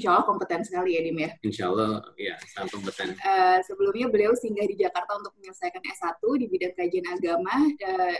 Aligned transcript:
insya 0.00 0.16
Allah 0.16 0.24
kompeten 0.24 0.64
sekali 0.64 0.96
ya 0.96 1.00
Dim 1.04 1.18
ya. 1.20 1.30
Insya 1.44 1.64
Allah 1.68 2.00
ya 2.16 2.34
sangat 2.48 2.72
kompeten. 2.72 3.12
Uh, 3.20 3.60
sebelumnya 3.68 4.08
beliau 4.08 4.32
singgah 4.32 4.64
di 4.64 4.80
Jakarta 4.80 5.20
untuk 5.20 5.36
menyelesaikan 5.36 5.84
S1 5.84 6.24
di 6.40 6.46
bidang 6.48 6.72
kajian 6.72 7.06
agama 7.12 7.54
uh, 7.68 8.16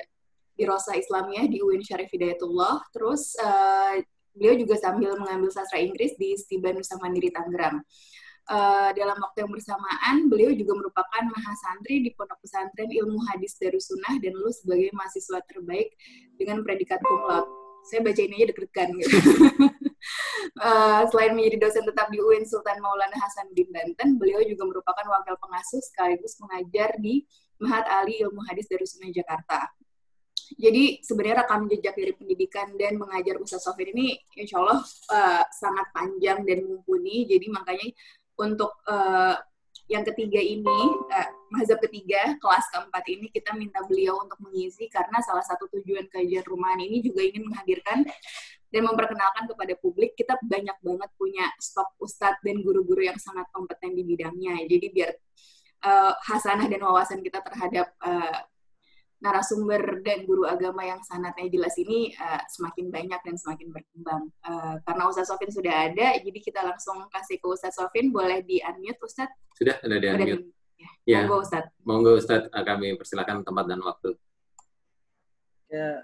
di 0.52 0.62
Rosa 0.68 0.92
Islamiyah 0.92 1.48
di 1.48 1.64
UIN 1.64 1.80
Syarif 1.80 2.12
Hidayatullah. 2.12 2.92
Terus 2.92 3.32
uh, 3.40 3.96
beliau 4.36 4.60
juga 4.60 4.76
sambil 4.76 5.16
mengambil 5.16 5.48
sastra 5.48 5.80
Inggris 5.80 6.12
di 6.20 6.36
Stiban 6.36 6.76
Nusa 6.76 7.00
Mandiri 7.00 7.32
Tangerang. 7.32 7.80
Uh, 8.50 8.90
dalam 8.98 9.16
waktu 9.24 9.46
yang 9.46 9.52
bersamaan, 9.56 10.16
beliau 10.28 10.52
juga 10.52 10.76
merupakan 10.76 11.22
mahasantri 11.22 12.04
di 12.04 12.10
Pondok 12.12 12.44
Pesantren 12.44 12.92
Ilmu 12.92 13.24
Hadis 13.30 13.56
Darussunnah 13.56 14.20
dan 14.20 14.36
lulus 14.36 14.60
sebagai 14.60 14.92
mahasiswa 14.92 15.40
terbaik 15.48 15.96
dengan 16.36 16.60
predikat 16.60 17.00
cum 17.00 17.24
laude. 17.24 17.48
Saya 17.88 18.04
baca 18.04 18.20
ini 18.20 18.44
aja 18.44 18.46
deg-degan 18.52 18.88
gitu. 19.00 19.16
uh, 20.60 21.02
selain 21.10 21.32
menjadi 21.36 21.68
dosen 21.68 21.84
tetap 21.84 22.08
di 22.08 22.18
UIN 22.18 22.44
Sultan 22.46 22.80
Maulana 22.80 23.16
Hasanuddin 23.16 23.68
Banten, 23.70 24.16
beliau 24.16 24.40
juga 24.44 24.66
merupakan 24.66 25.06
wakil 25.06 25.34
pengasuh 25.38 25.82
sekaligus 25.82 26.38
mengajar 26.40 26.96
di 26.98 27.24
Mahat 27.60 27.84
Ali 27.92 28.20
Ilmu 28.24 28.40
Hadis 28.48 28.66
Darussunnah 28.66 29.12
Jakarta. 29.12 29.68
Jadi 30.58 30.98
sebenarnya 31.06 31.46
rekam 31.46 31.70
jejak 31.70 31.94
dari 31.94 32.10
pendidikan 32.10 32.74
dan 32.74 32.98
mengajar 32.98 33.38
Ustaz 33.38 33.62
Sofir 33.62 33.94
ini 33.94 34.18
insya 34.34 34.58
Allah 34.58 34.82
uh, 35.14 35.44
sangat 35.54 35.86
panjang 35.94 36.42
dan 36.42 36.66
mumpuni. 36.66 37.22
Jadi 37.28 37.46
makanya 37.52 37.86
untuk 38.34 38.74
uh, 38.90 39.38
yang 39.86 40.02
ketiga 40.06 40.38
ini, 40.42 40.80
uh, 41.10 41.28
mazhab 41.54 41.78
ketiga, 41.82 42.34
kelas 42.38 42.66
keempat 42.70 43.04
ini 43.10 43.26
kita 43.30 43.54
minta 43.54 43.82
beliau 43.86 44.22
untuk 44.22 44.38
mengisi 44.42 44.90
karena 44.90 45.22
salah 45.22 45.42
satu 45.42 45.70
tujuan 45.78 46.06
kajian 46.10 46.42
rumahan 46.46 46.82
ini 46.82 46.98
juga 47.02 47.26
ingin 47.26 47.46
menghadirkan 47.46 48.06
dan 48.70 48.86
memperkenalkan 48.86 49.50
kepada 49.50 49.74
publik 49.82 50.14
kita 50.14 50.38
banyak 50.46 50.78
banget 50.78 51.10
punya 51.18 51.46
stok 51.58 51.98
ustadz 51.98 52.42
dan 52.46 52.62
guru-guru 52.62 53.02
yang 53.02 53.18
sangat 53.18 53.50
kompeten 53.50 53.98
di 53.98 54.06
bidangnya. 54.06 54.62
Jadi 54.66 54.86
biar 54.94 55.10
uh, 55.84 56.14
hasanah 56.22 56.70
dan 56.70 56.80
wawasan 56.86 57.20
kita 57.20 57.42
terhadap 57.42 57.90
uh, 58.00 58.46
narasumber 59.20 60.00
dan 60.00 60.24
guru 60.24 60.48
agama 60.48 60.80
yang 60.80 60.98
sanatnya 61.04 61.44
jelas 61.52 61.76
ini 61.76 62.16
uh, 62.16 62.40
semakin 62.48 62.88
banyak 62.88 63.20
dan 63.20 63.36
semakin 63.36 63.68
berkembang. 63.68 64.32
Uh, 64.40 64.80
karena 64.88 65.02
Ustaz 65.12 65.28
Sofin 65.28 65.52
sudah 65.52 65.92
ada, 65.92 66.16
jadi 66.16 66.38
kita 66.40 66.64
langsung 66.64 67.04
kasih 67.12 67.36
ke 67.36 67.46
Ustaz 67.46 67.76
Sofin. 67.76 68.08
Boleh 68.08 68.40
di-unmute, 68.40 69.00
Ustaz? 69.04 69.28
Sudah, 69.52 69.76
sudah 69.84 69.98
di-unmute. 70.00 70.48
Ya. 70.80 70.88
ya. 71.04 71.18
Monggo, 71.28 71.44
Ustaz. 71.44 71.64
Monggo, 71.84 72.12
Ustaz. 72.16 72.48
Eh, 72.48 72.64
kami 72.64 72.96
persilakan 72.96 73.44
tempat 73.44 73.64
dan 73.68 73.80
waktu. 73.84 74.16
Ya, 75.68 76.02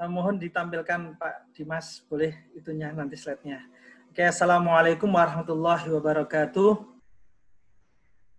Eh, 0.00 0.08
mohon 0.08 0.40
ditampilkan 0.40 1.20
Pak 1.20 1.52
Dimas, 1.52 2.00
boleh 2.08 2.32
itunya 2.56 2.88
nanti 2.88 3.20
slide-nya. 3.20 3.60
Oke, 4.08 4.24
Assalamualaikum 4.24 5.12
warahmatullahi 5.12 5.92
wabarakatuh. 5.92 6.88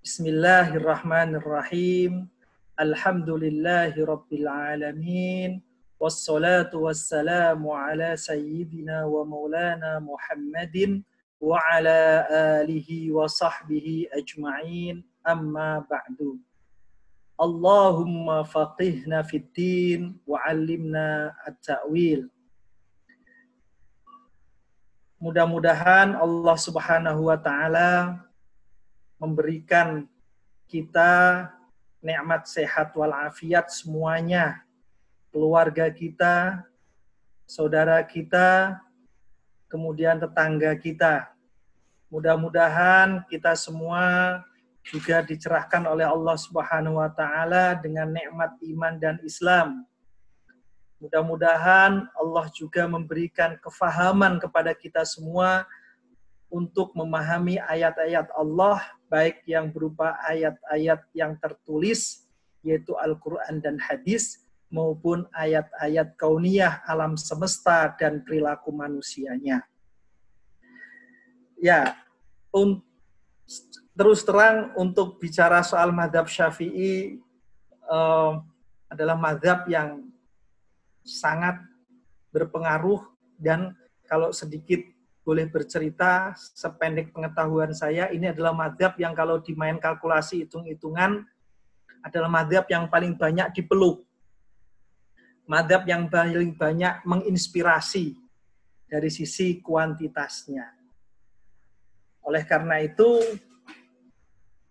Bismillahirrahmanirrahim. 0.01 2.25
Alhamdulillahi 2.73 3.93
rabbil 3.93 4.49
alamin. 4.49 5.61
Wassalatu 6.01 6.89
wassalamu 6.89 7.77
ala 7.77 8.17
sayyidina 8.17 9.05
wa 9.05 9.21
maulana 9.21 10.01
Muhammadin 10.01 11.05
wa 11.37 11.61
ala 11.61 12.25
alihi 12.65 13.13
wa 13.13 13.29
sahbihi 13.29 14.09
ajma'in 14.09 15.05
amma 15.21 15.85
ba'du. 15.85 16.41
Allahumma 17.41 18.45
faqihna 18.45 19.25
fitin 19.25 20.13
wa 20.29 20.37
'allimna 20.45 21.33
at-ta'wil. 21.41 22.29
Mudah-mudahan 25.17 26.21
Allah 26.21 26.57
Subhanahu 26.61 27.33
wa 27.33 27.37
taala 27.41 28.21
memberikan 29.17 30.05
kita 30.69 31.49
nikmat 32.05 32.45
sehat 32.45 32.93
walafiat 32.93 33.73
semuanya. 33.73 34.61
Keluarga 35.33 35.89
kita, 35.89 36.61
saudara 37.49 37.97
kita, 38.05 38.77
kemudian 39.65 40.21
tetangga 40.21 40.77
kita. 40.77 41.33
Mudah-mudahan 42.13 43.25
kita 43.25 43.57
semua 43.57 44.37
juga 44.85 45.21
dicerahkan 45.21 45.85
oleh 45.85 46.05
Allah 46.09 46.35
Subhanahu 46.37 46.97
wa 46.97 47.09
taala 47.13 47.77
dengan 47.77 48.09
nikmat 48.09 48.57
iman 48.65 48.93
dan 48.97 49.21
Islam. 49.21 49.85
Mudah-mudahan 51.01 52.09
Allah 52.13 52.45
juga 52.53 52.85
memberikan 52.85 53.57
kefahaman 53.57 54.37
kepada 54.37 54.73
kita 54.77 55.01
semua 55.01 55.65
untuk 56.51 56.93
memahami 56.93 57.57
ayat-ayat 57.57 58.29
Allah, 58.37 58.83
baik 59.09 59.41
yang 59.49 59.71
berupa 59.71 60.19
ayat-ayat 60.27 61.01
yang 61.15 61.33
tertulis, 61.39 62.27
yaitu 62.61 62.93
Al-Quran 62.99 63.63
dan 63.63 63.81
hadis, 63.81 64.45
maupun 64.69 65.25
ayat-ayat 65.35 66.13
kauniyah 66.19 66.83
alam 66.85 67.15
semesta 67.15 67.91
dan 67.97 68.21
perilaku 68.21 68.69
manusianya. 68.69 69.63
Ya, 71.57 71.97
un, 72.51 72.83
terus 73.97 74.23
terang 74.23 74.71
untuk 74.79 75.19
bicara 75.19 75.61
soal 75.61 75.91
madhab 75.91 76.25
syafi'i 76.25 77.19
uh, 77.87 78.39
adalah 78.91 79.15
madhab 79.19 79.67
yang 79.67 80.07
sangat 81.03 81.59
berpengaruh 82.31 83.03
dan 83.35 83.75
kalau 84.07 84.31
sedikit 84.35 84.83
boleh 85.21 85.45
bercerita 85.47 86.33
sependek 86.35 87.13
pengetahuan 87.13 87.71
saya, 87.77 88.09
ini 88.09 88.33
adalah 88.33 88.51
madhab 88.57 88.97
yang 88.97 89.13
kalau 89.13 89.37
dimain 89.37 89.77
kalkulasi 89.77 90.45
hitung-hitungan, 90.45 91.23
adalah 92.01 92.29
madhab 92.29 92.65
yang 92.67 92.89
paling 92.89 93.13
banyak 93.13 93.53
dipeluk. 93.53 94.01
Madhab 95.45 95.85
yang 95.85 96.09
paling 96.09 96.57
banyak 96.57 97.05
menginspirasi 97.05 98.17
dari 98.89 99.09
sisi 99.13 99.61
kuantitasnya. 99.61 100.65
Oleh 102.25 102.43
karena 102.45 102.81
itu, 102.81 103.21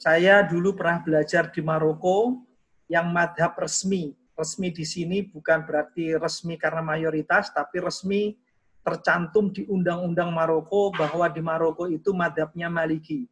saya 0.01 0.41
dulu 0.41 0.73
pernah 0.73 1.05
belajar 1.05 1.53
di 1.53 1.61
Maroko 1.61 2.41
yang 2.89 3.13
madhab 3.13 3.53
resmi. 3.61 4.17
Resmi 4.33 4.73
di 4.73 4.89
sini 4.89 5.21
bukan 5.29 5.69
berarti 5.69 6.17
resmi 6.17 6.57
karena 6.57 6.81
mayoritas, 6.81 7.53
tapi 7.53 7.85
resmi 7.85 8.33
tercantum 8.81 9.53
di 9.53 9.69
Undang-Undang 9.69 10.33
Maroko 10.33 10.89
bahwa 10.97 11.29
di 11.29 11.45
Maroko 11.45 11.85
itu 11.85 12.17
madhabnya 12.17 12.73
Maliki. 12.73 13.29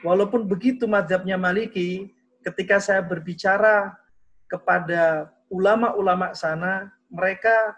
Walaupun 0.00 0.48
begitu 0.48 0.88
madhabnya 0.88 1.36
Maliki, 1.36 2.08
ketika 2.40 2.80
saya 2.80 3.04
berbicara 3.04 3.92
kepada 4.48 5.28
ulama-ulama 5.52 6.32
sana, 6.32 6.88
mereka 7.12 7.76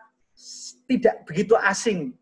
tidak 0.86 1.26
begitu 1.26 1.58
asing 1.58 2.14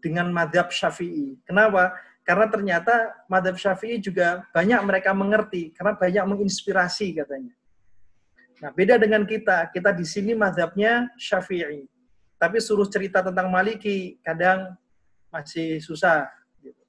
dengan 0.00 0.32
madhab 0.32 0.72
syafi'i. 0.72 1.36
Kenapa? 1.44 1.92
Karena 2.26 2.50
ternyata 2.50 3.14
madhab 3.30 3.54
syafi'i 3.54 4.02
juga 4.02 4.42
banyak 4.50 4.82
mereka 4.82 5.14
mengerti, 5.14 5.70
karena 5.70 5.94
banyak 5.94 6.24
menginspirasi 6.26 7.22
katanya. 7.22 7.54
Nah, 8.58 8.74
beda 8.74 8.98
dengan 8.98 9.22
kita. 9.22 9.70
Kita 9.70 9.94
di 9.94 10.02
sini 10.02 10.34
madhabnya 10.34 11.06
syafi'i 11.14 11.86
tapi 12.36 12.60
suruh 12.60 12.86
cerita 12.88 13.24
tentang 13.24 13.48
Maliki 13.48 14.20
kadang 14.20 14.76
masih 15.32 15.80
susah. 15.80 16.28
Gitu. 16.60 16.80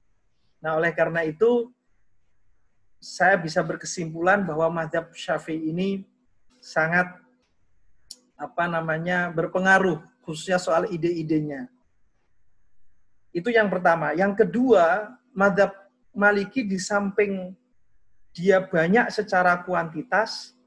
Nah, 0.60 0.76
oleh 0.76 0.92
karena 0.92 1.24
itu 1.24 1.72
saya 3.00 3.40
bisa 3.40 3.64
berkesimpulan 3.64 4.44
bahwa 4.44 4.84
madhab 4.84 5.08
Syafi'i 5.14 5.72
ini 5.72 6.04
sangat 6.60 7.08
apa 8.38 8.64
namanya 8.66 9.32
berpengaruh 9.32 10.02
khususnya 10.22 10.60
soal 10.60 10.86
ide-idenya. 10.90 11.70
Itu 13.32 13.48
yang 13.48 13.70
pertama. 13.72 14.12
Yang 14.12 14.44
kedua, 14.44 15.16
madhab 15.38 15.70
Maliki 16.18 16.66
di 16.66 16.82
samping 16.82 17.54
dia 18.34 18.58
banyak 18.58 19.06
secara 19.14 19.62
kuantitas, 19.62 20.58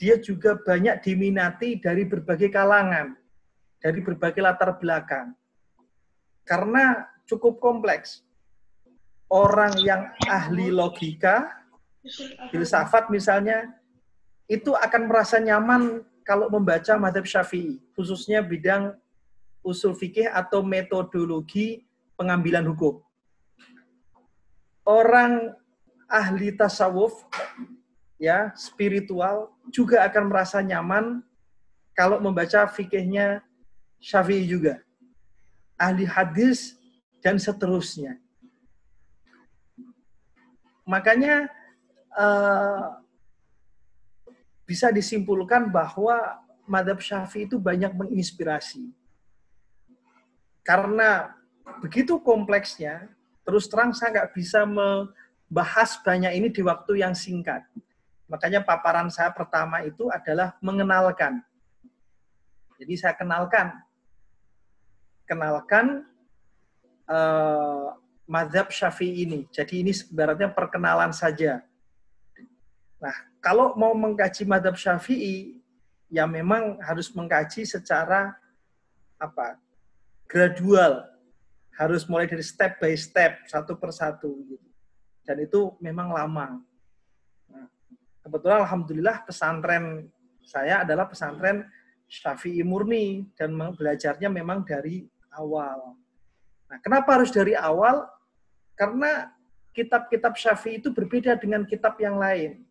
dia 0.00 0.16
juga 0.16 0.56
banyak 0.56 1.04
diminati 1.04 1.76
dari 1.76 2.08
berbagai 2.08 2.48
kalangan 2.48 3.12
dari 3.84 4.00
berbagai 4.00 4.40
latar 4.40 4.80
belakang. 4.80 5.36
Karena 6.48 7.04
cukup 7.28 7.60
kompleks. 7.60 8.24
Orang 9.28 9.76
yang 9.84 10.08
ahli 10.24 10.72
logika, 10.72 11.52
filsafat 12.48 13.12
misalnya, 13.12 13.76
itu 14.48 14.72
akan 14.72 15.08
merasa 15.08 15.36
nyaman 15.36 16.00
kalau 16.24 16.48
membaca 16.48 16.96
madhab 16.96 17.28
syafi'i, 17.28 17.76
khususnya 17.92 18.40
bidang 18.40 18.96
usul 19.60 19.92
fikih 19.92 20.32
atau 20.32 20.64
metodologi 20.64 21.84
pengambilan 22.16 22.64
hukum. 22.72 23.04
Orang 24.84 25.56
ahli 26.06 26.52
tasawuf, 26.52 27.24
ya 28.20 28.52
spiritual, 28.52 29.48
juga 29.72 30.04
akan 30.04 30.28
merasa 30.28 30.60
nyaman 30.60 31.24
kalau 31.96 32.20
membaca 32.20 32.68
fikihnya 32.68 33.40
Syafi'i 33.96 34.44
juga. 34.44 34.84
Ahli 35.80 36.04
hadis 36.04 36.76
dan 37.24 37.40
seterusnya. 37.40 38.20
makanya 40.84 41.48
uh, 42.12 43.00
bisa 44.68 44.92
disimpulkan 44.92 45.68
bahwa 45.72 46.44
madhab 46.68 47.00
syafi'i 47.00 47.48
itu 47.48 47.56
banyak 47.60 47.92
menginspirasi. 47.92 48.92
Karena 50.64 51.32
begitu 51.80 52.16
kompleksnya, 52.20 53.12
terus 53.44 53.68
terang 53.68 53.92
saya 53.92 54.10
nggak 54.20 54.32
bisa 54.32 54.64
membahas 54.64 56.00
banyak 56.00 56.32
ini 56.34 56.48
di 56.50 56.64
waktu 56.64 57.04
yang 57.04 57.12
singkat. 57.12 57.62
Makanya 58.26 58.64
paparan 58.64 59.12
saya 59.12 59.30
pertama 59.30 59.84
itu 59.84 60.08
adalah 60.08 60.56
mengenalkan. 60.64 61.44
Jadi 62.80 62.94
saya 62.98 63.14
kenalkan, 63.14 63.70
kenalkan 65.28 66.08
uh, 67.06 67.94
madhab 68.24 68.72
syafi'i 68.72 69.28
ini. 69.28 69.46
Jadi 69.52 69.84
ini 69.84 69.92
sebenarnya 69.92 70.50
perkenalan 70.50 71.12
saja. 71.12 71.62
Nah, 72.98 73.16
kalau 73.44 73.76
mau 73.76 73.92
mengkaji 73.92 74.48
madhab 74.48 74.74
syafi'i, 74.74 75.60
ya 76.08 76.24
memang 76.24 76.80
harus 76.80 77.12
mengkaji 77.12 77.68
secara 77.68 78.32
apa 79.20 79.60
gradual 80.26 81.06
harus 81.74 82.06
mulai 82.06 82.30
dari 82.30 82.42
step 82.42 82.78
by 82.78 82.94
step 82.94 83.42
satu 83.50 83.74
persatu 83.74 84.30
gitu. 84.46 84.68
dan 85.26 85.36
itu 85.42 85.74
memang 85.82 86.14
lama 86.14 86.62
nah, 87.50 87.66
kebetulan 88.22 88.62
alhamdulillah 88.62 89.26
pesantren 89.26 90.06
saya 90.44 90.84
adalah 90.84 91.08
pesantren 91.08 91.64
Syafi'i 92.04 92.62
murni 92.62 93.26
dan 93.34 93.56
belajarnya 93.56 94.28
memang 94.28 94.62
dari 94.62 95.08
awal. 95.34 95.98
Nah, 96.70 96.78
kenapa 96.78 97.18
harus 97.18 97.32
dari 97.34 97.56
awal? 97.56 98.06
Karena 98.78 99.32
kitab-kitab 99.74 100.38
Syafi'i 100.38 100.78
itu 100.78 100.94
berbeda 100.94 101.34
dengan 101.40 101.66
kitab 101.66 101.98
yang 101.98 102.20
lain. 102.20 102.62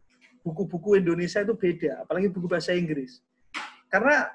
Buku-buku 0.44 0.99
Indonesia 0.99 1.39
itu 1.39 1.56
beda, 1.56 2.03
apalagi 2.03 2.27
buku 2.31 2.47
bahasa 2.47 2.75
Inggris. 2.75 3.23
Karena 3.88 4.27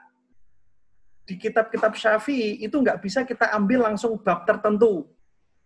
di 1.28 1.36
kitab-kitab 1.36 1.92
Syafi'i 1.92 2.64
itu 2.64 2.72
nggak 2.72 3.04
bisa 3.04 3.20
kita 3.20 3.52
ambil 3.52 3.84
langsung 3.84 4.16
bab 4.16 4.48
tertentu. 4.48 5.04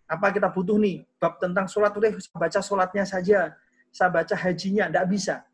Apa 0.03 0.35
kita 0.35 0.51
butuh 0.51 0.75
nih? 0.75 1.07
Bab 1.15 1.39
tentang 1.39 1.71
sholat, 1.71 1.95
udah 1.95 2.11
baca 2.35 2.59
sholatnya 2.59 3.07
saja. 3.07 3.55
Saya 3.87 4.11
baca 4.11 4.35
hajinya, 4.35 4.91
nggak 4.91 5.07
bisa. 5.07 5.47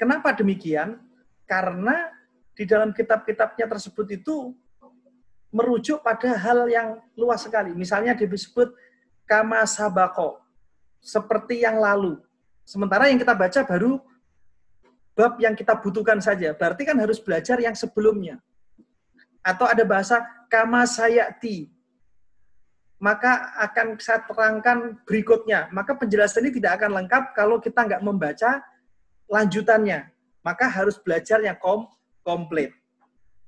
Kenapa 0.00 0.32
demikian? 0.32 0.96
Karena 1.44 2.08
di 2.56 2.64
dalam 2.64 2.96
kitab-kitabnya 2.96 3.68
tersebut 3.68 4.08
itu 4.08 4.56
merujuk 5.52 6.00
pada 6.00 6.32
hal 6.32 6.64
yang 6.72 6.96
luas 7.12 7.44
sekali. 7.44 7.76
Misalnya 7.76 8.16
disebut 8.16 8.72
kama 9.28 9.60
sabako, 9.68 10.40
seperti 11.04 11.60
yang 11.60 11.76
lalu. 11.76 12.16
Sementara 12.64 13.12
yang 13.12 13.20
kita 13.20 13.36
baca 13.36 13.60
baru 13.68 14.00
bab 15.18 15.34
yang 15.42 15.58
kita 15.58 15.74
butuhkan 15.74 16.22
saja. 16.22 16.54
Berarti 16.54 16.86
kan 16.86 16.94
harus 16.94 17.18
belajar 17.18 17.58
yang 17.58 17.74
sebelumnya. 17.74 18.38
Atau 19.42 19.66
ada 19.66 19.82
bahasa 19.82 20.22
kama 20.46 20.86
sayati. 20.86 21.66
Maka 23.02 23.50
akan 23.66 23.98
saya 23.98 24.22
terangkan 24.22 25.02
berikutnya. 25.02 25.66
Maka 25.74 25.98
penjelasan 25.98 26.46
ini 26.46 26.62
tidak 26.62 26.78
akan 26.78 27.02
lengkap 27.02 27.34
kalau 27.34 27.58
kita 27.58 27.82
nggak 27.82 28.02
membaca 28.06 28.62
lanjutannya. 29.26 30.06
Maka 30.46 30.70
harus 30.70 30.94
belajar 31.02 31.42
yang 31.42 31.58
kom 31.58 31.90
komplit. 32.22 32.70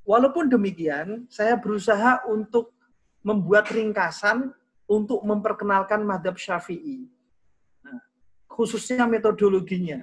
Walaupun 0.02 0.50
demikian, 0.50 1.30
saya 1.30 1.54
berusaha 1.54 2.26
untuk 2.26 2.74
membuat 3.22 3.70
ringkasan 3.70 4.50
untuk 4.90 5.22
memperkenalkan 5.22 6.02
madhab 6.02 6.34
syafi'i. 6.34 7.06
Nah, 7.86 8.02
khususnya 8.50 9.06
metodologinya. 9.06 10.02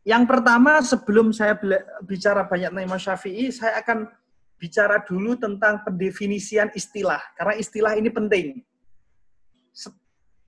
Yang 0.00 0.24
pertama 0.32 0.80
sebelum 0.80 1.28
saya 1.30 1.60
bicara 2.08 2.48
banyak 2.48 2.72
tentang 2.72 2.86
Imam 2.88 3.00
Syafi'i, 3.00 3.52
saya 3.52 3.84
akan 3.84 4.08
bicara 4.56 5.04
dulu 5.04 5.36
tentang 5.36 5.84
pendefinisian 5.84 6.72
istilah. 6.72 7.20
Karena 7.36 7.54
istilah 7.56 7.92
ini 7.96 8.08
penting. 8.08 8.64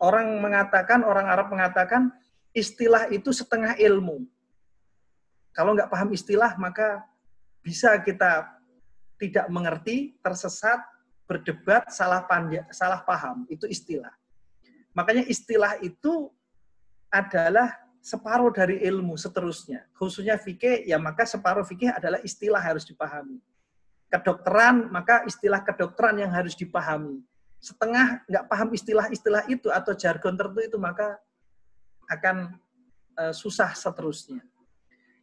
Orang 0.00 0.40
mengatakan, 0.40 1.04
orang 1.04 1.28
Arab 1.28 1.52
mengatakan, 1.52 2.10
istilah 2.56 3.12
itu 3.12 3.28
setengah 3.32 3.76
ilmu. 3.76 4.24
Kalau 5.52 5.76
nggak 5.76 5.92
paham 5.92 6.16
istilah, 6.16 6.56
maka 6.56 7.04
bisa 7.60 8.00
kita 8.00 8.48
tidak 9.20 9.46
mengerti, 9.52 10.16
tersesat, 10.24 10.80
berdebat, 11.28 11.92
salah, 11.92 12.24
salah 12.72 13.04
paham. 13.04 13.44
Itu 13.52 13.68
istilah. 13.68 14.10
Makanya 14.96 15.28
istilah 15.28 15.76
itu 15.84 16.32
adalah 17.12 17.72
separuh 18.02 18.50
dari 18.50 18.82
ilmu 18.82 19.14
seterusnya. 19.14 19.86
Khususnya 19.94 20.34
fikih, 20.34 20.82
ya 20.82 20.98
maka 20.98 21.22
separuh 21.22 21.62
fikih 21.62 21.94
adalah 21.94 22.18
istilah 22.26 22.58
harus 22.58 22.82
dipahami. 22.82 23.38
Kedokteran, 24.10 24.90
maka 24.90 25.22
istilah 25.24 25.62
kedokteran 25.62 26.18
yang 26.18 26.34
harus 26.34 26.58
dipahami. 26.58 27.22
Setengah 27.62 28.26
nggak 28.26 28.44
paham 28.50 28.74
istilah-istilah 28.74 29.46
itu 29.46 29.70
atau 29.70 29.94
jargon 29.94 30.34
tertentu 30.34 30.74
itu, 30.74 30.78
maka 30.82 31.16
akan 32.10 32.58
uh, 33.16 33.30
susah 33.32 33.70
seterusnya. 33.72 34.42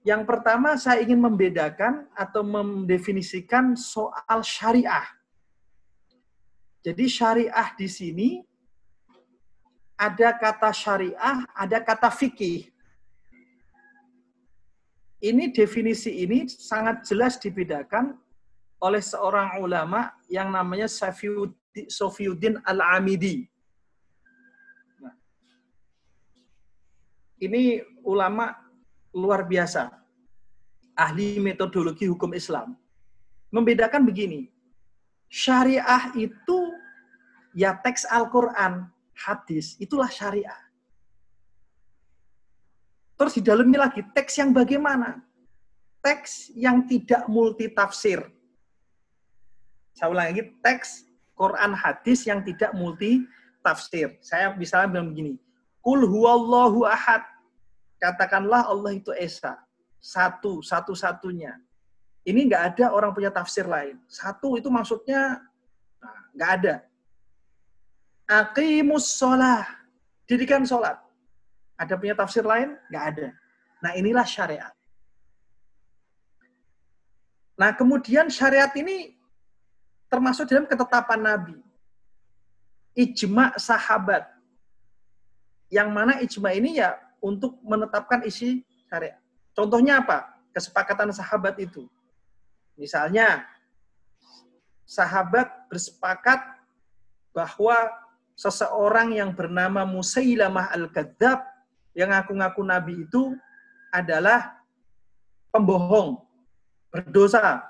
Yang 0.07 0.23
pertama 0.23 0.79
saya 0.79 1.03
ingin 1.03 1.19
membedakan 1.19 2.07
atau 2.15 2.39
mendefinisikan 2.47 3.75
soal 3.75 4.39
syariah. 4.39 5.05
Jadi 6.79 7.11
syariah 7.11 7.69
di 7.75 7.91
sini 7.91 8.29
ada 9.99 10.31
kata 10.31 10.71
syariah, 10.71 11.43
ada 11.51 11.83
kata 11.83 12.07
fikih. 12.07 12.71
Ini 15.19 15.51
definisi 15.51 16.23
ini 16.23 16.47
sangat 16.47 17.03
jelas 17.03 17.35
dibedakan 17.35 18.15
oleh 18.79 19.03
seorang 19.03 19.59
ulama 19.59 20.15
yang 20.31 20.47
namanya 20.47 20.87
Sofiuddin 20.87 22.63
Al-Amidi. 22.63 23.43
Nah, 25.03 25.11
ini 27.43 27.83
ulama 28.07 28.55
luar 29.11 29.43
biasa, 29.43 29.91
ahli 30.95 31.43
metodologi 31.43 32.07
hukum 32.07 32.31
Islam. 32.31 32.79
Membedakan 33.51 34.07
begini, 34.07 34.47
syariah 35.27 36.15
itu 36.15 36.71
ya 37.51 37.75
teks 37.75 38.07
Al-Quran, 38.07 38.87
hadis, 39.19 39.75
itulah 39.81 40.07
syariah. 40.07 40.55
Terus 43.19 43.35
di 43.35 43.43
dalamnya 43.43 43.91
lagi 43.91 43.99
teks 44.15 44.39
yang 44.39 44.55
bagaimana? 44.55 45.19
Teks 45.99 46.55
yang 46.55 46.87
tidak 46.87 47.27
multi 47.27 47.67
tafsir. 47.67 48.23
Saya 49.91 50.07
ulang 50.07 50.31
lagi, 50.31 50.55
teks 50.63 51.03
Quran 51.35 51.75
hadis 51.75 52.23
yang 52.23 52.39
tidak 52.47 52.71
multi 52.71 53.27
tafsir. 53.59 54.15
Saya 54.23 54.55
misalnya 54.55 54.87
bilang 54.87 55.11
begini, 55.11 55.35
Kul 55.83 56.07
huwallahu 56.07 56.87
ahad. 56.87 57.23
Katakanlah 57.99 58.71
Allah 58.71 58.95
itu 58.95 59.11
Esa. 59.11 59.59
Satu, 59.99 60.63
satu-satunya. 60.63 61.59
Ini 62.23 62.47
nggak 62.47 62.63
ada 62.75 62.85
orang 62.95 63.11
punya 63.11 63.31
tafsir 63.31 63.67
lain. 63.67 63.99
Satu 64.07 64.55
itu 64.55 64.71
maksudnya 64.71 65.43
nah, 65.99 66.19
nggak 66.35 66.51
ada. 66.63 66.75
Aqimus 68.29 69.17
sholah. 69.17 69.65
Didikan 70.29 70.61
sholat. 70.61 71.01
Ada 71.73 71.97
punya 71.97 72.13
tafsir 72.13 72.45
lain? 72.45 72.77
Nggak 72.93 73.05
ada. 73.15 73.27
Nah 73.81 73.91
inilah 73.97 74.27
syariat. 74.27 74.73
Nah 77.57 77.73
kemudian 77.73 78.29
syariat 78.29 78.69
ini 78.77 79.17
termasuk 80.05 80.45
dalam 80.45 80.69
ketetapan 80.69 81.19
Nabi. 81.25 81.57
Ijma 82.93 83.57
sahabat. 83.57 84.29
Yang 85.73 85.89
mana 85.89 86.13
ijma 86.21 86.53
ini 86.53 86.77
ya 86.77 86.93
untuk 87.17 87.57
menetapkan 87.65 88.21
isi 88.29 88.61
syariat. 88.85 89.17
Contohnya 89.57 90.05
apa? 90.05 90.29
Kesepakatan 90.53 91.09
sahabat 91.13 91.57
itu. 91.61 91.89
Misalnya, 92.79 93.43
sahabat 94.87 95.69
bersepakat 95.69 96.41
bahwa 97.35 97.75
seseorang 98.39 99.19
yang 99.19 99.35
bernama 99.35 99.83
Musailamah 99.83 100.71
Al-Kadzab 100.71 101.43
yang 101.91 102.15
ngaku-ngaku 102.15 102.63
nabi 102.63 103.03
itu 103.03 103.35
adalah 103.91 104.55
pembohong, 105.51 106.23
berdosa. 106.87 107.67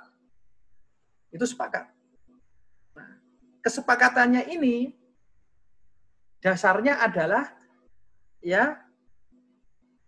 Itu 1.34 1.50
sepakat. 1.50 1.90
Nah, 2.94 3.18
kesepakatannya 3.66 4.46
ini 4.54 4.94
dasarnya 6.38 7.02
adalah 7.02 7.50
ya 8.46 8.78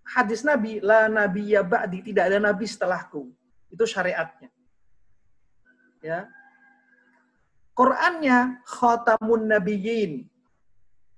hadis 0.06 0.46
Nabi 0.46 0.78
la 0.80 1.10
nabi 1.10 1.58
ya 1.58 1.66
ba'di 1.66 2.06
tidak 2.06 2.30
ada 2.30 2.38
nabi 2.38 2.70
setelahku. 2.70 3.34
Itu 3.74 3.90
syariatnya. 3.90 4.54
Ya. 6.06 6.30
Qurannya 7.74 8.62
khatamun 8.68 9.50
nabiyyin 9.50 10.31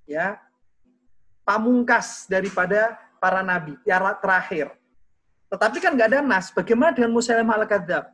ya 0.08 0.40
pamungkas 1.44 2.28
daripada 2.28 2.96
para 3.20 3.40
nabi, 3.44 3.80
yang 3.88 4.04
terakhir. 4.20 4.72
Tetapi 5.48 5.78
kan 5.80 5.94
nggak 5.94 6.10
ada 6.12 6.22
nas. 6.26 6.50
Bagaimana 6.50 6.92
dengan 6.98 7.14
Musailamah 7.14 7.62
al-Kadzab? 7.62 8.10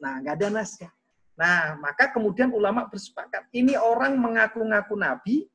Nah, 0.00 0.18
nggak 0.20 0.34
ada 0.40 0.48
nasnya. 0.50 0.90
Nah, 1.38 1.78
maka 1.78 2.10
kemudian 2.10 2.50
ulama 2.52 2.84
bersepakat. 2.84 3.46
Ini 3.54 3.78
orang 3.78 4.18
mengaku-ngaku 4.18 4.92
nabi, 4.98 5.46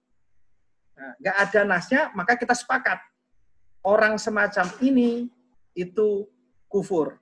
nah, 0.95 1.13
nggak 1.21 1.37
ada 1.49 1.61
nasnya, 1.67 2.01
maka 2.15 2.33
kita 2.39 2.55
sepakat. 2.55 2.97
Orang 3.85 4.17
semacam 4.17 4.71
ini 4.81 5.29
itu 5.77 6.25
kufur. 6.71 7.19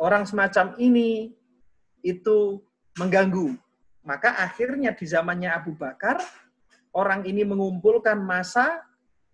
Orang 0.00 0.24
semacam 0.24 0.72
ini 0.80 1.34
itu 2.00 2.62
mengganggu. 2.96 3.58
Maka 4.06 4.40
akhirnya 4.40 4.96
di 4.96 5.04
zamannya 5.04 5.52
Abu 5.52 5.76
Bakar, 5.76 6.22
orang 6.98 7.22
ini 7.22 7.46
mengumpulkan 7.46 8.18
masa 8.18 8.82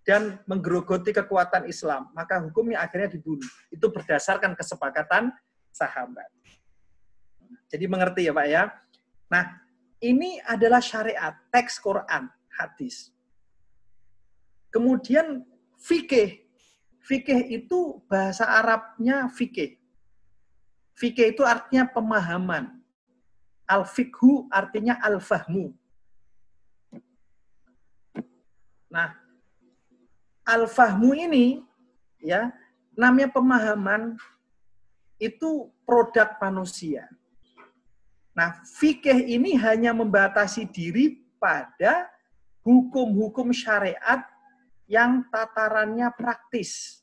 dan 0.05 0.37
menggerogoti 0.45 1.17
kekuatan 1.17 1.65
Islam. 1.65 2.13
Maka 2.13 2.45
hukumnya 2.45 2.85
akhirnya 2.85 3.17
dibunuh. 3.17 3.49
Itu 3.73 3.89
berdasarkan 3.89 4.53
kesepakatan 4.53 5.33
sahabat. 5.73 6.29
Jadi 7.73 7.85
mengerti 7.89 8.29
ya 8.29 8.37
Pak 8.37 8.47
ya. 8.47 8.69
Nah, 9.33 9.65
ini 10.05 10.37
adalah 10.45 10.85
syariat, 10.85 11.33
teks 11.49 11.81
Quran, 11.81 12.29
hadis. 12.61 13.09
Kemudian 14.69 15.49
fikih. 15.81 16.45
Fikih 17.01 17.41
itu 17.49 18.05
bahasa 18.05 18.45
Arabnya 18.45 19.33
fikih. 19.33 19.81
Fikih 20.95 21.33
itu 21.33 21.43
artinya 21.43 21.89
pemahaman. 21.89 22.81
Al-fikhu 23.65 24.47
artinya 24.53 25.01
al-fahmu. 25.01 25.73
Nah, 28.95 29.11
al-fahmu 30.47 31.19
ini 31.19 31.67
ya 32.23 32.55
namanya 32.95 33.35
pemahaman 33.35 34.15
itu 35.19 35.67
produk 35.83 36.39
manusia. 36.39 37.11
Nah, 38.39 38.63
fikih 38.63 39.35
ini 39.35 39.59
hanya 39.59 39.91
membatasi 39.91 40.71
diri 40.71 41.19
pada 41.43 42.07
hukum-hukum 42.63 43.51
syariat 43.51 44.23
yang 44.87 45.27
tatarannya 45.27 46.07
praktis. 46.15 47.03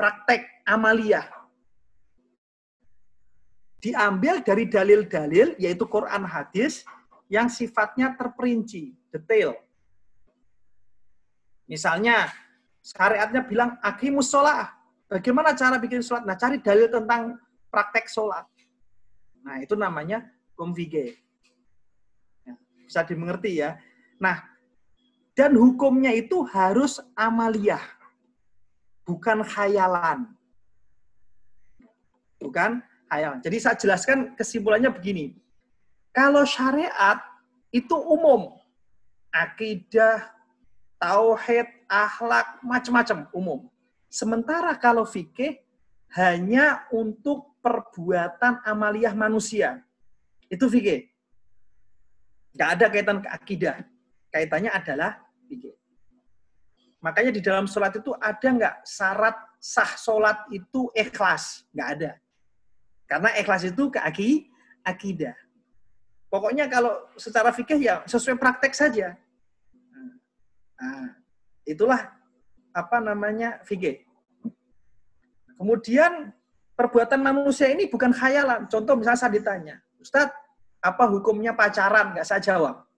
Praktek 0.00 0.48
amalia. 0.64 1.28
Diambil 3.80 4.44
dari 4.44 4.68
dalil-dalil, 4.68 5.56
yaitu 5.56 5.84
Quran 5.88 6.24
hadis, 6.24 6.84
yang 7.32 7.48
sifatnya 7.48 8.12
terperinci, 8.12 8.92
detail. 9.08 9.56
Misalnya, 11.70 12.26
syariatnya 12.82 13.46
bilang, 13.46 13.78
akimus 13.78 14.26
sholat. 14.26 14.74
Bagaimana 15.06 15.54
cara 15.54 15.78
bikin 15.78 16.02
sholat? 16.02 16.26
Nah, 16.26 16.34
cari 16.34 16.58
dalil 16.58 16.90
tentang 16.90 17.38
praktek 17.70 18.10
sholat. 18.10 18.42
Nah, 19.46 19.62
itu 19.62 19.78
namanya 19.78 20.26
konfige. 20.58 21.14
Ya, 22.42 22.58
bisa 22.82 23.06
dimengerti 23.06 23.62
ya. 23.62 23.78
Nah, 24.18 24.42
dan 25.38 25.54
hukumnya 25.54 26.10
itu 26.10 26.42
harus 26.50 26.98
amaliyah. 27.14 27.80
Bukan 29.06 29.46
khayalan. 29.46 30.26
Bukan 32.42 32.82
khayalan. 33.06 33.38
Jadi 33.46 33.56
saya 33.62 33.78
jelaskan 33.78 34.34
kesimpulannya 34.34 34.90
begini. 34.90 35.38
Kalau 36.10 36.42
syariat 36.42 37.22
itu 37.70 37.94
umum. 37.94 38.58
Akidah, 39.30 40.26
tauhid, 41.00 41.66
akhlak, 41.88 42.60
macam-macam 42.60 43.18
umum. 43.32 43.60
Sementara 44.12 44.76
kalau 44.76 45.08
fikih 45.08 45.58
hanya 46.12 46.84
untuk 46.92 47.56
perbuatan 47.64 48.60
amaliyah 48.62 49.16
manusia. 49.16 49.80
Itu 50.52 50.68
fikih. 50.68 51.08
Nggak 52.54 52.70
ada 52.76 52.86
kaitan 52.90 53.18
ke 53.22 53.28
akidah. 53.30 53.76
Kaitannya 54.30 54.70
adalah 54.70 55.22
fikih. 55.48 55.74
Makanya 57.00 57.32
di 57.32 57.40
dalam 57.40 57.64
sholat 57.64 57.96
itu 57.96 58.12
ada 58.20 58.48
nggak 58.50 58.76
syarat 58.84 59.36
sah 59.56 59.96
sholat 59.96 60.44
itu 60.52 60.92
ikhlas? 60.92 61.64
Nggak 61.72 61.88
ada. 61.96 62.10
Karena 63.08 63.30
ikhlas 63.40 63.62
itu 63.64 63.88
ke 63.88 63.98
akidah. 64.84 65.36
Pokoknya 66.30 66.70
kalau 66.70 67.10
secara 67.16 67.50
fikih 67.50 67.80
ya 67.80 68.02
sesuai 68.06 68.36
praktek 68.36 68.74
saja. 68.76 69.16
Nah, 70.80 71.12
itulah 71.68 72.08
apa 72.72 72.96
namanya 73.04 73.60
fikih. 73.68 74.00
Kemudian 75.60 76.32
perbuatan 76.72 77.20
manusia 77.20 77.68
ini 77.68 77.84
bukan 77.84 78.16
khayalan. 78.16 78.64
Contoh 78.72 78.96
misalnya 78.96 79.20
saya 79.20 79.36
ditanya, 79.36 79.76
Ustadz, 80.00 80.32
apa 80.80 81.04
hukumnya 81.12 81.52
pacaran? 81.52 82.16
Nggak 82.16 82.24
saya 82.24 82.40
jawab. 82.40 82.88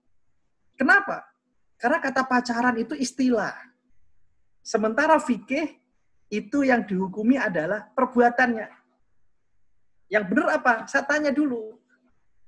Kenapa? 0.78 1.26
Karena 1.74 1.98
kata 1.98 2.22
pacaran 2.22 2.78
itu 2.78 2.94
istilah. 2.94 3.58
Sementara 4.62 5.18
fikih 5.18 5.82
itu 6.30 6.62
yang 6.62 6.86
dihukumi 6.86 7.34
adalah 7.34 7.90
perbuatannya. 7.90 8.70
Yang 10.06 10.24
benar 10.30 10.48
apa? 10.62 10.72
Saya 10.86 11.02
tanya 11.02 11.34
dulu. 11.34 11.74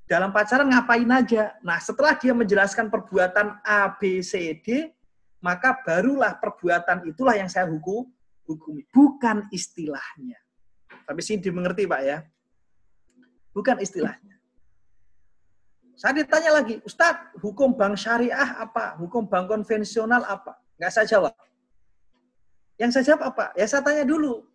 Dalam 0.06 0.30
pacaran 0.30 0.70
ngapain 0.70 1.10
aja? 1.10 1.58
Nah, 1.64 1.82
setelah 1.82 2.14
dia 2.14 2.30
menjelaskan 2.30 2.86
perbuatan 2.92 3.58
A, 3.66 3.90
B, 3.98 4.22
C, 4.22 4.54
D, 4.62 4.94
maka 5.44 5.76
barulah 5.84 6.32
perbuatan 6.40 7.04
itulah 7.04 7.36
yang 7.36 7.52
saya 7.52 7.68
hukum, 7.68 8.08
hukumi. 8.48 8.88
Bukan 8.88 9.52
istilahnya. 9.52 10.40
Tapi 11.04 11.20
sini 11.20 11.44
dimengerti 11.44 11.84
Pak 11.84 12.00
ya. 12.00 12.24
Bukan 13.52 13.76
istilahnya. 13.84 14.40
Saya 15.94 16.24
ditanya 16.24 16.58
lagi, 16.58 16.80
Ustadz, 16.82 17.36
hukum 17.44 17.76
bank 17.76 18.00
syariah 18.00 18.56
apa? 18.56 18.96
Hukum 18.96 19.28
bank 19.28 19.52
konvensional 19.52 20.24
apa? 20.24 20.56
Nggak 20.80 20.90
saya 20.96 21.06
jawab. 21.06 21.36
Yang 22.80 22.90
saya 22.96 23.04
jawab 23.12 23.22
apa? 23.36 23.44
Ya 23.54 23.68
saya 23.68 23.84
tanya 23.84 24.02
dulu. 24.08 24.48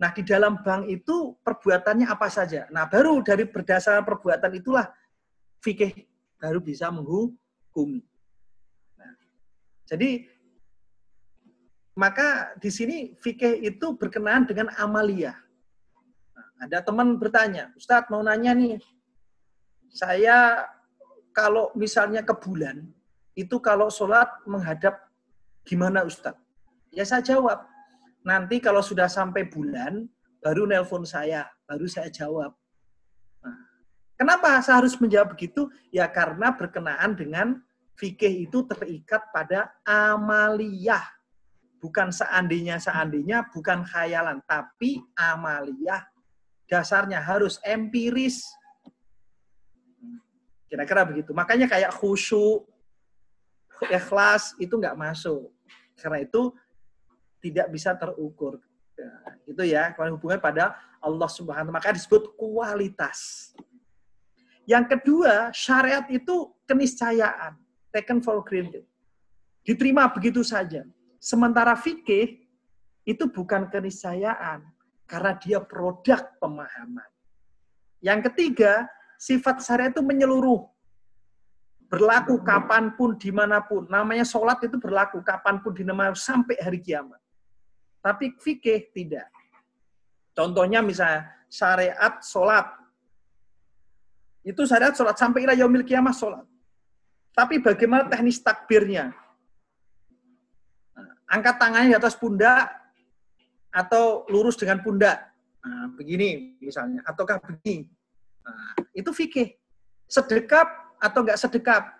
Nah, 0.00 0.14
di 0.16 0.24
dalam 0.24 0.62
bank 0.64 0.88
itu 0.88 1.36
perbuatannya 1.44 2.08
apa 2.08 2.32
saja? 2.32 2.64
Nah, 2.72 2.88
baru 2.88 3.20
dari 3.20 3.44
berdasarkan 3.44 4.06
perbuatan 4.06 4.56
itulah 4.56 4.88
fikih 5.60 6.08
baru 6.40 6.62
bisa 6.64 6.88
menghukumi. 6.88 8.00
Nah, 9.90 9.98
jadi 9.98 10.22
maka 11.98 12.54
di 12.62 12.70
sini 12.70 13.18
fikih 13.18 13.58
itu 13.66 13.98
berkenaan 13.98 14.46
dengan 14.46 14.70
amalia. 14.78 15.34
Ada 16.62 16.84
teman 16.86 17.18
bertanya, 17.18 17.74
Ustadz 17.74 18.06
mau 18.12 18.22
nanya 18.22 18.54
nih, 18.54 18.78
saya 19.90 20.68
kalau 21.34 21.74
misalnya 21.74 22.22
ke 22.22 22.36
bulan, 22.36 22.86
itu 23.34 23.58
kalau 23.58 23.90
sholat 23.90 24.28
menghadap 24.46 25.10
gimana 25.66 26.06
Ustadz? 26.06 26.38
Ya 26.94 27.02
saya 27.02 27.24
jawab, 27.24 27.64
nanti 28.22 28.62
kalau 28.62 28.84
sudah 28.84 29.08
sampai 29.10 29.48
bulan, 29.48 30.06
baru 30.44 30.68
nelpon 30.68 31.02
saya, 31.02 31.48
baru 31.66 31.88
saya 31.88 32.12
jawab. 32.12 32.52
Nah, 33.40 33.56
kenapa 34.20 34.60
saya 34.60 34.84
harus 34.84 34.94
menjawab 35.00 35.32
begitu? 35.32 35.66
Ya 35.90 36.06
karena 36.12 36.52
berkenaan 36.52 37.16
dengan 37.16 37.64
fikih 38.00 38.48
itu 38.48 38.64
terikat 38.64 39.28
pada 39.28 39.76
amaliyah. 39.84 41.04
Bukan 41.80 42.08
seandainya-seandainya, 42.12 43.52
bukan 43.52 43.84
khayalan, 43.84 44.40
tapi 44.48 45.00
amaliyah 45.16 46.08
dasarnya 46.64 47.20
harus 47.20 47.60
empiris. 47.60 48.48
Kira-kira 50.70 51.04
begitu. 51.04 51.36
Makanya 51.36 51.66
kayak 51.68 51.92
khusyuk, 51.92 52.64
ikhlas 53.88 54.56
itu 54.56 54.72
nggak 54.76 54.96
masuk. 54.96 55.52
Karena 55.98 56.24
itu 56.24 56.52
tidak 57.40 57.68
bisa 57.72 57.96
terukur. 57.96 58.60
Ya, 58.94 59.12
itu 59.48 59.62
ya, 59.64 59.82
kalau 59.96 60.16
hubungan 60.16 60.40
pada 60.40 60.76
Allah 61.00 61.28
Subhanahu 61.32 61.72
maka 61.72 61.96
disebut 61.96 62.36
kualitas. 62.36 63.50
Yang 64.68 64.94
kedua, 64.94 65.50
syariat 65.50 66.04
itu 66.12 66.52
keniscayaan, 66.68 67.56
taken 67.92 68.22
for 68.22 68.42
granted. 68.42 68.86
Diterima 69.66 70.08
begitu 70.08 70.40
saja. 70.40 70.86
Sementara 71.20 71.76
fikih 71.76 72.40
itu 73.04 73.24
bukan 73.28 73.68
keniscayaan, 73.68 74.64
karena 75.04 75.32
dia 75.36 75.58
produk 75.60 76.32
pemahaman. 76.38 77.10
Yang 78.00 78.32
ketiga, 78.32 78.88
sifat 79.20 79.60
syariat 79.60 79.92
itu 79.92 80.00
menyeluruh. 80.00 80.64
Berlaku 81.90 82.40
kapan 82.46 82.94
pun, 82.94 83.18
di 83.18 83.34
mana 83.34 83.60
pun. 83.60 83.84
Namanya 83.90 84.22
sholat 84.22 84.62
itu 84.62 84.78
berlaku 84.78 85.20
kapan 85.26 85.58
pun, 85.60 85.74
di 85.74 85.82
mana 85.82 86.14
pun, 86.14 86.22
sampai 86.22 86.56
hari 86.62 86.78
kiamat. 86.80 87.18
Tapi 88.00 88.38
fikih 88.38 88.94
tidak. 88.94 89.28
Contohnya 90.32 90.80
misalnya, 90.80 91.28
syariat 91.50 92.22
sholat. 92.22 92.70
Itu 94.40 94.64
syariat 94.64 94.94
sholat, 94.94 95.18
sampai 95.18 95.44
ila 95.44 95.52
yaumil 95.52 95.84
kiamat 95.84 96.16
sholat. 96.16 96.46
Tapi 97.34 97.62
bagaimana 97.62 98.10
teknis 98.10 98.42
takbirnya? 98.42 99.14
angkat 101.30 101.56
tangannya 101.62 101.94
di 101.94 101.96
atas 101.96 102.18
pundak 102.18 102.66
atau 103.70 104.26
lurus 104.26 104.58
dengan 104.58 104.82
pundak. 104.82 105.30
Nah, 105.62 105.94
begini 105.94 106.58
misalnya, 106.58 107.06
ataukah 107.06 107.38
begini. 107.38 107.86
Nah, 108.42 108.74
itu 108.98 109.14
fikih. 109.14 109.54
Sedekap 110.10 110.66
atau 110.98 111.22
enggak 111.22 111.38
sedekap. 111.38 111.94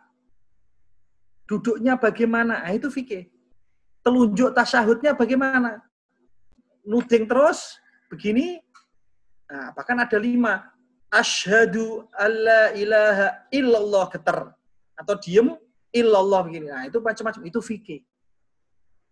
Duduknya 1.47 1.95
bagaimana? 1.95 2.67
Nah, 2.67 2.75
itu 2.75 2.91
fikih. 2.91 3.31
Telunjuk 4.03 4.51
tasyahudnya 4.51 5.15
bagaimana? 5.15 5.79
Nuding 6.83 7.31
terus, 7.31 7.79
begini. 8.11 8.59
Nah, 9.47 9.71
bahkan 9.79 9.95
ada 10.03 10.19
lima. 10.19 10.75
Ashadu 11.11 12.07
alla 12.15 12.75
ilaha 12.75 13.47
illallah 13.51 14.07
geter. 14.11 14.39
Atau 15.01 15.17
diem, 15.17 15.57
illallah 15.97 16.45
begini. 16.45 16.69
Nah, 16.69 16.85
itu 16.85 17.01
macam-macam. 17.01 17.41
Itu 17.49 17.65
fikih. 17.65 18.05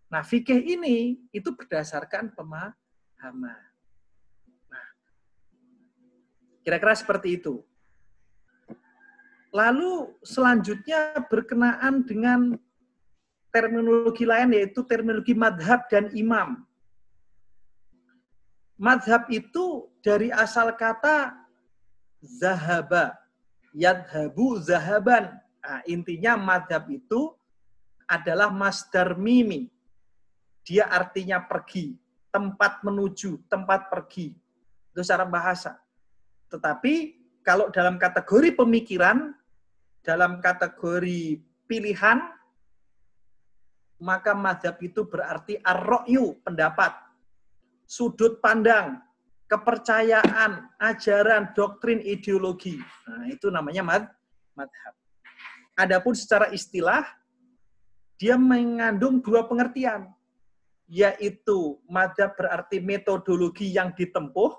Nah, 0.09 0.21
fikih 0.21 0.61
ini 0.61 1.17
itu 1.33 1.49
berdasarkan 1.49 2.33
pemahaman. 2.37 3.61
Nah, 4.69 4.87
kira-kira 6.61 6.93
seperti 6.93 7.41
itu. 7.41 7.65
Lalu 9.49 10.13
selanjutnya 10.21 11.17
berkenaan 11.25 12.05
dengan 12.05 12.53
terminologi 13.49 14.25
lain 14.25 14.53
yaitu 14.53 14.85
terminologi 14.85 15.33
madhab 15.33 15.89
dan 15.89 16.13
imam. 16.13 16.61
Madhab 18.77 19.25
itu 19.33 19.89
dari 20.05 20.29
asal 20.29 20.71
kata 20.77 21.33
zahaba, 22.21 23.17
yadhabu 23.73 24.61
zahaban. 24.61 25.33
Nah, 25.69 25.85
intinya 25.85 26.33
madhab 26.33 26.89
itu 26.89 27.29
adalah 28.09 28.49
masdar 28.49 29.13
mimi, 29.13 29.69
dia 30.65 30.89
artinya 30.89 31.37
pergi, 31.45 31.93
tempat 32.33 32.81
menuju, 32.81 33.45
tempat 33.45 33.85
pergi. 33.85 34.33
Itu 34.89 35.05
secara 35.05 35.29
bahasa. 35.29 35.77
Tetapi 36.49 36.93
kalau 37.45 37.69
dalam 37.69 38.01
kategori 38.01 38.57
pemikiran, 38.57 39.29
dalam 40.01 40.41
kategori 40.41 41.37
pilihan, 41.69 42.17
maka 44.01 44.33
madhab 44.33 44.73
itu 44.81 45.05
berarti 45.05 45.61
ar 45.61 45.85
pendapat, 46.41 46.97
sudut 47.85 48.41
pandang, 48.41 48.97
kepercayaan, 49.45 50.65
ajaran, 50.81 51.53
doktrin, 51.53 52.01
ideologi. 52.01 52.81
Nah, 53.05 53.29
itu 53.29 53.53
namanya 53.53 53.85
mad 53.85 54.03
madhab. 54.57 54.98
Adapun 55.79 56.11
secara 56.11 56.51
istilah, 56.51 57.07
dia 58.19 58.35
mengandung 58.35 59.23
dua 59.23 59.47
pengertian 59.47 60.11
yaitu 60.89 61.77
madhab 61.85 62.33
berarti 62.33 62.81
metodologi 62.81 63.69
yang 63.69 63.93
ditempuh 63.93 64.57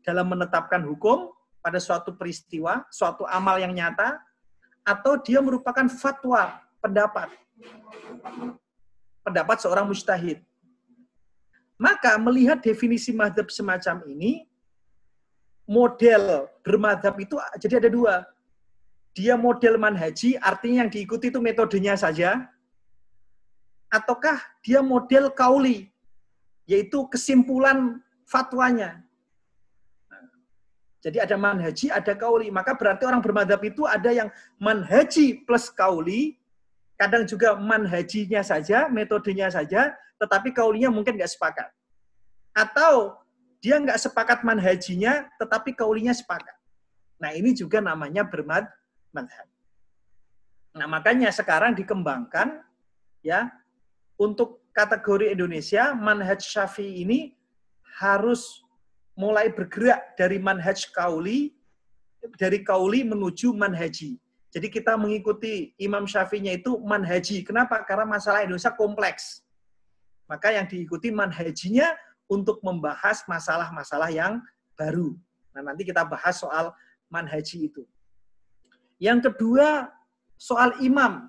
dalam 0.00 0.32
menetapkan 0.32 0.80
hukum 0.80 1.28
pada 1.60 1.76
suatu 1.76 2.16
peristiwa, 2.16 2.88
suatu 2.88 3.28
amal 3.28 3.60
yang 3.60 3.70
nyata, 3.76 4.16
atau 4.80 5.20
dia 5.20 5.44
merupakan 5.44 5.84
fatwa, 5.92 6.56
pendapat. 6.80 7.28
Pendapat 9.20 9.56
seorang 9.60 9.84
mustahid. 9.84 10.40
Maka 11.76 12.16
melihat 12.16 12.64
definisi 12.64 13.12
madhab 13.12 13.52
semacam 13.52 14.08
ini, 14.08 14.48
model 15.68 16.48
bermadhab 16.64 17.12
itu 17.20 17.36
jadi 17.60 17.84
ada 17.84 17.90
dua. 17.92 18.14
Dia 19.16 19.32
model 19.32 19.80
manhaji, 19.80 20.36
artinya 20.36 20.84
yang 20.84 20.92
diikuti 20.92 21.32
itu 21.32 21.40
metodenya 21.40 21.96
saja, 21.96 22.52
ataukah 23.88 24.36
dia 24.60 24.84
model 24.84 25.32
kauli, 25.32 25.88
yaitu 26.68 27.08
kesimpulan 27.08 28.04
fatwanya. 28.28 29.00
Jadi 31.00 31.22
ada 31.22 31.38
manhaji, 31.38 31.86
ada 31.88 32.12
kauli. 32.18 32.50
Maka 32.50 32.74
berarti 32.74 33.06
orang 33.08 33.22
bermadhab 33.22 33.62
itu 33.64 33.86
ada 33.88 34.10
yang 34.10 34.28
manhaji 34.58 35.46
plus 35.46 35.70
kauli, 35.70 36.36
kadang 37.00 37.24
juga 37.24 37.54
manhajinya 37.56 38.42
saja, 38.42 38.90
metodenya 38.90 39.48
saja, 39.48 39.94
tetapi 40.18 40.50
kaulinya 40.50 40.90
mungkin 40.92 41.14
nggak 41.16 41.30
sepakat. 41.30 41.72
Atau 42.52 43.16
dia 43.62 43.78
nggak 43.78 43.96
sepakat 44.02 44.42
manhajinya, 44.42 45.30
tetapi 45.38 45.72
kaulinya 45.72 46.10
sepakat. 46.12 46.58
Nah 47.22 47.32
ini 47.32 47.54
juga 47.54 47.78
namanya 47.78 48.26
bermadhab. 49.10 49.48
Nah 50.76 50.86
makanya 50.88 51.32
sekarang 51.32 51.72
dikembangkan 51.72 52.60
ya 53.24 53.48
untuk 54.20 54.66
kategori 54.76 55.32
Indonesia, 55.32 55.96
manhaj 55.96 56.44
syafi'i 56.44 57.04
ini 57.04 57.32
harus 57.96 58.60
mulai 59.16 59.48
bergerak 59.48 60.12
dari 60.20 60.36
manhaj 60.36 60.92
kauli, 60.92 61.56
dari 62.36 62.60
kauli 62.60 63.00
menuju 63.08 63.56
manhaji. 63.56 64.20
Jadi 64.52 64.68
kita 64.72 64.96
mengikuti 64.96 65.76
Imam 65.76 66.08
Syafi'inya 66.08 66.56
itu 66.56 66.80
manhaji. 66.80 67.44
Kenapa? 67.44 67.84
Karena 67.84 68.08
masalah 68.08 68.40
Indonesia 68.44 68.72
kompleks. 68.72 69.44
Maka 70.24 70.52
yang 70.52 70.64
diikuti 70.64 71.12
manhajinya 71.12 71.92
untuk 72.24 72.64
membahas 72.64 73.20
masalah-masalah 73.28 74.08
yang 74.08 74.40
baru. 74.74 75.12
Nah, 75.52 75.72
nanti 75.72 75.84
kita 75.84 76.04
bahas 76.08 76.40
soal 76.40 76.72
manhaji 77.12 77.68
itu. 77.68 77.84
Yang 78.96 79.32
kedua, 79.32 79.92
soal 80.36 80.80
imam. 80.80 81.28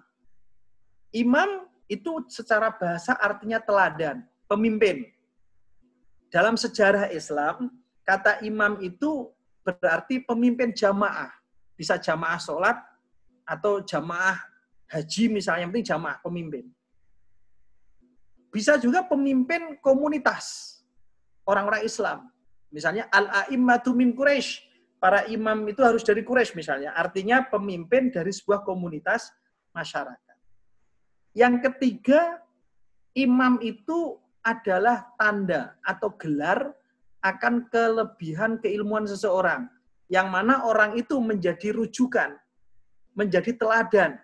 Imam 1.12 1.67
itu 1.88 2.23
secara 2.27 2.71
bahasa 2.71 3.15
artinya 3.15 3.60
teladan, 3.63 4.23
pemimpin. 4.47 5.08
Dalam 6.27 6.60
sejarah 6.60 7.08
Islam, 7.12 7.71
kata 8.03 8.43
imam 8.43 8.80
itu 8.84 9.32
berarti 9.63 10.23
pemimpin 10.23 10.75
jamaah. 10.75 11.32
Bisa 11.80 11.95
jamaah 11.95 12.39
sholat 12.39 12.77
atau 13.47 13.80
jamaah 13.84 14.36
haji 14.91 15.32
misalnya, 15.32 15.67
yang 15.67 15.71
penting 15.71 15.88
jamaah 15.88 16.17
pemimpin. 16.23 16.65
Bisa 18.51 18.80
juga 18.80 19.03
pemimpin 19.03 19.75
komunitas 19.84 20.80
orang-orang 21.47 21.84
Islam. 21.88 22.27
Misalnya 22.67 23.08
al-a'immatu 23.12 23.95
min 23.95 24.12
Quraisy. 24.12 24.66
Para 24.98 25.30
imam 25.30 25.62
itu 25.70 25.86
harus 25.86 26.02
dari 26.02 26.26
Quraisy 26.26 26.58
misalnya. 26.58 26.94
Artinya 26.98 27.46
pemimpin 27.46 28.10
dari 28.10 28.34
sebuah 28.34 28.66
komunitas 28.66 29.30
masyarakat. 29.74 30.38
Yang 31.38 31.70
ketiga, 31.70 32.42
imam 33.14 33.62
itu 33.62 34.18
adalah 34.42 35.14
tanda 35.22 35.78
atau 35.86 36.18
gelar 36.18 36.74
akan 37.22 37.70
kelebihan 37.70 38.58
keilmuan 38.58 39.06
seseorang. 39.06 39.70
Yang 40.10 40.28
mana 40.34 40.66
orang 40.66 40.98
itu 40.98 41.20
menjadi 41.22 41.76
rujukan, 41.78 42.34
menjadi 43.14 43.54
teladan. 43.54 44.18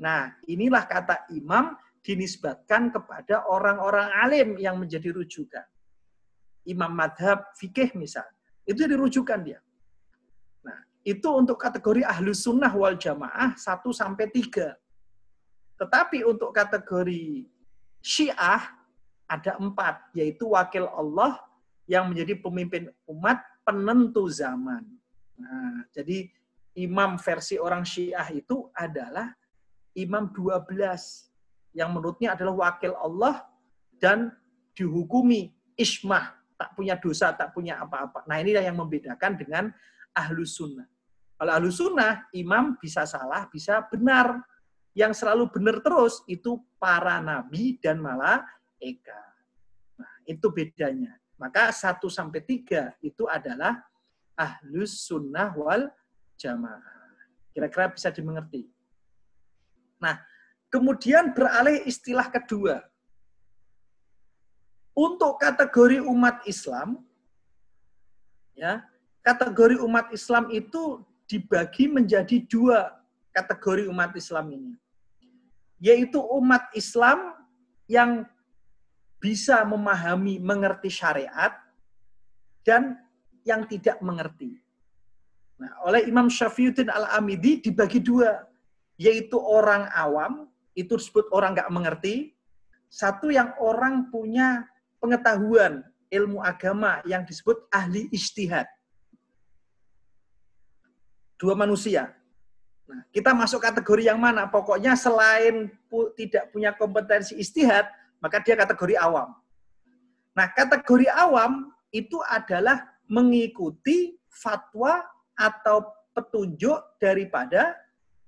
Nah, 0.00 0.32
inilah 0.48 0.88
kata 0.90 1.28
imam 1.30 1.76
dinisbatkan 2.00 2.88
kepada 2.88 3.44
orang-orang 3.46 4.08
alim 4.24 4.48
yang 4.56 4.80
menjadi 4.80 5.12
rujukan. 5.12 5.62
Imam 6.64 6.90
madhab 6.90 7.52
fikih 7.60 7.92
misalnya. 7.94 8.34
Itu 8.64 8.88
dirujukan 8.88 9.38
dia. 9.44 9.60
Itu 11.00 11.32
untuk 11.32 11.56
kategori 11.56 12.04
ahlu 12.04 12.36
sunnah 12.36 12.70
wal 12.72 12.96
jamaah 12.96 13.56
1 13.56 13.80
sampai 13.92 14.28
3. 14.28 14.76
Tetapi 15.80 16.28
untuk 16.28 16.52
kategori 16.52 17.48
Syiah 18.04 18.76
ada 19.24 19.56
empat, 19.56 20.12
yaitu 20.12 20.52
wakil 20.52 20.90
Allah 20.92 21.40
yang 21.88 22.12
menjadi 22.12 22.36
pemimpin 22.36 22.92
umat 23.08 23.40
penentu 23.64 24.28
zaman. 24.28 24.84
Nah, 25.40 25.88
jadi 25.94 26.28
imam 26.76 27.16
versi 27.16 27.56
orang 27.56 27.82
Syiah 27.82 28.28
itu 28.28 28.68
adalah 28.76 29.32
imam 29.96 30.30
12 30.30 30.68
yang 31.74 31.90
menurutnya 31.94 32.34
adalah 32.34 32.70
wakil 32.70 32.94
Allah 32.98 33.46
dan 33.98 34.34
dihukumi 34.74 35.54
ismah, 35.78 36.34
tak 36.58 36.74
punya 36.74 36.98
dosa, 36.98 37.32
tak 37.34 37.54
punya 37.54 37.78
apa-apa. 37.80 38.26
Nah 38.26 38.36
inilah 38.42 38.62
yang 38.64 38.78
membedakan 38.78 39.38
dengan 39.38 39.64
ahlu 40.14 40.42
sunnah. 40.46 40.86
Kalau 41.40 41.52
ahlu 41.56 41.70
sunnah, 41.72 42.28
imam 42.36 42.76
bisa 42.76 43.08
salah, 43.08 43.48
bisa 43.48 43.80
benar 43.88 44.44
yang 44.92 45.14
selalu 45.14 45.48
benar 45.48 45.78
terus 45.80 46.20
itu 46.26 46.58
para 46.76 47.22
nabi 47.22 47.78
dan 47.78 48.02
malaikat. 48.02 49.32
Nah, 49.96 50.14
itu 50.26 50.46
bedanya. 50.50 51.16
Maka 51.40 51.72
1 51.72 51.96
sampai 52.12 52.44
3 52.44 53.00
itu 53.00 53.24
adalah 53.24 53.80
ahlus 54.36 55.08
sunnah 55.08 55.56
wal 55.56 55.88
jamaah. 56.36 57.16
Kira-kira 57.56 57.88
bisa 57.88 58.12
dimengerti. 58.12 58.68
Nah, 59.96 60.20
kemudian 60.68 61.32
beralih 61.32 61.84
istilah 61.88 62.28
kedua. 62.28 62.84
Untuk 64.92 65.40
kategori 65.40 66.04
umat 66.04 66.44
Islam, 66.44 67.00
ya, 68.52 68.84
kategori 69.30 69.78
umat 69.86 70.10
Islam 70.10 70.50
itu 70.50 71.06
dibagi 71.30 71.86
menjadi 71.86 72.42
dua 72.50 72.98
kategori 73.30 73.86
umat 73.86 74.10
Islam 74.18 74.50
ini. 74.50 74.74
Yaitu 75.78 76.18
umat 76.18 76.66
Islam 76.74 77.38
yang 77.86 78.26
bisa 79.22 79.62
memahami, 79.62 80.42
mengerti 80.42 80.90
syariat, 80.90 81.54
dan 82.66 82.98
yang 83.46 83.64
tidak 83.70 84.02
mengerti. 84.02 84.58
Nah, 85.60 85.70
oleh 85.86 86.08
Imam 86.08 86.26
Syafiuddin 86.26 86.90
Al-Amidi 86.90 87.62
dibagi 87.62 88.02
dua, 88.02 88.42
yaitu 88.98 89.36
orang 89.36 89.86
awam, 89.92 90.48
itu 90.74 90.96
disebut 90.96 91.28
orang 91.30 91.54
nggak 91.54 91.72
mengerti, 91.72 92.32
satu 92.90 93.30
yang 93.30 93.54
orang 93.62 94.10
punya 94.10 94.66
pengetahuan 94.98 95.86
ilmu 96.10 96.42
agama 96.42 97.04
yang 97.06 97.22
disebut 97.22 97.70
ahli 97.70 98.10
istihad. 98.10 98.66
Dua 101.40 101.56
manusia. 101.56 102.12
Nah, 102.84 103.00
kita 103.08 103.32
masuk 103.32 103.64
kategori 103.64 104.12
yang 104.12 104.20
mana? 104.20 104.44
Pokoknya 104.44 104.92
selain 104.92 105.72
pu 105.88 106.12
tidak 106.12 106.52
punya 106.52 106.76
kompetensi 106.76 107.32
istihad, 107.40 107.88
maka 108.20 108.44
dia 108.44 108.52
kategori 108.60 109.00
awam. 109.00 109.32
Nah, 110.36 110.46
kategori 110.52 111.08
awam 111.08 111.72
itu 111.88 112.20
adalah 112.28 112.84
mengikuti 113.08 114.20
fatwa 114.28 115.00
atau 115.32 115.88
petunjuk 116.12 117.00
daripada 117.00 117.72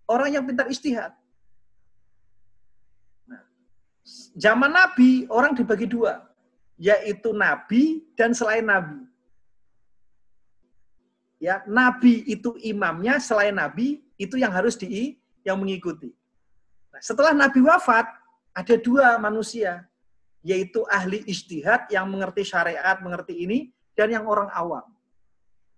orang 0.08 0.32
yang 0.32 0.44
pintar 0.48 0.72
istihad. 0.72 1.12
Nah, 3.28 3.44
zaman 4.32 4.72
Nabi 4.72 5.28
orang 5.28 5.52
dibagi 5.52 5.84
dua, 5.84 6.24
yaitu 6.80 7.36
Nabi 7.36 8.08
dan 8.16 8.32
selain 8.32 8.64
Nabi. 8.64 9.11
Ya, 11.42 11.58
Nabi 11.66 12.22
itu 12.30 12.54
imamnya, 12.62 13.18
selain 13.18 13.58
Nabi 13.58 13.98
itu 14.14 14.38
yang 14.38 14.54
harus 14.54 14.78
di 14.78 15.18
yang 15.42 15.58
mengikuti. 15.58 16.14
Nah, 16.94 17.02
setelah 17.02 17.34
Nabi 17.34 17.58
wafat, 17.66 18.06
ada 18.54 18.74
dua 18.78 19.18
manusia, 19.18 19.82
yaitu 20.46 20.86
ahli 20.86 21.26
istihad 21.26 21.90
yang 21.90 22.06
mengerti 22.06 22.46
syariat, 22.46 23.02
mengerti 23.02 23.42
ini, 23.42 23.74
dan 23.98 24.14
yang 24.14 24.22
orang 24.30 24.46
awam. 24.54 24.86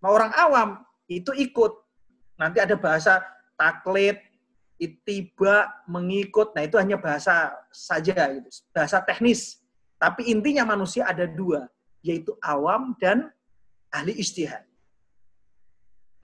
Nah, 0.04 0.10
orang 0.12 0.32
awam 0.36 0.68
itu 1.08 1.32
ikut. 1.32 1.72
Nanti 2.36 2.60
ada 2.60 2.76
bahasa 2.76 3.24
taklid, 3.56 4.20
itiba, 4.76 5.70
mengikut. 5.88 6.52
Nah, 6.52 6.66
itu 6.66 6.76
hanya 6.76 7.00
bahasa 7.00 7.54
saja, 7.70 8.36
gitu. 8.36 8.48
bahasa 8.74 9.00
teknis. 9.00 9.64
Tapi 9.96 10.28
intinya 10.28 10.68
manusia 10.76 11.06
ada 11.08 11.24
dua, 11.24 11.70
yaitu 12.04 12.36
awam 12.42 12.92
dan 13.00 13.30
ahli 13.88 14.12
istihad. 14.18 14.66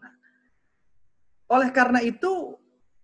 Nah, 0.03 0.13
oleh 1.51 1.75
karena 1.75 1.99
itu, 1.99 2.55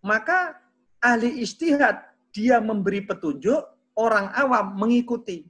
maka 0.06 0.54
ahli 1.02 1.42
istihad 1.42 1.98
dia 2.30 2.62
memberi 2.62 3.02
petunjuk, 3.02 3.66
orang 3.98 4.30
awam 4.38 4.78
mengikuti. 4.78 5.42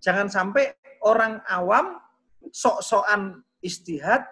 Jangan 0.00 0.32
sampai 0.32 0.72
orang 1.04 1.44
awam 1.44 2.00
sok-sokan 2.48 3.44
istihad, 3.60 4.24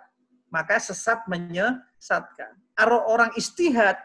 maka 0.49 0.81
sesat 0.81 1.29
menyesatkan. 1.29 2.57
Orang 2.81 3.37
istihad 3.37 4.01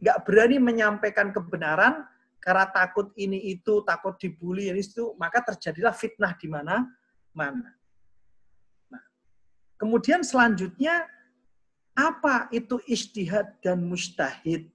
nggak 0.00 0.24
berani 0.24 0.56
menyampaikan 0.56 1.28
kebenaran 1.28 2.08
karena 2.40 2.64
takut 2.72 3.12
ini 3.20 3.52
itu, 3.52 3.84
takut 3.84 4.16
dibully 4.16 4.72
ini 4.72 4.80
itu, 4.80 5.12
maka 5.20 5.44
terjadilah 5.44 5.92
fitnah 5.92 6.32
di 6.36 6.48
mana 6.48 6.88
mana. 7.36 7.72
Nah, 8.88 9.04
kemudian 9.76 10.24
selanjutnya 10.24 11.04
apa 11.94 12.50
itu 12.50 12.82
istihad 12.90 13.54
dan 13.62 13.86
mustahid? 13.86 14.66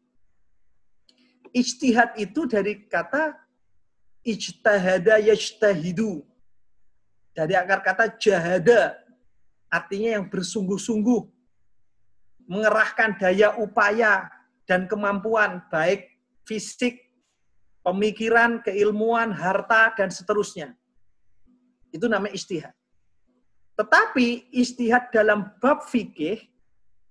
Istihad 1.52 2.16
itu 2.16 2.48
dari 2.48 2.88
kata 2.88 3.36
ijtahada 4.24 5.20
yajtahidu. 5.20 6.24
Dari 7.36 7.54
akar 7.56 7.84
kata 7.84 8.06
jahada, 8.20 8.96
artinya 9.72 10.20
yang 10.20 10.26
bersungguh-sungguh 10.28 11.22
mengerahkan 12.50 13.16
daya 13.22 13.54
upaya 13.62 14.28
dan 14.66 14.90
kemampuan 14.90 15.62
baik 15.70 16.10
fisik, 16.44 16.98
pemikiran, 17.86 18.60
keilmuan, 18.66 19.30
harta 19.30 19.94
dan 19.94 20.10
seterusnya. 20.10 20.74
Itu 21.94 22.10
namanya 22.10 22.34
istihad. 22.34 22.74
Tetapi 23.78 24.50
istihad 24.52 25.14
dalam 25.14 25.54
bab 25.62 25.88
fikih, 25.88 26.50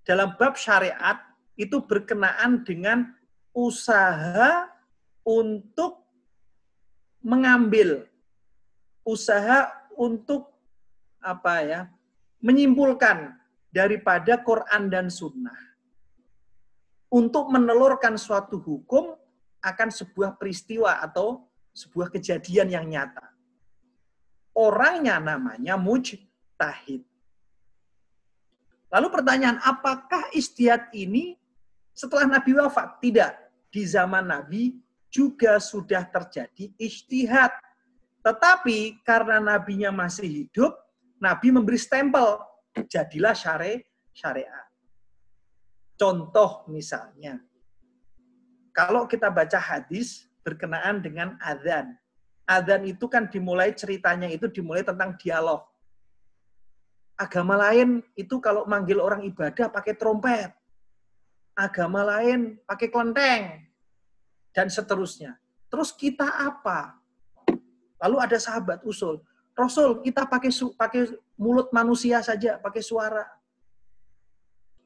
dalam 0.09 0.33
bab 0.41 0.57
syariat 0.57 1.21
itu 1.53 1.85
berkenaan 1.85 2.65
dengan 2.65 3.13
usaha 3.53 4.65
untuk 5.21 6.01
mengambil 7.21 8.09
usaha 9.05 9.69
untuk 9.93 10.49
apa 11.21 11.53
ya 11.61 11.81
menyimpulkan 12.41 13.37
daripada 13.69 14.41
Quran 14.41 14.89
dan 14.89 15.13
Sunnah 15.13 15.69
untuk 17.13 17.53
menelurkan 17.53 18.17
suatu 18.17 18.57
hukum 18.57 19.13
akan 19.61 19.89
sebuah 19.93 20.41
peristiwa 20.41 21.03
atau 21.05 21.45
sebuah 21.73 22.13
kejadian 22.13 22.69
yang 22.69 22.85
nyata. 22.85 23.33
Orangnya 24.53 25.17
namanya 25.17 25.75
mujtahid. 25.75 27.08
Lalu 28.89 29.07
pertanyaan, 29.13 29.61
apakah 29.61 30.33
istiad 30.33 30.89
ini 30.97 31.37
setelah 31.93 32.25
Nabi 32.25 32.57
wafat? 32.57 32.97
Tidak. 32.97 33.31
Di 33.69 33.85
zaman 33.85 34.25
Nabi 34.25 34.81
juga 35.13 35.61
sudah 35.61 36.09
terjadi 36.09 36.73
istihad. 36.81 37.53
Tetapi 38.25 39.05
karena 39.05 39.37
nabinya 39.37 39.93
masih 39.93 40.25
hidup, 40.25 40.73
Nabi 41.21 41.53
memberi 41.53 41.77
stempel, 41.77 42.41
jadilah 42.89 43.37
syari 43.37 43.85
syariat. 44.09 44.65
Contoh 45.99 46.65
misalnya, 46.71 47.37
kalau 48.73 49.05
kita 49.05 49.29
baca 49.29 49.59
hadis 49.61 50.25
berkenaan 50.41 51.03
dengan 51.05 51.37
adzan. 51.43 51.93
Adzan 52.49 52.89
itu 52.89 53.05
kan 53.05 53.29
dimulai 53.29 53.69
ceritanya 53.77 54.25
itu 54.25 54.49
dimulai 54.49 54.81
tentang 54.81 55.13
dialog. 55.21 55.68
Agama 57.19 57.59
lain 57.59 57.99
itu 58.15 58.39
kalau 58.39 58.63
manggil 58.63 59.03
orang 59.03 59.27
ibadah 59.27 59.67
pakai 59.67 59.99
trompet. 59.99 60.55
Agama 61.51 62.07
lain 62.07 62.55
pakai 62.63 62.87
kelenteng. 62.87 63.67
Dan 64.55 64.71
seterusnya. 64.71 65.35
Terus 65.67 65.91
kita 65.91 66.25
apa? 66.25 66.95
Lalu 67.99 68.17
ada 68.23 68.39
sahabat 68.39 68.79
usul, 68.87 69.19
Rasul, 69.59 69.99
kita 69.99 70.23
pakai 70.23 70.55
pakai 70.71 71.01
mulut 71.35 71.67
manusia 71.75 72.23
saja, 72.23 72.55
pakai 72.63 72.79
suara. 72.79 73.27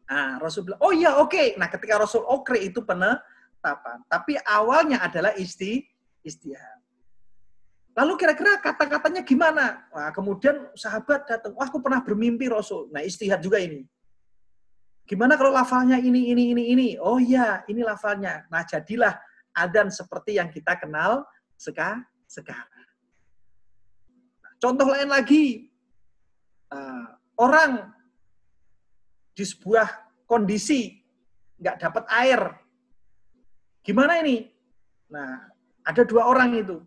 Nah, 0.10 0.42
Rasul 0.42 0.66
bilang, 0.66 0.82
oh 0.82 0.90
iya 0.90 1.22
oke. 1.22 1.30
Okay. 1.30 1.48
Nah, 1.62 1.70
ketika 1.70 2.02
Rasul 2.02 2.26
okay, 2.26 2.74
itu 2.74 2.82
penetapan. 2.82 4.02
Tapi 4.10 4.34
awalnya 4.42 5.06
adalah 5.06 5.38
isti 5.38 5.86
istihad. 6.26 6.83
Lalu 7.94 8.14
kira-kira 8.18 8.58
kata-katanya 8.58 9.22
gimana? 9.22 9.86
Nah, 9.94 10.10
kemudian 10.10 10.74
sahabat 10.74 11.30
datang, 11.30 11.54
wah 11.54 11.70
aku 11.70 11.78
pernah 11.78 12.02
bermimpi 12.02 12.50
Rasul. 12.50 12.90
Nah, 12.90 13.06
istihad 13.06 13.38
juga 13.38 13.62
ini. 13.62 13.86
Gimana 15.06 15.38
kalau 15.38 15.54
lafalnya 15.54 16.02
ini, 16.02 16.34
ini, 16.34 16.58
ini, 16.58 16.64
ini? 16.74 16.90
Oh 16.98 17.22
iya, 17.22 17.62
ini 17.70 17.86
lafalnya. 17.86 18.50
Nah, 18.50 18.66
jadilah 18.66 19.14
adan 19.54 19.94
seperti 19.94 20.42
yang 20.42 20.50
kita 20.50 20.74
kenal 20.82 21.22
sekarang. 21.54 22.66
Contoh 24.58 24.90
lain 24.90 25.12
lagi, 25.12 25.70
uh, 26.74 27.14
orang 27.38 27.94
di 29.38 29.44
sebuah 29.46 29.86
kondisi 30.26 30.98
nggak 31.62 31.78
dapat 31.78 32.04
air. 32.10 32.42
Gimana 33.86 34.24
ini? 34.24 34.50
Nah, 35.12 35.52
ada 35.84 36.02
dua 36.08 36.26
orang 36.26 36.58
itu. 36.58 36.80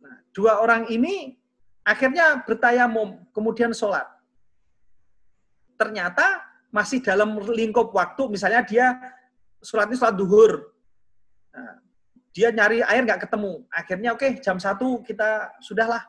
Nah, 0.00 0.16
dua 0.32 0.60
orang 0.64 0.88
ini 0.88 1.36
akhirnya 1.84 2.42
bertayamum, 2.44 3.24
kemudian 3.30 3.72
sholat. 3.76 4.08
Ternyata 5.76 6.44
masih 6.72 7.00
dalam 7.00 7.40
lingkup 7.40 7.92
waktu, 7.92 8.28
misalnya 8.28 8.64
dia 8.64 8.96
sholat 9.60 9.88
ini 9.92 9.96
sholat 9.96 10.16
duhur. 10.16 10.72
Nah, 11.52 11.80
dia 12.32 12.48
nyari 12.54 12.80
air 12.84 13.02
nggak 13.04 13.28
ketemu. 13.28 13.64
Akhirnya 13.68 14.10
oke, 14.14 14.22
okay, 14.22 14.32
jam 14.40 14.56
satu 14.56 15.02
kita 15.04 15.50
sudahlah 15.60 16.00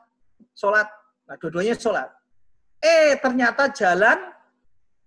sholat. 0.56 0.88
Nah, 1.28 1.36
dua-duanya 1.38 1.76
sholat. 1.76 2.08
Eh, 2.82 3.14
ternyata 3.22 3.70
jalan 3.70 4.18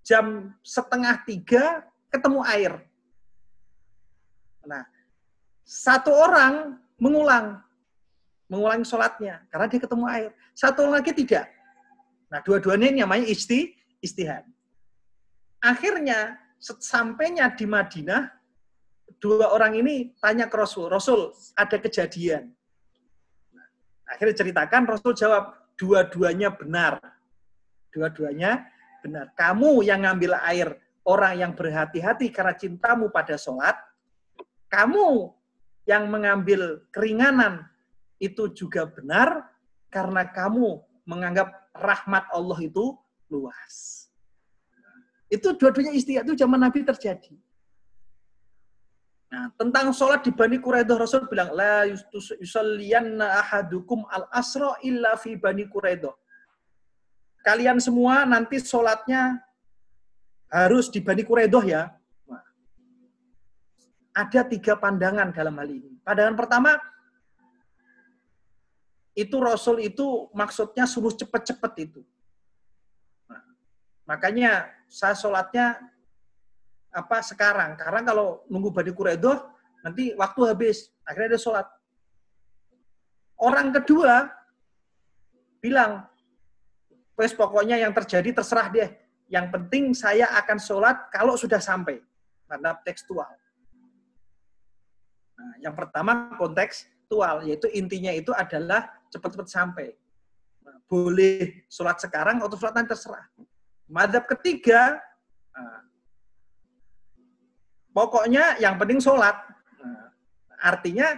jam 0.06 0.54
setengah 0.62 1.26
tiga 1.26 1.84
ketemu 2.14 2.40
air. 2.46 2.74
Nah, 4.66 4.86
satu 5.66 6.14
orang 6.14 6.78
mengulang, 7.02 7.65
mengulangi 8.52 8.86
sholatnya 8.86 9.42
karena 9.50 9.66
dia 9.70 9.80
ketemu 9.82 10.06
air. 10.10 10.32
Satu 10.54 10.88
lagi 10.88 11.12
tidak. 11.12 11.50
Nah, 12.30 12.42
dua-duanya 12.42 12.94
ini 12.94 13.00
namanya 13.02 13.26
isti, 13.30 13.74
istihad. 14.02 14.46
Akhirnya, 15.62 16.38
sampainya 16.62 17.50
di 17.54 17.66
Madinah, 17.66 18.30
dua 19.18 19.54
orang 19.54 19.78
ini 19.78 20.14
tanya 20.22 20.46
ke 20.46 20.56
Rasul, 20.58 20.90
Rasul, 20.90 21.34
ada 21.58 21.78
kejadian 21.82 22.56
Akhirnya 24.06 24.38
ceritakan 24.38 24.86
Rasul 24.86 25.18
jawab, 25.18 25.74
dua-duanya 25.76 26.54
benar. 26.54 27.02
Dua-duanya 27.90 28.70
benar. 29.02 29.34
Kamu 29.34 29.82
yang 29.82 30.06
ngambil 30.06 30.38
air, 30.46 30.78
orang 31.04 31.42
yang 31.42 31.52
berhati-hati 31.58 32.30
karena 32.30 32.54
cintamu 32.54 33.10
pada 33.10 33.34
sholat, 33.36 33.74
kamu 34.70 35.34
yang 35.90 36.10
mengambil 36.10 36.86
keringanan 36.94 37.66
itu 38.20 38.52
juga 38.56 38.88
benar 38.88 39.50
karena 39.92 40.28
kamu 40.28 40.84
menganggap 41.08 41.72
rahmat 41.76 42.26
Allah 42.32 42.60
itu 42.64 42.96
luas. 43.30 44.08
Itu 45.28 45.58
dua-duanya 45.58 45.92
istiadat 45.92 46.32
itu 46.32 46.38
zaman 46.38 46.62
Nabi 46.62 46.86
terjadi. 46.86 47.34
Nah, 49.36 49.52
tentang 49.58 49.92
sholat 49.92 50.24
di 50.24 50.32
Bani 50.32 50.62
Quraidah 50.62 50.96
Rasul 50.96 51.28
bilang 51.28 51.52
la 51.52 51.84
yusalliyanna 52.40 53.42
ahadukum 53.42 54.06
al 54.08 54.30
asro 54.32 54.78
illa 54.86 55.18
fi 55.20 55.36
Bani 55.36 55.68
Quraidah. 55.68 56.14
Kalian 57.44 57.82
semua 57.84 58.24
nanti 58.24 58.62
sholatnya 58.62 59.42
harus 60.48 60.88
di 60.94 61.04
Bani 61.04 61.26
Quraidah 61.26 61.64
ya. 61.68 61.84
Nah, 62.30 62.46
ada 64.14 64.42
tiga 64.46 64.78
pandangan 64.80 65.34
dalam 65.36 65.58
hal 65.58 65.70
ini. 65.74 66.00
Pandangan 66.06 66.36
pertama, 66.38 66.78
itu 69.16 69.40
Rasul 69.40 69.80
itu 69.80 70.28
maksudnya 70.36 70.84
suruh 70.84 71.16
cepet-cepet 71.16 71.74
itu. 71.88 72.02
Nah, 73.32 73.42
makanya 74.04 74.68
saya 74.92 75.16
sholatnya 75.16 75.80
apa 76.92 77.24
sekarang. 77.24 77.80
Karena 77.80 78.04
kalau 78.04 78.44
nunggu 78.52 78.76
Bani 78.76 78.92
Quraidah, 78.92 79.40
nanti 79.88 80.12
waktu 80.20 80.42
habis. 80.52 80.92
Akhirnya 81.08 81.40
dia 81.40 81.42
sholat. 81.42 81.68
Orang 83.40 83.72
kedua 83.72 84.28
bilang, 85.64 86.08
wes 87.16 87.32
pokoknya 87.32 87.80
yang 87.80 87.96
terjadi 87.96 88.36
terserah 88.36 88.68
dia. 88.68 88.88
Yang 89.32 89.48
penting 89.56 89.84
saya 89.96 90.28
akan 90.44 90.60
sholat 90.60 91.08
kalau 91.12 91.40
sudah 91.40 91.64
sampai. 91.64 92.04
Karena 92.52 92.76
tekstual. 92.84 93.32
Nah, 95.36 95.56
yang 95.64 95.76
pertama 95.76 96.36
kontekstual, 97.06 97.46
yaitu 97.46 97.70
intinya 97.78 98.10
itu 98.10 98.34
adalah 98.34 98.90
cepat-cepat 99.14 99.48
sampai. 99.48 99.88
Nah, 100.66 100.82
boleh 100.90 101.66
sholat 101.70 102.02
sekarang 102.02 102.42
atau 102.42 102.58
sholat 102.58 102.74
nanti 102.74 102.98
terserah. 102.98 103.26
Madhab 103.86 104.26
ketiga, 104.26 104.98
nah, 105.54 105.86
Pokoknya 107.96 108.60
yang 108.60 108.76
penting 108.76 109.00
sholat. 109.00 109.40
Nah, 109.80 110.12
artinya 110.60 111.16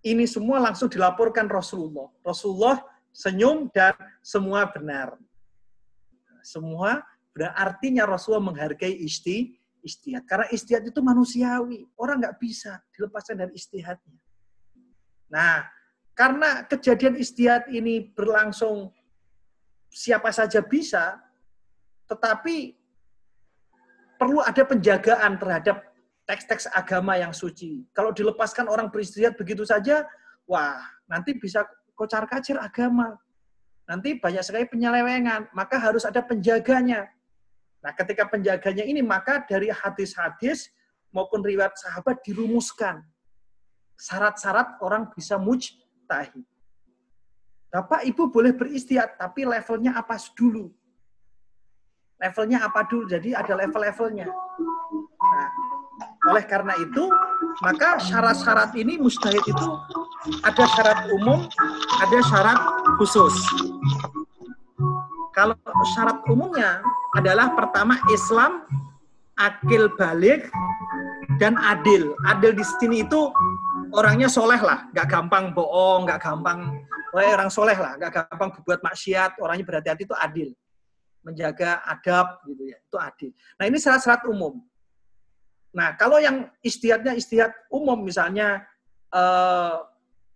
ini 0.00 0.24
semua 0.24 0.56
langsung 0.56 0.88
dilaporkan 0.88 1.44
Rasulullah. 1.52 2.08
Rasulullah 2.24 2.80
senyum 3.12 3.68
dan 3.76 3.92
semua 4.24 4.64
benar. 4.72 5.20
Semua 6.40 7.04
benar. 7.36 7.52
Artinya 7.60 8.08
Rasulullah 8.08 8.40
menghargai 8.40 9.04
isti, 9.04 9.52
istihad. 9.84 10.24
Karena 10.24 10.48
istihad 10.48 10.80
itu 10.80 10.96
manusiawi. 11.04 11.84
Orang 12.00 12.24
nggak 12.24 12.40
bisa 12.40 12.80
dilepaskan 12.96 13.44
dari 13.44 13.52
istihadnya. 13.52 14.16
Nah, 15.32 15.64
karena 16.12 16.68
kejadian 16.68 17.16
istihad 17.16 17.64
ini 17.72 18.12
berlangsung 18.12 18.92
siapa 19.88 20.28
saja 20.28 20.60
bisa, 20.60 21.16
tetapi 22.04 22.76
perlu 24.20 24.44
ada 24.44 24.60
penjagaan 24.68 25.40
terhadap 25.40 25.88
teks-teks 26.28 26.68
agama 26.70 27.16
yang 27.16 27.32
suci. 27.32 27.88
Kalau 27.96 28.12
dilepaskan 28.12 28.68
orang 28.68 28.92
beristirahat 28.92 29.40
begitu 29.40 29.64
saja, 29.64 30.04
wah, 30.44 30.78
nanti 31.08 31.32
bisa 31.34 31.64
kocar 31.96 32.28
kacir 32.28 32.60
agama. 32.60 33.16
Nanti 33.88 34.20
banyak 34.20 34.44
sekali 34.44 34.68
penyelewengan, 34.68 35.50
maka 35.56 35.80
harus 35.80 36.06
ada 36.06 36.22
penjaganya. 36.22 37.08
Nah, 37.82 37.92
ketika 37.98 38.30
penjaganya 38.30 38.86
ini, 38.86 39.02
maka 39.02 39.42
dari 39.42 39.72
hadis-hadis 39.72 40.70
maupun 41.10 41.42
riwayat 41.42 41.74
sahabat 41.74 42.22
dirumuskan. 42.22 43.02
Syarat-syarat 44.02 44.82
orang 44.82 45.14
bisa 45.14 45.38
mujtahid. 45.38 46.42
Bapak, 47.70 48.02
Ibu 48.02 48.34
boleh 48.34 48.50
beristiad, 48.52 49.14
tapi 49.14 49.46
levelnya 49.46 49.94
apa 49.94 50.18
dulu? 50.34 50.74
levelnya 52.22 52.62
apa 52.62 52.86
dulu. 52.86 53.10
Jadi 53.10 53.34
ada 53.34 53.52
level-levelnya. 53.58 54.30
Nah, 54.30 55.48
oleh 56.30 56.44
karena 56.46 56.78
itu, 56.78 57.10
maka 57.66 57.98
syarat-syarat 57.98 58.70
ini 58.78 59.02
mustahid 59.02 59.42
itu 59.42 59.68
ada 60.46 60.64
syarat 60.78 61.10
umum, 61.18 61.42
ada 61.98 62.18
syarat 62.30 62.58
khusus. 63.02 63.34
Kalau 65.34 65.58
syarat 65.98 66.22
umumnya 66.30 66.78
adalah 67.18 67.50
pertama 67.58 67.98
Islam, 68.14 68.62
akil 69.34 69.90
balik, 69.98 70.46
dan 71.42 71.58
adil. 71.58 72.14
Adil 72.30 72.54
di 72.54 72.62
sini 72.78 73.02
itu 73.02 73.34
orangnya 73.92 74.28
soleh 74.28 74.58
lah, 74.58 74.88
nggak 74.90 75.06
gampang 75.08 75.52
bohong, 75.52 76.08
nggak 76.08 76.20
gampang, 76.20 76.82
orang 77.12 77.52
soleh 77.52 77.76
lah, 77.76 77.94
nggak 78.00 78.26
gampang 78.26 78.50
berbuat 78.56 78.80
maksiat, 78.80 79.38
orangnya 79.38 79.64
berhati-hati 79.68 80.04
itu 80.08 80.16
adil 80.16 80.50
menjaga 81.22 81.80
adab 81.86 82.42
gitu 82.44 82.62
ya 82.68 82.78
itu 82.82 82.98
adil. 82.98 83.30
Nah 83.56 83.64
ini 83.70 83.78
syarat-syarat 83.78 84.26
umum. 84.26 84.58
Nah 85.72 85.94
kalau 85.96 86.18
yang 86.18 86.50
istiadatnya 86.60 87.16
istiadat 87.16 87.54
umum 87.70 88.02
misalnya 88.02 88.66
uh, 89.14 89.86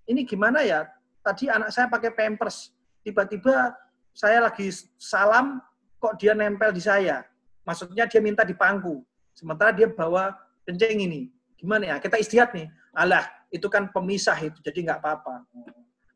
ini 0.07 0.23
gimana 0.23 0.63
ya? 0.63 0.87
Tadi 1.27 1.51
anak 1.51 1.75
saya 1.75 1.91
pakai 1.91 2.15
pampers, 2.15 2.71
tiba-tiba 3.03 3.75
saya 4.15 4.47
lagi 4.47 4.71
salam 4.95 5.59
kok 5.99 6.15
dia 6.23 6.33
nempel 6.39 6.71
di 6.71 6.81
saya. 6.81 7.27
Maksudnya 7.67 8.07
dia 8.07 8.23
minta 8.23 8.47
dipangku. 8.47 9.03
Sementara 9.35 9.75
dia 9.75 9.91
bawa 9.91 10.39
kencing 10.63 11.03
ini. 11.03 11.21
Gimana 11.59 11.91
ya? 11.91 11.97
Kita 11.99 12.15
istiadat 12.15 12.55
nih. 12.55 12.71
Alah, 12.95 13.27
itu 13.51 13.67
kan 13.71 13.89
pemisah 13.95 14.37
itu, 14.43 14.59
jadi 14.61 14.79
nggak 14.91 14.99
apa-apa. 15.03 15.47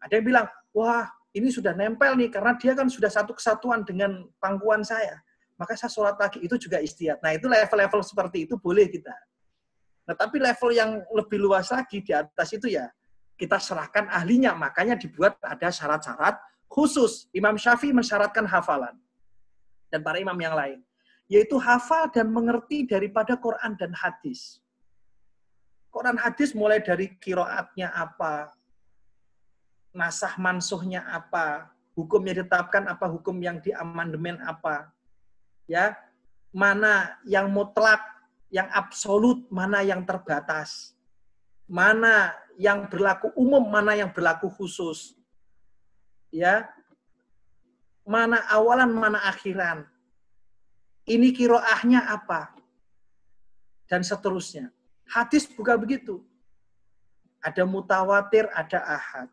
Ada 0.02 0.18
yang 0.18 0.26
bilang, 0.26 0.46
wah 0.72 1.06
ini 1.30 1.48
sudah 1.50 1.76
nempel 1.76 2.18
nih 2.18 2.30
karena 2.30 2.58
dia 2.58 2.74
kan 2.74 2.90
sudah 2.90 3.10
satu 3.10 3.36
kesatuan 3.36 3.86
dengan 3.86 4.26
pangkuan 4.42 4.82
saya. 4.82 5.14
Maka 5.54 5.76
saya 5.76 5.92
sholat 5.92 6.16
lagi 6.16 6.40
itu 6.40 6.56
juga 6.56 6.80
istiadat. 6.80 7.20
Nah 7.20 7.36
itu 7.36 7.46
level-level 7.46 8.00
seperti 8.00 8.48
itu 8.48 8.56
boleh 8.56 8.88
kita. 8.88 9.12
Nah 10.08 10.16
tapi 10.16 10.40
level 10.40 10.70
yang 10.72 11.04
lebih 11.12 11.38
luas 11.38 11.68
lagi 11.68 12.00
di 12.00 12.16
atas 12.16 12.50
itu 12.56 12.72
ya 12.72 12.88
kita 13.36 13.60
serahkan 13.60 14.08
ahlinya. 14.08 14.56
Makanya 14.56 14.96
dibuat 14.96 15.36
ada 15.44 15.68
syarat-syarat 15.68 16.40
khusus. 16.66 17.28
Imam 17.36 17.60
Syafi'i 17.60 17.92
mensyaratkan 17.92 18.48
hafalan. 18.48 18.96
Dan 19.92 20.00
para 20.00 20.16
imam 20.16 20.36
yang 20.40 20.56
lain. 20.56 20.80
Yaitu 21.30 21.60
hafal 21.60 22.10
dan 22.10 22.32
mengerti 22.32 22.88
daripada 22.88 23.38
Quran 23.38 23.76
dan 23.78 23.94
hadis. 23.94 24.58
Quran 25.90 26.16
hadis 26.22 26.54
mulai 26.54 26.78
dari 26.78 27.10
kiroatnya 27.18 27.90
apa, 27.90 28.54
nasah 29.90 30.38
mansuhnya 30.38 31.02
apa, 31.10 31.70
hukumnya 31.98 32.40
ditetapkan 32.40 32.86
apa, 32.86 33.10
hukum 33.10 33.36
yang 33.42 33.58
diamandemen 33.58 34.38
apa. 34.46 34.94
Ya, 35.66 35.98
mana 36.54 37.18
yang 37.26 37.50
mutlak, 37.50 38.02
yang 38.50 38.70
absolut, 38.70 39.46
mana 39.50 39.82
yang 39.82 40.02
terbatas. 40.06 40.94
Mana 41.70 42.34
yang 42.58 42.90
berlaku 42.90 43.30
umum, 43.38 43.62
mana 43.62 43.94
yang 43.94 44.10
berlaku 44.10 44.50
khusus. 44.50 45.14
Ya. 46.34 46.66
Mana 48.02 48.42
awalan, 48.50 48.90
mana 48.90 49.22
akhiran. 49.30 49.86
Ini 51.06 51.30
kiroahnya 51.30 52.10
apa? 52.10 52.50
Dan 53.86 54.02
seterusnya. 54.02 54.74
Hadis 55.10 55.50
bukan 55.50 55.76
begitu. 55.82 56.22
Ada 57.42 57.66
mutawatir, 57.66 58.46
ada 58.54 58.78
ahad 58.84 59.28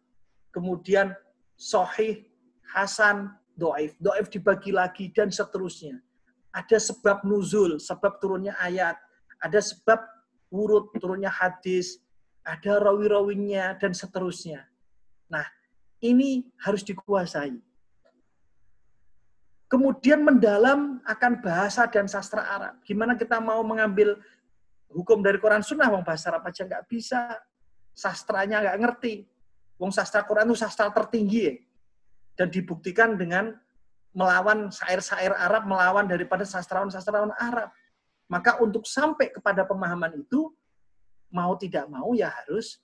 kemudian 0.58 1.14
sohih, 1.54 2.26
hasan, 2.74 3.30
doif. 3.54 3.94
Doif 4.02 4.26
dibagi 4.34 4.74
lagi, 4.74 5.14
dan 5.14 5.30
seterusnya. 5.30 6.02
Ada 6.50 6.82
sebab 6.82 7.22
nuzul, 7.22 7.78
sebab 7.78 8.18
turunnya 8.18 8.58
ayat. 8.58 8.98
Ada 9.38 9.62
sebab 9.62 10.02
urut 10.50 10.90
turunnya 10.98 11.30
hadis. 11.30 12.02
Ada 12.42 12.82
rawi-rawinya, 12.82 13.78
dan 13.78 13.94
seterusnya. 13.94 14.66
Nah, 15.30 15.46
ini 16.02 16.50
harus 16.66 16.82
dikuasai. 16.82 17.54
Kemudian 19.68 20.24
mendalam 20.24 21.04
akan 21.04 21.44
bahasa 21.44 21.84
dan 21.92 22.08
sastra 22.08 22.40
Arab. 22.40 22.80
Gimana 22.88 23.20
kita 23.20 23.38
mau 23.44 23.60
mengambil 23.68 24.16
hukum 24.92 25.20
dari 25.20 25.38
Quran 25.42 25.64
Sunnah, 25.64 25.92
wong 25.92 26.04
bahasa 26.04 26.32
Arab 26.32 26.48
aja 26.48 26.64
nggak 26.64 26.86
bisa. 26.88 27.36
Sastranya 27.92 28.62
nggak 28.64 28.78
ngerti. 28.78 29.16
Wong 29.78 29.94
sastra 29.94 30.26
Quran 30.26 30.50
itu 30.50 30.58
sastra 30.58 30.90
tertinggi 30.90 31.40
ya. 31.46 31.54
Dan 32.38 32.48
dibuktikan 32.54 33.18
dengan 33.18 33.54
melawan 34.14 34.74
syair-syair 34.74 35.34
Arab, 35.34 35.70
melawan 35.70 36.06
daripada 36.10 36.42
sastrawan-sastrawan 36.46 37.34
Arab. 37.38 37.70
Maka 38.30 38.58
untuk 38.62 38.86
sampai 38.90 39.30
kepada 39.30 39.66
pemahaman 39.66 40.18
itu, 40.18 40.50
mau 41.30 41.54
tidak 41.58 41.86
mau 41.86 42.18
ya 42.18 42.34
harus 42.34 42.82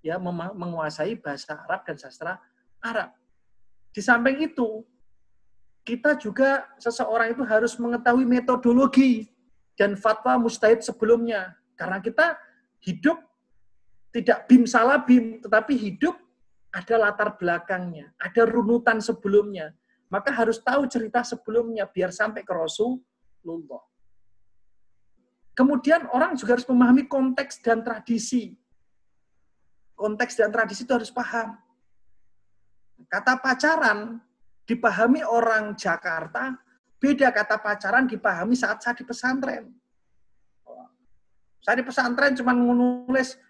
ya 0.00 0.16
menguasai 0.56 1.20
bahasa 1.20 1.60
Arab 1.68 1.84
dan 1.84 1.96
sastra 2.00 2.40
Arab. 2.80 3.12
Di 3.92 4.00
samping 4.00 4.40
itu, 4.40 4.84
kita 5.84 6.16
juga 6.16 6.64
seseorang 6.80 7.32
itu 7.36 7.42
harus 7.44 7.76
mengetahui 7.76 8.24
metodologi 8.24 9.28
dan 9.80 9.96
fatwa 9.96 10.36
mustahid 10.36 10.84
sebelumnya. 10.84 11.56
Karena 11.72 12.04
kita 12.04 12.36
hidup 12.84 13.16
tidak 14.12 14.44
bim 14.44 14.68
salah 14.68 15.00
bim, 15.00 15.40
tetapi 15.40 15.72
hidup 15.72 16.20
ada 16.68 17.00
latar 17.00 17.40
belakangnya, 17.40 18.12
ada 18.20 18.44
runutan 18.44 19.00
sebelumnya. 19.00 19.72
Maka 20.12 20.36
harus 20.36 20.60
tahu 20.60 20.84
cerita 20.84 21.24
sebelumnya 21.24 21.88
biar 21.88 22.12
sampai 22.12 22.44
ke 22.44 22.52
Rasulullah. 22.52 23.80
Kemudian 25.56 26.12
orang 26.12 26.36
juga 26.36 26.60
harus 26.60 26.68
memahami 26.68 27.08
konteks 27.08 27.64
dan 27.64 27.80
tradisi. 27.80 28.52
Konteks 29.96 30.36
dan 30.36 30.52
tradisi 30.52 30.84
itu 30.84 30.92
harus 30.92 31.08
paham. 31.08 31.56
Kata 33.08 33.40
pacaran 33.40 34.20
dipahami 34.68 35.24
orang 35.24 35.72
Jakarta, 35.78 36.58
beda 37.00 37.32
kata 37.32 37.56
pacaran 37.56 38.04
dipahami 38.04 38.52
saat 38.52 38.84
saya 38.84 38.92
di 38.92 39.08
pesantren. 39.08 39.72
Saya 41.64 41.80
di 41.80 41.84
pesantren 41.84 42.36
cuma 42.36 42.52
menulis 42.52 43.40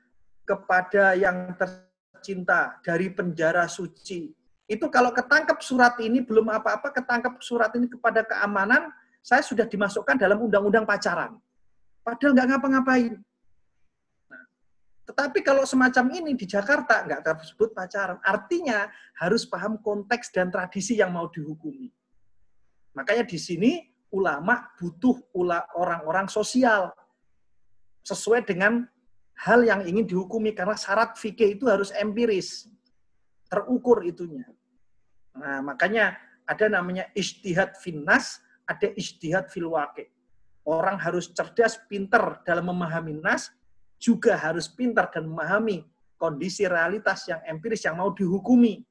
kepada 0.46 1.18
yang 1.18 1.54
tercinta 1.58 2.78
dari 2.82 3.10
penjara 3.10 3.66
suci. 3.66 4.30
Itu 4.70 4.86
kalau 4.86 5.10
ketangkep 5.10 5.58
surat 5.66 5.98
ini 5.98 6.22
belum 6.22 6.46
apa-apa, 6.46 6.94
ketangkep 6.94 7.42
surat 7.42 7.74
ini 7.74 7.90
kepada 7.90 8.22
keamanan, 8.22 8.86
saya 9.18 9.42
sudah 9.42 9.66
dimasukkan 9.66 10.14
dalam 10.14 10.38
undang-undang 10.46 10.86
pacaran. 10.86 11.34
Padahal 12.06 12.32
nggak 12.38 12.48
ngapa-ngapain. 12.54 13.12
Nah, 14.30 14.44
tetapi 15.10 15.42
kalau 15.42 15.66
semacam 15.66 16.06
ini 16.14 16.38
di 16.38 16.46
Jakarta 16.46 17.02
nggak 17.02 17.22
tersebut 17.22 17.74
pacaran. 17.74 18.22
Artinya 18.22 18.86
harus 19.18 19.42
paham 19.42 19.78
konteks 19.82 20.30
dan 20.30 20.54
tradisi 20.54 20.98
yang 20.98 21.10
mau 21.10 21.26
dihukumi. 21.26 21.90
Makanya 22.94 23.24
di 23.26 23.38
sini 23.38 23.70
ulama 24.10 24.66
butuh 24.78 25.14
orang-orang 25.78 26.26
sosial 26.26 26.90
sesuai 28.02 28.42
dengan 28.48 28.88
hal 29.38 29.62
yang 29.62 29.86
ingin 29.86 30.04
dihukumi 30.04 30.52
karena 30.52 30.74
syarat 30.74 31.14
fikih 31.14 31.56
itu 31.56 31.70
harus 31.70 31.94
empiris 31.94 32.66
terukur 33.46 34.02
itunya. 34.02 34.46
Nah, 35.38 35.62
makanya 35.62 36.18
ada 36.44 36.66
namanya 36.66 37.06
istihad 37.14 37.78
finnas, 37.78 38.42
ada 38.66 38.90
istihad 38.98 39.46
fil 39.48 39.70
Orang 40.68 41.00
harus 41.00 41.32
cerdas, 41.32 41.80
pinter 41.88 42.42
dalam 42.44 42.68
memahami 42.68 43.16
nas, 43.16 43.48
juga 43.96 44.36
harus 44.36 44.68
pintar 44.68 45.08
dan 45.08 45.26
memahami 45.26 45.88
kondisi 46.20 46.68
realitas 46.68 47.24
yang 47.26 47.40
empiris 47.48 47.88
yang 47.88 47.96
mau 47.96 48.12
dihukumi 48.12 48.84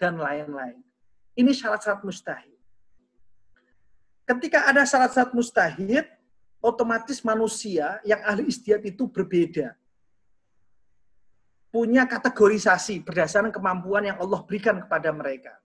dan 0.00 0.16
lain-lain. 0.16 0.80
Ini 1.36 1.52
syarat-syarat 1.52 2.02
mustahil. 2.02 2.49
Ketika 4.30 4.70
ada 4.70 4.86
syarat-syarat 4.86 5.34
mustahil, 5.34 6.06
otomatis 6.62 7.18
manusia 7.26 7.98
yang 8.06 8.22
ahli 8.22 8.46
istiadat 8.46 8.94
itu 8.94 9.10
berbeda. 9.10 9.74
Punya 11.74 12.06
kategorisasi 12.06 13.02
berdasarkan 13.02 13.50
kemampuan 13.50 14.06
yang 14.06 14.22
Allah 14.22 14.38
berikan 14.46 14.78
kepada 14.78 15.10
mereka. 15.10 15.58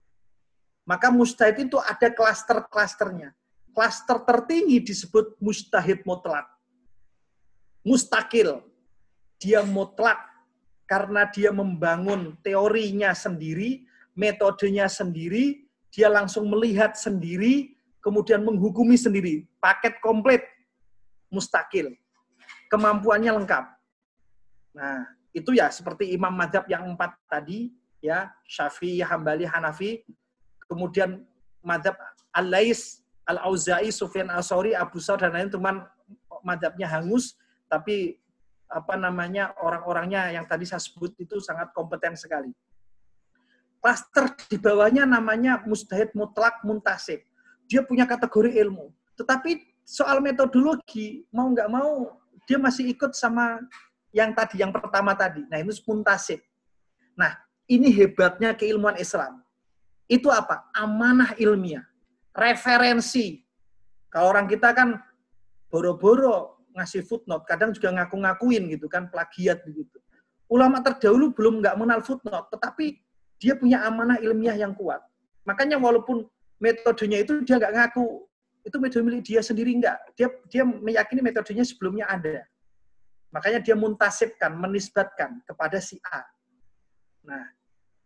Maka 0.82 1.14
mustahid 1.14 1.70
itu 1.70 1.78
ada 1.78 2.10
klaster-klasternya. 2.10 3.30
Klaster 3.70 4.18
tertinggi 4.26 4.82
disebut 4.82 5.38
mustahid 5.38 6.02
mutlak. 6.02 6.50
Mustakil. 7.86 8.66
Dia 9.38 9.62
mutlak 9.62 10.18
karena 10.90 11.30
dia 11.30 11.54
membangun 11.54 12.34
teorinya 12.42 13.14
sendiri, 13.14 13.86
metodenya 14.18 14.90
sendiri, 14.90 15.70
dia 15.94 16.10
langsung 16.10 16.50
melihat 16.50 16.98
sendiri, 16.98 17.75
kemudian 18.06 18.38
menghukumi 18.46 18.94
sendiri, 18.94 19.42
paket 19.58 19.98
komplit, 19.98 20.46
mustakil. 21.26 21.90
Kemampuannya 22.70 23.34
lengkap. 23.34 23.64
Nah, 24.78 25.10
itu 25.34 25.58
ya 25.58 25.66
seperti 25.74 26.14
imam 26.14 26.30
madhab 26.30 26.62
yang 26.70 26.86
empat 26.86 27.18
tadi, 27.26 27.74
ya 27.98 28.30
Syafi'i, 28.46 29.02
Hambali, 29.02 29.42
Hanafi, 29.42 30.06
kemudian 30.70 31.26
madhab 31.66 31.98
Al-Lais, 32.30 33.02
Al-Auza'i, 33.26 33.90
Sufyan 33.90 34.30
Al-Sauri, 34.30 34.70
Abu 34.70 35.02
Saud, 35.02 35.26
dan 35.26 35.34
lain 35.34 35.50
teman 35.50 35.82
madhabnya 36.46 36.86
hangus, 36.86 37.34
tapi 37.66 38.22
apa 38.70 38.94
namanya 38.94 39.50
orang-orangnya 39.58 40.30
yang 40.30 40.46
tadi 40.46 40.62
saya 40.62 40.78
sebut 40.78 41.10
itu 41.18 41.42
sangat 41.42 41.74
kompeten 41.74 42.14
sekali. 42.14 42.54
Klaster 43.82 44.30
di 44.46 44.58
bawahnya 44.62 45.06
namanya 45.06 45.62
mustahid 45.66 46.14
mutlak 46.14 46.62
muntasib 46.62 47.22
dia 47.66 47.82
punya 47.82 48.06
kategori 48.06 48.54
ilmu. 48.62 48.90
Tetapi 49.18 49.82
soal 49.86 50.18
metodologi, 50.22 51.26
mau 51.30 51.50
nggak 51.50 51.70
mau, 51.70 52.18
dia 52.46 52.58
masih 52.58 52.90
ikut 52.90 53.14
sama 53.14 53.62
yang 54.14 54.32
tadi, 54.32 54.62
yang 54.62 54.70
pertama 54.70 55.12
tadi. 55.12 55.44
Nah, 55.50 55.58
itu 55.60 55.82
muntasib. 55.84 56.40
Nah, 57.18 57.34
ini 57.66 57.90
hebatnya 57.90 58.54
keilmuan 58.54 58.96
Islam. 58.96 59.42
Itu 60.06 60.30
apa? 60.30 60.70
Amanah 60.72 61.34
ilmiah. 61.36 61.82
Referensi. 62.30 63.42
Kalau 64.08 64.30
orang 64.30 64.46
kita 64.46 64.70
kan 64.72 65.02
boro-boro 65.66 66.62
ngasih 66.76 67.02
footnote, 67.02 67.44
kadang 67.48 67.74
juga 67.74 67.90
ngaku-ngakuin 67.90 68.70
gitu 68.70 68.86
kan, 68.86 69.10
plagiat 69.10 69.66
begitu. 69.66 69.98
Ulama 70.46 70.78
terdahulu 70.78 71.34
belum 71.34 71.58
nggak 71.58 71.74
mengenal 71.74 72.00
footnote, 72.06 72.46
tetapi 72.54 73.02
dia 73.42 73.58
punya 73.58 73.82
amanah 73.82 74.22
ilmiah 74.22 74.54
yang 74.54 74.72
kuat. 74.76 75.02
Makanya 75.42 75.80
walaupun 75.80 76.28
metodenya 76.60 77.22
itu 77.22 77.42
dia 77.44 77.56
nggak 77.60 77.74
ngaku. 77.74 78.24
Itu 78.66 78.82
metode 78.82 79.06
milik 79.06 79.22
dia 79.22 79.40
sendiri 79.44 79.70
nggak. 79.78 79.98
Dia 80.18 80.28
dia 80.50 80.62
meyakini 80.66 81.22
metodenya 81.22 81.62
sebelumnya 81.62 82.10
ada. 82.10 82.42
Makanya 83.30 83.60
dia 83.62 83.76
muntasibkan 83.78 84.56
menisbatkan 84.58 85.44
kepada 85.46 85.78
si 85.78 86.00
A. 86.10 86.24
Nah 87.26 87.44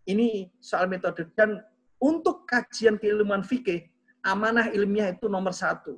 ini 0.04 0.50
soal 0.60 0.90
metode. 0.90 1.28
Dan 1.32 1.62
untuk 2.00 2.44
kajian 2.44 3.00
keilmuan 3.00 3.44
fikih 3.44 3.88
amanah 4.24 4.68
ilmiah 4.72 5.12
itu 5.12 5.28
nomor 5.28 5.56
satu. 5.56 5.96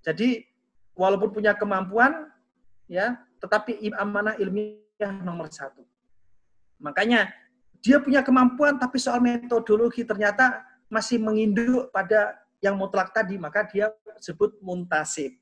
Jadi 0.00 0.46
walaupun 0.96 1.34
punya 1.34 1.52
kemampuan 1.52 2.30
ya 2.88 3.20
tetapi 3.42 3.84
amanah 4.00 4.38
ilmiah 4.40 5.12
nomor 5.20 5.52
satu. 5.52 5.84
Makanya 6.80 7.28
dia 7.84 8.00
punya 8.00 8.24
kemampuan 8.24 8.80
tapi 8.80 8.96
soal 8.96 9.20
metodologi 9.20 10.02
ternyata 10.02 10.64
masih 10.86 11.18
menginduk 11.18 11.90
pada 11.90 12.38
yang 12.62 12.78
mutlak 12.78 13.12
tadi, 13.12 13.36
maka 13.36 13.66
dia 13.68 13.92
sebut 14.22 14.56
muntasib. 14.62 15.34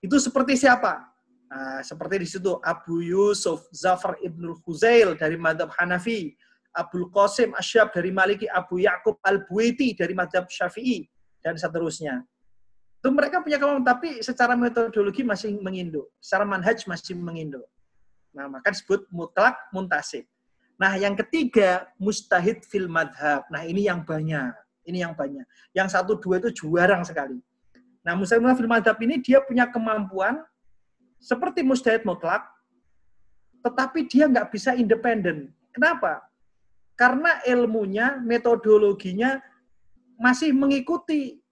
Itu 0.00 0.16
seperti 0.22 0.56
siapa? 0.56 1.04
Nah, 1.46 1.78
seperti 1.86 2.26
di 2.26 2.28
situ 2.28 2.58
Abu 2.58 3.06
Yusuf 3.06 3.70
Zafar 3.70 4.18
ibnul 4.18 4.58
Huzail 4.66 5.14
dari 5.14 5.38
madhab 5.38 5.70
Hanafi, 5.78 6.34
Abu 6.74 7.06
Qasim 7.14 7.54
Asyab 7.54 7.94
dari 7.94 8.10
Maliki, 8.10 8.50
Abu 8.50 8.82
Yaqub 8.82 9.22
Al-Buiti 9.22 9.94
dari 9.94 10.12
madhab 10.12 10.50
Syafi'i, 10.50 11.06
dan 11.40 11.54
seterusnya. 11.54 12.26
Itu 12.98 13.14
mereka 13.14 13.38
punya 13.40 13.62
kemampuan, 13.62 13.86
tapi 13.86 14.18
secara 14.20 14.58
metodologi 14.58 15.22
masih 15.22 15.54
menginduk. 15.62 16.10
Secara 16.18 16.42
manhaj 16.42 16.82
masih 16.90 17.14
menginduk. 17.14 17.64
Nah, 18.34 18.50
maka 18.50 18.74
disebut 18.74 19.06
mutlak 19.14 19.54
muntasib. 19.70 20.26
Nah, 20.76 20.98
yang 20.98 21.14
ketiga, 21.14 21.88
mustahid 21.96 22.66
fil 22.66 22.90
madhab. 22.90 23.46
Nah, 23.48 23.64
ini 23.64 23.86
yang 23.86 24.04
banyak. 24.04 24.52
Ini 24.86 25.02
yang 25.02 25.12
banyak. 25.18 25.42
Yang 25.74 25.88
satu 25.98 26.14
dua 26.16 26.38
itu 26.38 26.54
jarang 26.54 27.02
sekali. 27.02 27.42
Nah, 28.06 28.14
Muslim 28.14 28.46
fil 28.54 28.70
madhab 28.70 28.94
ini 29.02 29.18
dia 29.18 29.42
punya 29.42 29.66
kemampuan 29.66 30.38
seperti 31.18 31.66
mustahid 31.66 32.06
mutlak, 32.06 32.46
tetapi 33.66 34.06
dia 34.06 34.30
nggak 34.30 34.54
bisa 34.54 34.78
independen. 34.78 35.50
Kenapa? 35.74 36.22
Karena 36.94 37.42
ilmunya, 37.42 38.16
metodologinya 38.22 39.42
masih 40.16 40.54
mengikuti 40.54 41.42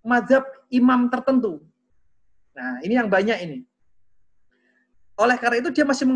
madhab 0.00 0.46
imam 0.70 1.10
tertentu. 1.10 1.60
Nah, 2.54 2.80
ini 2.86 2.94
yang 2.94 3.10
banyak 3.10 3.38
ini. 3.44 3.58
Oleh 5.18 5.36
karena 5.36 5.60
itu 5.60 5.74
dia 5.74 5.84
masih 5.84 6.08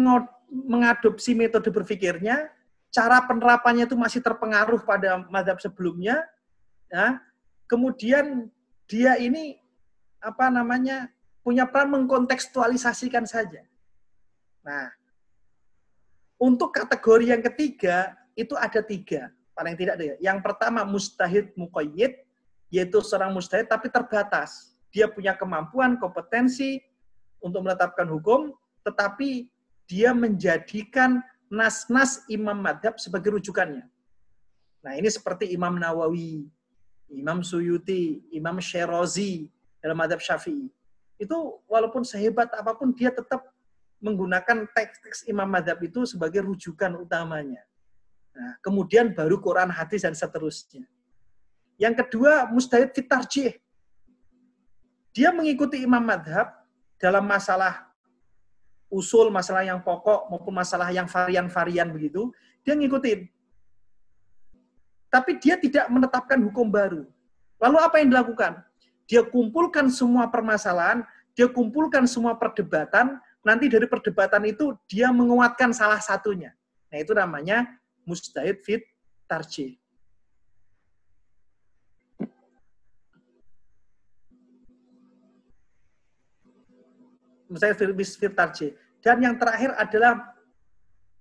mengadopsi 0.49 1.37
metode 1.37 1.69
berpikirnya, 1.69 2.49
cara 2.89 3.21
penerapannya 3.27 3.85
itu 3.85 3.99
masih 3.99 4.23
terpengaruh 4.23 4.81
pada 4.87 5.21
madhab 5.29 5.61
sebelumnya, 5.61 6.25
ya, 6.95 7.19
kemudian 7.67 8.47
dia 8.87 9.19
ini 9.19 9.59
apa 10.23 10.47
namanya 10.47 11.11
punya 11.43 11.67
peran 11.67 11.91
mengkontekstualisasikan 11.91 13.27
saja. 13.27 13.67
Nah, 14.63 14.95
untuk 16.39 16.71
kategori 16.71 17.35
yang 17.35 17.43
ketiga 17.43 18.15
itu 18.39 18.55
ada 18.55 18.81
tiga, 18.81 19.35
paling 19.53 19.75
tidak 19.75 19.99
ada. 19.99 20.17
Yang 20.23 20.39
pertama 20.41 20.87
mustahid 20.87 21.51
muqayyid, 21.59 22.15
yaitu 22.71 22.99
seorang 23.03 23.35
mustahid 23.35 23.67
tapi 23.67 23.91
terbatas. 23.91 24.73
Dia 24.95 25.11
punya 25.11 25.35
kemampuan, 25.35 25.99
kompetensi 25.99 26.79
untuk 27.43 27.67
menetapkan 27.67 28.07
hukum, 28.07 28.55
tetapi 28.87 29.51
dia 29.85 30.15
menjadikan 30.15 31.21
nas-nas 31.51 32.25
imam 32.31 32.57
madhab 32.57 32.97
sebagai 32.97 33.37
rujukannya. 33.37 33.85
Nah, 34.85 34.93
ini 35.01 35.09
seperti 35.09 35.49
Imam 35.49 35.81
Nawawi, 35.81 36.45
Imam 37.15 37.41
Suyuti, 37.41 38.27
Imam 38.35 38.59
Syirazi 38.59 39.51
dalam 39.79 39.99
madhab 39.99 40.19
Syafi'i. 40.19 40.69
Itu 41.21 41.63
walaupun 41.71 42.03
sehebat 42.03 42.51
apa 42.53 42.75
pun 42.75 42.91
dia 42.91 43.15
tetap 43.15 43.55
menggunakan 44.05 44.69
teks-teks 44.77 45.25
Imam 45.25 45.49
Madhab 45.49 45.81
itu 45.81 46.05
sebagai 46.05 46.45
rujukan 46.45 46.93
utamanya. 47.01 47.65
Nah, 48.37 48.61
kemudian 48.61 49.17
baru 49.17 49.41
Quran, 49.41 49.73
hadis, 49.73 50.05
dan 50.05 50.13
seterusnya. 50.13 50.85
Yang 51.81 52.05
kedua, 52.05 52.53
mustahid 52.53 52.93
fitarjih. 52.93 53.57
Dia 55.17 55.33
mengikuti 55.33 55.81
Imam 55.81 56.05
Madhab 56.05 56.53
dalam 57.01 57.25
masalah 57.25 57.89
usul, 58.93 59.33
masalah 59.33 59.65
yang 59.65 59.81
pokok, 59.81 60.29
maupun 60.29 60.53
masalah 60.53 60.93
yang 60.93 61.09
varian-varian 61.09 61.89
begitu. 61.89 62.29
Dia 62.67 62.77
ngikutin. 62.77 63.31
Tapi 65.15 65.39
dia 65.39 65.55
tidak 65.55 65.87
menetapkan 65.87 66.43
hukum 66.43 66.67
baru. 66.67 67.07
Lalu 67.63 67.79
apa 67.79 68.03
yang 68.03 68.11
dilakukan? 68.11 68.59
Dia 69.07 69.23
kumpulkan 69.23 69.87
semua 69.87 70.27
permasalahan, 70.27 71.07
dia 71.39 71.47
kumpulkan 71.47 72.03
semua 72.11 72.35
perdebatan, 72.35 73.23
nanti 73.47 73.71
dari 73.71 73.87
perdebatan 73.87 74.43
itu 74.51 74.75
dia 74.91 75.15
menguatkan 75.15 75.71
salah 75.71 76.03
satunya. 76.03 76.51
Nah, 76.91 76.99
itu 76.99 77.15
namanya 77.15 77.63
mustahid 78.03 78.59
fit 78.67 78.83
tarjih. 79.31 79.79
Tarjih. 88.35 88.75
Dan 88.99 89.23
yang 89.23 89.39
terakhir 89.39 89.79
adalah 89.79 90.35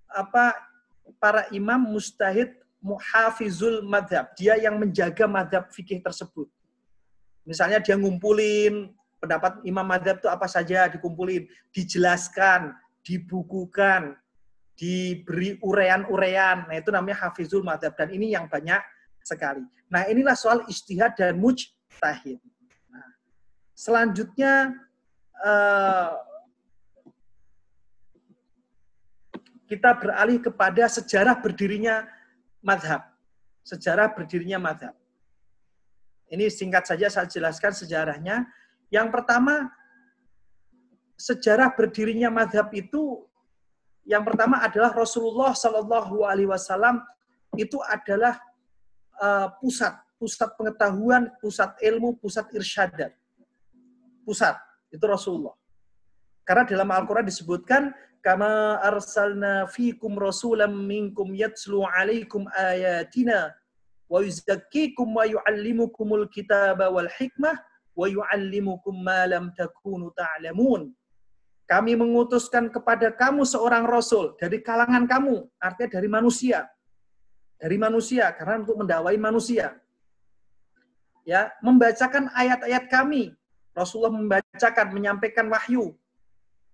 apa 0.09 0.57
para 1.21 1.45
imam 1.53 1.77
mustahid 1.77 2.62
muhafizul 2.83 3.81
madhab. 3.87 4.35
Dia 4.35 4.59
yang 4.59 4.75
menjaga 4.75 5.23
madhab 5.23 5.71
fikih 5.71 6.03
tersebut. 6.03 6.51
Misalnya 7.47 7.79
dia 7.79 7.95
ngumpulin 7.95 8.91
pendapat 9.23 9.63
imam 9.63 9.87
madhab 9.87 10.19
itu 10.19 10.27
apa 10.27 10.51
saja, 10.51 10.91
dikumpulin, 10.91 11.47
dijelaskan, 11.71 12.75
dibukukan, 13.07 14.19
diberi 14.75 15.55
urean-urean. 15.63 16.67
Nah 16.67 16.75
itu 16.75 16.91
namanya 16.91 17.31
hafizul 17.31 17.63
madhab. 17.63 17.95
Dan 17.95 18.11
ini 18.11 18.35
yang 18.35 18.51
banyak 18.51 18.83
sekali. 19.23 19.63
Nah 19.87 20.03
inilah 20.11 20.35
soal 20.35 20.67
istihad 20.67 21.15
dan 21.15 21.39
mujtahid. 21.39 22.43
Nah, 22.91 23.07
selanjutnya 23.71 24.75
uh, 25.39 26.19
kita 29.71 29.95
beralih 29.95 30.43
kepada 30.43 30.91
sejarah 30.91 31.39
berdirinya 31.39 32.03
madhab. 32.63 33.03
Sejarah 33.61 34.11
berdirinya 34.15 34.57
madhab. 34.57 34.95
Ini 36.31 36.49
singkat 36.49 36.87
saja 36.87 37.11
saya 37.11 37.27
jelaskan 37.29 37.75
sejarahnya. 37.75 38.47
Yang 38.89 39.07
pertama, 39.13 39.69
sejarah 41.19 41.75
berdirinya 41.75 42.33
madhab 42.33 42.73
itu 42.73 43.27
yang 44.03 44.23
pertama 44.27 44.59
adalah 44.59 44.91
Rasulullah 44.91 45.55
Shallallahu 45.55 46.27
Alaihi 46.27 46.51
Wasallam 46.51 46.99
itu 47.55 47.79
adalah 47.87 48.35
uh, 49.19 49.47
pusat, 49.63 49.95
pusat 50.19 50.51
pengetahuan, 50.59 51.31
pusat 51.39 51.71
ilmu, 51.79 52.19
pusat 52.19 52.51
irsyadat. 52.51 53.15
Pusat, 54.27 54.59
itu 54.91 55.03
Rasulullah. 55.07 55.55
Karena 56.43 56.67
dalam 56.67 56.89
Al-Quran 56.91 57.27
disebutkan 57.27 57.95
kama 58.23 58.79
arsalna 58.79 59.67
fikum 59.67 60.15
rasulam 60.15 60.71
minkum 60.71 61.35
yatslu 61.35 61.83
alaikum 61.83 62.47
ayatina 62.55 63.51
wa 64.07 64.23
yuzakkikum 64.23 65.11
wa 65.11 65.27
yuallimukumul 65.27 66.31
kitaba 66.31 66.87
wal 66.87 67.11
hikmah 67.19 67.59
wa 67.99 68.07
yuallimukum 68.07 68.95
ma 68.95 69.27
lam 69.27 69.51
takunu 69.51 70.09
ta'lamun. 70.15 70.95
Kami 71.67 71.95
mengutuskan 71.99 72.71
kepada 72.71 73.11
kamu 73.11 73.43
seorang 73.43 73.87
rasul 73.87 74.35
dari 74.39 74.59
kalangan 74.63 75.03
kamu, 75.03 75.47
artinya 75.59 75.99
dari 75.99 76.07
manusia. 76.07 76.67
Dari 77.59 77.79
manusia 77.79 78.31
karena 78.35 78.63
untuk 78.63 78.83
mendakwai 78.83 79.15
manusia. 79.15 79.75
Ya, 81.23 81.55
membacakan 81.63 82.27
ayat-ayat 82.35 82.91
kami. 82.91 83.31
Rasulullah 83.71 84.11
membacakan, 84.11 84.91
menyampaikan 84.91 85.47
wahyu 85.47 85.95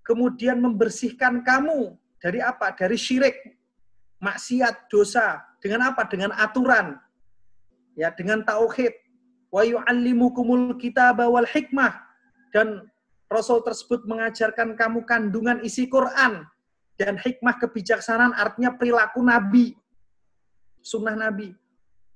kemudian 0.10 0.58
membersihkan 0.58 1.46
kamu 1.46 1.94
dari 2.18 2.42
apa? 2.42 2.74
Dari 2.74 2.98
syirik, 2.98 3.38
maksiat, 4.18 4.90
dosa. 4.90 5.46
Dengan 5.62 5.94
apa? 5.94 6.10
Dengan 6.10 6.34
aturan. 6.34 6.98
Ya, 7.94 8.10
dengan 8.10 8.42
tauhid. 8.42 8.98
Wa 9.54 9.62
yu'allimukumul 9.62 10.82
kitaba 10.82 11.30
wal 11.30 11.46
hikmah. 11.46 11.94
Dan 12.50 12.90
Rasul 13.30 13.62
tersebut 13.62 14.10
mengajarkan 14.10 14.74
kamu 14.74 15.06
kandungan 15.06 15.62
isi 15.62 15.86
Quran 15.86 16.50
dan 16.98 17.16
hikmah 17.16 17.62
kebijaksanaan 17.62 18.34
artinya 18.34 18.74
perilaku 18.74 19.22
Nabi. 19.22 19.78
Sunnah 20.82 21.14
Nabi. 21.14 21.54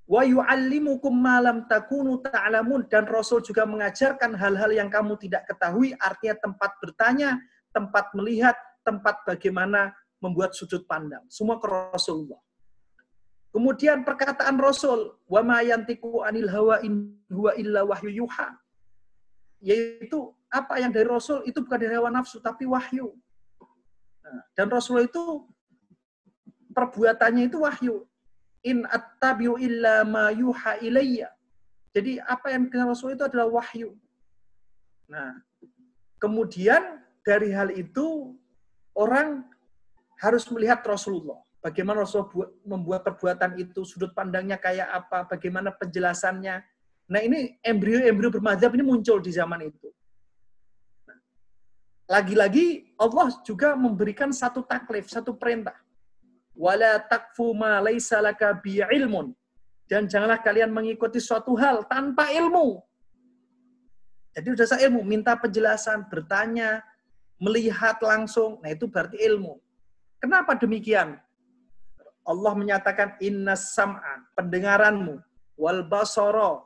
Wa 0.04 0.26
yu'allimukum 0.26 1.14
malam 1.14 1.64
takunu 1.70 2.20
ta'lamun 2.20 2.90
dan 2.92 3.08
Rasul 3.08 3.40
juga 3.40 3.64
mengajarkan 3.64 4.36
hal-hal 4.36 4.68
yang 4.74 4.92
kamu 4.92 5.16
tidak 5.16 5.48
ketahui 5.48 5.96
artinya 5.96 6.36
tempat 6.44 6.76
bertanya, 6.76 7.40
tempat 7.74 8.14
melihat, 8.14 8.54
tempat 8.86 9.26
bagaimana 9.26 9.90
membuat 10.22 10.54
sudut 10.54 10.86
pandang. 10.86 11.26
Semua 11.26 11.58
ke 11.58 11.66
Rasulullah. 11.66 12.38
Kemudian 13.54 14.02
perkataan 14.02 14.58
Rasul, 14.58 15.14
wa 15.30 15.42
ma 15.46 15.62
yantiku 15.62 16.26
anil 16.26 16.50
hawa 16.50 16.82
in 16.82 17.14
huwa 17.30 17.54
illa 17.54 17.86
wahyu 17.86 18.24
yuha. 18.24 18.50
Yaitu 19.62 20.34
apa 20.50 20.82
yang 20.82 20.90
dari 20.90 21.06
Rasul 21.06 21.46
itu 21.46 21.62
bukan 21.62 21.78
dari 21.78 21.94
hawa 21.94 22.10
nafsu 22.10 22.42
tapi 22.42 22.66
wahyu. 22.66 23.14
Nah, 24.26 24.42
dan 24.58 24.66
Rasul 24.72 25.06
itu 25.06 25.46
perbuatannya 26.74 27.46
itu 27.46 27.62
wahyu. 27.62 28.02
In 28.66 28.88
attabi'u 28.90 29.60
illa 29.60 30.02
ma 30.02 30.34
yuha 30.34 30.82
ilayya. 30.82 31.30
Jadi 31.94 32.18
apa 32.26 32.50
yang 32.50 32.66
dengan 32.66 32.90
Rasul 32.90 33.14
itu 33.14 33.22
adalah 33.22 33.46
wahyu. 33.46 33.94
Nah, 35.06 35.38
kemudian 36.18 37.03
dari 37.24 37.50
hal 37.50 37.72
itu 37.72 38.36
orang 38.94 39.42
harus 40.20 40.44
melihat 40.52 40.84
Rasulullah. 40.84 41.40
Bagaimana 41.64 42.04
Rasulullah 42.04 42.52
membuat 42.68 43.08
perbuatan 43.08 43.56
itu, 43.56 43.88
sudut 43.88 44.12
pandangnya 44.12 44.60
kayak 44.60 44.84
apa, 44.84 45.24
bagaimana 45.24 45.72
penjelasannya. 45.72 46.60
Nah 47.08 47.20
ini 47.24 47.56
embrio-embrio 47.64 48.28
bermadzhab 48.28 48.76
ini 48.76 48.84
muncul 48.84 49.16
di 49.24 49.32
zaman 49.32 49.72
itu. 49.72 49.88
Lagi-lagi 52.04 52.92
Allah 53.00 53.32
juga 53.40 53.72
memberikan 53.72 54.28
satu 54.28 54.60
taklif, 54.60 55.08
satu 55.08 55.32
perintah. 55.32 55.80
Wala 56.52 57.00
takfu 57.00 57.56
ma 57.56 57.80
laisa 57.80 58.20
laka 58.20 58.60
ilmun. 58.92 59.32
Dan 59.88 60.04
janganlah 60.04 60.40
kalian 60.44 60.68
mengikuti 60.68 61.16
suatu 61.16 61.56
hal 61.56 61.88
tanpa 61.88 62.28
ilmu. 62.28 62.80
Jadi 64.36 64.48
udah 64.52 64.66
saya 64.68 64.88
ilmu, 64.88 65.00
minta 65.00 65.32
penjelasan, 65.38 66.08
bertanya, 66.12 66.84
melihat 67.44 68.00
langsung, 68.00 68.56
nah 68.64 68.72
itu 68.72 68.88
berarti 68.88 69.20
ilmu. 69.20 69.60
Kenapa 70.16 70.56
demikian? 70.56 71.20
Allah 72.24 72.52
menyatakan 72.56 73.20
inna 73.20 73.52
sam'a, 73.52 74.24
pendengaranmu, 74.32 75.20
wal 75.60 75.84
basara, 75.84 76.64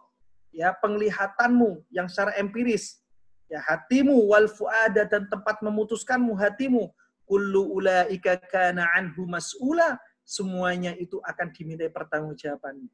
ya 0.55 0.71
penglihatanmu 0.79 1.83
yang 1.91 2.07
secara 2.07 2.39
empiris, 2.39 3.03
ya 3.51 3.59
hatimu 3.59 4.15
wal 4.31 4.47
fuada 4.47 5.03
dan 5.03 5.27
tempat 5.27 5.59
memutuskanmu 5.67 6.39
hatimu, 6.39 6.95
kullu 7.27 7.75
ulaika 7.75 8.39
kana 8.47 8.87
anhu 8.95 9.27
mas'ula, 9.27 9.99
semuanya 10.23 10.95
itu 10.95 11.19
akan 11.27 11.51
dimintai 11.51 11.91
pertanggungjawabannya. 11.91 12.87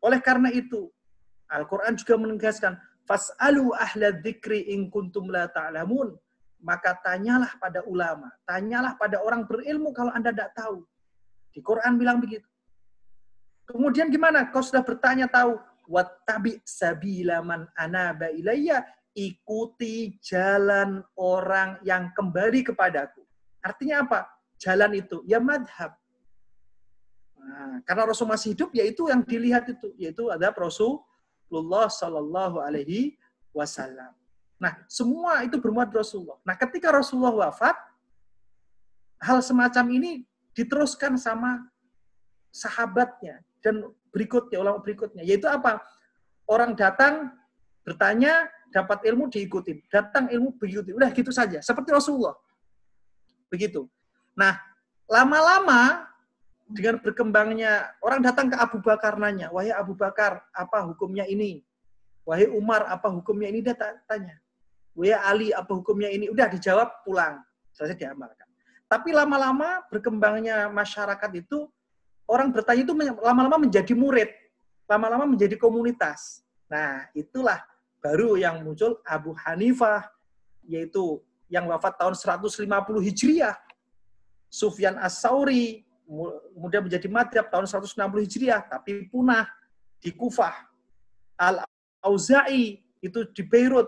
Oleh 0.00 0.20
karena 0.24 0.48
itu, 0.48 0.88
Al-Quran 1.52 1.92
juga 1.92 2.16
menegaskan, 2.16 2.80
Fas'alu 3.04 3.72
ahla 3.76 4.16
dzikri 4.16 4.72
in 4.72 4.88
kuntum 4.88 5.28
la 5.28 5.48
ta'lamun 5.48 6.16
maka 6.58 6.98
tanyalah 6.98 7.54
pada 7.62 7.86
ulama, 7.86 8.30
tanyalah 8.42 8.98
pada 8.98 9.22
orang 9.22 9.46
berilmu 9.46 9.94
kalau 9.94 10.10
Anda 10.10 10.34
tidak 10.34 10.52
tahu. 10.58 10.82
Di 11.54 11.62
Quran 11.62 11.98
bilang 11.98 12.18
begitu. 12.18 12.46
Kemudian 13.68 14.08
gimana? 14.10 14.48
Kau 14.48 14.64
sudah 14.64 14.82
bertanya 14.82 15.28
tahu, 15.28 15.60
wattabi 15.86 16.58
sabila 16.64 17.44
man 17.44 17.68
anaba 17.76 18.32
ilayya, 18.32 18.82
ikuti 19.14 20.18
jalan 20.22 21.04
orang 21.18 21.78
yang 21.84 22.10
kembali 22.14 22.64
kepadaku. 22.72 23.22
Artinya 23.62 24.06
apa? 24.06 24.20
Jalan 24.58 24.98
itu 24.98 25.22
ya 25.28 25.38
madhab. 25.38 25.94
Nah, 27.38 27.80
karena 27.86 28.02
Rasul 28.10 28.28
masih 28.28 28.52
hidup, 28.52 28.70
yaitu 28.74 29.08
yang 29.08 29.22
dilihat 29.24 29.64
itu, 29.70 29.94
yaitu 29.96 30.28
ada 30.28 30.52
Rasulullah 30.52 31.86
Shallallahu 31.88 32.60
Alaihi 32.60 33.16
Wasallam. 33.54 34.17
Nah, 34.58 34.74
semua 34.90 35.46
itu 35.46 35.56
bermuat 35.62 35.90
Rasulullah. 35.94 36.38
Nah, 36.42 36.58
ketika 36.58 36.90
Rasulullah 36.90 37.46
wafat, 37.46 37.78
hal 39.22 39.38
semacam 39.42 39.84
ini 39.94 40.26
diteruskan 40.54 41.14
sama 41.14 41.62
sahabatnya 42.50 43.42
dan 43.62 43.86
berikutnya, 44.10 44.58
ulama 44.58 44.82
berikutnya. 44.82 45.22
Yaitu 45.22 45.46
apa? 45.46 45.78
Orang 46.50 46.74
datang, 46.74 47.30
bertanya, 47.86 48.50
dapat 48.74 49.06
ilmu 49.06 49.30
diikuti. 49.30 49.78
Datang 49.86 50.26
ilmu 50.26 50.58
diikuti. 50.58 50.90
Udah 50.90 51.10
gitu 51.14 51.30
saja. 51.30 51.62
Seperti 51.62 51.94
Rasulullah. 51.94 52.34
Begitu. 53.46 53.86
Nah, 54.34 54.58
lama-lama 55.06 56.08
dengan 56.68 57.00
berkembangnya 57.00 57.96
orang 58.04 58.20
datang 58.20 58.52
ke 58.52 58.56
Abu 58.60 58.84
Bakar 58.84 59.16
nanya, 59.16 59.48
wahai 59.48 59.72
Abu 59.72 59.96
Bakar, 59.96 60.44
apa 60.52 60.84
hukumnya 60.84 61.24
ini? 61.24 61.64
Wahai 62.28 62.44
Umar, 62.52 62.84
apa 62.92 63.08
hukumnya 63.08 63.48
ini? 63.48 63.64
Dia 63.64 63.72
tanya. 64.04 64.36
Wahai 64.98 65.14
Ali, 65.14 65.48
apa 65.54 65.70
hukumnya 65.70 66.10
ini? 66.10 66.26
Udah 66.26 66.50
dijawab, 66.50 67.06
pulang. 67.06 67.38
Selesai 67.70 67.94
diamalkan. 67.94 68.50
Tapi 68.90 69.14
lama-lama 69.14 69.86
berkembangnya 69.86 70.66
masyarakat 70.74 71.30
itu, 71.38 71.70
orang 72.26 72.50
bertanya 72.50 72.82
itu 72.82 72.94
lama-lama 73.22 73.62
menjadi 73.62 73.94
murid. 73.94 74.26
Lama-lama 74.90 75.22
menjadi 75.22 75.54
komunitas. 75.54 76.42
Nah, 76.66 77.06
itulah 77.14 77.62
baru 78.02 78.34
yang 78.34 78.66
muncul 78.66 78.98
Abu 79.06 79.38
Hanifah, 79.38 80.02
yaitu 80.66 81.22
yang 81.46 81.70
wafat 81.70 81.94
tahun 81.94 82.18
150 82.18 82.66
Hijriah. 82.98 83.54
Sufyan 84.50 84.98
As-Sauri, 84.98 85.86
kemudian 86.56 86.82
menjadi 86.82 87.06
madhab 87.06 87.46
tahun 87.52 87.70
160 87.70 88.24
Hijriah, 88.24 88.66
tapi 88.66 89.06
punah 89.06 89.46
di 90.00 90.10
Kufah. 90.10 90.56
Al-Auza'i 91.38 92.80
itu 93.04 93.28
di 93.30 93.44
Beirut, 93.44 93.86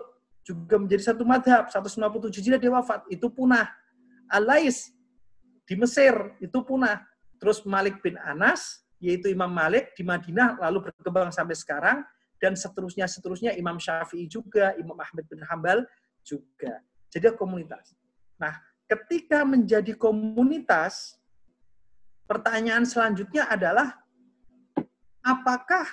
juga 0.51 0.75
menjadi 0.75 1.15
satu 1.15 1.23
madhab, 1.23 1.71
157 1.71 2.27
Hijriah 2.43 2.59
dia 2.59 2.71
wafat, 2.71 3.07
itu 3.07 3.31
punah. 3.31 3.71
Al-Lais 4.27 4.91
di 5.63 5.75
Mesir, 5.79 6.13
itu 6.43 6.59
punah. 6.67 6.99
Terus 7.39 7.63
Malik 7.63 8.03
bin 8.03 8.19
Anas, 8.19 8.83
yaitu 8.99 9.31
Imam 9.31 9.49
Malik 9.49 9.95
di 9.95 10.03
Madinah, 10.03 10.59
lalu 10.59 10.91
berkembang 10.91 11.33
sampai 11.33 11.57
sekarang, 11.57 12.03
dan 12.37 12.53
seterusnya, 12.53 13.09
seterusnya 13.09 13.55
Imam 13.57 13.81
Syafi'i 13.81 14.29
juga, 14.29 14.75
Imam 14.77 14.97
Ahmad 14.99 15.25
bin 15.25 15.41
Hambal 15.47 15.85
juga. 16.21 16.81
Jadi 17.09 17.33
komunitas. 17.33 17.97
Nah, 18.37 18.57
ketika 18.85 19.41
menjadi 19.45 19.93
komunitas, 19.97 21.17
pertanyaan 22.29 22.87
selanjutnya 22.87 23.49
adalah 23.49 23.99
apakah 25.19 25.85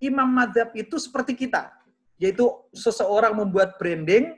imam 0.00 0.28
madhab 0.28 0.72
itu 0.78 0.96
seperti 0.96 1.34
kita? 1.34 1.79
Yaitu 2.20 2.46
seseorang 2.76 3.32
membuat 3.32 3.80
branding, 3.80 4.36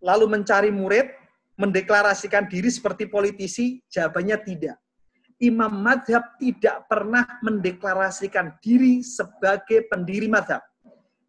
lalu 0.00 0.24
mencari 0.24 0.72
murid, 0.72 1.12
mendeklarasikan 1.60 2.48
diri 2.48 2.72
seperti 2.72 3.04
politisi? 3.04 3.84
Jawabannya 3.92 4.40
tidak. 4.42 4.76
Imam 5.38 5.70
madhab 5.70 6.34
tidak 6.42 6.88
pernah 6.90 7.22
mendeklarasikan 7.46 8.58
diri 8.58 9.04
sebagai 9.04 9.86
pendiri 9.86 10.26
madhab. 10.26 10.64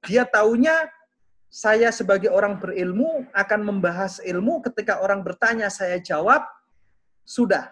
Dia 0.08 0.26
taunya 0.26 0.90
saya 1.52 1.94
sebagai 1.94 2.32
orang 2.32 2.58
berilmu 2.58 3.28
akan 3.36 3.60
membahas 3.62 4.18
ilmu 4.24 4.66
ketika 4.66 5.04
orang 5.04 5.22
bertanya 5.22 5.70
saya 5.70 6.02
jawab, 6.02 6.42
sudah 7.22 7.70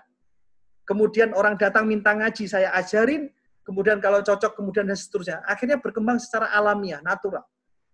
kemudian 0.87 1.35
orang 1.35 1.59
datang 1.59 1.83
minta 1.83 2.15
ngaji, 2.15 2.47
saya 2.47 2.71
ajarin, 2.79 3.27
kemudian 3.67 3.99
kalau 3.99 4.23
cocok, 4.23 4.55
kemudian 4.55 4.87
dan 4.87 4.95
seterusnya. 4.95 5.43
Akhirnya 5.43 5.77
berkembang 5.77 6.17
secara 6.17 6.47
alamiah, 6.55 7.03
natural. 7.03 7.43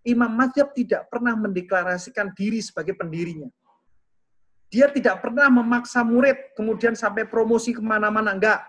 Imam 0.03 0.27
Madhab 0.27 0.75
tidak 0.75 1.07
pernah 1.07 1.31
mendeklarasikan 1.39 2.35
diri 2.35 2.59
sebagai 2.59 2.91
pendirinya. 2.91 3.47
Dia 4.67 4.91
tidak 4.91 5.23
pernah 5.23 5.47
memaksa 5.47 6.03
murid, 6.03 6.57
kemudian 6.59 6.91
sampai 6.91 7.23
promosi 7.23 7.71
ke 7.71 7.79
mana-mana, 7.79 8.35
enggak. 8.35 8.59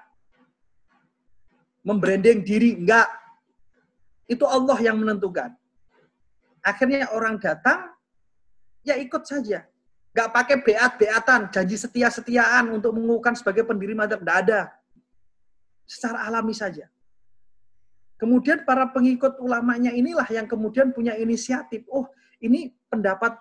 Membranding 1.83 2.47
diri, 2.47 2.79
enggak. 2.79 3.11
Itu 4.31 4.47
Allah 4.47 4.79
yang 4.79 5.01
menentukan. 5.01 5.51
Akhirnya 6.63 7.11
orang 7.11 7.37
datang, 7.43 7.93
ya 8.87 8.95
ikut 9.01 9.27
saja. 9.27 9.67
Nggak 10.15 10.31
pakai 10.31 10.57
beat-beatan, 10.63 11.51
janji 11.51 11.75
setia-setiaan 11.75 12.71
untuk 12.71 12.95
mengukuhkan 12.95 13.35
sebagai 13.35 13.67
pendiri 13.67 13.99
madhab. 13.99 14.23
Nggak 14.23 14.39
ada. 14.47 14.61
Secara 15.83 16.31
alami 16.31 16.55
saja. 16.55 16.87
Kemudian 18.15 18.63
para 18.63 18.89
pengikut 18.89 19.43
ulamanya 19.43 19.91
inilah 19.91 20.27
yang 20.31 20.47
kemudian 20.47 20.95
punya 20.95 21.19
inisiatif. 21.19 21.83
Oh, 21.91 22.07
ini 22.39 22.71
pendapat 22.87 23.35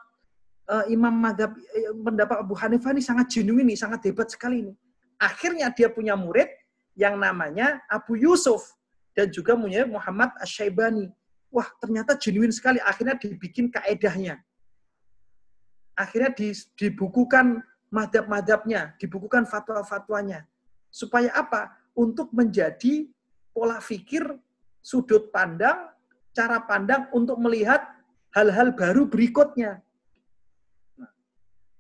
uh, 0.68 0.86
Imam 0.90 1.14
Madhab, 1.14 1.54
uh, 1.54 1.94
pendapat 2.02 2.38
Abu 2.42 2.58
Hanifah 2.58 2.92
ini 2.92 3.04
sangat 3.06 3.30
genuine, 3.30 3.70
ini 3.70 3.78
sangat 3.78 4.04
hebat 4.10 4.34
sekali 4.34 4.66
ini. 4.66 4.74
Akhirnya 5.22 5.70
dia 5.70 5.88
punya 5.94 6.18
murid 6.18 6.50
yang 6.98 7.16
namanya 7.22 7.80
Abu 7.88 8.18
Yusuf 8.18 8.76
dan 9.14 9.30
juga 9.30 9.54
punya 9.54 9.86
Muhammad 9.86 10.34
Asyaibani. 10.42 11.14
Wah, 11.54 11.70
ternyata 11.78 12.18
genuine 12.18 12.52
sekali. 12.52 12.82
Akhirnya 12.82 13.14
dibikin 13.14 13.70
kaedahnya 13.70 14.42
akhirnya 15.98 16.34
dibukukan 16.78 17.62
madhab-madhabnya, 17.94 18.98
dibukukan 18.98 19.46
fatwa-fatwanya. 19.46 20.46
Supaya 20.90 21.34
apa? 21.34 21.74
Untuk 21.94 22.34
menjadi 22.34 23.10
pola 23.54 23.78
pikir, 23.78 24.26
sudut 24.84 25.32
pandang, 25.32 25.88
cara 26.36 26.60
pandang 26.68 27.08
untuk 27.16 27.40
melihat 27.40 27.82
hal-hal 28.36 28.76
baru 28.76 29.08
berikutnya. 29.08 29.80
Nah, 31.00 31.12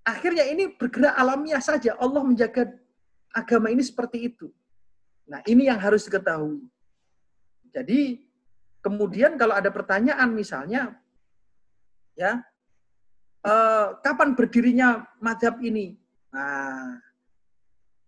akhirnya 0.07 0.47
ini 0.47 0.71
bergerak 0.71 1.11
alamiah 1.19 1.59
saja. 1.59 1.99
Allah 1.99 2.23
menjaga 2.23 2.71
agama 3.35 3.67
ini 3.67 3.83
seperti 3.83 4.31
itu. 4.31 4.47
Nah, 5.27 5.43
ini 5.43 5.67
yang 5.67 5.77
harus 5.77 6.07
diketahui. 6.07 6.63
Jadi, 7.75 8.23
kemudian 8.79 9.35
kalau 9.35 9.57
ada 9.57 9.67
pertanyaan 9.67 10.31
misalnya, 10.31 10.95
ya 12.15 12.39
eh, 13.43 13.87
kapan 13.99 14.37
berdirinya 14.37 15.03
madhab 15.19 15.59
ini? 15.59 15.99
Nah, 16.31 17.01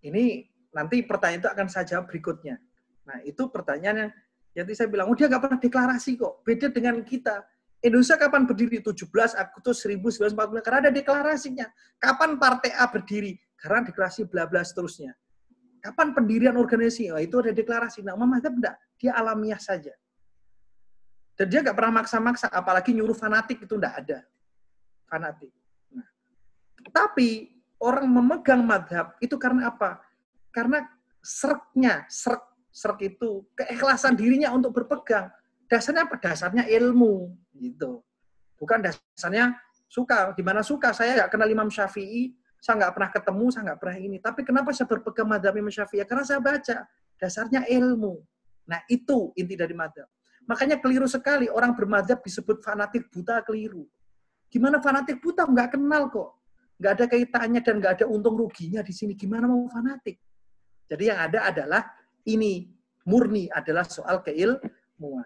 ini 0.05 0.45
nanti 0.71 1.01
pertanyaan 1.01 1.41
itu 1.41 1.49
akan 1.51 1.67
jawab 1.83 2.05
berikutnya. 2.07 2.61
Nah, 3.05 3.17
itu 3.25 3.49
pertanyaannya. 3.49 4.24
Jadi 4.55 4.71
saya 4.71 4.87
bilang, 4.87 5.11
oh 5.11 5.15
dia 5.19 5.27
nggak 5.27 5.43
pernah 5.43 5.59
deklarasi 5.59 6.15
kok. 6.15 6.39
Beda 6.47 6.71
dengan 6.71 7.03
kita. 7.03 7.43
Indonesia 7.83 8.15
kapan 8.15 8.47
berdiri? 8.47 8.79
17 8.79 9.03
Agustus 9.35 9.83
1945. 9.83 10.63
Karena 10.63 10.79
ada 10.87 10.91
deklarasinya. 10.95 11.67
Kapan 11.99 12.39
partai 12.39 12.71
A 12.71 12.87
berdiri? 12.87 13.35
Karena 13.59 13.83
deklarasi 13.83 14.31
bla 14.31 14.47
bla 14.47 14.63
seterusnya. 14.63 15.11
Kapan 15.83 16.15
pendirian 16.15 16.55
organisasi? 16.55 17.11
Oh, 17.11 17.19
itu 17.19 17.35
ada 17.43 17.51
deklarasi. 17.51 18.01
Nah, 18.01 18.15
Muhammad 18.15 18.47
enggak. 18.47 18.79
Dia 18.95 19.11
alamiah 19.13 19.59
saja. 19.59 19.91
Dan 21.35 21.51
dia 21.51 21.59
nggak 21.59 21.75
pernah 21.75 21.99
maksa-maksa, 21.99 22.47
apalagi 22.47 22.95
nyuruh 22.95 23.13
fanatik 23.13 23.59
itu 23.67 23.75
enggak 23.75 24.07
ada 24.07 24.19
fanatik. 25.11 25.51
Nah, 25.91 26.07
tapi 26.95 27.51
orang 27.83 28.07
memegang 28.07 28.63
madhab 28.63 29.19
itu 29.19 29.35
karena 29.35 29.67
apa? 29.67 29.99
Karena 30.49 30.87
sereknya, 31.19 32.07
serek, 32.07 32.39
serek 32.75 33.15
itu 33.15 33.47
keikhlasan 33.55 34.19
dirinya 34.19 34.51
untuk 34.51 34.75
berpegang. 34.75 35.31
Dasarnya 35.71 36.03
apa? 36.03 36.19
Dasarnya 36.19 36.67
ilmu, 36.67 37.31
gitu. 37.55 38.03
Bukan 38.59 38.83
dasarnya 38.83 39.55
suka. 39.87 40.35
Gimana 40.35 40.59
suka? 40.59 40.91
Saya 40.91 41.23
nggak 41.23 41.31
kenal 41.31 41.47
Imam 41.47 41.71
Syafi'i, 41.71 42.35
saya 42.59 42.83
nggak 42.83 42.91
pernah 42.99 43.09
ketemu, 43.15 43.45
saya 43.47 43.61
nggak 43.71 43.79
pernah 43.79 43.97
ini. 43.97 44.17
Tapi 44.19 44.41
kenapa 44.43 44.75
saya 44.75 44.91
berpegang 44.91 45.31
madhab 45.31 45.55
Imam 45.55 45.71
Syafi'i? 45.71 46.03
Karena 46.03 46.27
saya 46.27 46.43
baca. 46.43 46.83
Dasarnya 47.15 47.63
ilmu. 47.71 48.19
Nah, 48.67 48.83
itu 48.91 49.31
inti 49.39 49.55
dari 49.55 49.71
madhab. 49.71 50.11
Makanya 50.45 50.77
keliru 50.77 51.07
sekali 51.07 51.47
orang 51.47 51.73
bermadhab 51.73 52.19
disebut 52.21 52.59
fanatik 52.59 53.07
buta 53.09 53.39
keliru. 53.47 53.87
Gimana 54.51 54.83
fanatik 54.83 55.23
buta? 55.23 55.47
Nggak 55.47 55.79
kenal 55.79 56.11
kok. 56.11 56.43
Nggak 56.75 56.91
ada 56.91 57.05
kaitannya 57.07 57.61
dan 57.63 57.75
nggak 57.79 57.93
ada 58.03 58.05
untung 58.11 58.35
ruginya 58.35 58.83
di 58.83 58.91
sini. 58.91 59.15
Gimana 59.15 59.47
mau 59.47 59.63
fanatik? 59.71 60.19
Jadi 60.85 61.03
yang 61.09 61.17
ada 61.17 61.49
adalah 61.49 61.81
ini 62.25 62.69
murni 63.05 63.47
adalah 63.53 63.85
soal 63.85 64.19
keilmuan. 64.25 65.25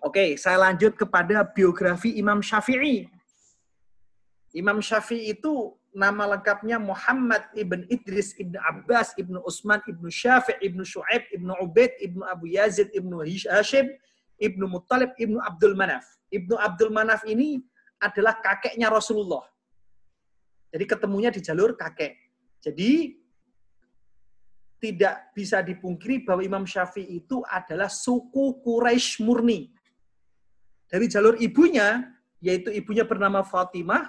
Oke, 0.00 0.38
saya 0.40 0.58
lanjut 0.62 0.94
kepada 0.94 1.42
biografi 1.44 2.16
Imam 2.16 2.38
Syafi'i. 2.40 3.10
Imam 4.54 4.78
Syafi'i 4.80 5.34
itu 5.36 5.74
nama 5.92 6.36
lengkapnya 6.36 6.78
Muhammad 6.78 7.42
ibn 7.58 7.82
Idris 7.90 8.32
ibn 8.38 8.54
Abbas 8.62 9.12
ibn 9.18 9.36
Utsman 9.42 9.82
ibn 9.90 10.06
Syafi' 10.06 10.56
ibn 10.62 10.80
Shu'aib 10.86 11.26
ibn 11.34 11.50
Ubaid 11.58 11.98
ibn 11.98 12.22
Abu 12.24 12.48
Yazid 12.54 12.88
ibn 12.94 13.10
Hashim 13.20 13.90
ibn 14.38 14.60
Muttalib 14.70 15.12
ibn 15.18 15.36
Abdul 15.42 15.74
Manaf. 15.74 16.06
Ibnu 16.28 16.54
Abdul 16.60 16.92
Manaf 16.92 17.24
ini 17.24 17.58
adalah 17.98 18.38
kakeknya 18.38 18.92
Rasulullah. 18.92 19.42
Jadi 20.68 20.84
ketemunya 20.84 21.32
di 21.32 21.40
jalur 21.40 21.74
kakek. 21.74 22.14
Jadi 22.60 23.16
tidak 24.78 25.34
bisa 25.34 25.58
dipungkiri 25.62 26.22
bahwa 26.22 26.42
Imam 26.42 26.64
Syafi'i 26.64 27.22
itu 27.22 27.42
adalah 27.50 27.90
suku 27.90 28.62
Quraisy 28.62 29.26
murni. 29.26 29.74
Dari 30.88 31.10
jalur 31.10 31.34
ibunya, 31.36 32.06
yaitu 32.38 32.70
ibunya 32.70 33.02
bernama 33.02 33.42
Fatimah 33.42 34.06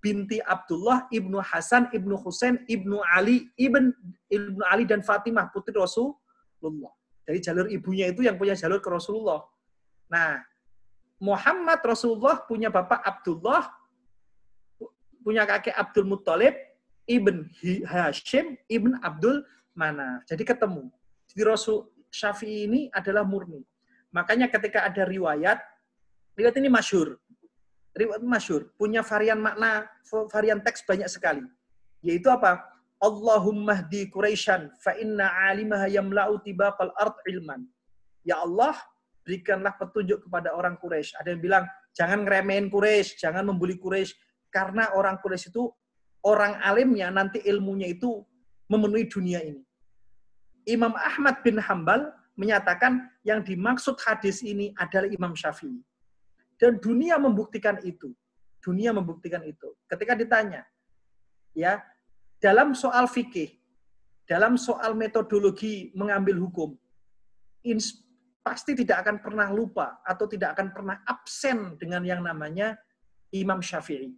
binti 0.00 0.40
Abdullah 0.40 1.10
ibnu 1.12 1.38
Hasan 1.42 1.90
ibnu 1.92 2.16
Husain 2.16 2.62
ibnu 2.70 3.02
Ali 3.12 3.50
ibn 3.58 3.92
ibnu 4.30 4.62
Ali 4.66 4.88
dan 4.88 5.04
Fatimah 5.04 5.52
putri 5.52 5.76
Rasulullah. 5.76 6.90
Dari 7.28 7.44
jalur 7.44 7.68
ibunya 7.68 8.08
itu 8.08 8.24
yang 8.24 8.40
punya 8.40 8.56
jalur 8.56 8.80
ke 8.80 8.88
Rasulullah. 8.88 9.44
Nah, 10.08 10.40
Muhammad 11.20 11.84
Rasulullah 11.84 12.40
punya 12.48 12.72
bapak 12.72 13.04
Abdullah, 13.04 13.68
punya 15.20 15.44
kakek 15.44 15.76
Abdul 15.76 16.08
Muttalib, 16.08 16.56
Ibn 17.04 17.44
Hashim, 17.84 18.56
Ibn 18.70 19.04
Abdul 19.04 19.44
Manaf. 19.78 20.26
Jadi 20.26 20.42
ketemu. 20.42 20.90
Jadi 21.30 21.42
Rasul 21.46 21.86
Syafi'i 22.10 22.66
ini 22.66 22.80
adalah 22.90 23.22
murni. 23.22 23.62
Makanya 24.10 24.50
ketika 24.50 24.82
ada 24.82 25.06
riwayat, 25.06 25.62
riwayat 26.34 26.56
ini 26.58 26.66
masyur. 26.66 27.14
Riwayat 27.94 28.22
masyur, 28.26 28.74
punya 28.74 29.06
varian 29.06 29.38
makna, 29.38 29.86
varian 30.34 30.58
teks 30.58 30.82
banyak 30.82 31.06
sekali. 31.06 31.46
Yaitu 32.02 32.26
apa? 32.26 32.58
Allahumma 32.98 33.86
di 33.86 34.10
Quraisyan 34.10 34.74
fa 34.82 34.98
inna 34.98 35.30
alimaha 35.46 35.86
yamla'u 35.86 36.42
tibaqal 36.42 36.90
ard 36.98 37.14
ilman. 37.30 37.62
Ya 38.26 38.42
Allah, 38.42 38.74
berikanlah 39.22 39.78
petunjuk 39.78 40.26
kepada 40.26 40.56
orang 40.56 40.74
Quraisy. 40.80 41.14
Ada 41.22 41.36
yang 41.36 41.42
bilang, 41.44 41.64
jangan 41.94 42.26
ngeremehin 42.26 42.66
Quraisy, 42.72 43.20
jangan 43.22 43.46
membuli 43.46 43.78
Quraisy 43.78 44.16
karena 44.50 44.90
orang 44.96 45.20
Quraisy 45.22 45.52
itu 45.52 45.68
orang 46.24 46.58
alimnya 46.64 47.12
nanti 47.12 47.44
ilmunya 47.44 47.92
itu 47.92 48.24
memenuhi 48.72 49.04
dunia 49.06 49.44
ini. 49.44 49.62
Imam 50.68 50.92
Ahmad 50.92 51.40
bin 51.40 51.56
Hambal 51.56 52.12
menyatakan 52.36 53.08
yang 53.24 53.40
dimaksud 53.40 53.96
hadis 54.04 54.44
ini 54.44 54.76
adalah 54.76 55.08
Imam 55.08 55.32
Syafi'i. 55.32 55.80
Dan 56.60 56.76
dunia 56.76 57.16
membuktikan 57.16 57.80
itu. 57.80 58.12
Dunia 58.60 58.92
membuktikan 58.92 59.40
itu. 59.48 59.72
Ketika 59.88 60.12
ditanya, 60.12 60.68
ya, 61.56 61.80
dalam 62.36 62.76
soal 62.76 63.08
fikih, 63.08 63.56
dalam 64.28 64.60
soal 64.60 64.92
metodologi 64.92 65.88
mengambil 65.96 66.36
hukum, 66.36 66.76
pasti 68.44 68.76
tidak 68.76 69.08
akan 69.08 69.24
pernah 69.24 69.48
lupa 69.48 70.04
atau 70.04 70.28
tidak 70.28 70.52
akan 70.52 70.68
pernah 70.70 70.96
absen 71.08 71.80
dengan 71.80 72.04
yang 72.04 72.20
namanya 72.20 72.76
Imam 73.32 73.64
Syafi'i. 73.64 74.12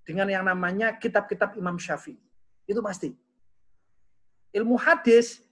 Dengan 0.00 0.32
yang 0.32 0.48
namanya 0.48 0.96
kitab-kitab 0.96 1.60
Imam 1.60 1.76
Syafi'i. 1.76 2.16
Itu 2.64 2.80
pasti. 2.80 3.12
Ilmu 4.50 4.74
hadis 4.80 5.49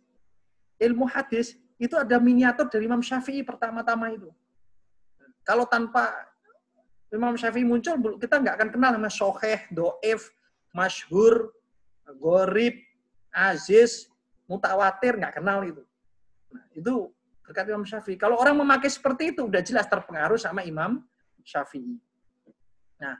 ilmu 0.78 1.06
hadis 1.10 1.58
itu 1.78 1.94
ada 1.94 2.18
miniatur 2.18 2.66
dari 2.66 2.90
Imam 2.90 3.02
Syafi'i 3.02 3.46
pertama-tama 3.46 4.10
itu. 4.10 4.30
Kalau 5.46 5.66
tanpa 5.66 6.10
Imam 7.14 7.38
Syafi'i 7.38 7.64
muncul, 7.64 8.18
kita 8.18 8.36
nggak 8.42 8.54
akan 8.58 8.68
kenal 8.74 8.90
nama 8.98 9.08
Soheh, 9.08 9.70
Do'if, 9.70 10.28
Masyhur, 10.74 11.54
Gorib, 12.18 12.76
Aziz, 13.32 14.10
Mutawatir, 14.50 15.16
nggak 15.16 15.40
kenal 15.40 15.64
itu. 15.64 15.82
Nah, 16.52 16.64
itu 16.74 17.12
berkat 17.46 17.64
Imam 17.70 17.86
Syafi'i. 17.86 18.16
Kalau 18.20 18.36
orang 18.36 18.58
memakai 18.58 18.90
seperti 18.92 19.32
itu, 19.32 19.46
udah 19.48 19.62
jelas 19.64 19.88
terpengaruh 19.88 20.36
sama 20.36 20.66
Imam 20.66 21.00
Syafi'i. 21.46 21.96
Nah, 22.98 23.16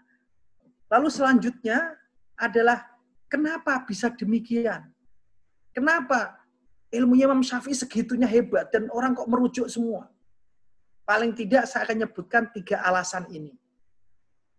lalu 0.90 1.09
selanjutnya 1.09 1.96
adalah 2.36 2.84
kenapa 3.30 3.80
bisa 3.86 4.11
demikian? 4.12 4.90
Kenapa 5.72 6.36
ilmunya 6.89 7.28
Imam 7.28 7.45
Syafi'i 7.45 7.76
segitunya 7.76 8.28
hebat 8.28 8.72
dan 8.72 8.89
orang 8.93 9.12
kok 9.12 9.28
merujuk 9.28 9.68
semua. 9.68 10.09
Paling 11.09 11.32
tidak 11.32 11.64
saya 11.64 11.89
akan 11.89 12.05
nyebutkan 12.05 12.53
tiga 12.53 12.84
alasan 12.84 13.24
ini. 13.32 13.57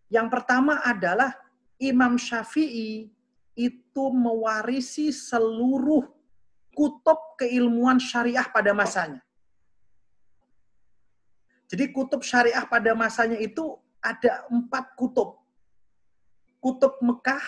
Yang 0.10 0.28
pertama 0.34 0.82
adalah 0.82 1.38
Imam 1.78 2.18
Syafi'i 2.18 3.10
itu 3.54 4.04
mewarisi 4.10 5.14
seluruh 5.14 6.06
kutub 6.74 7.38
keilmuan 7.38 8.02
syariah 8.02 8.46
pada 8.50 8.74
masanya. 8.74 9.22
Jadi 11.70 11.94
kutub 11.94 12.26
syariah 12.26 12.66
pada 12.66 12.98
masanya 12.98 13.38
itu 13.38 13.78
ada 14.02 14.50
empat 14.50 14.98
kutub. 14.98 15.38
Kutub 16.58 16.98
Mekah, 17.00 17.44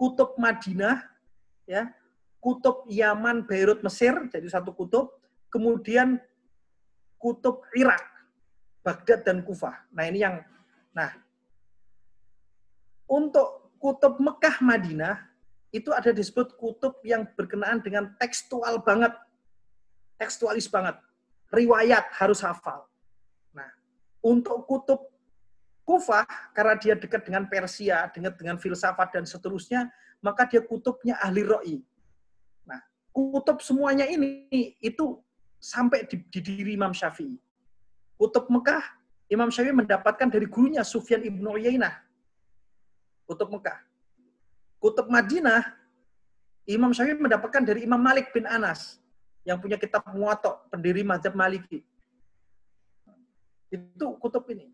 kutub 0.00 0.34
Madinah, 0.40 1.04
ya, 1.68 1.92
kutub 2.44 2.84
Yaman, 2.92 3.48
Beirut, 3.48 3.80
Mesir, 3.80 4.12
jadi 4.28 4.44
satu 4.52 4.76
kutub. 4.76 5.16
Kemudian 5.48 6.20
kutub 7.16 7.64
Irak, 7.72 8.04
Baghdad 8.84 9.24
dan 9.24 9.40
Kufah. 9.40 9.88
Nah 9.96 10.04
ini 10.04 10.20
yang, 10.20 10.44
nah 10.92 11.08
untuk 13.08 13.72
kutub 13.80 14.20
Mekah, 14.20 14.60
Madinah, 14.60 15.24
itu 15.72 15.88
ada 15.88 16.12
disebut 16.12 16.52
kutub 16.60 17.00
yang 17.00 17.24
berkenaan 17.32 17.80
dengan 17.80 18.12
tekstual 18.20 18.84
banget. 18.84 19.16
Tekstualis 20.20 20.68
banget. 20.68 21.00
Riwayat 21.48 22.12
harus 22.20 22.44
hafal. 22.44 22.84
Nah, 23.56 23.72
untuk 24.20 24.68
kutub 24.68 25.00
Kufah, 25.84 26.24
karena 26.56 26.80
dia 26.80 26.94
dekat 26.96 27.28
dengan 27.28 27.44
Persia, 27.44 28.08
dekat 28.08 28.40
dengan 28.40 28.56
filsafat 28.56 29.20
dan 29.20 29.28
seterusnya, 29.28 29.92
maka 30.24 30.48
dia 30.48 30.64
kutubnya 30.64 31.20
ahli 31.20 31.44
ro'i 31.44 31.76
kutub 33.14 33.62
semuanya 33.62 34.10
ini 34.10 34.50
itu 34.82 35.22
sampai 35.62 36.02
di, 36.10 36.18
di 36.26 36.40
diri 36.42 36.74
Imam 36.74 36.90
Syafi'i. 36.90 37.38
Kutub 38.18 38.50
Mekah, 38.50 38.82
Imam 39.30 39.54
Syafi'i 39.54 39.70
mendapatkan 39.70 40.26
dari 40.26 40.50
gurunya 40.50 40.82
Sufyan 40.82 41.22
ibnu 41.22 41.54
Uyainah. 41.54 41.94
Kutub 43.24 43.54
Mekah. 43.54 43.78
Kutub 44.82 45.06
Madinah, 45.06 45.62
Imam 46.66 46.90
Syafi'i 46.90 47.14
mendapatkan 47.14 47.62
dari 47.62 47.86
Imam 47.86 48.02
Malik 48.02 48.34
bin 48.34 48.50
Anas 48.50 48.98
yang 49.46 49.62
punya 49.62 49.78
kitab 49.78 50.02
Muwatta, 50.10 50.58
pendiri 50.68 51.06
mazhab 51.06 51.38
Maliki. 51.38 51.86
Itu 53.70 54.18
kutub 54.18 54.44
ini. 54.50 54.72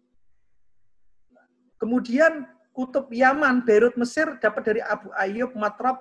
Kemudian 1.77 2.47
kutub 2.73 3.11
Yaman, 3.11 3.67
Beirut, 3.67 3.99
Mesir 3.99 4.39
dapat 4.39 4.63
dari 4.63 4.81
Abu 4.85 5.11
Ayyub 5.17 5.53
Matrab, 5.59 5.99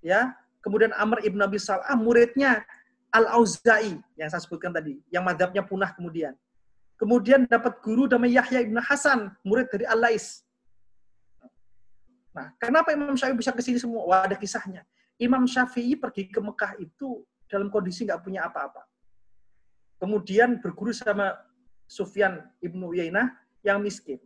ya 0.00 0.32
Kemudian 0.66 0.90
Amr 0.98 1.22
ibn 1.22 1.38
Abi 1.38 1.62
Salah, 1.62 1.86
muridnya 1.94 2.66
Al-Auza'i, 3.14 3.94
yang 4.18 4.26
saya 4.26 4.42
sebutkan 4.42 4.74
tadi, 4.74 4.98
yang 5.14 5.22
madhabnya 5.22 5.62
punah 5.62 5.94
kemudian. 5.94 6.34
Kemudian 6.98 7.46
dapat 7.46 7.78
guru 7.86 8.10
namanya 8.10 8.42
Yahya 8.42 8.66
ibn 8.66 8.74
Hasan, 8.82 9.30
murid 9.46 9.70
dari 9.70 9.86
Al-Lais. 9.86 10.42
Nah, 12.34 12.50
kenapa 12.58 12.90
Imam 12.90 13.14
Syafi'i 13.14 13.38
bisa 13.38 13.54
ke 13.54 13.62
sini 13.62 13.78
semua? 13.78 14.10
Wah, 14.10 14.26
ada 14.26 14.34
kisahnya. 14.34 14.82
Imam 15.22 15.46
Syafi'i 15.46 15.94
pergi 15.94 16.26
ke 16.34 16.42
Mekah 16.42 16.82
itu 16.82 17.22
dalam 17.46 17.70
kondisi 17.70 18.02
nggak 18.02 18.26
punya 18.26 18.50
apa-apa. 18.50 18.82
Kemudian 20.02 20.58
berguru 20.58 20.90
sama 20.90 21.30
Sufyan 21.86 22.42
ibnu 22.58 22.90
Uyainah 22.90 23.38
yang 23.62 23.78
miskin. 23.78 24.18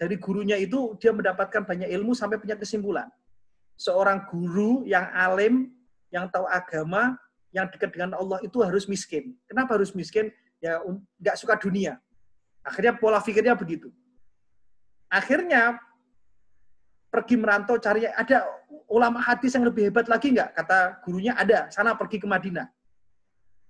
Dari 0.00 0.16
gurunya 0.16 0.56
itu 0.56 0.96
dia 0.96 1.12
mendapatkan 1.12 1.60
banyak 1.60 1.92
ilmu 1.92 2.16
sampai 2.16 2.40
punya 2.40 2.56
kesimpulan 2.56 3.12
seorang 3.74 4.26
guru 4.30 4.86
yang 4.86 5.06
alim, 5.12 5.70
yang 6.14 6.30
tahu 6.30 6.46
agama, 6.46 7.18
yang 7.54 7.70
dekat 7.70 7.94
dengan 7.94 8.18
Allah 8.18 8.42
itu 8.42 8.62
harus 8.62 8.86
miskin. 8.90 9.34
Kenapa 9.46 9.78
harus 9.78 9.94
miskin? 9.94 10.30
Ya 10.58 10.82
nggak 11.22 11.36
suka 11.38 11.54
dunia. 11.58 11.98
Akhirnya 12.64 12.96
pola 12.96 13.22
pikirnya 13.22 13.54
begitu. 13.54 13.94
Akhirnya 15.06 15.78
pergi 17.12 17.38
merantau 17.38 17.78
cari 17.78 18.10
ada 18.10 18.42
ulama 18.90 19.22
hadis 19.22 19.54
yang 19.54 19.62
lebih 19.62 19.86
hebat 19.90 20.10
lagi 20.10 20.34
nggak? 20.34 20.50
Kata 20.56 20.98
gurunya 21.06 21.38
ada. 21.38 21.70
Sana 21.70 21.94
pergi 21.94 22.18
ke 22.18 22.26
Madinah. 22.26 22.66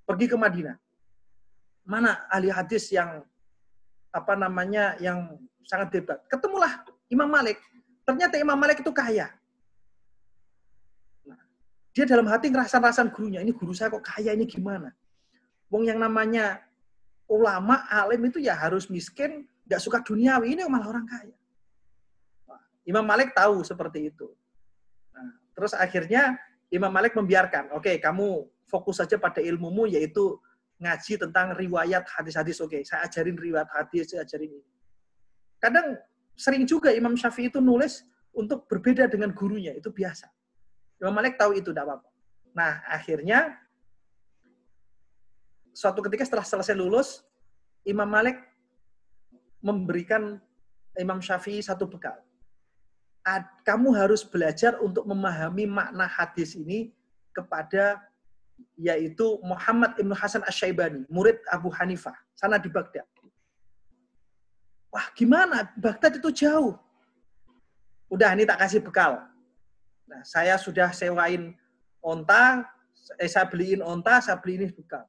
Pergi 0.08 0.26
ke 0.32 0.36
Madinah. 0.38 0.76
Mana 1.84 2.24
ahli 2.32 2.48
hadis 2.48 2.88
yang 2.88 3.20
apa 4.08 4.32
namanya 4.38 4.96
yang 4.96 5.36
sangat 5.68 5.92
hebat? 6.00 6.24
Ketemulah 6.32 6.86
Imam 7.12 7.28
Malik. 7.28 7.60
Ternyata 8.08 8.40
Imam 8.40 8.56
Malik 8.56 8.80
itu 8.80 8.92
kaya 8.94 9.28
dia 11.94 12.04
dalam 12.04 12.26
hati 12.26 12.50
ngerasan-rasan 12.50 13.14
gurunya, 13.14 13.38
ini 13.38 13.54
guru 13.54 13.70
saya 13.70 13.88
kok 13.94 14.02
kaya 14.02 14.34
ini 14.34 14.50
gimana? 14.50 14.90
Wong 15.70 15.86
yang 15.86 16.02
namanya 16.02 16.58
ulama, 17.30 17.86
alim 17.86 18.26
itu 18.26 18.42
ya 18.42 18.58
harus 18.58 18.90
miskin, 18.90 19.46
nggak 19.70 19.78
suka 19.78 20.02
duniawi, 20.02 20.58
ini 20.58 20.66
malah 20.66 20.90
orang 20.90 21.06
kaya. 21.06 21.36
Imam 22.84 23.06
Malik 23.06 23.32
tahu 23.32 23.62
seperti 23.62 24.10
itu. 24.12 24.28
Nah, 25.14 25.38
terus 25.54 25.72
akhirnya 25.72 26.36
Imam 26.68 26.90
Malik 26.90 27.14
membiarkan, 27.14 27.72
oke 27.72 27.86
okay, 27.86 27.96
kamu 28.02 28.44
fokus 28.66 28.98
saja 28.98 29.14
pada 29.16 29.38
ilmumu 29.38 29.86
yaitu 29.86 30.36
ngaji 30.82 31.14
tentang 31.16 31.54
riwayat 31.54 32.02
hadis-hadis. 32.10 32.58
Oke, 32.58 32.80
okay, 32.80 32.82
saya 32.82 33.06
ajarin 33.06 33.38
riwayat 33.38 33.70
hadis, 33.70 34.10
saya 34.10 34.26
ajarin 34.26 34.50
ini. 34.50 34.70
Kadang 35.62 35.94
sering 36.34 36.66
juga 36.66 36.90
Imam 36.90 37.14
Syafi'i 37.14 37.48
itu 37.48 37.62
nulis 37.62 38.02
untuk 38.34 38.66
berbeda 38.66 39.06
dengan 39.06 39.30
gurunya, 39.30 39.70
itu 39.78 39.94
biasa. 39.94 40.26
Imam 41.02 41.14
Malik 41.14 41.38
tahu 41.38 41.58
itu 41.58 41.70
tidak 41.74 41.86
apa-apa. 41.88 42.08
Nah, 42.54 42.82
akhirnya 42.86 43.58
suatu 45.74 46.02
ketika 46.06 46.22
setelah 46.22 46.46
selesai 46.46 46.74
lulus, 46.78 47.26
Imam 47.82 48.06
Malik 48.06 48.38
memberikan 49.58 50.38
Imam 50.94 51.18
Syafi'i 51.18 51.58
satu 51.64 51.90
bekal. 51.90 52.14
Kamu 53.64 53.96
harus 53.96 54.20
belajar 54.22 54.76
untuk 54.84 55.08
memahami 55.08 55.64
makna 55.64 56.04
hadis 56.04 56.54
ini 56.54 56.92
kepada 57.32 57.98
yaitu 58.78 59.40
Muhammad 59.42 59.98
Ibnu 59.98 60.14
Hasan 60.14 60.46
Asyaibani, 60.46 61.02
murid 61.10 61.42
Abu 61.50 61.72
Hanifah, 61.74 62.14
sana 62.38 62.54
di 62.60 62.70
Baghdad. 62.70 63.08
Wah, 64.94 65.10
gimana? 65.10 65.74
Baghdad 65.74 66.22
itu 66.22 66.30
jauh. 66.30 66.78
Udah, 68.06 68.30
ini 68.30 68.46
tak 68.46 68.62
kasih 68.62 68.78
bekal. 68.78 69.26
Nah, 70.04 70.20
saya 70.24 70.60
sudah 70.60 70.92
sewain 70.92 71.56
onta, 72.04 72.64
eh, 73.16 73.28
saya 73.28 73.48
beliin 73.48 73.80
onta, 73.80 74.20
saya 74.20 74.36
beli 74.36 74.60
ini 74.60 74.66
bekal. 74.68 75.04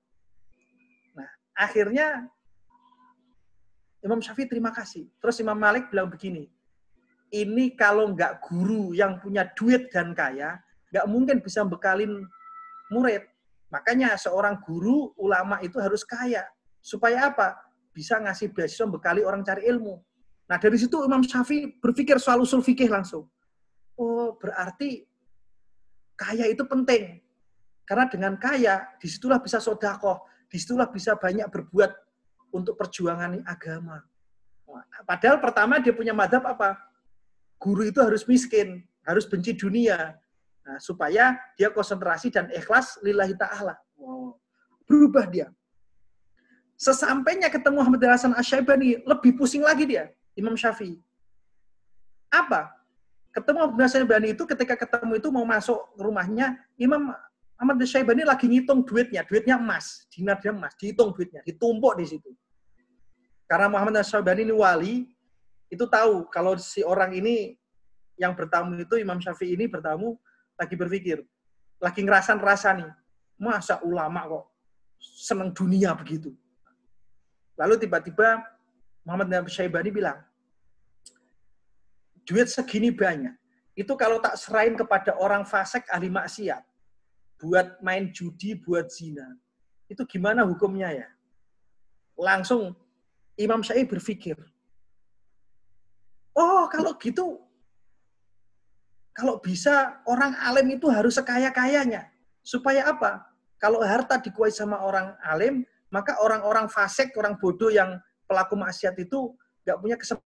Nah, 1.16 1.28
akhirnya 1.56 2.28
Imam 4.00 4.22
Syafi'i 4.22 4.48
terima 4.48 4.72
kasih. 4.72 5.10
Terus 5.20 5.42
Imam 5.42 5.58
Malik 5.58 5.90
bilang 5.92 6.08
begini, 6.08 6.48
ini 7.34 7.74
kalau 7.74 8.14
nggak 8.14 8.40
guru 8.48 8.96
yang 8.96 9.18
punya 9.20 9.50
duit 9.58 9.90
dan 9.90 10.14
kaya, 10.14 10.62
nggak 10.94 11.06
mungkin 11.10 11.38
bisa 11.42 11.66
bekalin 11.68 12.24
murid. 12.94 13.26
Makanya 13.74 14.16
seorang 14.16 14.62
guru 14.64 15.12
ulama 15.20 15.60
itu 15.60 15.82
harus 15.82 16.06
kaya. 16.06 16.46
Supaya 16.80 17.34
apa? 17.34 17.58
Bisa 17.92 18.22
ngasih 18.22 18.54
beasiswa 18.54 18.86
bekali 18.88 19.26
orang 19.26 19.42
cari 19.42 19.66
ilmu. 19.68 20.00
Nah 20.46 20.58
dari 20.62 20.78
situ 20.78 21.02
Imam 21.02 21.26
Syafi'i 21.26 21.82
berpikir 21.82 22.22
soal 22.22 22.40
usul 22.46 22.62
fikih 22.62 22.88
langsung. 22.88 23.26
Oh 23.96 24.36
berarti 24.36 25.08
kaya 26.16 26.48
itu 26.48 26.64
penting. 26.68 27.20
Karena 27.86 28.10
dengan 28.10 28.34
kaya, 28.42 28.82
di 28.98 29.06
situlah 29.06 29.38
bisa 29.38 29.62
sodakoh, 29.62 30.26
di 30.50 30.58
situlah 30.58 30.90
bisa 30.90 31.14
banyak 31.14 31.46
berbuat 31.54 31.92
untuk 32.50 32.74
perjuangan 32.80 33.46
agama. 33.46 34.02
Padahal 35.06 35.38
pertama 35.38 35.78
dia 35.78 35.94
punya 35.94 36.12
madhab 36.12 36.42
apa? 36.50 36.76
Guru 37.62 37.86
itu 37.86 38.02
harus 38.02 38.26
miskin, 38.26 38.82
harus 39.06 39.30
benci 39.30 39.54
dunia. 39.54 40.18
Nah, 40.66 40.82
supaya 40.82 41.38
dia 41.54 41.70
konsentrasi 41.70 42.34
dan 42.34 42.50
ikhlas 42.50 42.98
lillahi 43.06 43.38
ta'ala. 43.38 43.78
Wow. 44.02 44.42
Berubah 44.90 45.30
dia. 45.30 45.54
Sesampainya 46.76 47.54
ketemu 47.54 47.86
Muhammad 47.86 48.02
Hasan 48.04 48.34
Asyaibani, 48.34 49.06
lebih 49.06 49.38
pusing 49.38 49.62
lagi 49.62 49.86
dia, 49.86 50.10
Imam 50.34 50.58
Syafi'i. 50.58 50.98
Apa? 52.34 52.74
Ketemu 53.36 53.68
Muhammad 53.68 53.84
Hasan 53.84 54.08
Asyaibani 54.08 54.28
itu 54.32 54.44
ketika 54.48 54.80
ketemu 54.80 55.20
itu 55.20 55.28
mau 55.28 55.44
masuk 55.44 55.92
rumahnya, 56.00 56.56
Imam 56.80 57.12
Ahmad 57.60 57.80
Syaibani 57.84 58.24
lagi 58.24 58.48
ngitung 58.48 58.88
duitnya, 58.88 59.28
duitnya 59.28 59.60
emas, 59.60 60.08
dinar 60.08 60.40
dia 60.40 60.56
emas, 60.56 60.72
dihitung 60.80 61.12
duitnya, 61.12 61.44
ditumpuk 61.44 62.00
di 62.00 62.08
situ. 62.08 62.32
Karena 63.44 63.68
Muhammad 63.68 64.04
Syaibani 64.08 64.48
ini 64.48 64.56
wali, 64.56 64.96
itu 65.68 65.84
tahu 65.88 66.32
kalau 66.32 66.56
si 66.56 66.80
orang 66.80 67.12
ini 67.16 67.60
yang 68.16 68.32
bertamu 68.36 68.80
itu 68.80 68.96
Imam 68.96 69.20
Syafi'i 69.20 69.60
ini 69.60 69.68
bertamu 69.68 70.16
lagi 70.56 70.76
berpikir, 70.80 71.20
lagi 71.84 72.00
ngerasan 72.04 72.40
rasa 72.40 72.72
nih, 72.72 72.92
masa 73.36 73.84
ulama 73.84 74.24
kok 74.32 74.46
senang 75.00 75.52
dunia 75.52 75.92
begitu. 75.92 76.32
Lalu 77.60 77.84
tiba-tiba 77.84 78.44
Muhammad 79.04 79.48
Syaibani 79.48 79.92
bilang, 79.92 80.24
duit 82.26 82.50
segini 82.50 82.90
banyak, 82.90 83.34
itu 83.78 83.94
kalau 83.96 84.18
tak 84.18 84.36
serahin 84.36 84.74
kepada 84.74 85.14
orang 85.22 85.46
fasik 85.46 85.86
ahli 85.94 86.10
maksiat, 86.10 86.66
buat 87.38 87.78
main 87.86 88.10
judi, 88.10 88.58
buat 88.58 88.90
zina, 88.90 89.38
itu 89.88 90.02
gimana 90.10 90.44
hukumnya 90.44 90.90
ya? 90.92 91.08
Langsung 92.18 92.74
Imam 93.38 93.62
Syafi'i 93.62 93.86
berpikir, 93.86 94.36
oh 96.34 96.66
kalau 96.72 96.98
gitu, 96.98 97.46
kalau 99.16 99.40
bisa 99.40 100.04
orang 100.04 100.36
alim 100.44 100.76
itu 100.76 100.92
harus 100.92 101.16
sekaya-kayanya. 101.16 102.12
Supaya 102.46 102.92
apa? 102.92 103.24
Kalau 103.58 103.80
harta 103.80 104.20
dikuasai 104.20 104.68
sama 104.68 104.84
orang 104.84 105.16
alim, 105.24 105.64
maka 105.88 106.20
orang-orang 106.20 106.68
fasik, 106.68 107.16
orang 107.16 107.40
bodoh 107.40 107.72
yang 107.72 107.96
pelaku 108.28 108.60
maksiat 108.60 108.94
itu 109.00 109.32
nggak 109.64 109.78
punya 109.80 109.96
kesempatan 109.96 110.35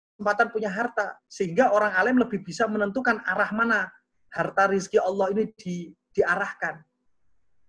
punya 0.51 0.69
harta. 0.69 1.17
Sehingga 1.31 1.71
orang 1.71 1.95
alim 1.95 2.19
lebih 2.19 2.43
bisa 2.43 2.67
menentukan 2.67 3.23
arah 3.23 3.51
mana 3.55 3.89
harta 4.35 4.69
rizki 4.69 4.99
Allah 4.99 5.31
ini 5.33 5.49
di, 5.55 5.95
diarahkan. 6.13 6.83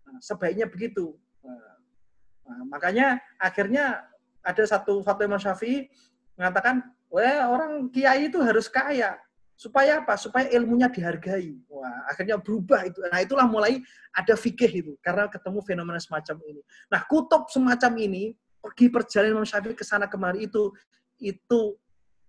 Nah, 0.10 0.20
sebaiknya 0.20 0.66
begitu. 0.66 1.16
Nah, 1.46 2.66
makanya 2.66 3.22
akhirnya 3.38 4.02
ada 4.42 4.64
satu 4.66 5.06
fatwa 5.06 5.24
Imam 5.30 5.42
Syafi'i 5.42 5.86
mengatakan, 6.34 6.82
wah 7.14 7.46
orang 7.54 7.94
kiai 7.94 8.28
itu 8.28 8.42
harus 8.42 8.66
kaya. 8.66 9.16
Supaya 9.60 10.00
apa? 10.00 10.16
Supaya 10.16 10.48
ilmunya 10.56 10.88
dihargai. 10.88 11.60
Wah, 11.68 12.08
akhirnya 12.10 12.40
berubah 12.40 12.88
itu. 12.88 13.04
Nah, 13.12 13.20
itulah 13.20 13.46
mulai 13.46 13.84
ada 14.16 14.34
fikih 14.34 14.72
itu 14.72 14.94
karena 15.04 15.28
ketemu 15.28 15.60
fenomena 15.62 16.00
semacam 16.00 16.40
ini. 16.48 16.62
Nah, 16.88 17.04
kutub 17.06 17.52
semacam 17.52 17.92
ini 18.00 18.24
pergi 18.64 18.88
perjalanan 18.88 19.44
Imam 19.44 19.48
Syafi'i 19.48 19.76
ke 19.76 19.84
sana 19.84 20.08
kemari 20.08 20.48
itu 20.48 20.72
itu 21.20 21.76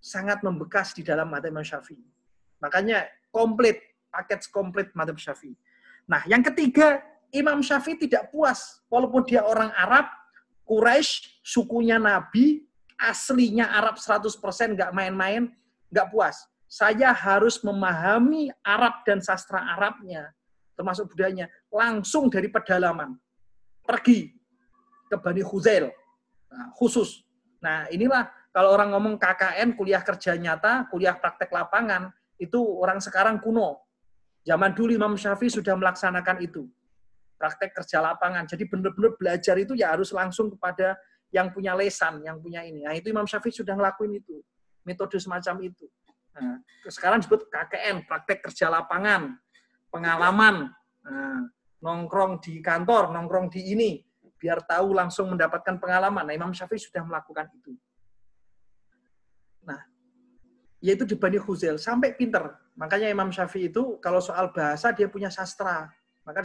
sangat 0.00 0.40
membekas 0.40 0.96
di 0.96 1.04
dalam 1.04 1.28
mata 1.28 1.46
Imam 1.46 1.62
Syafi'i. 1.62 2.08
Makanya 2.64 3.04
komplit, 3.28 3.78
paket 4.08 4.48
komplit 4.48 4.88
mata 4.96 5.12
Syafi'i. 5.12 5.54
Nah, 6.08 6.24
yang 6.26 6.40
ketiga, 6.42 7.04
Imam 7.30 7.62
Syafi'i 7.62 8.00
tidak 8.00 8.32
puas 8.34 8.82
walaupun 8.90 9.22
dia 9.28 9.44
orang 9.44 9.70
Arab, 9.76 10.08
Quraisy, 10.66 11.44
sukunya 11.44 12.00
Nabi, 12.00 12.64
aslinya 12.98 13.70
Arab 13.70 14.00
100% 14.00 14.34
nggak 14.74 14.90
main-main, 14.90 15.52
nggak 15.92 16.08
puas. 16.10 16.48
Saya 16.70 17.10
harus 17.10 17.62
memahami 17.66 18.50
Arab 18.62 19.02
dan 19.02 19.18
sastra 19.18 19.74
Arabnya, 19.74 20.30
termasuk 20.78 21.10
budayanya, 21.10 21.50
langsung 21.70 22.30
dari 22.30 22.46
pedalaman. 22.46 23.18
Pergi 23.82 24.30
ke 25.10 25.16
Bani 25.18 25.42
Khuzail, 25.42 25.90
nah, 26.46 26.70
khusus. 26.78 27.26
Nah, 27.58 27.90
inilah 27.90 28.30
kalau 28.50 28.74
orang 28.74 28.90
ngomong 28.94 29.14
KKN, 29.18 29.78
kuliah 29.78 30.02
kerja 30.02 30.34
nyata, 30.34 30.90
kuliah 30.90 31.14
praktek 31.14 31.54
lapangan, 31.54 32.10
itu 32.34 32.58
orang 32.58 32.98
sekarang 32.98 33.38
kuno. 33.38 33.86
Zaman 34.42 34.74
dulu 34.74 34.96
Imam 34.96 35.14
Syafi'i 35.14 35.52
sudah 35.52 35.76
melaksanakan 35.76 36.42
itu 36.42 36.66
praktek 37.40 37.72
kerja 37.72 38.04
lapangan. 38.04 38.44
Jadi 38.44 38.68
benar-benar 38.68 39.16
belajar 39.16 39.56
itu 39.56 39.72
ya 39.72 39.96
harus 39.96 40.12
langsung 40.12 40.52
kepada 40.52 41.00
yang 41.32 41.48
punya 41.48 41.72
lesan, 41.72 42.20
yang 42.20 42.36
punya 42.36 42.60
ini. 42.60 42.84
Nah, 42.84 42.92
itu 42.92 43.08
Imam 43.08 43.24
Syafi'i 43.24 43.54
sudah 43.54 43.72
ngelakuin 43.72 44.20
itu. 44.20 44.44
Metode 44.84 45.16
semacam 45.16 45.56
itu. 45.64 45.88
Nah, 46.36 46.60
sekarang 46.92 47.24
disebut 47.24 47.48
KKN, 47.48 48.04
praktek 48.04 48.44
kerja 48.44 48.68
lapangan, 48.68 49.40
pengalaman, 49.88 50.68
nah, 51.00 51.40
nongkrong 51.80 52.44
di 52.44 52.60
kantor, 52.60 53.14
nongkrong 53.16 53.48
di 53.48 53.72
ini, 53.72 53.90
biar 54.36 54.60
tahu 54.68 54.92
langsung 54.92 55.32
mendapatkan 55.32 55.80
pengalaman. 55.80 56.28
Nah, 56.28 56.34
Imam 56.36 56.52
Syafi'i 56.52 56.80
sudah 56.80 57.00
melakukan 57.06 57.48
itu. 57.56 57.72
Yaitu 60.80 61.04
di 61.04 61.16
Bani 61.16 61.36
Khuzail, 61.36 61.76
sampai 61.76 62.16
pinter. 62.16 62.56
Makanya 62.76 63.12
Imam 63.12 63.28
Syafi'i 63.28 63.68
itu 63.68 64.00
kalau 64.00 64.20
soal 64.24 64.48
bahasa 64.48 64.96
dia 64.96 65.12
punya 65.12 65.28
sastra. 65.28 65.92
Maka 66.24 66.40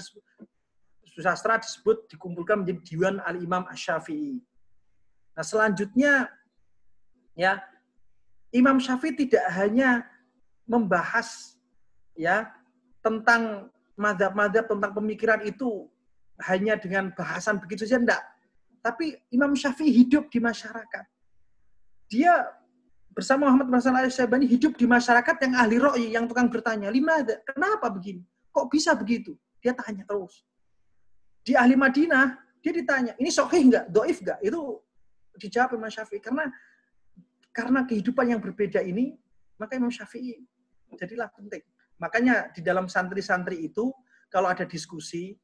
sastra 1.15 1.55
disebut 1.55 2.11
dikumpulkan 2.11 2.63
menjadi 2.63 2.79
Diwan 2.83 3.23
Al-Imam 3.23 3.63
Asy-Syafi'i. 3.71 4.43
Nah, 5.35 5.43
selanjutnya 5.43 6.27
ya 7.35 7.63
Imam 8.51 8.79
Syafi'i 8.79 9.15
tidak 9.15 9.43
hanya 9.55 10.03
membahas 10.67 11.59
ya 12.15 12.51
tentang 13.03 13.71
madhab-madhab 13.95 14.67
tentang 14.67 14.91
pemikiran 14.91 15.39
itu 15.47 15.87
hanya 16.43 16.75
dengan 16.75 17.11
bahasan 17.15 17.59
begitu 17.63 17.87
saja 17.87 17.99
enggak. 17.99 18.23
Tapi 18.83 19.15
Imam 19.31 19.55
Syafi'i 19.55 19.91
hidup 19.91 20.27
di 20.27 20.39
masyarakat. 20.43 21.05
Dia 22.11 22.47
bersama 23.15 23.47
Muhammad 23.47 23.79
Hasan 23.79 24.43
hidup 24.43 24.75
di 24.75 24.83
masyarakat 24.83 25.35
yang 25.39 25.53
ahli 25.55 25.75
ro'i, 25.79 26.05
yang 26.11 26.27
tukang 26.27 26.51
bertanya, 26.51 26.91
lima 26.91 27.23
kenapa 27.47 27.87
begini? 27.87 28.21
Kok 28.51 28.67
bisa 28.67 28.91
begitu? 28.91 29.39
Dia 29.63 29.71
tanya 29.71 30.03
terus 30.03 30.43
di 31.45 31.53
ahli 31.53 31.77
Madinah, 31.77 32.41
dia 32.57 32.73
ditanya, 32.73 33.13
ini 33.21 33.29
sahih 33.29 33.69
nggak, 33.69 33.85
doif 33.93 34.17
nggak? 34.17 34.41
Itu 34.41 34.81
dijawab 35.37 35.77
Imam 35.77 35.93
Syafi'i. 35.93 36.17
Karena 36.17 36.49
karena 37.53 37.85
kehidupan 37.85 38.33
yang 38.33 38.41
berbeda 38.41 38.81
ini, 38.81 39.13
maka 39.61 39.77
Imam 39.77 39.93
Syafi'i 39.93 40.41
jadilah 40.97 41.29
penting. 41.29 41.61
Makanya 42.01 42.49
di 42.49 42.65
dalam 42.65 42.89
santri-santri 42.89 43.61
itu, 43.61 43.93
kalau 44.33 44.49
ada 44.49 44.65
diskusi, 44.65 45.37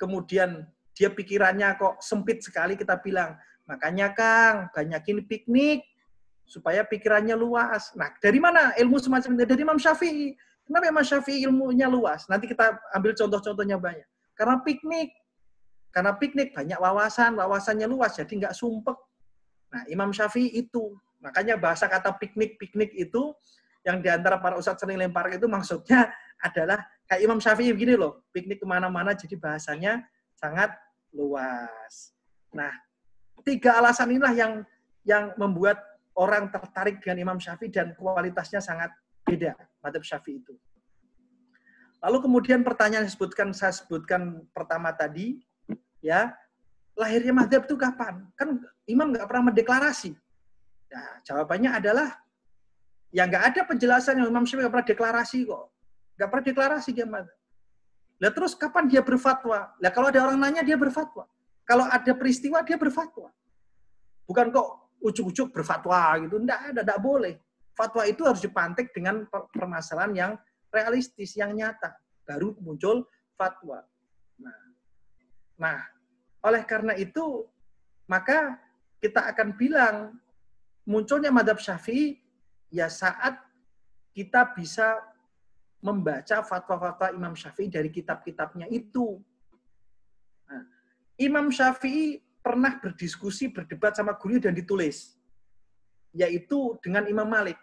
kemudian 0.00 0.64
dia 0.96 1.12
pikirannya 1.12 1.76
kok 1.76 2.00
sempit 2.00 2.40
sekali, 2.40 2.74
kita 2.74 2.96
bilang, 3.04 3.36
makanya 3.68 4.16
Kang, 4.16 4.72
banyakin 4.72 5.20
piknik, 5.28 5.84
supaya 6.46 6.86
pikirannya 6.86 7.34
luas. 7.34 7.92
Nah, 7.98 8.14
dari 8.22 8.38
mana 8.38 8.72
ilmu 8.78 8.96
semacam 9.02 9.34
ini? 9.34 9.44
Dari 9.44 9.62
Imam 9.66 9.78
Syafi'i. 9.82 10.32
Kenapa 10.66 10.86
Imam 10.86 11.04
Syafi'i 11.04 11.42
ilmunya 11.46 11.90
luas? 11.90 12.30
Nanti 12.30 12.46
kita 12.46 12.78
ambil 12.94 13.12
contoh-contohnya 13.18 13.76
banyak. 13.76 14.06
Karena 14.38 14.62
piknik, 14.62 15.10
karena 15.90 16.14
piknik 16.14 16.54
banyak 16.54 16.78
wawasan, 16.78 17.34
wawasannya 17.34 17.86
luas, 17.90 18.14
jadi 18.14 18.30
nggak 18.46 18.54
sumpek. 18.54 18.96
Nah, 19.74 19.82
Imam 19.90 20.14
Syafi'i 20.14 20.54
itu. 20.54 20.94
Makanya 21.18 21.58
bahasa 21.58 21.90
kata 21.90 22.14
piknik-piknik 22.14 22.94
itu, 22.94 23.34
yang 23.86 24.02
di 24.02 24.10
antara 24.10 24.38
para 24.42 24.58
ustadz 24.58 24.82
sering 24.82 24.98
lempar 24.98 25.30
itu 25.30 25.46
maksudnya 25.46 26.10
adalah 26.42 26.82
kayak 27.06 27.22
Imam 27.22 27.38
Syafi'i 27.38 27.70
begini 27.70 27.94
loh, 27.94 28.26
piknik 28.34 28.58
ke 28.58 28.66
mana-mana 28.66 29.14
jadi 29.14 29.38
bahasanya 29.38 30.02
sangat 30.34 30.74
luas. 31.14 32.12
Nah, 32.50 32.74
tiga 33.46 33.78
alasan 33.78 34.10
inilah 34.10 34.34
yang 34.34 34.52
yang 35.06 35.30
membuat 35.38 35.78
orang 36.16 36.48
tertarik 36.48 36.98
dengan 37.04 37.30
Imam 37.30 37.38
Syafi'i 37.38 37.68
dan 37.68 37.92
kualitasnya 37.94 38.58
sangat 38.64 38.90
beda 39.22 39.52
madhab 39.84 40.02
Syafi'i 40.02 40.40
itu. 40.40 40.56
Lalu 42.00 42.18
kemudian 42.24 42.60
pertanyaan 42.64 43.04
yang 43.04 43.08
disebutkan 43.08 43.52
saya 43.52 43.72
sebutkan 43.72 44.44
pertama 44.52 44.92
tadi, 44.96 45.40
ya 46.00 46.32
lahirnya 46.96 47.36
madhab 47.36 47.68
itu 47.68 47.76
kapan? 47.76 48.24
Kan 48.36 48.64
Imam 48.88 49.12
nggak 49.12 49.28
pernah 49.28 49.52
mendeklarasi. 49.52 50.16
Nah, 50.86 51.20
jawabannya 51.26 51.70
adalah 51.76 52.08
ya 53.12 53.28
nggak 53.28 53.44
ada 53.52 53.60
penjelasan 53.68 54.24
yang 54.24 54.32
Imam 54.32 54.48
Syafi'i 54.48 54.64
nggak 54.64 54.74
pernah 54.74 54.88
deklarasi 54.88 55.38
kok. 55.44 55.64
Nggak 56.16 56.28
pernah 56.32 56.44
deklarasi 56.48 56.90
dia 56.96 57.06
madhab. 57.06 57.36
Lah 58.16 58.32
terus 58.32 58.56
kapan 58.56 58.88
dia 58.88 59.04
berfatwa? 59.04 59.76
Lah 59.76 59.90
kalau 59.92 60.08
ada 60.08 60.24
orang 60.24 60.40
nanya 60.40 60.64
dia 60.64 60.80
berfatwa. 60.80 61.28
Kalau 61.68 61.84
ada 61.84 62.12
peristiwa 62.16 62.64
dia 62.64 62.80
berfatwa. 62.80 63.28
Bukan 64.24 64.48
kok 64.48 64.85
ujuk-ujuk 65.02 65.52
berfatwa 65.52 66.16
gitu. 66.22 66.40
Enggak 66.40 66.72
ada, 66.72 66.80
enggak 66.82 67.00
boleh. 67.02 67.34
Fatwa 67.76 68.02
itu 68.08 68.24
harus 68.24 68.40
dipantik 68.40 68.90
dengan 68.96 69.28
permasalahan 69.28 70.12
yang 70.16 70.32
realistis, 70.72 71.36
yang 71.36 71.52
nyata. 71.52 71.92
Baru 72.24 72.56
muncul 72.60 73.04
fatwa. 73.36 73.84
Nah, 74.40 74.62
nah 75.60 75.78
oleh 76.40 76.62
karena 76.64 76.96
itu, 76.96 77.44
maka 78.08 78.56
kita 79.02 79.28
akan 79.28 79.48
bilang 79.54 79.96
munculnya 80.88 81.28
madhab 81.28 81.60
syafi'i 81.60 82.16
ya 82.72 82.88
saat 82.88 83.38
kita 84.16 84.56
bisa 84.56 84.96
membaca 85.84 86.42
fatwa-fatwa 86.42 87.14
Imam 87.14 87.34
Syafi'i 87.36 87.70
dari 87.70 87.92
kitab-kitabnya 87.92 88.66
itu. 88.72 89.20
Nah, 90.48 90.64
Imam 91.20 91.52
Syafi'i 91.52 92.25
pernah 92.46 92.78
berdiskusi, 92.78 93.50
berdebat 93.50 93.98
sama 93.98 94.14
guru 94.14 94.38
dan 94.38 94.54
ditulis. 94.54 95.18
Yaitu 96.14 96.78
dengan 96.78 97.02
Imam 97.10 97.26
Malik. 97.26 97.58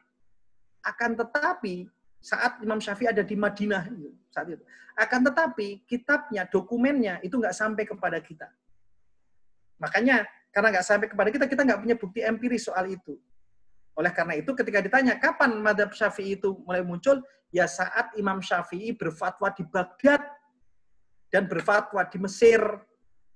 Akan 0.84 1.16
tetapi, 1.16 1.88
saat 2.20 2.60
Imam 2.60 2.84
Syafi'i 2.84 3.08
ada 3.08 3.24
di 3.24 3.40
Madinah, 3.40 3.88
saat 4.28 4.52
itu, 4.52 4.64
akan 5.00 5.32
tetapi 5.32 5.88
kitabnya, 5.88 6.44
dokumennya 6.44 7.24
itu 7.24 7.40
nggak 7.40 7.56
sampai 7.56 7.88
kepada 7.88 8.20
kita. 8.20 8.52
Makanya, 9.80 10.28
karena 10.52 10.76
nggak 10.76 10.86
sampai 10.86 11.08
kepada 11.08 11.32
kita, 11.32 11.48
kita 11.48 11.64
nggak 11.64 11.80
punya 11.80 11.96
bukti 11.96 12.20
empiris 12.20 12.68
soal 12.68 12.92
itu. 12.92 13.16
Oleh 13.96 14.12
karena 14.12 14.36
itu, 14.36 14.52
ketika 14.52 14.84
ditanya 14.84 15.16
kapan 15.16 15.64
madhab 15.64 15.96
syafi'i 15.96 16.36
itu 16.36 16.60
mulai 16.68 16.84
muncul, 16.84 17.24
ya 17.56 17.70
saat 17.70 18.12
Imam 18.20 18.44
Syafi'i 18.44 18.92
berfatwa 18.92 19.48
di 19.56 19.64
Baghdad 19.64 20.20
dan 21.32 21.48
berfatwa 21.48 22.04
di 22.04 22.18
Mesir. 22.20 22.60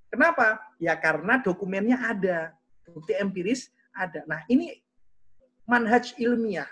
Kenapa? 0.08 0.60
Ya 0.80 0.96
karena 0.96 1.40
dokumennya 1.44 2.00
ada, 2.00 2.56
bukti 2.88 3.12
empiris 3.16 3.68
ada. 3.92 4.24
Nah 4.24 4.42
ini 4.48 4.80
manhaj 5.68 6.16
ilmiah. 6.16 6.68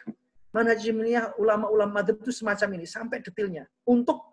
Manhaj 0.56 0.80
ilmiah 0.88 1.36
ulama-ulama 1.36 2.00
madhab 2.00 2.16
itu 2.24 2.32
semacam 2.32 2.80
ini, 2.80 2.86
sampai 2.88 3.20
detailnya. 3.20 3.68
Untuk 3.84 4.32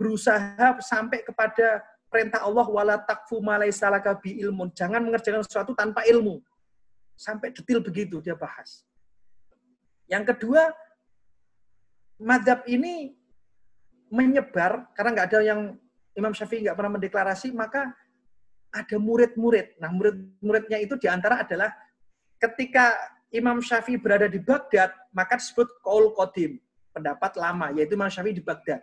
berusaha 0.00 0.80
sampai 0.80 1.20
kepada 1.20 1.84
perintah 2.08 2.40
Allah, 2.40 2.64
wala 2.64 2.96
takfu 2.96 3.44
malaisalaka 3.44 4.16
bi 4.16 4.40
ilmun. 4.40 4.72
Jangan 4.72 5.04
mengerjakan 5.04 5.44
sesuatu 5.44 5.76
tanpa 5.76 6.08
ilmu. 6.08 6.40
Sampai 7.12 7.52
detail 7.52 7.84
begitu 7.84 8.24
dia 8.24 8.32
bahas. 8.32 8.82
Yang 10.08 10.32
kedua, 10.32 10.72
madhab 12.16 12.64
ini 12.64 13.12
menyebar 14.08 14.88
karena 14.96 15.10
nggak 15.16 15.28
ada 15.32 15.40
yang 15.40 15.60
Imam 16.12 16.32
Syafi'i 16.36 16.64
nggak 16.64 16.76
pernah 16.76 16.92
mendeklarasi, 16.96 17.52
maka 17.56 17.92
ada 18.72 18.96
murid-murid. 18.96 19.76
Nah, 19.78 19.92
murid-muridnya 19.92 20.80
itu 20.80 20.96
di 20.96 21.06
antara 21.06 21.44
adalah 21.44 21.70
ketika 22.40 22.96
Imam 23.32 23.60
Syafi'i 23.60 24.00
berada 24.00 24.26
di 24.28 24.40
Baghdad, 24.40 24.92
maka 25.12 25.36
disebut 25.36 25.80
Qaul 25.84 26.12
Qadim, 26.16 26.58
pendapat 26.92 27.36
lama, 27.36 27.72
yaitu 27.76 27.94
Imam 27.94 28.08
Syafi'i 28.08 28.36
di 28.36 28.44
Baghdad. 28.44 28.80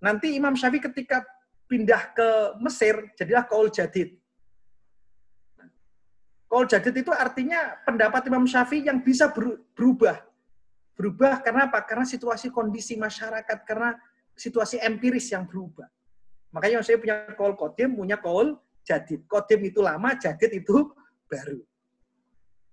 Nanti 0.00 0.36
Imam 0.36 0.56
Syafi'i 0.56 0.80
ketika 0.80 1.24
pindah 1.68 2.12
ke 2.12 2.28
Mesir, 2.60 3.12
jadilah 3.16 3.44
Qaul 3.48 3.72
Jadid. 3.72 4.16
Qaul 6.50 6.66
Jadid 6.66 6.94
itu 6.96 7.12
artinya 7.12 7.80
pendapat 7.84 8.28
Imam 8.28 8.44
Syafi'i 8.44 8.88
yang 8.88 9.00
bisa 9.00 9.32
berubah 9.76 10.30
Berubah 11.00 11.40
karena 11.40 11.64
apa? 11.64 11.80
Karena 11.88 12.04
situasi 12.04 12.52
kondisi 12.52 12.92
masyarakat, 12.92 13.64
karena 13.64 13.96
situasi 14.36 14.76
empiris 14.84 15.32
yang 15.32 15.48
berubah. 15.48 15.88
Makanya 16.50 16.82
saya 16.82 16.98
punya 16.98 17.30
call 17.38 17.54
kodim, 17.54 17.94
punya 17.94 18.18
call 18.18 18.58
jadid. 18.82 19.22
Kodim 19.30 19.60
itu 19.70 19.78
lama, 19.78 20.18
jadid 20.18 20.50
itu 20.50 20.90
baru. 21.30 21.62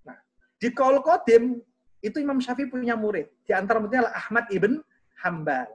Nah, 0.02 0.18
di 0.58 0.70
call 0.74 0.98
kodim, 1.06 1.62
itu 2.02 2.18
Imam 2.18 2.42
Syafi'i 2.42 2.70
punya 2.70 2.98
murid. 2.98 3.30
Di 3.46 3.54
antara 3.54 3.78
muridnya 3.78 4.10
adalah 4.10 4.18
Ahmad 4.18 4.46
ibn 4.50 4.82
Hambal, 5.22 5.70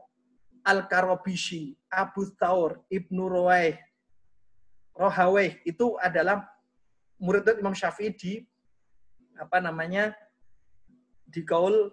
Al-Karabishi, 0.67 1.75
Abu 1.91 2.31
Thawr, 2.39 2.83
Ibnu 2.91 3.27
Ruwaih, 3.27 3.79
Rohaweh, 4.95 5.63
itu 5.67 5.99
adalah 5.99 6.47
murid 7.23 7.47
Imam 7.59 7.75
Syafi'i 7.75 8.11
di 8.15 8.33
apa 9.39 9.63
namanya 9.63 10.11
di 11.27 11.47
kaul 11.47 11.91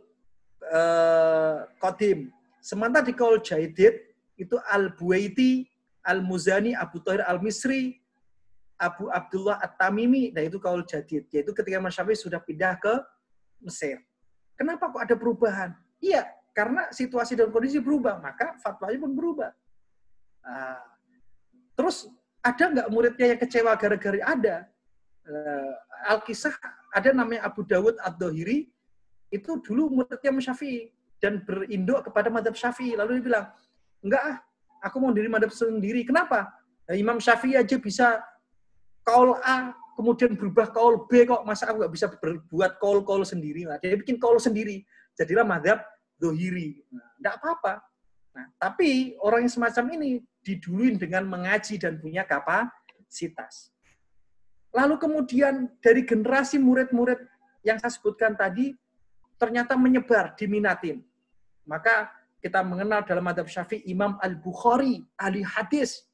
uh, 0.66 1.58
Qadim. 1.78 2.34
Sementara 2.60 3.06
di 3.06 3.16
kaul 3.16 3.40
Jaidid 3.40 3.96
itu 4.36 4.60
Al-Buaiti, 4.68 5.69
Al-Muzani, 6.04 6.76
Abu 6.76 7.04
Tahir 7.04 7.24
Al-Misri, 7.28 8.00
Abu 8.80 9.12
Abdullah 9.12 9.60
At-Tamimi, 9.60 10.32
nah 10.32 10.40
itu 10.40 10.56
kaul 10.58 10.88
Jadid. 10.88 11.28
Yaitu 11.30 11.52
ketika 11.52 11.76
Imam 11.76 11.92
Syafi'i 11.92 12.16
sudah 12.16 12.40
pindah 12.40 12.80
ke 12.80 12.94
Mesir. 13.60 14.00
Kenapa 14.56 14.88
kok 14.88 15.04
ada 15.04 15.16
perubahan? 15.20 15.76
Iya, 16.00 16.24
karena 16.56 16.88
situasi 16.96 17.36
dan 17.36 17.52
kondisi 17.52 17.84
berubah, 17.84 18.24
maka 18.24 18.56
fatwanya 18.64 19.04
pun 19.04 19.12
berubah. 19.12 19.52
Nah, 20.48 20.80
terus 21.76 22.08
ada 22.40 22.72
nggak 22.72 22.88
muridnya 22.88 23.36
yang 23.36 23.40
kecewa 23.40 23.76
gara-gara 23.76 24.20
ada? 24.24 24.56
Uh, 25.28 25.76
Al-Kisah 26.16 26.56
ada 26.96 27.12
namanya 27.12 27.52
Abu 27.52 27.68
Dawud 27.68 28.00
Ad-Dohiri, 28.00 28.72
itu 29.30 29.52
dulu 29.60 29.92
muridnya 29.92 30.32
Syafi'i 30.40 30.90
dan 31.20 31.44
berinduk 31.44 32.08
kepada 32.08 32.32
madhab 32.32 32.56
Syafi'i. 32.56 32.96
Lalu 32.96 33.20
dia 33.20 33.26
bilang, 33.28 33.46
enggak 34.00 34.24
ah, 34.24 34.38
aku 34.84 34.98
mau 35.00 35.12
diri 35.12 35.28
madhab 35.32 35.52
sendiri. 35.52 36.04
Kenapa? 36.08 36.50
Nah, 36.90 36.96
Imam 36.98 37.22
Syafi'i 37.22 37.56
aja 37.56 37.78
bisa 37.78 38.18
kaul 39.06 39.38
A, 39.46 39.76
kemudian 39.94 40.34
berubah 40.34 40.74
kaul 40.74 41.06
B 41.06 41.28
kok. 41.28 41.46
Masa 41.46 41.70
aku 41.70 41.86
nggak 41.86 41.94
bisa 41.94 42.08
berbuat 42.10 42.82
kaul-kaul 42.82 43.24
sendiri? 43.28 43.68
Nah, 43.68 43.78
dia 43.78 43.94
bikin 43.94 44.18
kaul 44.18 44.42
sendiri. 44.42 44.82
Jadilah 45.14 45.46
madhab 45.46 45.84
dohiri. 46.18 46.82
Nah, 46.90 47.08
enggak 47.20 47.36
apa-apa. 47.40 47.74
Nah, 48.34 48.46
tapi 48.58 49.20
orang 49.22 49.46
yang 49.46 49.54
semacam 49.54 49.86
ini 50.00 50.24
diduluin 50.46 50.96
dengan 50.96 51.28
mengaji 51.28 51.76
dan 51.78 52.00
punya 52.00 52.24
kapasitas. 52.24 53.74
Lalu 54.70 54.96
kemudian 55.02 55.66
dari 55.82 56.06
generasi 56.06 56.62
murid-murid 56.62 57.18
yang 57.66 57.82
saya 57.82 57.90
sebutkan 57.90 58.38
tadi, 58.38 58.78
ternyata 59.42 59.74
menyebar, 59.74 60.38
diminatin. 60.38 61.02
Maka 61.66 62.10
kita 62.40 62.64
mengenal 62.64 63.04
dalam 63.04 63.24
madhab 63.24 63.48
syafi'i 63.48 63.84
Imam 63.92 64.16
Al-Bukhari, 64.24 65.04
ahli 65.20 65.44
hadis, 65.44 66.08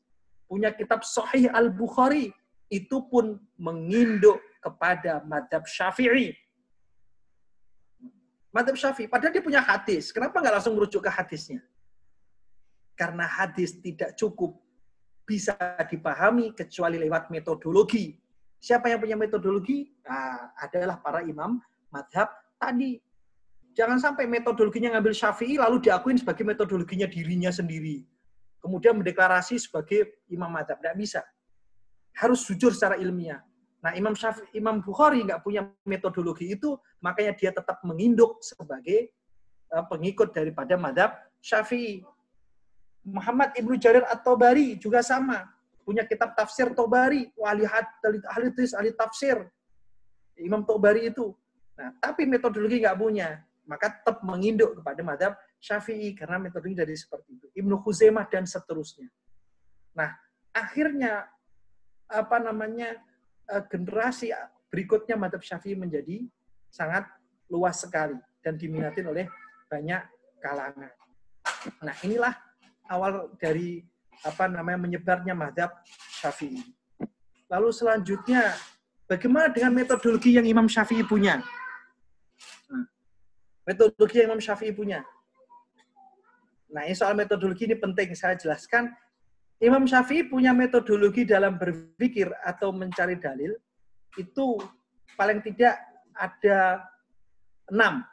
punya 0.50 0.74
kitab 0.74 1.06
Sahih 1.06 1.50
Al-Bukhari, 1.54 2.34
itu 2.70 2.98
pun 3.10 3.38
menginduk 3.62 4.42
kepada 4.58 5.22
madhab 5.30 5.62
syafi'i. 5.70 6.34
Madhab 8.50 8.74
syafi'i, 8.74 9.06
padahal 9.06 9.34
dia 9.38 9.46
punya 9.46 9.62
hadis. 9.62 10.10
Kenapa 10.10 10.42
nggak 10.42 10.54
langsung 10.58 10.74
merujuk 10.74 11.06
ke 11.06 11.12
hadisnya? 11.14 11.62
Karena 12.98 13.28
hadis 13.30 13.78
tidak 13.78 14.18
cukup 14.18 14.58
bisa 15.28 15.54
dipahami 15.86 16.58
kecuali 16.58 16.98
lewat 17.02 17.30
metodologi. 17.30 18.18
Siapa 18.58 18.90
yang 18.90 18.98
punya 18.98 19.18
metodologi? 19.20 19.94
Nah, 20.02 20.58
adalah 20.58 20.98
para 20.98 21.22
imam 21.22 21.62
madhab 21.94 22.34
tadi. 22.58 22.98
Jangan 23.76 24.00
sampai 24.00 24.24
metodologinya 24.24 24.96
ngambil 24.96 25.12
Syafi'i 25.12 25.60
lalu 25.60 25.84
diakuin 25.84 26.16
sebagai 26.16 26.48
metodologinya 26.48 27.12
dirinya 27.12 27.52
sendiri. 27.52 28.08
Kemudian 28.64 28.96
mendeklarasi 28.96 29.60
sebagai 29.60 30.24
imam 30.32 30.48
madhab. 30.48 30.80
Tidak 30.80 30.96
bisa. 30.96 31.22
Harus 32.16 32.48
jujur 32.48 32.72
secara 32.72 32.96
ilmiah. 32.96 33.44
Nah, 33.84 33.92
Imam 33.94 34.16
Syafi'i, 34.16 34.58
Imam 34.58 34.80
Bukhari 34.80 35.22
nggak 35.28 35.44
punya 35.44 35.68
metodologi 35.86 36.56
itu, 36.56 36.80
makanya 37.04 37.36
dia 37.38 37.52
tetap 37.52 37.84
menginduk 37.86 38.42
sebagai 38.42 39.14
uh, 39.76 39.86
pengikut 39.86 40.32
daripada 40.32 40.80
madhab 40.80 41.12
Syafi'i. 41.44 42.02
Muhammad 43.06 43.54
Ibnu 43.60 43.78
Jarir 43.78 44.08
At-Tobari 44.08 44.80
juga 44.82 45.06
sama. 45.06 45.46
Punya 45.86 46.02
kitab 46.08 46.34
tafsir 46.34 46.74
Tobari, 46.74 47.30
wali 47.38 47.68
ahli, 47.68 48.18
ahli, 48.26 48.66
ahli 48.74 48.90
tafsir. 48.98 49.38
Imam 50.42 50.66
Tobari 50.66 51.12
itu. 51.12 51.36
Nah, 51.78 51.92
tapi 52.02 52.26
metodologi 52.26 52.82
nggak 52.82 52.98
punya 52.98 53.44
maka 53.66 53.92
tetap 53.92 54.22
menginduk 54.22 54.80
kepada 54.82 55.02
madhab 55.02 55.34
Syafi'i 55.60 56.14
karena 56.14 56.38
metodenya 56.38 56.86
dari 56.86 56.96
seperti 56.96 57.38
itu. 57.38 57.48
Ibnu 57.58 57.82
Khuzaimah 57.82 58.30
dan 58.30 58.46
seterusnya. 58.46 59.10
Nah, 59.98 60.14
akhirnya 60.56 61.28
apa 62.06 62.38
namanya 62.38 62.96
eh, 63.50 63.64
generasi 63.68 64.30
berikutnya 64.70 65.18
madhab 65.18 65.42
syafi'i 65.42 65.74
menjadi 65.74 66.26
sangat 66.70 67.08
luas 67.50 67.82
sekali 67.82 68.18
dan 68.44 68.60
diminati 68.60 69.02
oleh 69.02 69.26
banyak 69.72 70.02
kalangan. 70.44 70.92
Nah 71.82 71.96
inilah 72.06 72.34
awal 72.90 73.34
dari 73.40 73.82
apa 74.26 74.50
namanya 74.50 74.80
menyebarnya 74.86 75.34
madhab 75.34 75.72
syafi'i. 76.22 76.62
Lalu 77.50 77.70
selanjutnya 77.70 78.54
bagaimana 79.06 79.54
dengan 79.54 79.74
metodologi 79.74 80.34
yang 80.34 80.46
Imam 80.50 80.66
Syafi'i 80.66 81.06
punya? 81.06 81.42
Metodologi 83.66 84.22
yang 84.22 84.34
Imam 84.34 84.42
Syafi'i 84.42 84.72
punya. 84.72 85.02
Nah, 86.70 86.86
ini 86.86 86.94
soal 86.94 87.18
metodologi 87.18 87.66
ini 87.66 87.78
penting 87.78 88.14
saya 88.14 88.38
jelaskan 88.38 88.94
Imam 89.64 89.88
Syafi'i 89.88 90.28
punya 90.28 90.52
metodologi 90.52 91.24
dalam 91.24 91.56
berpikir 91.56 92.28
atau 92.44 92.76
mencari 92.76 93.16
dalil 93.16 93.56
itu 94.20 94.60
paling 95.16 95.40
tidak 95.40 95.80
ada 96.12 96.84
enam, 97.72 98.04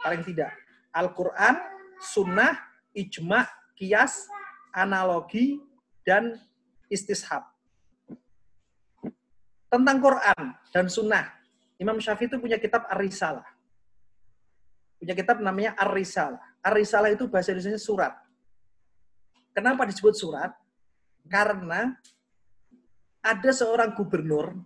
paling 0.00 0.24
tidak. 0.24 0.52
Al-Quran, 0.96 1.54
Sunnah, 2.00 2.56
Ijma, 2.96 3.44
Kias, 3.76 4.26
Analogi, 4.72 5.60
dan 6.02 6.40
Istishab. 6.88 7.44
Tentang 9.68 10.00
Quran 10.00 10.44
dan 10.72 10.88
Sunnah, 10.88 11.28
Imam 11.76 12.00
Syafi'i 12.00 12.32
itu 12.32 12.40
punya 12.40 12.56
kitab 12.56 12.88
Ar-Risalah. 12.88 13.57
Punya 14.98 15.14
kitab 15.14 15.38
namanya 15.38 15.78
Ar-Risalah. 15.78 16.42
Ar-Risalah 16.62 17.14
itu 17.14 17.30
bahasa 17.30 17.54
Indonesia 17.54 17.78
surat. 17.78 18.12
Kenapa 19.54 19.86
disebut 19.86 20.14
surat? 20.14 20.54
Karena 21.26 21.94
ada 23.22 23.50
seorang 23.50 23.94
gubernur 23.94 24.58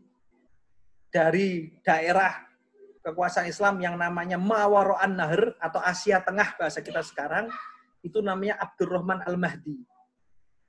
dari 1.13 1.77
daerah 1.85 2.49
kekuasaan 3.05 3.51
Islam 3.51 3.83
yang 3.83 3.99
namanya 4.01 4.41
Mawaro'an 4.41 5.13
Nahr 5.19 5.59
atau 5.61 5.83
Asia 5.83 6.23
Tengah 6.23 6.57
bahasa 6.57 6.81
kita 6.81 7.03
sekarang, 7.05 7.51
itu 8.01 8.23
namanya 8.23 8.57
Abdurrahman 8.63 9.21
Al-Mahdi. 9.27 9.77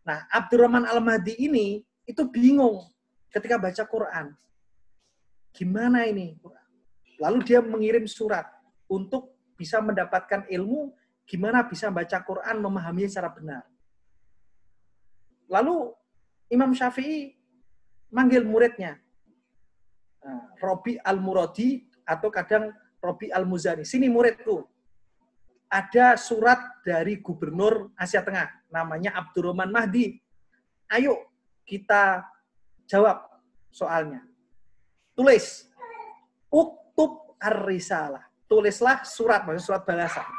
Nah, 0.04 0.28
Abdurrahman 0.28 0.84
Al-Mahdi 0.84 1.40
ini 1.40 1.80
itu 2.04 2.28
bingung 2.28 2.84
ketika 3.32 3.56
baca 3.56 3.84
Quran. 3.88 4.36
Gimana 5.54 6.10
ini? 6.10 6.36
Lalu 7.22 7.40
dia 7.46 7.62
mengirim 7.62 8.10
surat 8.10 8.50
untuk 8.90 9.33
bisa 9.54 9.80
mendapatkan 9.80 10.46
ilmu 10.50 10.94
gimana 11.24 11.64
bisa 11.64 11.88
baca 11.88 12.20
Quran 12.24 12.58
memahaminya 12.60 13.10
secara 13.10 13.32
benar. 13.32 13.64
Lalu 15.48 15.94
Imam 16.52 16.72
Syafi'i 16.74 17.34
manggil 18.14 18.46
muridnya. 18.46 19.00
Nah, 20.24 20.56
Robi 20.62 20.96
Al-Muradi 21.02 21.84
atau 22.08 22.30
kadang 22.32 22.72
Robi 23.04 23.30
Al-Muzani. 23.34 23.84
Sini 23.84 24.08
muridku. 24.08 24.64
Ada 25.68 26.16
surat 26.16 26.86
dari 26.86 27.20
gubernur 27.20 27.92
Asia 27.98 28.22
Tengah. 28.22 28.70
Namanya 28.70 29.18
Abdurrahman 29.18 29.74
Mahdi. 29.74 30.22
Ayo 30.94 31.28
kita 31.66 32.24
jawab 32.86 33.26
soalnya. 33.74 34.22
Tulis. 35.18 35.68
Uktub 36.54 37.36
ar-risalah. 37.42 38.33
Tulislah 38.54 39.02
surat, 39.02 39.42
maksudnya 39.50 39.66
surat 39.66 39.82
balasan. 39.82 40.30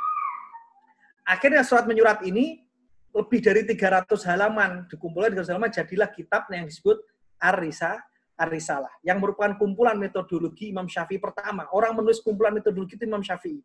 Akhirnya 1.26 1.66
surat 1.66 1.82
menyurat 1.90 2.22
ini 2.22 2.62
lebih 3.10 3.42
dari 3.42 3.66
300 3.66 4.06
halaman 4.30 4.86
dikumpulkan 4.86 5.34
300 5.42 5.50
halaman 5.50 5.70
jadilah 5.74 6.06
kitab 6.14 6.46
yang 6.54 6.70
disebut 6.70 7.02
Ar-Risa 7.42 7.98
Ar-Risalah 8.38 9.02
yang 9.02 9.18
merupakan 9.18 9.54
kumpulan 9.58 9.98
metodologi 9.98 10.70
Imam 10.70 10.86
Syafi'i 10.86 11.18
pertama. 11.18 11.66
Orang 11.74 11.98
menulis 11.98 12.22
kumpulan 12.22 12.54
metodologi 12.54 12.94
itu 12.94 13.02
Imam 13.02 13.22
Syafi'i. 13.22 13.58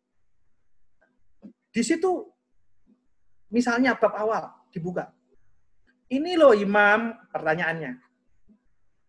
Di 1.70 1.82
situ 1.86 2.26
misalnya 3.54 3.94
bab 3.94 4.18
awal 4.18 4.50
dibuka. 4.74 5.14
Ini 6.10 6.34
loh 6.34 6.58
Imam 6.58 7.14
pertanyaannya. 7.30 8.02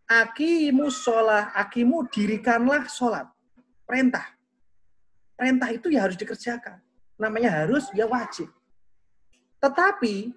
Akimu 0.05 0.85
sholat, 0.93 1.49
akimu 1.57 2.05
dirikanlah 2.13 2.85
sholat. 2.85 3.25
Perintah. 3.89 4.40
Perintah 5.41 5.73
itu 5.73 5.89
ya 5.89 6.05
harus 6.05 6.13
dikerjakan. 6.21 6.77
Namanya 7.17 7.65
harus, 7.65 7.89
ya 7.97 8.05
wajib. 8.05 8.45
Tetapi 9.57 10.29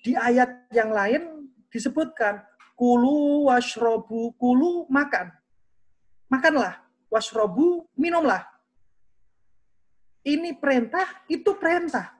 di 0.00 0.16
ayat 0.16 0.72
yang 0.72 0.88
lain 0.88 1.52
disebutkan 1.68 2.40
kulu 2.72 3.52
washrobu 3.52 4.32
kulu 4.40 4.88
makan. 4.88 5.28
Makanlah, 6.32 6.80
washrobu 7.12 7.84
minumlah. 7.92 8.40
Ini 10.24 10.56
perintah, 10.56 11.04
itu 11.28 11.52
perintah. 11.52 12.16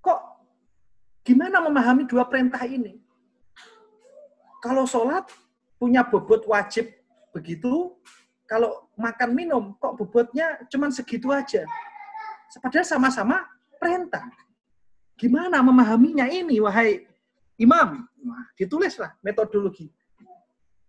Kok 0.00 0.20
gimana 1.20 1.60
memahami 1.68 2.08
dua 2.08 2.24
perintah 2.24 2.64
ini? 2.64 2.96
Kalau 4.64 4.88
sholat 4.88 5.28
punya 5.76 6.00
bobot 6.00 6.48
wajib 6.48 6.88
begitu, 7.36 7.92
kalau 8.48 8.87
makan 8.98 9.30
minum 9.32 9.64
kok 9.78 9.94
bobotnya 9.94 10.58
cuma 10.66 10.90
segitu 10.90 11.30
aja. 11.30 11.62
Padahal 12.58 12.84
sama-sama 12.84 13.46
perintah. 13.78 14.26
Gimana 15.14 15.62
memahaminya 15.62 16.26
ini, 16.26 16.58
wahai 16.58 17.06
imam? 17.58 18.06
Nah, 18.22 18.44
ditulislah 18.58 19.14
metodologi. 19.22 19.90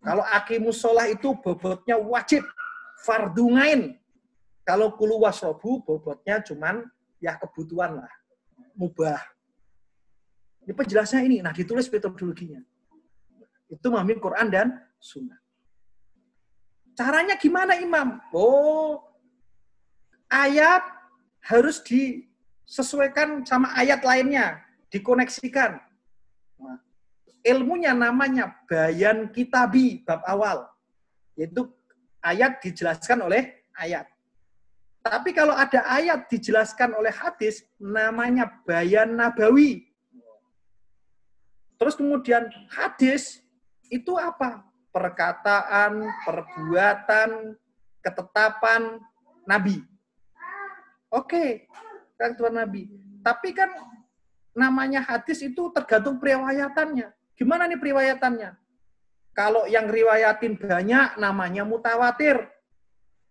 Kalau 0.02 0.24
akimus 0.26 0.82
sholah 0.82 1.06
itu 1.12 1.34
bobotnya 1.38 1.98
wajib, 2.00 2.46
fardungain. 3.06 3.98
Kalau 4.66 4.94
kulu 4.94 5.26
wasrobu 5.26 5.82
bobotnya 5.82 6.42
cuman 6.46 6.86
ya 7.18 7.36
kebutuhan 7.38 8.00
lah, 8.02 8.12
mubah. 8.78 9.20
Ini 10.64 10.74
penjelasnya 10.78 11.26
ini, 11.26 11.42
nah 11.42 11.50
ditulis 11.50 11.90
metodologinya. 11.90 12.62
Itu 13.70 13.90
memahami 13.90 14.22
Quran 14.22 14.48
dan 14.50 14.68
Sunnah. 15.02 15.38
Caranya 17.00 17.40
gimana 17.40 17.80
imam? 17.80 18.20
Oh, 18.36 19.00
ayat 20.28 20.84
harus 21.48 21.80
di 21.80 22.28
sesuaikan 22.68 23.48
sama 23.48 23.72
ayat 23.72 24.04
lainnya, 24.04 24.60
dikoneksikan. 24.92 25.80
Nah, 26.60 26.76
ilmunya 27.48 27.96
namanya 27.96 28.52
bayan 28.68 29.32
kitabi 29.32 30.04
bab 30.04 30.28
awal, 30.28 30.68
yaitu 31.40 31.72
ayat 32.20 32.60
dijelaskan 32.60 33.24
oleh 33.24 33.64
ayat. 33.80 34.04
Tapi 35.00 35.32
kalau 35.32 35.56
ada 35.56 35.88
ayat 35.88 36.28
dijelaskan 36.28 37.00
oleh 37.00 37.16
hadis, 37.16 37.64
namanya 37.80 38.52
bayan 38.68 39.16
nabawi. 39.16 39.88
Terus 41.80 41.96
kemudian 41.96 42.52
hadis 42.68 43.40
itu 43.88 44.20
apa? 44.20 44.68
Perkataan, 44.90 46.02
perbuatan, 46.26 47.54
ketetapan 48.02 48.98
Nabi. 49.46 49.86
Oke, 51.10 51.70
kan 52.18 52.34
Tuhan 52.34 52.58
Nabi. 52.58 52.90
Tapi 53.22 53.50
kan 53.54 53.70
namanya 54.54 55.06
hadis 55.06 55.42
itu 55.46 55.70
tergantung 55.72 56.18
periwayatannya. 56.18 57.14
Gimana 57.38 57.70
nih 57.70 57.80
periwayatannya? 57.80 58.52
Kalau 59.32 59.64
yang 59.70 59.88
riwayatin 59.88 60.60
banyak 60.60 61.16
namanya 61.16 61.64
mutawatir. 61.64 62.44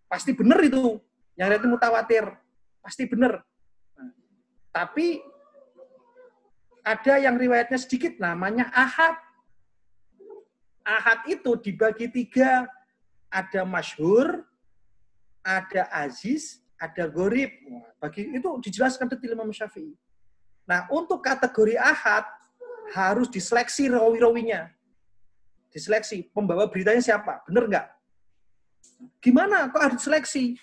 Pasti 0.09 0.33
benar 0.33 0.57
itu. 0.65 0.97
Yang 1.37 1.47
riwayatin 1.53 1.71
mutawatir. 1.71 2.25
Pasti 2.81 3.03
benar. 3.05 3.45
Tapi 4.73 5.21
ada 6.81 7.13
yang 7.21 7.37
riwayatnya 7.37 7.77
sedikit 7.77 8.17
namanya 8.17 8.73
ahad. 8.73 9.21
Ahad 10.89 11.19
itu 11.29 11.53
dibagi 11.61 12.09
tiga. 12.09 12.65
Ada 13.29 13.61
masyhur, 13.61 14.41
ada 15.45 15.85
aziz, 15.93 16.65
ada 16.81 17.05
gorib. 17.05 17.53
Bagi 18.01 18.33
itu 18.33 18.49
dijelaskan 18.65 19.05
detail 19.05 19.37
Imam 19.37 19.53
Syafi'i. 19.53 19.93
Nah, 20.65 20.89
untuk 20.89 21.21
kategori 21.21 21.77
ahad 21.77 22.25
harus 22.93 23.29
diseleksi 23.29 23.85
rawi-rawinya. 23.93 24.69
Diseleksi. 25.69 26.25
Pembawa 26.33 26.65
beritanya 26.65 27.01
siapa? 27.05 27.45
Benar 27.45 27.69
nggak? 27.69 27.87
Gimana 29.21 29.69
kok 29.69 29.81
harus 29.81 29.97
diseleksi? 30.01 30.57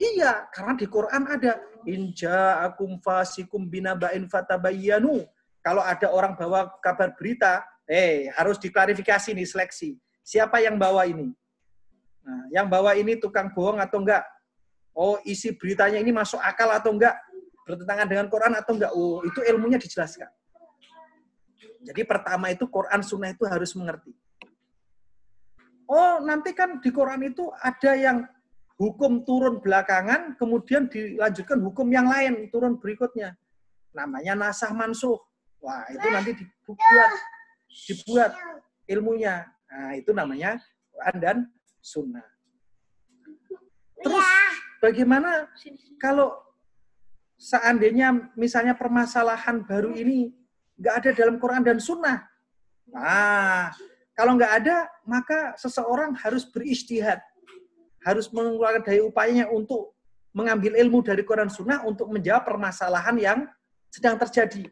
Iya, 0.00 0.48
karena 0.52 0.76
di 0.76 0.88
Quran 0.88 1.24
ada 1.28 1.60
inja 1.84 2.64
akum 2.64 3.00
fasikum 3.00 3.68
binaba'in 3.68 4.28
fatabayyanu. 4.28 5.24
Kalau 5.60 5.84
ada 5.84 6.08
orang 6.08 6.36
bawa 6.36 6.72
kabar 6.80 7.12
berita, 7.16 7.60
eh 7.90 8.30
harus 8.38 8.54
diklarifikasi 8.62 9.34
nih 9.34 9.48
seleksi. 9.50 9.98
Siapa 10.22 10.62
yang 10.62 10.78
bawa 10.78 11.10
ini? 11.10 11.34
Nah, 12.22 12.46
yang 12.54 12.70
bawa 12.70 12.94
ini 12.94 13.18
tukang 13.18 13.50
bohong 13.50 13.82
atau 13.82 13.98
enggak? 13.98 14.22
Oh, 14.94 15.18
isi 15.26 15.50
beritanya 15.58 15.98
ini 15.98 16.14
masuk 16.14 16.38
akal 16.38 16.70
atau 16.70 16.94
enggak? 16.94 17.18
Bertentangan 17.66 18.06
dengan 18.06 18.30
Quran 18.30 18.54
atau 18.54 18.72
enggak? 18.78 18.92
Oh, 18.94 19.26
itu 19.26 19.42
ilmunya 19.42 19.82
dijelaskan. 19.82 20.30
Jadi 21.82 22.02
pertama 22.06 22.54
itu 22.54 22.70
Quran 22.70 23.02
Sunnah 23.02 23.34
itu 23.34 23.42
harus 23.48 23.74
mengerti. 23.74 24.14
Oh, 25.90 26.22
nanti 26.22 26.54
kan 26.54 26.78
di 26.78 26.94
Quran 26.94 27.26
itu 27.26 27.50
ada 27.58 27.98
yang 27.98 28.22
hukum 28.78 29.26
turun 29.26 29.58
belakangan, 29.58 30.38
kemudian 30.38 30.86
dilanjutkan 30.86 31.58
hukum 31.58 31.90
yang 31.90 32.06
lain 32.06 32.46
turun 32.54 32.78
berikutnya. 32.78 33.34
Namanya 33.90 34.38
nasah 34.38 34.70
mansuh. 34.70 35.18
Wah, 35.58 35.84
itu 35.90 36.06
nanti 36.06 36.30
dibuat 36.38 37.12
dibuat 37.70 38.34
ilmunya. 38.90 39.46
Nah, 39.70 39.94
itu 39.94 40.10
namanya 40.10 40.58
Quran 40.90 41.16
dan 41.22 41.36
Sunnah. 41.78 42.26
Terus 44.00 44.26
bagaimana 44.82 45.46
kalau 46.00 46.34
seandainya 47.40 48.32
misalnya 48.36 48.74
permasalahan 48.74 49.62
baru 49.64 49.94
ini 49.94 50.34
nggak 50.80 50.94
ada 51.04 51.10
dalam 51.14 51.36
Quran 51.38 51.62
dan 51.62 51.78
Sunnah? 51.78 52.26
Nah, 52.90 53.70
kalau 54.18 54.36
nggak 54.36 54.52
ada, 54.64 54.90
maka 55.06 55.54
seseorang 55.56 56.12
harus 56.20 56.44
beristihad. 56.44 57.22
Harus 58.00 58.32
mengeluarkan 58.32 58.80
daya 58.84 59.04
upayanya 59.04 59.46
untuk 59.52 59.92
mengambil 60.32 60.72
ilmu 60.76 61.04
dari 61.04 61.20
Quran 61.20 61.52
Sunnah 61.52 61.84
untuk 61.84 62.08
menjawab 62.08 62.48
permasalahan 62.48 63.16
yang 63.20 63.38
sedang 63.92 64.16
terjadi. 64.16 64.68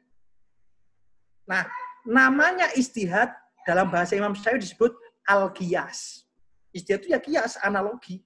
Nah, 1.45 1.65
namanya 2.07 2.71
istihad 2.77 3.33
dalam 3.67 3.91
bahasa 3.91 4.15
Imam 4.15 4.37
Syafi'i 4.37 4.63
disebut 4.63 4.93
al-qiyas. 5.29 6.25
Istihad 6.73 7.01
itu 7.05 7.09
ya 7.13 7.21
kias, 7.21 7.57
analogi. 7.61 8.25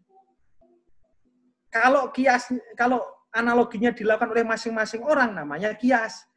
Kalau 1.72 2.12
kias, 2.12 2.52
kalau 2.76 3.00
analoginya 3.32 3.90
dilakukan 3.90 4.28
oleh 4.28 4.44
masing-masing 4.44 5.02
orang, 5.02 5.32
namanya 5.32 5.72
kias. 5.72 6.28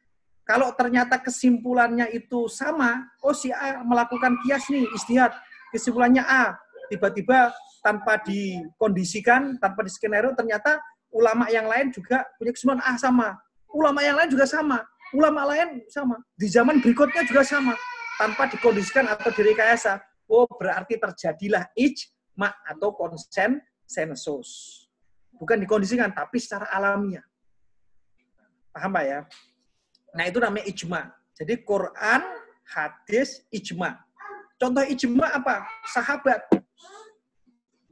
Kalau 0.46 0.70
ternyata 0.78 1.18
kesimpulannya 1.18 2.06
itu 2.14 2.46
sama, 2.46 3.04
oh 3.20 3.34
si 3.34 3.50
A 3.50 3.82
melakukan 3.82 4.38
kias 4.46 4.70
nih, 4.70 4.86
istihad. 4.94 5.34
Kesimpulannya 5.74 6.22
A, 6.22 6.54
tiba-tiba 6.88 7.50
tanpa 7.82 8.22
dikondisikan, 8.22 9.58
tanpa 9.58 9.82
di 9.82 9.90
skenario, 9.90 10.32
ternyata 10.38 10.78
ulama 11.10 11.50
yang 11.50 11.66
lain 11.66 11.90
juga 11.90 12.22
punya 12.38 12.54
kesimpulan 12.54 12.82
A 12.86 12.94
sama. 12.96 13.34
Ulama 13.70 14.00
yang 14.00 14.16
lain 14.16 14.30
juga 14.30 14.46
sama. 14.46 14.86
Ulama 15.16 15.48
lain 15.48 15.80
sama. 15.88 16.20
Di 16.36 16.44
zaman 16.52 16.84
berikutnya 16.84 17.24
juga 17.24 17.40
sama. 17.40 17.72
Tanpa 18.20 18.52
dikondisikan 18.52 19.08
atau 19.08 19.32
direkayasa. 19.32 19.96
Oh, 20.28 20.44
berarti 20.44 21.00
terjadilah 21.00 21.72
ijma 21.72 22.52
atau 22.68 22.92
konsensus. 22.92 24.50
Bukan 25.32 25.56
dikondisikan, 25.64 26.12
tapi 26.12 26.36
secara 26.36 26.68
alamiah. 26.68 27.24
Paham 28.76 28.92
Pak 28.92 29.04
ya? 29.08 29.20
Nah, 30.12 30.24
itu 30.28 30.36
namanya 30.36 30.64
ijma. 30.68 31.00
Jadi 31.32 31.64
Quran, 31.64 32.20
hadis, 32.68 33.40
ijma. 33.48 33.96
Contoh 34.60 34.84
ijma 34.84 35.32
apa? 35.32 35.64
Sahabat. 35.92 36.44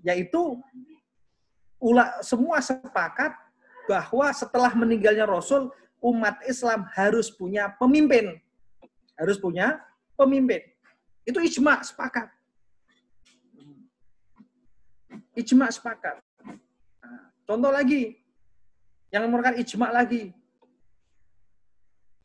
Yaitu 0.04 0.60
ula, 1.80 2.20
semua 2.20 2.60
sepakat 2.60 3.32
bahwa 3.84 4.32
setelah 4.32 4.72
meninggalnya 4.72 5.28
Rasul, 5.28 5.68
umat 6.04 6.36
Islam 6.44 6.84
harus 6.92 7.32
punya 7.32 7.72
pemimpin. 7.80 8.36
Harus 9.16 9.40
punya 9.40 9.80
pemimpin. 10.20 10.60
Itu 11.24 11.40
ijma, 11.40 11.80
sepakat. 11.80 12.28
Ijma 15.32 15.72
sepakat. 15.72 16.20
Nah, 16.44 17.32
contoh 17.48 17.72
lagi, 17.72 18.20
yang 19.08 19.32
merupakan 19.32 19.56
ijma 19.56 19.88
lagi, 19.88 20.36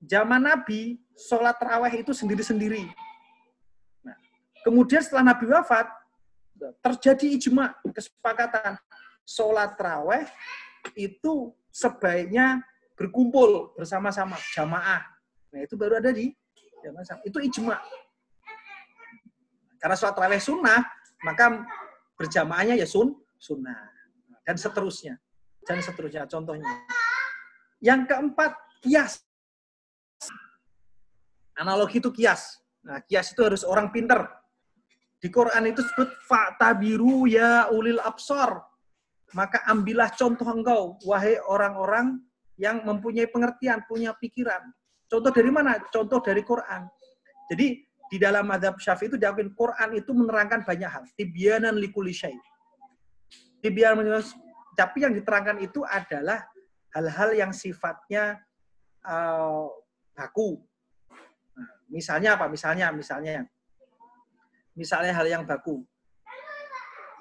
zaman 0.04 0.44
Nabi, 0.44 1.00
sholat 1.16 1.56
terawih 1.56 2.04
itu 2.04 2.12
sendiri-sendiri. 2.12 2.84
Nah, 4.04 4.18
kemudian 4.68 5.00
setelah 5.00 5.32
Nabi 5.32 5.48
wafat, 5.48 5.88
terjadi 6.84 7.40
ijma, 7.40 7.80
kesepakatan. 7.96 8.76
Sholat 9.24 9.78
terawih 9.80 10.26
itu 10.98 11.54
sebaiknya 11.70 12.66
berkumpul 13.00 13.72
bersama-sama, 13.80 14.36
jamaah. 14.52 15.08
Nah, 15.56 15.60
itu 15.64 15.80
baru 15.80 16.04
ada 16.04 16.12
di 16.12 16.36
jamaah. 16.84 17.24
Itu 17.24 17.40
ijma. 17.40 17.80
Karena 19.80 19.96
sholat 19.96 20.20
terawih 20.20 20.44
sunnah, 20.44 20.84
maka 21.24 21.64
berjamaahnya 22.20 22.76
ya 22.76 22.84
sun, 22.84 23.16
sunnah. 23.40 23.88
Dan 24.44 24.60
seterusnya. 24.60 25.16
Dan 25.64 25.80
seterusnya, 25.80 26.28
contohnya. 26.28 26.68
Yang 27.80 28.12
keempat, 28.12 28.52
kias. 28.84 29.24
Analogi 31.56 32.04
itu 32.04 32.12
kias. 32.12 32.60
Nah, 32.84 33.00
kias 33.08 33.32
itu 33.32 33.40
harus 33.40 33.64
orang 33.64 33.88
pinter. 33.96 34.28
Di 35.20 35.32
Quran 35.32 35.72
itu 35.72 35.80
disebut 35.80 36.12
fa'tabiru 36.28 37.28
ya 37.32 37.72
ulil 37.72 38.04
absor. 38.04 38.60
Maka 39.32 39.64
ambillah 39.68 40.12
contoh 40.16 40.48
engkau, 40.48 41.00
wahai 41.08 41.40
orang-orang 41.44 42.20
yang 42.60 42.84
mempunyai 42.84 43.32
pengertian, 43.32 43.88
punya 43.88 44.12
pikiran. 44.12 44.68
Contoh 45.08 45.32
dari 45.32 45.50
mana? 45.50 45.80
Contoh 45.90 46.20
dari 46.20 46.44
Quran. 46.44 46.86
Jadi 47.50 47.82
di 48.10 48.18
dalam 48.20 48.46
madhab 48.46 48.78
syafi'i 48.78 49.10
itu 49.10 49.18
diakui 49.18 49.48
Quran 49.56 49.90
itu 49.96 50.12
menerangkan 50.12 50.68
banyak 50.68 50.90
hal. 50.92 51.04
Tibyanan 51.16 51.80
likuli 51.80 52.12
syai. 52.12 52.36
Tibyanan 53.64 54.22
tapi 54.78 55.04
yang 55.04 55.16
diterangkan 55.16 55.60
itu 55.64 55.82
adalah 55.88 56.46
hal-hal 56.94 57.30
yang 57.36 57.52
sifatnya 57.52 58.40
uh, 59.04 59.68
baku, 60.16 60.60
Misalnya 61.90 62.38
apa? 62.38 62.46
Misalnya, 62.46 62.94
misalnya, 62.94 63.42
misalnya 64.78 65.14
hal 65.18 65.26
yang 65.26 65.44
baku. 65.44 65.82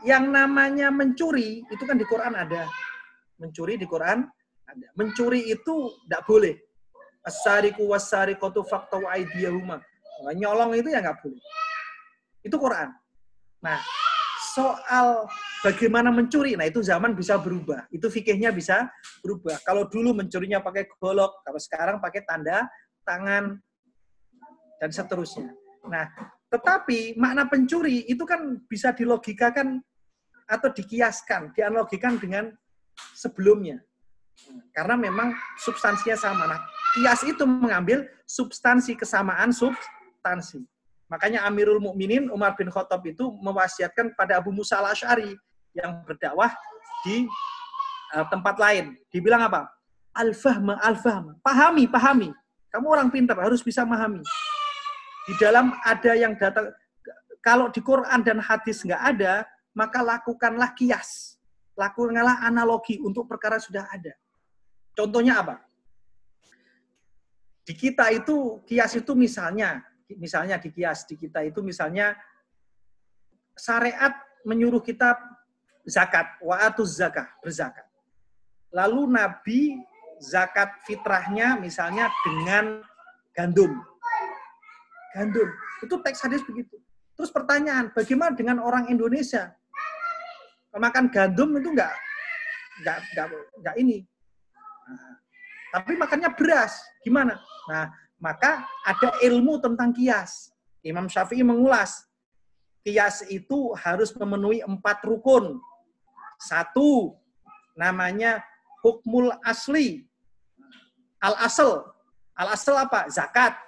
Yang 0.05 0.25
namanya 0.31 0.93
mencuri 0.93 1.65
itu 1.67 1.83
kan 1.89 1.97
di 1.97 2.05
Quran 2.05 2.37
ada. 2.37 2.69
Mencuri 3.41 3.81
di 3.81 3.89
Quran. 3.89 4.29
Mencuri 4.97 5.49
itu 5.49 5.75
tidak 6.05 6.23
boleh. 6.29 6.55
Asariku 7.25 7.89
wasarikotu 7.93 8.65
fakta 8.65 9.01
aidiyahuma. 9.05 9.81
Nyolong 10.35 10.77
itu 10.77 10.89
ya 10.91 11.01
nggak 11.05 11.21
boleh. 11.23 11.41
Itu 12.43 12.57
Quran. 12.57 12.91
Nah, 13.59 13.79
soal 14.55 15.27
bagaimana 15.63 16.11
mencuri, 16.15 16.55
nah 16.55 16.67
itu 16.67 16.83
zaman 16.83 17.15
bisa 17.15 17.39
berubah. 17.39 17.87
Itu 17.91 18.07
fikihnya 18.11 18.55
bisa 18.55 18.87
berubah. 19.23 19.59
Kalau 19.67 19.87
dulu 19.91 20.15
mencurinya 20.15 20.63
pakai 20.63 20.87
golok, 20.99 21.43
kalau 21.43 21.61
sekarang 21.61 21.97
pakai 21.99 22.23
tanda 22.27 22.67
tangan 23.03 23.59
dan 24.79 24.91
seterusnya. 24.95 25.51
Nah, 25.87 26.07
tetapi 26.49 27.19
makna 27.19 27.49
pencuri 27.51 28.07
itu 28.07 28.23
kan 28.23 28.63
bisa 28.71 28.95
dilogikakan 28.95 29.83
atau 30.49 30.69
dikiaskan, 30.73 31.53
dianalogikan 31.53 32.17
dengan 32.17 32.55
sebelumnya. 33.13 33.83
Karena 34.73 34.95
memang 34.95 35.35
substansinya 35.59 36.15
sama. 36.15 36.45
Nah, 36.47 36.61
kias 36.95 37.23
itu 37.27 37.43
mengambil 37.45 38.07
substansi 38.25 38.95
kesamaan 38.95 39.51
substansi. 39.51 40.63
Makanya 41.09 41.49
Amirul 41.49 41.81
Mukminin 41.81 42.29
Umar 42.29 42.53
bin 42.55 42.69
Khattab 42.69 43.01
itu 43.09 43.33
mewasiatkan 43.41 44.13
pada 44.13 44.37
Abu 44.37 44.53
Musa 44.53 44.77
al-Ash'ari 44.77 45.33
yang 45.73 46.05
berdakwah 46.05 46.53
di 47.03 47.25
uh, 48.13 48.27
tempat 48.29 48.61
lain. 48.61 48.93
Dibilang 49.09 49.49
apa? 49.49 49.73
Al-fahma, 50.13 50.77
al-fahma. 50.85 51.41
Pahami, 51.41 51.89
pahami. 51.89 52.29
Kamu 52.69 52.87
orang 52.93 53.09
pintar, 53.09 53.41
harus 53.41 53.65
bisa 53.65 53.89
memahami. 53.89 54.21
Di 55.25 55.35
dalam 55.41 55.73
ada 55.81 56.13
yang 56.13 56.37
datang, 56.37 56.69
kalau 57.41 57.73
di 57.73 57.81
Quran 57.81 58.21
dan 58.21 58.45
hadis 58.45 58.85
nggak 58.85 59.03
ada, 59.17 59.49
maka 59.73 60.05
lakukanlah 60.05 60.77
kias. 60.77 61.41
Lakukanlah 61.73 62.45
analogi 62.45 63.01
untuk 63.01 63.25
perkara 63.25 63.57
sudah 63.57 63.89
ada. 63.89 64.13
Contohnya 64.99 65.47
apa? 65.47 65.63
Di 67.63 67.71
kita 67.79 68.11
itu, 68.11 68.59
kias 68.67 68.99
itu 68.99 69.15
misalnya, 69.15 69.79
misalnya 70.19 70.59
di 70.59 70.75
kias, 70.75 71.07
di 71.07 71.15
kita 71.15 71.47
itu 71.47 71.63
misalnya, 71.63 72.19
syariat 73.55 74.19
menyuruh 74.43 74.83
kita 74.83 75.15
zakat, 75.87 76.27
wa'atuz 76.43 76.99
zakah, 76.99 77.31
berzakat. 77.39 77.87
Lalu 78.75 79.07
Nabi 79.15 79.61
zakat 80.19 80.83
fitrahnya 80.83 81.55
misalnya 81.63 82.11
dengan 82.27 82.83
gandum 83.31 83.71
gandum. 85.19 85.49
Itu 85.83 85.99
teks 86.03 86.23
hadis 86.23 86.43
begitu. 86.47 86.79
Terus 87.19 87.35
pertanyaan, 87.35 87.91
bagaimana 87.91 88.33
dengan 88.39 88.63
orang 88.63 88.87
Indonesia? 88.87 89.51
Makan 90.79 91.11
gandum 91.11 91.59
itu 91.59 91.75
enggak 91.75 91.91
enggak 92.79 92.99
enggak, 93.11 93.27
enggak 93.59 93.77
ini. 93.83 93.99
Nah, 94.89 95.13
tapi 95.77 96.01
makannya 96.01 96.33
beras, 96.33 96.81
gimana? 97.05 97.37
Nah, 97.69 97.93
maka 98.17 98.65
ada 98.83 99.21
ilmu 99.21 99.61
tentang 99.61 99.93
kias. 99.93 100.57
Imam 100.81 101.07
Syafi'i 101.07 101.45
mengulas, 101.45 102.09
kias 102.81 103.23
itu 103.29 103.77
harus 103.77 104.17
memenuhi 104.17 104.65
empat 104.65 105.05
rukun. 105.05 105.61
Satu, 106.41 107.21
namanya 107.77 108.41
hukmul 108.81 109.37
asli. 109.45 110.09
Al-asal. 111.21 111.93
Al-asal 112.39 112.79
apa? 112.79 113.11
Zakat 113.11 113.59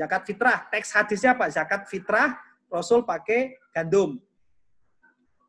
Zakat 0.00 0.22
fitrah, 0.24 0.64
teks 0.72 0.96
hadisnya 0.96 1.36
apa? 1.36 1.52
Zakat 1.52 1.84
fitrah, 1.84 2.38
Rasul 2.72 3.04
pakai 3.04 3.58
gandum. 3.76 4.16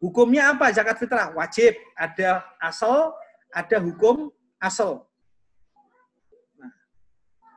Hukumnya 0.02 0.52
apa 0.52 0.74
zakat 0.76 0.98
fitrah? 1.00 1.32
Wajib. 1.32 1.78
Ada 1.94 2.44
asal, 2.58 3.16
ada 3.54 3.78
hukum 3.80 4.34
asal. 4.62 5.10
Nah, 6.62 6.72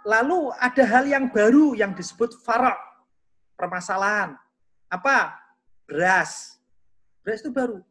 lalu 0.08 0.48
ada 0.56 0.84
hal 0.88 1.04
yang 1.04 1.28
baru 1.28 1.76
yang 1.76 1.92
disebut 1.92 2.40
farak. 2.40 2.80
Permasalahan. 3.54 4.34
Apa? 4.88 5.36
Beras. 5.84 6.56
Beras 7.20 7.44
itu 7.44 7.52
baru. 7.52 7.84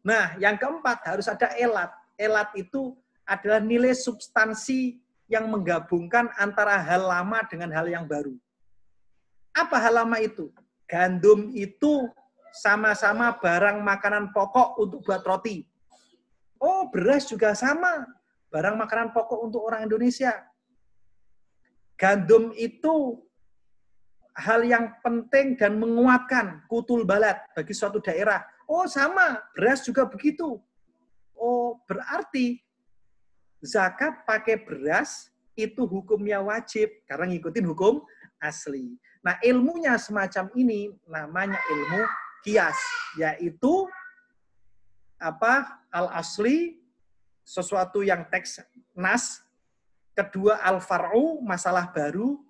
Nah, 0.00 0.34
yang 0.40 0.56
keempat 0.56 1.04
harus 1.04 1.28
ada 1.28 1.52
elat. 1.54 1.92
Elat 2.16 2.50
itu 2.56 2.96
adalah 3.28 3.60
nilai 3.60 3.92
substansi 3.92 5.00
yang 5.28 5.48
menggabungkan 5.48 6.28
antara 6.36 6.76
hal 6.80 7.08
lama 7.08 7.40
dengan 7.48 7.72
hal 7.72 7.88
yang 7.88 8.04
baru. 8.04 8.36
Apa 9.54 9.80
hal 9.80 10.04
lama 10.04 10.18
itu? 10.20 10.52
Gandum 10.84 11.48
itu 11.56 12.10
sama-sama 12.52 13.32
barang 13.32 13.80
makanan 13.80 14.34
pokok 14.36 14.76
untuk 14.76 15.00
buat 15.06 15.24
roti. 15.24 15.64
Oh, 16.60 16.88
beras 16.92 17.24
juga 17.24 17.56
sama, 17.56 18.04
barang 18.54 18.78
makanan 18.78 19.10
pokok 19.10 19.50
untuk 19.50 19.66
orang 19.66 19.90
Indonesia. 19.90 20.30
Gandum 21.98 22.54
itu 22.54 23.18
hal 24.38 24.62
yang 24.62 24.94
penting 25.02 25.58
dan 25.58 25.74
menguatkan 25.82 26.62
kutul 26.70 27.02
balat 27.02 27.42
bagi 27.58 27.74
suatu 27.74 27.98
daerah. 27.98 28.46
Oh 28.70 28.86
sama, 28.86 29.42
beras 29.58 29.82
juga 29.82 30.06
begitu. 30.06 30.62
Oh 31.34 31.82
berarti 31.90 32.62
zakat 33.58 34.22
pakai 34.22 34.62
beras 34.62 35.34
itu 35.58 35.82
hukumnya 35.82 36.38
wajib 36.38 36.94
karena 37.10 37.34
ngikutin 37.34 37.66
hukum 37.66 38.06
asli. 38.38 38.94
Nah 39.26 39.34
ilmunya 39.42 39.98
semacam 39.98 40.46
ini 40.54 40.94
namanya 41.10 41.58
ilmu 41.58 42.02
kias, 42.46 42.78
yaitu 43.18 43.90
apa 45.18 45.82
al 45.90 46.06
asli 46.14 46.83
sesuatu 47.44 48.00
yang 48.00 48.24
teks 48.32 48.64
nas, 48.96 49.44
kedua 50.16 50.58
al 50.64 50.80
faru 50.80 51.38
masalah 51.44 51.92
baru, 51.92 52.40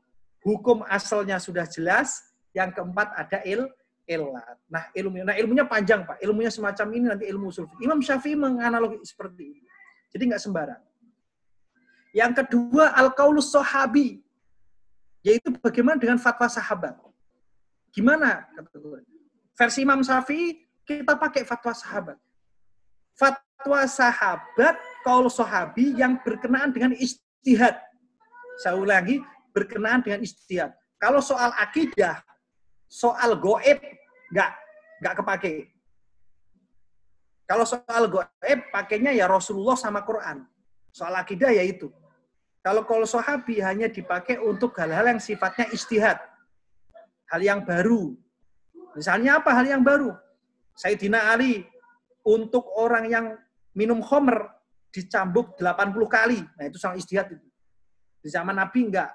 hukum 0.41 0.87
asalnya 0.87 1.37
sudah 1.43 1.67
jelas, 1.67 2.23
yang 2.55 2.71
keempat 2.71 3.11
ada 3.19 3.43
il 3.43 3.67
ilat. 4.07 4.57
Nah, 4.69 4.85
ilmu 4.93 5.25
nah 5.25 5.35
ilmunya 5.37 5.65
panjang, 5.65 6.05
Pak. 6.05 6.21
Ilmunya 6.21 6.53
semacam 6.53 6.87
ini 6.95 7.05
nanti 7.09 7.25
ilmu 7.29 7.49
usul 7.49 7.69
Imam 7.81 8.01
Syafi'i 8.01 8.37
menganalogi 8.37 9.01
seperti 9.03 9.43
ini. 9.51 9.69
Jadi 10.13 10.23
nggak 10.31 10.43
sembarang. 10.43 10.83
Yang 12.15 12.33
kedua, 12.45 12.95
al-qaulus 12.95 13.51
sahabi. 13.51 14.23
Yaitu 15.25 15.51
bagaimana 15.59 15.99
dengan 15.99 16.21
fatwa 16.21 16.47
sahabat. 16.47 16.95
Gimana? 17.91 18.47
Versi 19.57 19.83
Imam 19.83 20.05
Syafi'i, 20.05 20.63
kita 20.85 21.17
pakai 21.17 21.43
fatwa 21.43 21.73
sahabat. 21.75 22.19
Fatwa 23.17 23.54
sahabat, 23.89 24.77
kaul 25.05 25.29
sahabi 25.33 25.97
yang 25.97 26.21
berkenaan 26.21 26.71
dengan 26.73 26.93
istihad. 26.97 27.81
Saya 28.61 28.79
ulangi, 28.79 29.21
berkenaan 29.55 30.05
dengan 30.05 30.21
istihad. 30.23 30.75
Kalau 31.01 31.21
soal 31.25 31.53
akidah, 31.57 32.21
soal 32.89 33.37
goib 33.37 33.81
nggak 34.33 34.51
nggak 35.03 35.15
kepake. 35.21 35.55
Kalau 37.45 37.69
soal 37.69 38.09
goib 38.09 38.61
pakainya 38.73 39.13
ya 39.13 39.29
Rasulullah 39.29 39.77
sama 39.77 40.01
Quran. 40.07 40.49
Soal 40.95 41.13
akidah 41.19 41.53
ya 41.53 41.61
itu. 41.61 41.93
Kalau 42.65 42.89
kalau 42.89 43.05
sahabi 43.05 43.61
hanya 43.61 43.93
dipakai 43.93 44.41
untuk 44.41 44.73
hal-hal 44.81 45.05
yang 45.05 45.21
sifatnya 45.21 45.69
istihad. 45.75 46.17
Hal 47.29 47.41
yang 47.45 47.61
baru. 47.61 48.17
Misalnya 48.97 49.43
apa 49.43 49.53
hal 49.53 49.69
yang 49.69 49.83
baru? 49.85 50.15
Sayyidina 50.79 51.35
Ali 51.35 51.67
untuk 52.25 52.65
orang 52.79 53.05
yang 53.11 53.27
minum 53.75 53.99
khomer 54.01 54.49
dicambuk 54.95 55.59
80 55.59 56.07
kali. 56.07 56.39
Nah 56.41 56.65
itu 56.71 56.79
soal 56.79 56.95
istihad 56.97 57.27
itu. 57.29 57.47
Di 58.23 58.31
zaman 58.31 58.55
Nabi 58.55 58.89
enggak. 58.89 59.11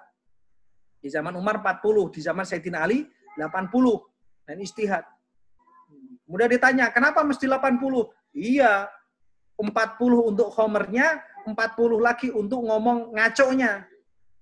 Di 1.00 1.08
zaman 1.08 1.32
Umar 1.40 1.64
40, 1.64 2.12
di 2.12 2.20
zaman 2.20 2.44
Sayyidina 2.44 2.84
Ali 2.84 3.08
80 3.40 3.72
dan 4.44 4.60
istihad. 4.60 5.08
Kemudian 6.28 6.52
ditanya, 6.52 6.92
kenapa 6.92 7.24
mesti 7.24 7.48
80? 7.48 7.80
Iya, 8.36 8.86
40 9.56 10.30
untuk 10.30 10.52
homernya, 10.54 11.24
40 11.48 11.98
lagi 11.98 12.30
untuk 12.30 12.68
ngomong 12.68 13.16
ngaco-nya. 13.16 13.88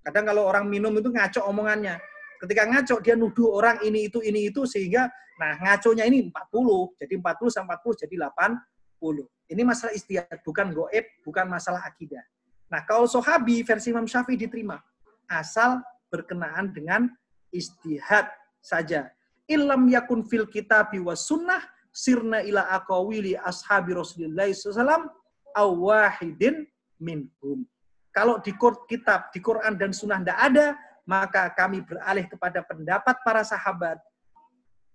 Kadang 0.02 0.26
kalau 0.34 0.50
orang 0.50 0.66
minum 0.68 0.92
itu 0.98 1.14
ngaco 1.14 1.46
omongannya. 1.48 2.02
Ketika 2.42 2.66
ngaco, 2.66 2.96
dia 3.06 3.16
nuduh 3.16 3.56
orang 3.56 3.80
ini, 3.86 4.10
itu, 4.10 4.20
ini, 4.26 4.50
itu, 4.50 4.66
sehingga 4.66 5.08
nah 5.38 5.56
ngaco-nya 5.62 6.10
ini 6.10 6.28
40. 6.28 6.98
Jadi 6.98 7.14
40 7.22 7.54
sama 7.54 7.78
40 7.78 8.04
jadi 8.04 8.16
80. 8.26 9.37
Ini 9.48 9.64
masalah 9.64 9.96
istihad, 9.96 10.44
bukan 10.44 10.76
goib, 10.76 11.06
bukan 11.24 11.48
masalah 11.48 11.84
akidah. 11.88 12.24
Nah, 12.68 12.84
kalau 12.84 13.08
sohabi 13.08 13.64
versi 13.64 13.96
Imam 13.96 14.04
Syafi'i 14.04 14.36
diterima. 14.36 14.80
Asal 15.28 15.80
berkenaan 16.12 16.72
dengan 16.72 17.08
istihad 17.52 18.28
saja. 18.60 19.12
Ilam 19.48 19.88
yakun 19.88 20.28
fil 20.28 20.48
kitab 20.52 20.92
wa 21.00 21.16
sunnah 21.16 21.64
sirna 21.96 22.44
ila 22.44 22.68
aqawili 22.76 23.40
ashabi 23.40 23.96
Rasulullah 23.96 24.52
SAW 24.52 25.08
awahidin 25.56 26.68
minhum. 27.00 27.64
Kalau 28.12 28.42
di 28.44 28.52
kitab, 28.90 29.30
di 29.32 29.40
Quran 29.40 29.78
dan 29.78 29.94
sunnah 29.94 30.20
tidak 30.20 30.40
ada, 30.42 30.68
maka 31.08 31.48
kami 31.56 31.86
beralih 31.86 32.26
kepada 32.28 32.60
pendapat 32.66 33.16
para 33.24 33.46
sahabat, 33.46 34.02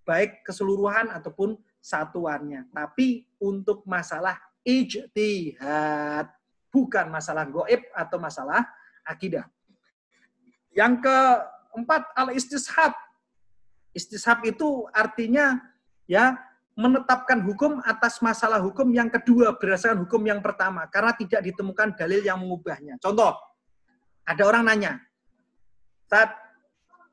baik 0.04 0.42
keseluruhan 0.44 1.08
ataupun 1.14 1.56
satuannya. 1.82 2.70
Tapi 2.70 3.26
untuk 3.42 3.82
masalah 3.82 4.38
ijtihad, 4.62 6.30
bukan 6.70 7.06
masalah 7.10 7.44
goib 7.50 7.82
atau 7.92 8.16
masalah 8.22 8.62
akidah. 9.02 9.44
Yang 10.72 11.04
keempat, 11.04 12.14
al-istishab. 12.16 12.94
Istishab 13.92 14.40
itu 14.48 14.88
artinya 14.88 15.60
ya 16.08 16.40
menetapkan 16.72 17.44
hukum 17.44 17.84
atas 17.84 18.24
masalah 18.24 18.56
hukum 18.56 18.88
yang 18.88 19.12
kedua 19.12 19.52
berdasarkan 19.60 20.08
hukum 20.08 20.24
yang 20.24 20.40
pertama 20.40 20.88
karena 20.88 21.12
tidak 21.12 21.44
ditemukan 21.44 21.92
dalil 21.92 22.24
yang 22.24 22.40
mengubahnya. 22.40 22.96
Contoh, 22.96 23.36
ada 24.24 24.42
orang 24.48 24.64
nanya, 24.64 24.92
Ustaz, 26.08 26.32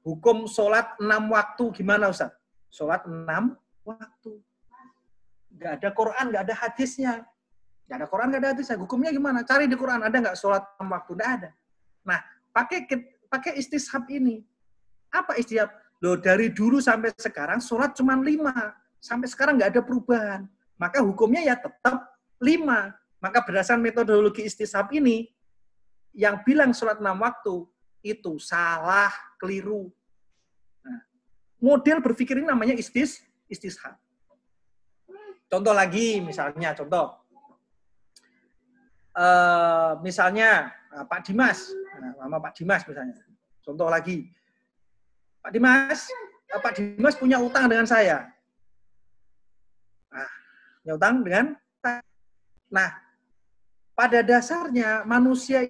hukum 0.08 0.48
sholat 0.48 0.96
enam 1.04 1.32
waktu 1.36 1.64
gimana 1.76 2.08
Ustaz? 2.08 2.32
Sholat 2.72 3.04
enam 3.04 3.60
waktu. 3.84 4.40
Gak 5.60 5.84
ada 5.84 5.90
Quran, 5.91 6.26
gak 6.31 6.44
ada 6.48 6.56
hadisnya. 6.56 7.14
Gak 7.91 7.98
ada 7.99 8.07
Quran, 8.07 8.27
gak 8.31 8.41
ada 8.41 8.49
hadisnya. 8.56 8.77
Hukumnya 8.80 9.11
gimana? 9.11 9.44
Cari 9.44 9.68
di 9.68 9.76
Quran, 9.76 9.99
ada 9.99 10.15
nggak 10.15 10.38
sholat 10.40 10.64
waktu? 10.80 11.11
Gak 11.19 11.30
ada. 11.44 11.49
Nah, 12.07 12.19
pakai 12.56 12.88
pakai 13.27 13.60
istishab 13.60 14.07
ini. 14.07 14.41
Apa 15.11 15.36
istishab? 15.36 15.68
Loh, 15.99 16.15
dari 16.15 16.48
dulu 16.56 16.80
sampai 16.80 17.11
sekarang 17.19 17.60
sholat 17.60 17.91
cuma 17.91 18.15
lima. 18.15 18.72
Sampai 19.03 19.27
sekarang 19.27 19.60
nggak 19.60 19.76
ada 19.76 19.81
perubahan. 19.84 20.48
Maka 20.80 21.03
hukumnya 21.03 21.44
ya 21.44 21.60
tetap 21.60 22.07
lima. 22.40 22.95
Maka 23.19 23.44
berdasarkan 23.44 23.84
metodologi 23.84 24.48
istishab 24.48 24.88
ini, 24.95 25.27
yang 26.15 26.40
bilang 26.48 26.72
sholat 26.72 27.03
enam 27.03 27.19
waktu, 27.19 27.68
itu 27.99 28.40
salah, 28.40 29.11
keliru. 29.36 29.91
Nah, 30.80 31.03
model 31.60 31.99
berpikir 31.99 32.40
ini 32.40 32.48
namanya 32.48 32.80
istis, 32.80 33.19
istishab. 33.52 33.99
Contoh 35.49 35.73
lagi, 35.73 36.21
misalnya, 36.21 36.77
contoh. 36.77 37.17
Uh, 39.17 39.97
misalnya, 40.05 40.69
uh, 40.93 41.03
Pak 41.09 41.26
Dimas, 41.26 41.73
nah, 41.97 42.13
nama 42.23 42.38
Pak 42.38 42.53
Dimas 42.53 42.85
misalnya. 42.85 43.17
Contoh 43.65 43.89
lagi, 43.89 44.30
Pak 45.41 45.51
Dimas, 45.51 46.07
eh, 46.53 46.61
Pak 46.61 46.73
Dimas 46.77 47.17
punya 47.17 47.41
utang 47.41 47.65
dengan 47.65 47.89
saya. 47.89 48.30
Nah, 50.13 50.30
punya 50.85 50.93
utang 50.95 51.15
dengan 51.26 51.45
Nah, 52.69 52.89
pada 53.97 54.21
dasarnya 54.21 55.03
manusia 55.03 55.65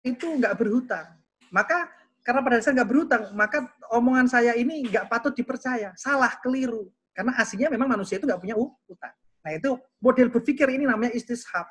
itu 0.00 0.26
nggak 0.40 0.56
berhutang. 0.56 1.06
Maka 1.52 1.92
karena 2.24 2.40
pada 2.40 2.54
dasarnya 2.58 2.82
nggak 2.82 2.90
berhutang, 2.90 3.22
maka 3.36 3.68
omongan 3.92 4.26
saya 4.26 4.56
ini 4.56 4.88
nggak 4.88 5.06
patut 5.12 5.36
dipercaya, 5.36 5.92
salah, 5.94 6.32
keliru. 6.40 6.88
Karena 7.12 7.36
aslinya 7.36 7.68
memang 7.68 7.88
manusia 7.92 8.16
itu 8.16 8.24
nggak 8.24 8.40
punya 8.40 8.56
utang. 8.56 9.14
Nah 9.42 9.50
itu 9.52 9.70
model 10.00 10.28
berpikir 10.32 10.66
ini 10.72 10.88
namanya 10.88 11.12
istishab. 11.12 11.68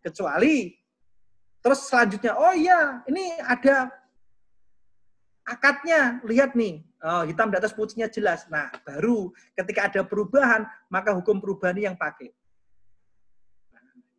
Kecuali 0.00 0.74
terus 1.60 1.86
selanjutnya, 1.86 2.34
oh 2.34 2.56
iya 2.56 3.04
ini 3.04 3.36
ada 3.44 3.92
akadnya 5.44 6.24
lihat 6.24 6.56
nih 6.56 6.80
oh, 7.04 7.28
hitam 7.28 7.52
di 7.52 7.58
atas 7.58 7.74
putihnya 7.74 8.06
jelas 8.06 8.46
nah 8.48 8.70
baru 8.86 9.34
ketika 9.58 9.90
ada 9.90 10.00
perubahan 10.06 10.62
maka 10.86 11.10
hukum 11.10 11.42
perubahan 11.42 11.74
yang 11.74 11.96
pakai 11.98 12.30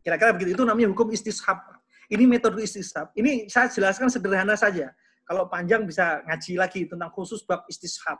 kira-kira 0.03 0.35
begitu 0.35 0.59
itu 0.59 0.63
namanya 0.67 0.91
hukum 0.91 1.07
istishab 1.15 1.55
ini 2.11 2.27
metode 2.27 2.59
istishab 2.59 3.15
ini 3.15 3.47
saya 3.47 3.71
jelaskan 3.71 4.11
sederhana 4.11 4.59
saja 4.59 4.91
kalau 5.31 5.47
panjang 5.47 5.87
bisa 5.87 6.19
ngaji 6.27 6.53
lagi 6.59 6.81
tentang 6.91 7.07
khusus 7.15 7.39
bab 7.47 7.63
istishab. 7.71 8.19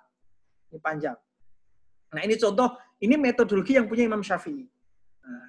Ini 0.72 0.80
panjang. 0.80 1.20
Nah 2.12 2.22
ini 2.28 2.36
contoh, 2.36 2.76
ini 3.00 3.16
metodologi 3.16 3.80
yang 3.80 3.88
punya 3.88 4.04
Imam 4.04 4.20
Syafi'i. 4.20 4.68
Nah, 5.24 5.48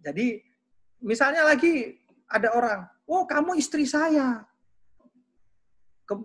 jadi 0.00 0.40
misalnya 1.04 1.44
lagi 1.44 2.00
ada 2.24 2.56
orang, 2.56 2.80
oh 3.04 3.28
kamu 3.28 3.60
istri 3.60 3.84
saya. 3.84 4.44
Ke, 6.08 6.16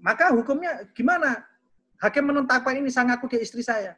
maka 0.00 0.32
hukumnya 0.32 0.88
gimana? 0.96 1.44
Hakim 2.00 2.24
menetapkan 2.24 2.80
ini 2.80 2.88
sang 2.88 3.12
aku 3.12 3.28
dia 3.28 3.40
istri 3.40 3.60
saya. 3.60 3.96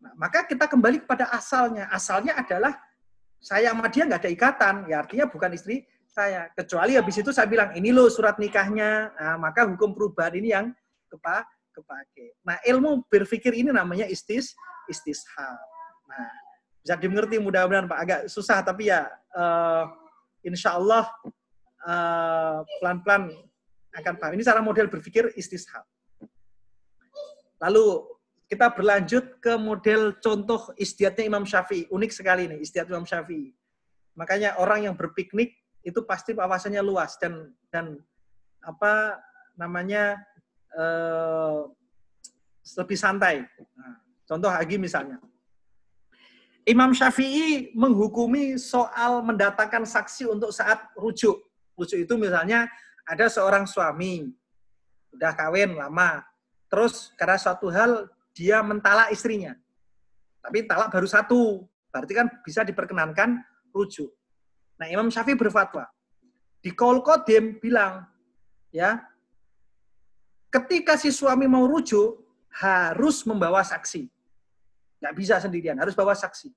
Nah, 0.00 0.16
maka 0.16 0.48
kita 0.48 0.64
kembali 0.64 1.04
kepada 1.04 1.28
asalnya. 1.28 1.92
Asalnya 1.92 2.40
adalah 2.40 2.80
saya 3.40 3.72
sama 3.72 3.88
dia 3.92 4.08
nggak 4.08 4.20
ada 4.24 4.32
ikatan, 4.32 4.74
ya 4.88 5.04
artinya 5.04 5.28
bukan 5.28 5.52
istri 5.52 5.84
saya. 6.08 6.48
Kecuali 6.56 6.96
habis 6.96 7.20
itu 7.20 7.28
saya 7.32 7.44
bilang 7.44 7.76
ini 7.76 7.92
loh 7.92 8.08
surat 8.08 8.40
nikahnya, 8.40 9.12
nah, 9.16 9.36
maka 9.36 9.68
hukum 9.68 9.92
perubahan 9.92 10.32
ini 10.40 10.48
yang 10.52 10.72
kepa 11.12 11.44
kepake. 11.72 12.38
Nah 12.44 12.58
ilmu 12.66 13.06
berpikir 13.06 13.54
ini 13.54 13.70
namanya 13.70 14.06
istis 14.06 14.54
istishab. 14.90 15.58
Nah 16.06 16.30
bisa 16.80 16.96
dimengerti 16.96 17.36
mudah-mudahan 17.36 17.86
Pak 17.86 17.98
agak 18.00 18.20
susah 18.32 18.64
tapi 18.64 18.88
ya 18.88 19.06
uh, 19.36 19.84
insya 20.44 20.76
Allah 20.76 21.06
uh, 21.84 22.64
pelan-pelan 22.80 23.32
akan 23.90 24.14
paham. 24.16 24.32
Ini 24.38 24.44
cara 24.46 24.60
model 24.62 24.86
berpikir 24.86 25.34
istishab. 25.34 25.84
Lalu 27.60 28.06
kita 28.50 28.72
berlanjut 28.74 29.38
ke 29.38 29.54
model 29.54 30.18
contoh 30.18 30.74
istiadatnya 30.74 31.28
Imam 31.30 31.44
Syafi'i. 31.46 31.86
Unik 31.86 32.10
sekali 32.10 32.50
nih 32.50 32.58
istiadat 32.58 32.90
Imam 32.90 33.06
Syafi'i. 33.06 33.54
Makanya 34.18 34.58
orang 34.58 34.90
yang 34.90 34.94
berpiknik 34.98 35.54
itu 35.86 36.02
pasti 36.04 36.36
wawasannya 36.36 36.82
luas 36.84 37.16
dan 37.16 37.54
dan 37.72 37.96
apa 38.60 39.16
namanya 39.56 40.20
eh, 40.76 41.58
lebih 42.78 42.98
santai. 42.98 43.42
Nah, 43.74 43.98
contoh 44.28 44.50
lagi 44.50 44.76
misalnya. 44.78 45.18
Imam 46.68 46.92
Syafi'i 46.92 47.72
menghukumi 47.74 48.60
soal 48.60 49.24
mendatangkan 49.24 49.88
saksi 49.88 50.28
untuk 50.28 50.52
saat 50.52 50.78
rujuk. 50.94 51.40
Rujuk 51.74 52.04
itu 52.04 52.14
misalnya 52.20 52.68
ada 53.08 53.26
seorang 53.26 53.64
suami, 53.66 54.28
udah 55.16 55.32
kawin 55.34 55.74
lama, 55.74 56.22
terus 56.70 57.10
karena 57.18 57.40
suatu 57.40 57.72
hal 57.72 58.06
dia 58.36 58.62
mentalak 58.62 59.10
istrinya. 59.10 59.56
Tapi 60.40 60.68
talak 60.68 60.94
baru 60.94 61.08
satu, 61.08 61.66
berarti 61.90 62.12
kan 62.14 62.26
bisa 62.46 62.62
diperkenankan 62.62 63.40
rujuk. 63.74 64.12
Nah, 64.78 64.86
Imam 64.86 65.10
Syafi'i 65.10 65.34
berfatwa. 65.36 65.90
Di 66.60 66.70
Qadim 66.76 67.58
bilang, 67.58 68.04
ya, 68.70 69.00
ketika 70.50 70.98
si 70.98 71.14
suami 71.14 71.46
mau 71.46 71.64
rujuk, 71.64 72.20
harus 72.50 73.22
membawa 73.24 73.62
saksi. 73.62 74.10
Nggak 75.00 75.14
bisa 75.16 75.34
sendirian, 75.40 75.78
harus 75.78 75.94
bawa 75.96 76.12
saksi. 76.12 76.50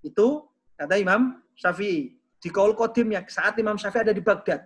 Itu 0.00 0.46
kata 0.78 0.96
Imam 0.96 1.42
Syafi'i. 1.58 2.14
Di 2.36 2.52
Qaul 2.52 2.78
Qadim 2.78 3.10
ya, 3.10 3.26
saat 3.26 3.58
Imam 3.58 3.74
Syafi'i 3.74 4.06
ada 4.06 4.14
di 4.14 4.22
Baghdad. 4.22 4.62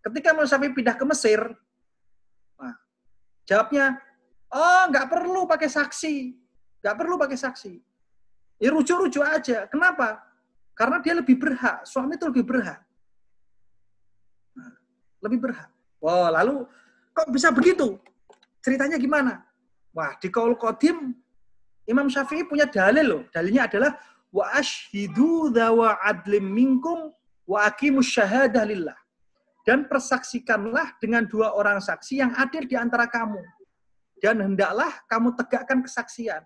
Ketika 0.00 0.32
Imam 0.32 0.48
Syafi'i 0.48 0.72
pindah 0.72 0.96
ke 0.96 1.04
Mesir, 1.04 1.40
nah, 2.56 2.74
jawabnya, 3.44 4.00
Oh, 4.52 4.82
nggak 4.90 5.06
perlu 5.10 5.44
pakai 5.44 5.66
saksi. 5.66 6.14
Nggak 6.82 6.96
perlu 6.96 7.14
pakai 7.18 7.38
saksi. 7.38 7.72
Ya 8.62 8.70
rujuk-rujuk 8.70 9.24
aja. 9.26 9.66
Kenapa? 9.66 10.22
Karena 10.76 11.02
dia 11.02 11.14
lebih 11.18 11.36
berhak. 11.36 11.82
Suami 11.84 12.14
itu 12.14 12.24
lebih 12.30 12.46
berhak. 12.46 12.80
Nah, 14.54 14.72
lebih 15.26 15.38
berhak. 15.42 15.70
Wah, 15.98 16.30
lalu 16.30 16.68
kok 17.16 17.32
bisa 17.32 17.48
begitu? 17.48 17.96
Ceritanya 18.60 19.00
gimana? 19.00 19.40
Wah, 19.96 20.12
di 20.20 20.28
Qaul 20.28 20.52
Qadim 20.60 21.16
Imam 21.88 22.12
Syafi'i 22.12 22.44
punya 22.44 22.68
dalil 22.68 23.06
loh. 23.06 23.22
Dalilnya 23.32 23.64
adalah 23.70 23.96
wa 24.28 24.52
ashhidu 24.52 25.48
dawa 25.48 25.96
adlim 26.04 26.44
minkum 26.44 27.14
wa 27.48 27.58
aqimus 27.64 28.12
syahadah 28.12 28.68
lillah. 28.68 28.98
Dan 29.64 29.88
persaksikanlah 29.88 31.00
dengan 31.00 31.24
dua 31.26 31.56
orang 31.56 31.80
saksi 31.80 32.22
yang 32.22 32.36
adil 32.36 32.68
di 32.68 32.78
antara 32.78 33.10
kamu 33.10 33.42
dan 34.20 34.40
hendaklah 34.40 34.92
kamu 35.10 35.34
tegakkan 35.36 35.82
kesaksian. 35.84 36.42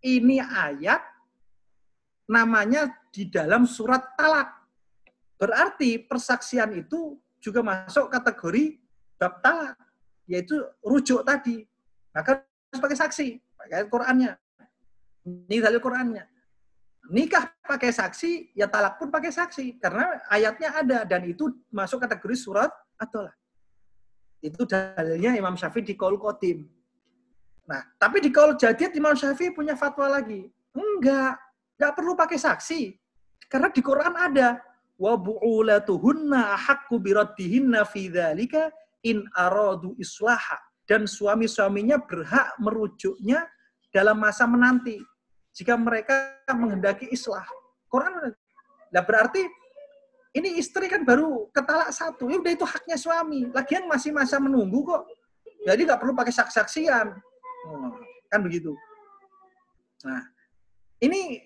Ini 0.00 0.40
ayat 0.40 1.02
namanya 2.30 2.88
di 3.10 3.28
dalam 3.28 3.66
surat 3.66 4.14
talak. 4.16 4.48
Berarti 5.36 6.00
persaksian 6.04 6.72
itu 6.76 7.16
juga 7.40 7.64
masuk 7.64 8.12
kategori 8.12 8.76
bab 9.16 9.40
talak, 9.40 9.76
yaitu 10.30 10.54
rujuk 10.86 11.26
tadi. 11.26 11.66
Maka 12.14 12.46
harus 12.46 12.78
pakai 12.78 12.98
saksi, 13.02 13.26
pakai 13.58 13.90
Qurannya. 13.90 14.38
Ini 15.26 15.58
dalil 15.58 15.82
Qurannya. 15.82 16.22
Nikah 17.10 17.50
pakai 17.66 17.90
saksi, 17.90 18.54
ya 18.54 18.70
talak 18.70 19.02
pun 19.02 19.10
pakai 19.10 19.34
saksi. 19.34 19.82
Karena 19.82 20.22
ayatnya 20.30 20.78
ada, 20.78 20.98
dan 21.02 21.26
itu 21.26 21.50
masuk 21.74 21.98
kategori 22.06 22.38
surat 22.38 22.70
atau 22.94 23.26
Itu 24.40 24.64
dalilnya 24.64 25.36
Imam 25.36 25.52
Syafi'i 25.58 25.84
di 25.84 25.98
Qaul 25.98 26.16
Qadim. 26.16 26.64
Nah, 27.70 27.86
tapi 28.02 28.18
di 28.18 28.34
kaul 28.34 28.58
jadid 28.58 28.90
Imam 28.98 29.14
Syafi'i 29.14 29.54
punya 29.54 29.78
fatwa 29.78 30.10
lagi. 30.10 30.50
Enggak, 30.74 31.38
enggak 31.78 31.92
perlu 31.94 32.18
pakai 32.18 32.34
saksi. 32.40 32.98
Karena 33.46 33.70
di 33.70 33.78
Quran 33.78 34.14
ada 34.18 34.58
wa 34.98 35.14
bu'ulatuhunna 35.14 36.58
ahaqqu 36.58 36.98
biraddihinna 36.98 37.86
fi 37.86 38.10
in 39.06 39.24
aradu 39.36 39.96
islaha. 39.96 40.58
Dan 40.88 41.06
suami-suaminya 41.06 42.02
berhak 42.02 42.58
merujuknya 42.58 43.46
dalam 43.94 44.18
masa 44.18 44.42
menanti 44.46 44.98
jika 45.54 45.78
mereka 45.78 46.34
menghendaki 46.50 47.06
islah. 47.10 47.46
Quran 47.90 48.34
Nah, 48.90 49.02
berarti 49.06 49.46
ini 50.34 50.58
istri 50.58 50.90
kan 50.90 51.06
baru 51.06 51.46
ketalak 51.54 51.94
satu. 51.94 52.26
Ya 52.26 52.42
udah 52.42 52.52
itu 52.54 52.66
haknya 52.66 52.98
suami. 52.98 53.46
Lagian 53.54 53.86
masih 53.86 54.10
masa 54.10 54.42
menunggu 54.42 54.82
kok. 54.82 55.06
Jadi 55.62 55.86
nggak 55.86 56.00
perlu 56.02 56.14
pakai 56.14 56.34
saksian. 56.34 57.06
Oh, 57.70 57.94
kan 58.30 58.42
begitu. 58.42 58.74
Nah, 60.06 60.22
ini 61.02 61.38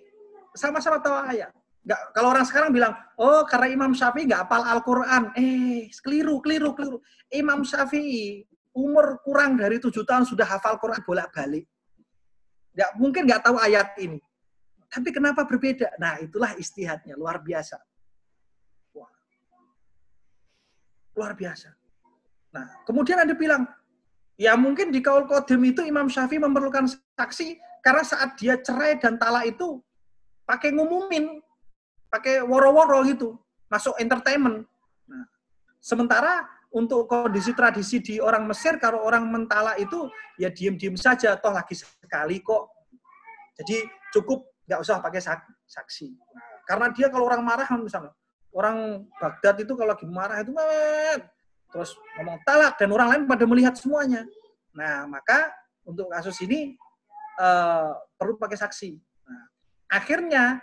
sama-sama 0.57 1.01
tahu 1.01 1.17
ayat. 1.17 1.53
Nggak, 1.85 2.01
kalau 2.17 2.29
orang 2.33 2.47
sekarang 2.49 2.71
bilang, 2.73 2.97
oh 3.21 3.45
karena 3.45 3.69
Imam 3.69 3.93
Syafi'i 3.93 4.25
nggak 4.25 4.49
hafal 4.49 4.65
Al-Quran. 4.65 5.23
Eh, 5.37 5.93
keliru, 6.01 6.41
keliru, 6.41 6.73
keliru. 6.73 6.99
Imam 7.29 7.61
Syafi'i 7.61 8.45
umur 8.73 9.21
kurang 9.21 9.61
dari 9.61 9.77
tujuh 9.77 10.03
tahun 10.03 10.25
sudah 10.25 10.49
hafal 10.49 10.81
Quran 10.81 11.05
bolak-balik. 11.05 11.69
Nggak, 12.73 12.91
mungkin 12.97 13.23
nggak 13.29 13.43
tahu 13.45 13.57
ayat 13.61 13.93
ini. 14.01 14.19
Tapi 14.89 15.13
kenapa 15.13 15.45
berbeda? 15.45 15.95
Nah, 16.01 16.19
itulah 16.25 16.57
istihadnya, 16.57 17.15
luar 17.21 17.45
biasa. 17.45 17.77
Wah. 18.97 19.13
Luar 21.15 21.37
biasa. 21.37 21.69
Nah, 22.55 22.81
kemudian 22.87 23.21
Anda 23.21 23.37
bilang, 23.37 23.69
Ya 24.35 24.59
mungkin 24.59 24.91
di 24.91 24.99
kaul 24.99 25.31
itu 25.47 25.83
Imam 25.87 26.11
Syafi'i 26.11 26.43
memerlukan 26.43 26.91
saksi 26.91 27.55
karena 27.87 28.03
saat 28.03 28.35
dia 28.35 28.59
cerai 28.59 28.99
dan 28.99 29.15
talak 29.15 29.47
itu 29.55 29.79
pakai 30.43 30.75
ngumumin, 30.75 31.39
pakai 32.15 32.47
woro-woro 32.47 33.03
gitu, 33.11 33.35
masuk 33.67 33.99
entertainment. 33.99 34.63
Nah, 35.11 35.27
sementara 35.83 36.47
untuk 36.71 37.11
kondisi 37.11 37.51
tradisi 37.55 37.99
di 37.99 38.23
orang 38.23 38.47
Mesir, 38.47 38.79
kalau 38.79 39.03
orang 39.03 39.27
mentala 39.27 39.75
itu 39.75 40.07
ya 40.39 40.51
diem-diem 40.51 40.95
saja, 40.95 41.35
toh 41.35 41.51
lagi 41.51 41.75
sekali 41.75 42.39
kok. 42.39 42.71
Jadi 43.59 43.83
cukup 44.15 44.47
nggak 44.67 44.81
usah 44.83 45.03
pakai 45.03 45.23
saksi. 45.67 46.15
Karena 46.67 46.91
dia 46.95 47.11
kalau 47.11 47.27
orang 47.27 47.43
marah 47.43 47.67
misalnya, 47.79 48.15
orang 48.55 49.07
Baghdad 49.19 49.67
itu 49.67 49.75
kalau 49.75 49.91
lagi 49.91 50.07
marah 50.07 50.39
itu 50.43 50.55
terus 51.75 51.91
ngomong 52.19 52.39
talak 52.47 52.79
dan 52.79 52.91
orang 52.95 53.09
lain 53.11 53.23
pada 53.27 53.45
melihat 53.51 53.75
semuanya. 53.75 54.23
Nah, 54.75 55.11
maka 55.11 55.51
untuk 55.83 56.11
kasus 56.11 56.39
ini 56.43 56.79
uh, 57.39 57.99
perlu 58.19 58.39
pakai 58.39 58.59
saksi. 58.59 58.95
Nah, 59.27 59.45
akhirnya 59.91 60.63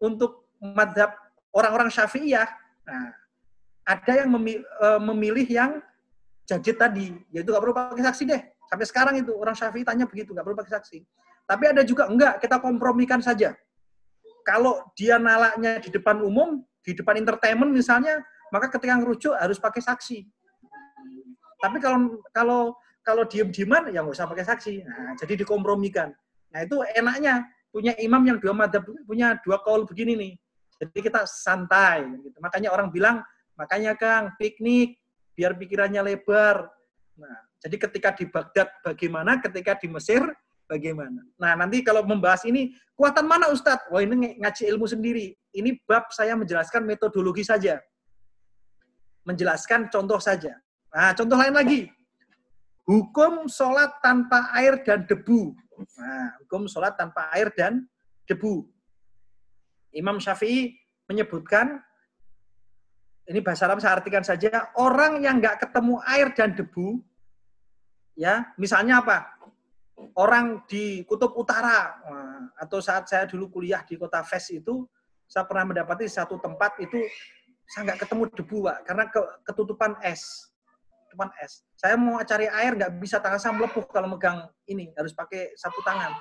untuk 0.00 0.45
madhab 0.60 1.12
orang-orang 1.52 1.88
syafi'iyah, 1.88 2.48
nah, 2.84 3.08
ada 3.86 4.12
yang 4.24 4.30
memilih, 4.34 4.66
uh, 4.82 5.00
memilih 5.00 5.46
yang 5.46 5.70
jadid 6.46 6.76
tadi, 6.78 7.14
yaitu 7.30 7.50
nggak 7.50 7.62
perlu 7.62 7.74
pakai 7.74 8.04
saksi 8.06 8.22
deh. 8.26 8.42
Sampai 8.66 8.86
sekarang 8.86 9.14
itu 9.18 9.30
orang 9.34 9.54
syafi'i 9.54 9.86
tanya 9.86 10.04
begitu, 10.04 10.34
nggak 10.34 10.44
perlu 10.46 10.58
pakai 10.58 10.72
saksi. 10.80 10.98
Tapi 11.46 11.64
ada 11.70 11.82
juga 11.86 12.10
enggak, 12.10 12.42
kita 12.42 12.58
kompromikan 12.58 13.22
saja. 13.22 13.54
Kalau 14.42 14.82
dia 14.98 15.18
nalaknya 15.18 15.78
di 15.78 15.90
depan 15.90 16.18
umum, 16.22 16.62
di 16.82 16.94
depan 16.94 17.18
entertainment 17.18 17.70
misalnya, 17.70 18.22
maka 18.50 18.70
ketika 18.70 18.98
ngerujuk 18.98 19.34
harus 19.34 19.58
pakai 19.58 19.82
saksi. 19.82 20.26
Tapi 21.62 21.78
kalau 21.82 21.98
kalau 22.30 22.60
kalau 23.02 23.22
diem-dieman 23.26 23.90
ya 23.94 24.02
nggak 24.02 24.14
usah 24.14 24.26
pakai 24.26 24.46
saksi. 24.46 24.74
Nah, 24.82 25.14
jadi 25.18 25.46
dikompromikan. 25.46 26.10
Nah 26.50 26.60
itu 26.62 26.78
enaknya 26.94 27.46
punya 27.70 27.94
imam 27.98 28.22
yang 28.26 28.38
dua 28.38 28.54
madhab, 28.54 28.86
punya 29.06 29.38
dua 29.42 29.62
kaul 29.62 29.86
begini 29.86 30.14
nih. 30.14 30.32
Jadi 30.76 30.98
kita 31.00 31.24
santai. 31.24 32.04
Gitu. 32.20 32.36
Makanya 32.40 32.72
orang 32.72 32.92
bilang, 32.92 33.24
makanya 33.56 33.96
Kang 33.96 34.36
piknik 34.36 35.00
biar 35.36 35.56
pikirannya 35.56 36.00
lebar. 36.04 36.68
Nah, 37.16 37.36
jadi 37.60 37.76
ketika 37.80 38.12
di 38.12 38.28
Baghdad 38.28 38.68
bagaimana, 38.84 39.40
ketika 39.40 39.76
di 39.80 39.88
Mesir 39.88 40.20
bagaimana. 40.68 41.24
Nah, 41.40 41.52
nanti 41.56 41.80
kalau 41.80 42.04
membahas 42.04 42.44
ini, 42.44 42.76
kuatan 42.92 43.24
mana 43.24 43.48
Ustadz? 43.48 43.88
Wah, 43.88 44.04
ini 44.04 44.36
ngaji 44.40 44.62
ilmu 44.68 44.84
sendiri. 44.84 45.32
Ini 45.56 45.80
bab 45.88 46.12
saya 46.12 46.36
menjelaskan 46.36 46.84
metodologi 46.84 47.46
saja. 47.46 47.80
Menjelaskan 49.24 49.88
contoh 49.88 50.20
saja. 50.20 50.52
Nah, 50.92 51.16
contoh 51.16 51.36
lain 51.36 51.56
lagi. 51.56 51.80
Hukum 52.86 53.50
sholat 53.50 53.98
tanpa 53.98 54.54
air 54.54 54.78
dan 54.86 55.02
debu. 55.08 55.56
Nah, 55.98 56.38
hukum 56.44 56.70
sholat 56.70 56.94
tanpa 56.94 57.32
air 57.34 57.50
dan 57.50 57.82
debu. 58.30 58.62
Imam 59.96 60.20
Syafi'i 60.20 60.76
menyebutkan, 61.08 61.80
ini 63.26 63.40
bahasa 63.40 63.66
Arab 63.66 63.80
saya 63.80 63.98
artikan 63.98 64.22
saja, 64.22 64.70
orang 64.76 65.24
yang 65.24 65.40
nggak 65.40 65.64
ketemu 65.66 65.98
air 66.04 66.28
dan 66.36 66.52
debu, 66.52 67.00
ya 68.14 68.52
misalnya 68.60 69.00
apa? 69.00 69.36
orang 70.16 70.64
di 70.68 71.04
kutub 71.08 71.32
utara 71.36 71.96
atau 72.60 72.78
saat 72.84 73.08
saya 73.08 73.24
dulu 73.24 73.48
kuliah 73.48 73.80
di 73.84 73.96
kota 73.96 74.20
Fes 74.20 74.52
itu 74.52 74.84
saya 75.24 75.48
pernah 75.48 75.72
mendapati 75.72 76.06
satu 76.06 76.36
tempat 76.38 76.76
itu 76.84 77.00
saya 77.66 77.92
nggak 77.92 78.06
ketemu 78.06 78.22
debu 78.30 78.56
pak 78.62 78.78
karena 78.86 79.04
ke, 79.10 79.20
ketutupan 79.42 79.92
es 80.04 80.52
ketutupan 81.08 81.30
es 81.42 81.64
saya 81.74 81.96
mau 81.98 82.20
cari 82.22 82.46
air 82.46 82.76
nggak 82.78 82.92
bisa 83.00 83.18
tangan 83.18 83.40
saya 83.40 83.52
melepuh 83.56 83.84
kalau 83.90 84.12
megang 84.12 84.46
ini 84.70 84.92
harus 84.94 85.16
pakai 85.16 85.56
sapu 85.58 85.80
tangan 85.82 86.12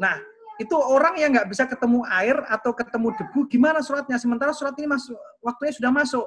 nah 0.00 0.16
itu 0.56 0.76
orang 0.76 1.20
yang 1.20 1.36
nggak 1.36 1.48
bisa 1.52 1.68
ketemu 1.68 2.00
air 2.08 2.36
atau 2.48 2.72
ketemu 2.72 3.12
debu 3.12 3.40
gimana 3.48 3.84
suratnya? 3.84 4.16
Sementara 4.16 4.56
surat 4.56 4.72
ini 4.80 4.88
masuk 4.88 5.16
waktunya 5.44 5.72
sudah 5.76 5.92
masuk. 5.92 6.26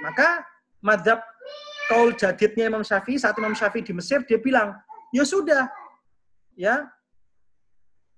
Maka 0.00 0.44
madhab 0.80 1.20
kaul 1.92 2.16
jadidnya 2.16 2.72
Imam 2.72 2.84
Syafi'i 2.84 3.20
saat 3.20 3.36
Imam 3.36 3.52
Syafi'i 3.52 3.84
di 3.84 3.92
Mesir 3.92 4.24
dia 4.24 4.40
bilang 4.40 4.76
ya 5.12 5.24
sudah 5.28 5.68
ya 6.56 6.88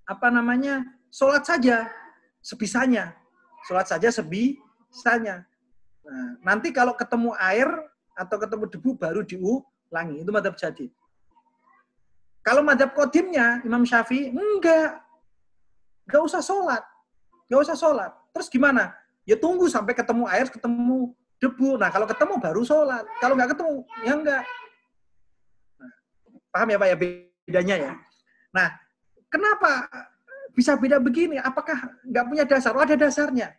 apa 0.06 0.28
namanya 0.30 0.86
sholat 1.10 1.42
saja 1.42 1.90
sebisanya. 2.38 3.18
Sholat 3.66 3.90
saja 3.90 4.08
sebisanya. 4.14 5.42
Nah, 6.06 6.30
nanti 6.54 6.70
kalau 6.70 6.94
ketemu 6.94 7.34
air 7.36 7.68
atau 8.14 8.36
ketemu 8.38 8.64
debu 8.70 8.90
baru 8.94 9.20
diulangi. 9.26 10.22
Itu 10.22 10.30
madhab 10.30 10.54
jadid 10.54 10.94
kalau 12.42 12.62
madhab 12.64 12.94
kodimnya 12.94 13.60
Imam 13.62 13.84
Syafi'i 13.84 14.32
enggak 14.32 15.00
enggak 16.08 16.22
usah 16.24 16.40
sholat 16.40 16.82
enggak 17.48 17.60
usah 17.68 17.76
sholat 17.76 18.10
terus 18.32 18.48
gimana 18.48 18.94
ya 19.28 19.36
tunggu 19.36 19.68
sampai 19.68 19.92
ketemu 19.92 20.24
air 20.28 20.48
ketemu 20.48 21.12
debu. 21.38 21.78
Nah, 21.78 21.90
kalau 21.90 22.06
ketemu 22.06 22.34
baru 22.38 22.62
sholat. 22.66 23.04
Kalau 23.22 23.34
nggak 23.38 23.50
ketemu, 23.54 23.76
ya 24.02 24.12
enggak. 24.14 24.42
Nah, 25.78 25.90
paham 26.50 26.68
ya 26.68 26.78
Pak 26.78 26.88
ya 26.90 26.96
bedanya 26.98 27.76
ya? 27.78 27.92
Nah, 28.54 28.68
kenapa 29.30 29.70
bisa 30.52 30.74
beda 30.74 30.98
begini? 30.98 31.38
Apakah 31.38 31.78
nggak 32.06 32.24
punya 32.26 32.44
dasar? 32.44 32.74
Oh, 32.74 32.82
ada 32.82 32.98
dasarnya. 32.98 33.54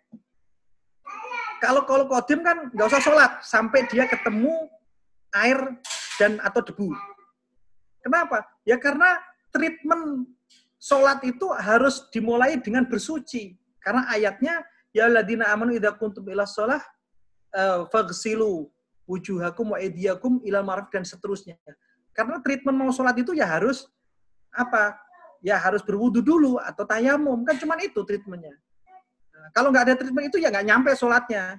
Kalau 1.60 1.84
kalau 1.84 2.08
kodim 2.08 2.40
kan 2.40 2.72
nggak 2.72 2.88
usah 2.88 3.04
sholat 3.04 3.32
sampai 3.44 3.84
dia 3.92 4.08
ketemu 4.08 4.52
air 5.36 5.60
dan 6.20 6.40
atau 6.44 6.64
debu. 6.64 6.92
Kenapa? 8.00 8.48
Ya 8.64 8.80
karena 8.80 9.20
treatment 9.52 10.28
sholat 10.80 11.20
itu 11.28 11.52
harus 11.60 12.08
dimulai 12.10 12.56
dengan 12.60 12.88
bersuci. 12.88 13.60
Karena 13.84 14.08
ayatnya 14.12 14.64
ya 14.96 15.12
ladina 15.12 15.52
amanu 15.52 15.76
idza 15.76 15.92
kuntum 15.96 16.24
ila 16.32 16.48
sholah 16.48 16.82
uh, 17.56 17.86
fagsilu 17.92 18.72
wujuhakum 19.10 19.74
wa 19.74 19.78
ediyakum 19.82 20.40
ilal 20.46 20.64
maraf 20.64 20.88
dan 20.94 21.04
seterusnya. 21.04 21.58
Karena 22.14 22.40
treatment 22.44 22.76
mau 22.78 22.92
sholat 22.94 23.16
itu 23.20 23.36
ya 23.36 23.48
harus 23.48 23.88
apa? 24.54 24.96
Ya 25.40 25.56
harus 25.56 25.80
berwudu 25.84 26.20
dulu 26.20 26.60
atau 26.60 26.84
tayamum. 26.84 27.48
Kan 27.48 27.56
cuma 27.60 27.80
itu 27.80 28.04
treatmentnya. 28.04 28.56
Nah, 29.32 29.50
kalau 29.56 29.72
nggak 29.72 29.84
ada 29.88 29.96
treatment 29.96 30.28
itu 30.28 30.38
ya 30.44 30.52
nggak 30.52 30.68
nyampe 30.68 30.92
sholatnya. 31.00 31.58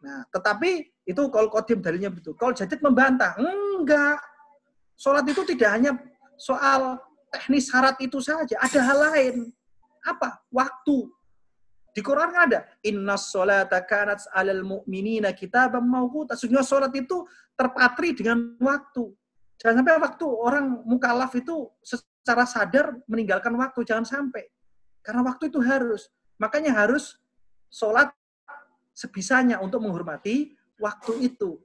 Nah, 0.00 0.24
tetapi 0.32 0.88
itu 1.04 1.22
kalau 1.28 1.50
kodim 1.52 1.82
dalilnya 1.84 2.08
betul. 2.08 2.32
Kalau 2.38 2.56
jadid 2.56 2.80
membantah, 2.80 3.36
enggak. 3.36 4.22
Sholat 5.00 5.24
itu 5.24 5.40
tidak 5.48 5.70
hanya 5.72 5.96
soal 6.36 7.00
teknis 7.32 7.72
syarat 7.72 7.96
itu 8.04 8.20
saja. 8.20 8.60
Ada 8.60 8.80
hal 8.84 8.98
lain. 9.00 9.36
Apa? 10.04 10.44
Waktu. 10.52 11.08
Di 11.96 12.04
Quran 12.04 12.30
kan 12.30 12.42
ada 12.52 12.60
inna 12.84 13.16
sholata 13.16 13.80
kanat 13.82 14.22
alal 14.36 14.60
mu'minina 14.60 15.32
kitaban 15.32 15.88
mawquta. 15.88 16.36
Sesungguhnya 16.36 16.68
sholat 16.68 16.92
itu 16.92 17.24
terpatri 17.56 18.12
dengan 18.12 18.60
waktu. 18.60 19.08
Jangan 19.56 19.80
sampai 19.80 19.96
waktu 20.04 20.26
orang 20.28 20.66
mukallaf 20.84 21.32
itu 21.32 21.72
secara 21.80 22.44
sadar 22.44 22.92
meninggalkan 23.08 23.56
waktu. 23.56 23.80
Jangan 23.88 24.04
sampai. 24.04 24.52
Karena 25.00 25.24
waktu 25.24 25.48
itu 25.48 25.64
harus. 25.64 26.12
Makanya 26.36 26.76
harus 26.76 27.16
sholat 27.72 28.12
sebisanya 28.92 29.64
untuk 29.64 29.80
menghormati 29.80 30.52
waktu 30.76 31.24
itu. 31.24 31.56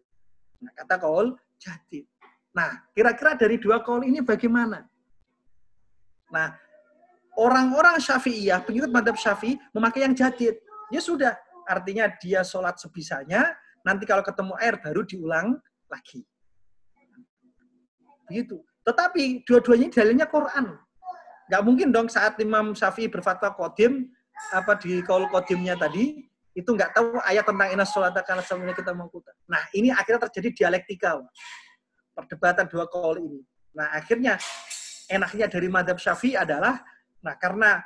Nah, 0.64 0.72
kata 0.72 0.96
kaul 1.04 1.36
jadi. 1.60 2.08
Nah, 2.56 2.88
kira-kira 2.96 3.36
dari 3.36 3.60
dua 3.60 3.84
kaul 3.84 4.08
ini 4.08 4.24
bagaimana? 4.24 4.88
Nah, 6.32 6.56
orang-orang 7.36 8.00
Syafi'iyah, 8.00 8.64
pengikut 8.64 8.88
madhab 8.88 9.20
Syafi'i, 9.20 9.60
memakai 9.76 10.08
yang 10.08 10.16
jadid. 10.16 10.56
Ya 10.88 11.04
sudah, 11.04 11.36
artinya 11.68 12.08
dia 12.16 12.48
sholat 12.48 12.80
sebisanya, 12.80 13.52
nanti 13.84 14.08
kalau 14.08 14.24
ketemu 14.24 14.56
air 14.64 14.80
baru 14.80 15.04
diulang 15.04 15.60
lagi. 15.92 16.24
Begitu. 18.32 18.64
Tetapi 18.88 19.44
dua-duanya 19.44 19.92
dalilnya 19.92 20.26
Quran. 20.32 20.80
Gak 21.52 21.62
mungkin 21.62 21.92
dong 21.92 22.08
saat 22.08 22.40
Imam 22.40 22.72
Syafi'i 22.72 23.12
berfatwa 23.12 23.52
kodim, 23.52 24.10
apa 24.56 24.80
di 24.80 25.04
kaul 25.04 25.28
kodimnya 25.28 25.76
tadi, 25.76 26.24
itu 26.56 26.70
nggak 26.72 26.96
tahu 26.96 27.20
ayat 27.28 27.44
tentang 27.44 27.70
inas 27.76 27.92
sholat 27.92 28.16
karena 28.24 28.72
kita 28.72 28.96
mengkuta. 28.96 29.36
Nah 29.52 29.60
ini 29.76 29.92
akhirnya 29.92 30.32
terjadi 30.32 30.56
dialektika, 30.56 31.20
perdebatan 32.16 32.72
dua 32.72 32.88
kaul 32.88 33.20
ini. 33.20 33.44
Nah 33.76 33.92
akhirnya 33.94 34.40
enaknya 35.12 35.52
dari 35.52 35.68
madhab 35.68 36.00
syafi'i 36.00 36.40
adalah 36.40 36.80
Nah, 37.26 37.34
karena 37.42 37.82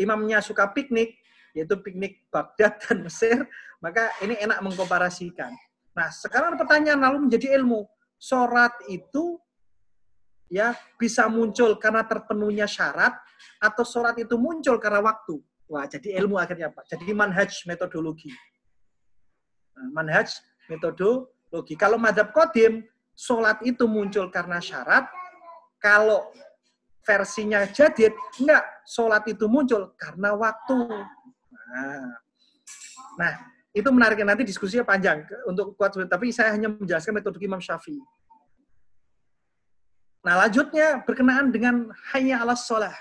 imamnya 0.00 0.40
suka 0.40 0.64
piknik, 0.72 1.20
yaitu 1.52 1.76
piknik 1.76 2.24
Baghdad 2.32 2.80
dan 2.80 3.04
Mesir, 3.04 3.44
maka 3.84 4.08
ini 4.24 4.40
enak 4.40 4.64
mengkomparasikan. 4.64 5.52
Nah, 5.92 6.08
sekarang 6.08 6.56
pertanyaan 6.56 7.04
lalu 7.04 7.28
menjadi 7.28 7.52
ilmu. 7.60 7.84
Sholat 8.16 8.72
itu 8.88 9.36
ya 10.48 10.72
bisa 10.96 11.28
muncul 11.28 11.76
karena 11.76 12.00
terpenuhnya 12.08 12.64
syarat 12.64 13.12
atau 13.60 13.84
sholat 13.84 14.16
itu 14.16 14.40
muncul 14.40 14.80
karena 14.80 15.04
waktu. 15.04 15.36
Wah, 15.68 15.84
jadi 15.84 16.16
ilmu 16.24 16.40
akhirnya 16.40 16.72
Pak. 16.72 16.88
Jadi 16.88 17.12
manhaj 17.12 17.52
metodologi. 17.68 18.32
Nah, 19.76 20.00
manhaj 20.00 20.32
metodologi. 20.72 21.76
Kalau 21.76 22.00
madhab 22.00 22.32
kodim, 22.32 22.88
sholat 23.16 23.64
itu 23.64 23.88
muncul 23.88 24.28
karena 24.28 24.60
syarat. 24.60 25.08
Kalau 25.80 26.28
versinya 27.02 27.64
jadid, 27.66 28.12
enggak, 28.38 28.64
sholat 28.84 29.24
itu 29.26 29.48
muncul 29.48 29.96
karena 29.96 30.36
waktu. 30.36 30.76
Nah, 31.66 32.12
nah 33.16 33.34
itu 33.76 33.88
menarik 33.92 34.20
nanti 34.24 34.44
diskusinya 34.44 34.84
panjang 34.84 35.24
untuk 35.44 35.76
kuat 35.76 35.92
tapi 36.08 36.32
saya 36.32 36.52
hanya 36.56 36.72
menjelaskan 36.72 37.16
metode 37.16 37.36
Imam 37.40 37.60
Syafi'i. 37.60 38.00
Nah, 40.26 40.34
lanjutnya 40.42 41.06
berkenaan 41.06 41.54
dengan 41.54 41.86
hanya 42.10 42.42
alas 42.42 42.66
sholah. 42.66 42.96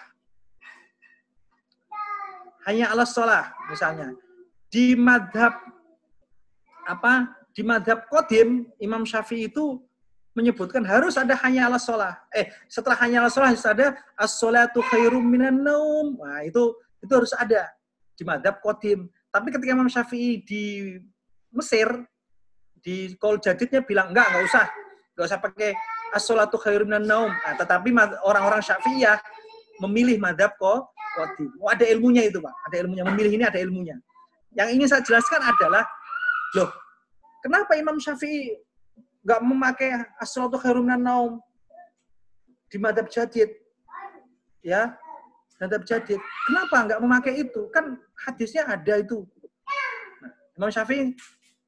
Hanya 2.69 2.93
alas 2.93 3.17
sholah, 3.17 3.49
misalnya. 3.65 4.13
Di 4.69 4.93
madhab, 4.93 5.57
apa, 6.85 7.33
di 7.55 7.65
madhab 7.65 8.05
kodim, 8.13 8.69
Imam 8.77 9.09
Syafi'i 9.09 9.49
itu 9.49 9.81
menyebutkan 10.35 10.83
harus 10.83 11.15
ada 11.15 11.31
hanya 11.47 11.71
ala 11.71 11.79
sholah. 11.79 12.19
Eh, 12.35 12.51
setelah 12.67 12.99
hanya 12.99 13.23
ala 13.23 13.31
sholah 13.31 13.55
harus 13.55 13.63
ada 13.63 13.95
as-sholatu 14.19 14.83
khairum 14.91 15.23
minan 15.23 15.63
naum. 15.63 16.19
Nah, 16.19 16.43
itu 16.43 16.75
itu 16.99 17.13
harus 17.15 17.31
ada 17.31 17.71
di 18.13 18.23
madhab 18.27 18.59
kodim. 18.59 19.07
Tapi 19.31 19.47
ketika 19.55 19.71
Imam 19.71 19.87
Syafi'i 19.87 20.43
di 20.43 20.95
Mesir, 21.55 21.87
di 22.83 23.15
kol 23.15 23.39
jadidnya 23.39 23.79
bilang, 23.81 24.11
enggak, 24.11 24.27
enggak 24.27 24.43
usah. 24.43 24.65
Enggak 25.15 25.25
usah 25.31 25.39
pakai 25.39 25.71
as-sholatu 26.11 26.59
khairum 26.59 26.91
minan 26.91 27.07
naum. 27.07 27.31
Nah, 27.31 27.55
tetapi 27.55 27.95
orang-orang 28.27 28.59
Syafi'iyah 28.59 29.17
memilih 29.87 30.19
madhab 30.19 30.51
kodim. 30.59 31.51
Oh, 31.63 31.71
ada 31.71 31.87
ilmunya 31.87 32.27
itu, 32.27 32.43
Pak. 32.43 32.53
Ada 32.67 32.83
ilmunya. 32.83 33.03
Memilih 33.07 33.31
ini 33.39 33.43
ada 33.47 33.59
ilmunya. 33.59 33.95
Yang 34.51 34.67
ingin 34.75 34.87
saya 34.91 35.03
jelaskan 35.03 35.39
adalah, 35.43 35.83
loh, 36.59 36.71
kenapa 37.39 37.79
Imam 37.79 37.95
Syafi'i 37.99 38.55
nggak 39.25 39.41
memakai 39.41 39.89
asratu 40.21 40.61
khairun 40.61 40.93
naum 41.01 41.41
di 42.69 42.77
madhab 42.77 43.09
jadid. 43.09 43.49
Ya, 44.61 44.93
madhab 45.57 45.81
jadid. 45.81 46.21
Kenapa 46.45 46.75
nggak 46.85 47.01
memakai 47.01 47.33
itu? 47.41 47.65
Kan 47.73 47.97
hadisnya 48.13 48.69
ada 48.69 49.01
itu. 49.01 49.25
Nah, 50.21 50.31
Imam 50.57 50.69
Syafi'i 50.69 51.17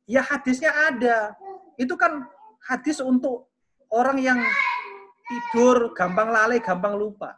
Ya 0.07 0.23
hadisnya 0.23 0.71
ada. 0.71 1.35
Itu 1.75 1.99
kan 1.99 2.23
hadis 2.63 3.03
untuk 3.03 3.51
orang 3.91 4.23
yang 4.23 4.39
tidur, 5.27 5.91
gampang 5.91 6.31
lalai, 6.31 6.63
gampang 6.63 6.95
lupa. 6.95 7.35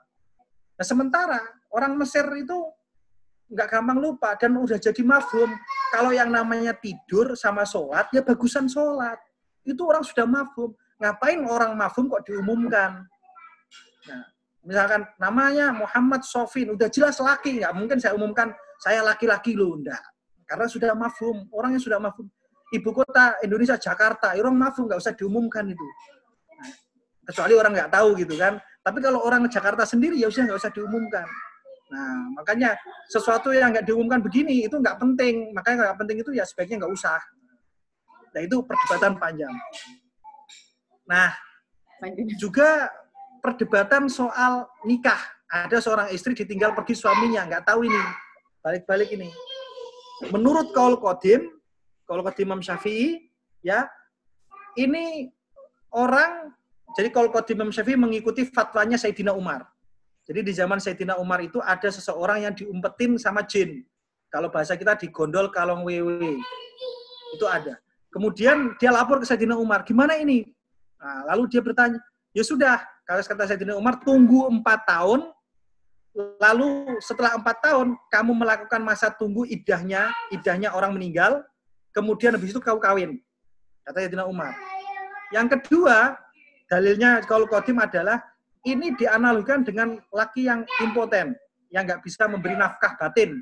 Nah 0.77 0.85
sementara 0.85 1.41
orang 1.73 1.97
Mesir 1.97 2.23
itu 2.37 2.55
nggak 3.49 3.67
gampang 3.73 3.97
lupa 3.97 4.37
dan 4.37 4.53
udah 4.53 4.77
jadi 4.77 5.01
mafhum. 5.01 5.49
Kalau 5.89 6.13
yang 6.13 6.29
namanya 6.29 6.77
tidur 6.77 7.33
sama 7.33 7.65
sholat, 7.65 8.05
ya 8.13 8.21
bagusan 8.21 8.69
sholat. 8.69 9.17
Itu 9.63 9.87
orang 9.87 10.03
sudah 10.03 10.25
mafhum. 10.25 10.73
Ngapain 10.99 11.39
orang 11.47 11.75
mafhum 11.79 12.11
kok 12.11 12.27
diumumkan? 12.27 13.07
Nah, 14.07 14.23
misalkan 14.63 15.07
namanya 15.15 15.71
Muhammad 15.71 16.27
Sofin, 16.27 16.75
udah 16.75 16.91
jelas 16.91 17.19
laki, 17.23 17.63
nggak 17.63 17.73
mungkin 17.75 17.97
saya 18.01 18.15
umumkan 18.15 18.51
saya 18.79 19.03
laki-laki 19.03 19.55
loh, 19.55 19.79
enggak. 19.79 20.01
Karena 20.47 20.65
sudah 20.65 20.91
mafhum, 20.95 21.47
orangnya 21.53 21.79
sudah 21.79 21.99
mafhum. 22.01 22.27
Ibu 22.69 22.89
kota 22.93 23.39
Indonesia 23.41 23.79
Jakarta, 23.79 24.33
orang 24.37 24.55
mafhum 24.55 24.85
nggak 24.87 24.99
usah 24.99 25.13
diumumkan 25.15 25.65
itu. 25.67 25.87
Nah, 26.57 26.71
kecuali 27.31 27.53
orang 27.55 27.71
nggak 27.75 27.91
tahu 27.91 28.09
gitu 28.19 28.35
kan. 28.35 28.57
Tapi 28.83 28.99
kalau 29.03 29.21
orang 29.21 29.45
Jakarta 29.47 29.83
sendiri 29.85 30.17
ya 30.17 30.27
usah 30.27 30.47
nggak 30.47 30.59
usah 30.59 30.71
diumumkan. 30.73 31.27
Nah, 31.89 32.29
makanya 32.37 32.77
sesuatu 33.09 33.49
yang 33.49 33.73
nggak 33.73 33.85
diumumkan 33.85 34.21
begini 34.21 34.69
itu 34.69 34.77
nggak 34.77 35.01
penting. 35.01 35.49
Makanya 35.53 35.89
nggak 35.89 35.97
penting 36.05 36.17
itu 36.21 36.31
ya 36.33 36.45
sebaiknya 36.45 36.85
nggak 36.85 36.93
usah. 36.93 37.17
Nah, 38.29 38.41
itu 38.45 38.61
perdebatan 38.61 39.17
panjang. 39.17 39.53
Nah, 41.09 41.33
juga 42.37 42.93
perdebatan 43.41 44.07
soal 44.07 44.69
nikah. 44.85 45.19
Ada 45.49 45.81
seorang 45.81 46.13
istri 46.13 46.37
ditinggal 46.37 46.77
pergi 46.77 46.93
suaminya, 46.93 47.49
nggak 47.49 47.65
tahu 47.65 47.89
ini. 47.89 48.01
Balik-balik 48.61 49.09
ini. 49.17 49.33
Menurut 50.29 50.69
kaul 50.77 51.01
kodim, 51.01 51.49
kaul 52.05 52.21
kodim 52.21 52.45
Imam 52.53 52.61
Syafi'i, 52.61 53.33
ya, 53.65 53.89
ini 54.77 55.33
orang, 55.89 56.53
jadi 56.93 57.09
kaul 57.09 57.33
kodim 57.33 57.57
Imam 57.57 57.73
Syafi'i 57.73 57.97
mengikuti 57.97 58.45
fatwanya 58.45 59.01
Sayyidina 59.01 59.33
Umar. 59.33 59.65
Jadi 60.29 60.45
di 60.45 60.53
zaman 60.53 60.77
Sayyidina 60.77 61.17
Umar 61.17 61.41
itu 61.41 61.57
ada 61.57 61.89
seseorang 61.89 62.45
yang 62.45 62.53
diumpetin 62.53 63.17
sama 63.17 63.41
jin. 63.41 63.81
Kalau 64.29 64.53
bahasa 64.53 64.77
kita 64.77 64.93
digondol 64.93 65.49
kalong 65.49 65.81
wewe. 65.81 66.37
Itu 67.33 67.49
ada. 67.49 67.81
Kemudian 68.09 68.73
dia 68.81 68.89
lapor 68.89 69.21
ke 69.21 69.25
Sayyidina 69.29 69.53
Umar, 69.53 69.85
gimana 69.85 70.17
ini? 70.17 70.49
Nah, 70.97 71.29
lalu 71.33 71.45
dia 71.53 71.61
bertanya, 71.61 72.01
ya 72.33 72.41
sudah, 72.41 72.81
kalau 73.05 73.21
kata 73.21 73.53
Sayyidina 73.53 73.77
Umar, 73.77 74.01
tunggu 74.01 74.49
empat 74.49 74.89
tahun, 74.89 75.29
lalu 76.41 76.97
setelah 76.99 77.37
empat 77.37 77.61
tahun, 77.61 77.93
kamu 78.09 78.31
melakukan 78.33 78.81
masa 78.81 79.13
tunggu 79.13 79.45
idahnya, 79.45 80.09
idahnya 80.33 80.73
orang 80.73 80.97
meninggal, 80.97 81.45
kemudian 81.93 82.33
habis 82.33 82.49
itu 82.49 82.57
kau 82.57 82.81
kawin. 82.81 83.21
Kata 83.85 84.01
Sayyidina 84.01 84.25
Umar. 84.25 84.57
Yang 85.29 85.61
kedua, 85.61 86.17
dalilnya 86.65 87.21
kalau 87.29 87.45
kodim 87.45 87.77
adalah, 87.77 88.25
ini 88.65 88.97
dianalogikan 88.97 89.61
dengan 89.61 90.01
laki 90.09 90.49
yang 90.49 90.65
impoten, 90.81 91.37
yang 91.69 91.85
nggak 91.85 92.01
bisa 92.01 92.25
memberi 92.25 92.57
nafkah 92.57 92.97
batin, 92.97 93.37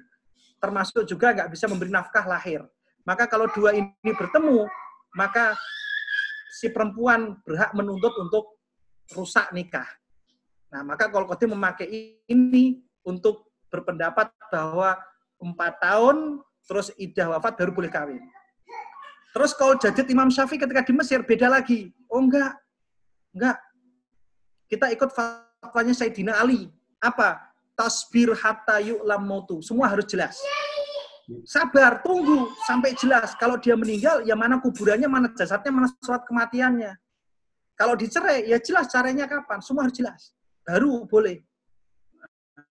termasuk 0.60 1.08
juga 1.08 1.32
nggak 1.32 1.50
bisa 1.56 1.66
memberi 1.72 1.90
nafkah 1.90 2.28
lahir. 2.28 2.68
Maka 3.08 3.24
kalau 3.32 3.48
dua 3.56 3.72
ini 3.72 4.12
bertemu, 4.12 4.68
maka 5.16 5.56
si 6.60 6.68
perempuan 6.68 7.40
berhak 7.48 7.72
menuntut 7.72 8.12
untuk 8.20 8.60
rusak 9.16 9.48
nikah. 9.56 9.88
Nah, 10.68 10.84
maka 10.84 11.08
kalau 11.08 11.24
kodim 11.24 11.56
memakai 11.56 12.20
ini 12.28 12.84
untuk 13.08 13.48
berpendapat 13.72 14.28
bahwa 14.52 15.00
empat 15.40 15.80
tahun 15.80 16.44
terus 16.68 16.92
idah 17.00 17.32
wafat 17.32 17.56
baru 17.56 17.72
boleh 17.72 17.88
kawin. 17.88 18.20
Terus 19.32 19.56
kalau 19.56 19.80
jadid 19.80 20.12
Imam 20.12 20.28
Syafi'i 20.28 20.60
ketika 20.60 20.84
di 20.84 20.92
Mesir 20.92 21.24
beda 21.24 21.48
lagi. 21.48 21.96
Oh 22.12 22.20
enggak, 22.20 22.60
enggak, 23.32 23.56
kita 24.68 24.92
ikut 24.92 25.16
fatwanya 25.16 25.96
Sayyidina 25.96 26.44
Ali. 26.44 26.68
Apa? 27.00 27.40
Tasbir 27.78 28.36
hatta 28.36 28.84
yu'lam. 28.84 29.24
Semua 29.64 29.88
harus 29.88 30.04
jelas. 30.10 30.36
Sabar, 31.44 32.00
tunggu 32.00 32.48
sampai 32.64 32.96
jelas. 32.96 33.36
Kalau 33.36 33.60
dia 33.60 33.76
meninggal, 33.76 34.24
ya 34.24 34.32
mana 34.32 34.64
kuburannya, 34.64 35.12
mana 35.12 35.28
jasadnya, 35.36 35.72
mana 35.76 35.92
surat 36.00 36.24
kematiannya. 36.24 36.96
Kalau 37.76 38.00
dicerai, 38.00 38.48
ya 38.48 38.58
jelas 38.64 38.88
caranya 38.88 39.28
kapan. 39.28 39.60
Semua 39.60 39.86
harus 39.86 39.96
jelas. 40.00 40.32
Baru 40.64 41.04
boleh. 41.04 41.44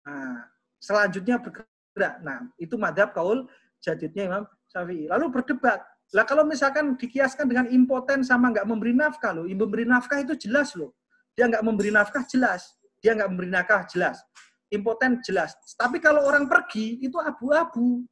Nah, 0.03 0.51
selanjutnya 0.83 1.39
bergerak. 1.39 2.19
Nah, 2.21 2.51
itu 2.59 2.75
madhab 2.75 3.15
kaul 3.15 3.47
jadidnya 3.79 4.27
Imam 4.27 4.43
Syafi'i. 4.67 5.07
Lalu 5.07 5.25
berdebat. 5.31 5.79
Lah 6.11 6.27
kalau 6.27 6.43
misalkan 6.43 6.99
dikiaskan 6.99 7.47
dengan 7.47 7.71
impoten 7.71 8.19
sama 8.27 8.51
nggak 8.51 8.67
memberi 8.67 8.91
nafkah 8.91 9.31
loh. 9.31 9.47
Memberi 9.47 9.87
nafkah 9.87 10.19
itu 10.19 10.35
jelas 10.35 10.75
loh. 10.75 10.91
Dia 11.39 11.47
nggak 11.47 11.63
memberi 11.63 11.87
nafkah 11.87 12.27
jelas. 12.27 12.75
Dia 12.99 13.15
nggak 13.15 13.31
memberi 13.31 13.47
nafkah 13.47 13.87
jelas. 13.87 14.19
Impoten 14.67 15.23
jelas. 15.23 15.55
Tapi 15.79 16.03
kalau 16.03 16.27
orang 16.27 16.51
pergi 16.51 16.99
itu 16.99 17.15
abu-abu. 17.15 18.03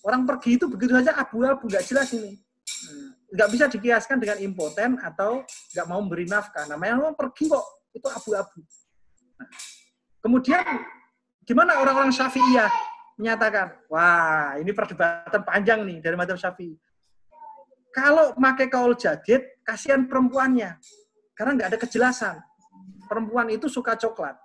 Orang 0.00 0.24
pergi 0.24 0.56
itu 0.56 0.64
begitu 0.70 0.96
saja 0.96 1.12
abu-abu, 1.16 1.68
nggak 1.68 1.84
jelas 1.84 2.08
ini. 2.16 2.40
Nggak 3.30 3.48
bisa 3.52 3.64
dikiaskan 3.68 4.16
dengan 4.16 4.38
impoten 4.40 4.96
atau 5.00 5.44
nggak 5.76 5.86
mau 5.86 6.00
memberi 6.00 6.24
nafkah. 6.24 6.64
Namanya 6.66 7.04
orang 7.04 7.16
pergi 7.16 7.52
kok, 7.52 7.66
itu 7.92 8.08
abu-abu. 8.08 8.60
Nah, 9.36 9.48
kemudian 10.24 10.64
gimana 11.44 11.80
orang-orang 11.84 12.12
Syafi'iyah 12.12 12.72
menyatakan, 13.20 13.76
wah 13.92 14.56
ini 14.56 14.72
perdebatan 14.72 15.44
panjang 15.44 15.84
nih 15.84 16.00
dari 16.00 16.16
madhab 16.16 16.40
Syafi'i. 16.40 16.72
Kalau 17.90 18.32
pakai 18.38 18.70
kaul 18.70 18.94
jadid, 18.96 19.42
kasihan 19.66 20.06
perempuannya. 20.06 20.78
Karena 21.34 21.50
nggak 21.58 21.68
ada 21.74 21.78
kejelasan. 21.80 22.36
Perempuan 23.10 23.50
itu 23.50 23.66
suka 23.66 23.98
coklat, 23.98 24.38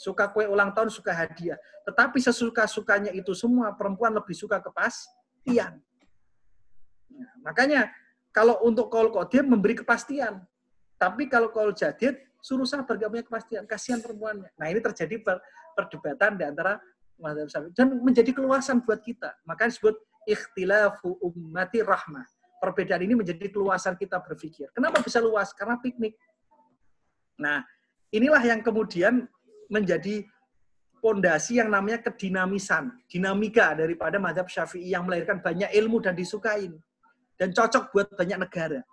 suka 0.00 0.32
kue 0.32 0.48
ulang 0.48 0.72
tahun, 0.72 0.88
suka 0.88 1.12
hadiah. 1.12 1.60
Tetapi 1.84 2.16
sesuka-sukanya 2.24 3.12
itu 3.12 3.36
semua, 3.36 3.76
perempuan 3.76 4.16
lebih 4.16 4.32
suka 4.32 4.56
kepastian. 4.56 5.76
Nah, 7.12 7.32
makanya 7.44 7.92
kalau 8.32 8.56
untuk 8.64 8.88
kaul 8.88 9.12
kodim 9.12 9.44
memberi 9.44 9.76
kepastian. 9.76 10.40
Tapi 10.96 11.28
kalau 11.28 11.52
kaul 11.52 11.76
jadid, 11.76 12.16
suruh 12.40 12.64
sabar 12.64 12.96
gak 12.96 13.10
punya 13.12 13.24
kepastian. 13.24 13.62
Kasihan 13.68 14.00
perempuannya. 14.00 14.48
Nah 14.56 14.66
ini 14.72 14.80
terjadi 14.80 15.20
perdebatan 15.76 16.40
di 16.40 16.44
antara 16.48 16.80
mazhab 17.20 17.48
Syafi'i 17.52 17.76
dan 17.76 18.00
menjadi 18.00 18.32
keluasan 18.32 18.80
buat 18.84 19.00
kita. 19.04 19.36
Makanya 19.44 19.76
disebut 19.76 19.96
ikhtilafu 20.24 21.20
ummati 21.20 21.84
rahmah 21.84 22.24
perbedaan 22.60 23.00
ini 23.00 23.16
menjadi 23.16 23.48
keluasan 23.48 23.96
kita 23.96 24.20
berpikir. 24.20 24.68
Kenapa 24.76 25.00
bisa 25.00 25.18
luas? 25.18 25.56
Karena 25.56 25.80
piknik. 25.80 26.12
Nah, 27.40 27.64
inilah 28.12 28.44
yang 28.44 28.60
kemudian 28.60 29.24
menjadi 29.70 30.26
pondasi 31.00 31.62
yang 31.62 31.72
namanya 31.72 32.04
kedinamisan, 32.04 32.92
dinamika 33.08 33.72
daripada 33.72 34.20
madhab 34.20 34.50
syafi'i 34.50 34.92
yang 34.92 35.08
melahirkan 35.08 35.40
banyak 35.40 35.72
ilmu 35.72 36.02
dan 36.04 36.12
disukain. 36.12 36.76
Dan 37.40 37.56
cocok 37.56 37.88
buat 37.88 38.06
banyak 38.12 38.36
negara. 38.36 38.84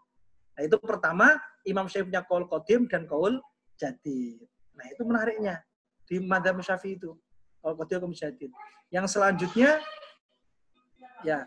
Nah, 0.55 0.61
itu 0.63 0.79
pertama, 0.79 1.35
Imam 1.67 1.91
Syafi'i 1.91 2.07
punya 2.07 2.23
kaul 2.23 2.47
kodim 2.47 2.87
dan 2.87 3.03
kaul 3.03 3.43
jadid. 3.75 4.39
Nah, 4.71 4.87
itu 4.87 5.03
menariknya 5.03 5.59
di 6.07 6.23
madhab 6.23 6.55
syafi'i 6.63 6.95
itu. 6.95 7.11
Kaul 7.59 7.75
kodim 7.75 8.07
kaul 8.07 8.15
jadid. 8.15 8.49
Yang 8.87 9.19
selanjutnya, 9.19 9.83
ya, 11.27 11.43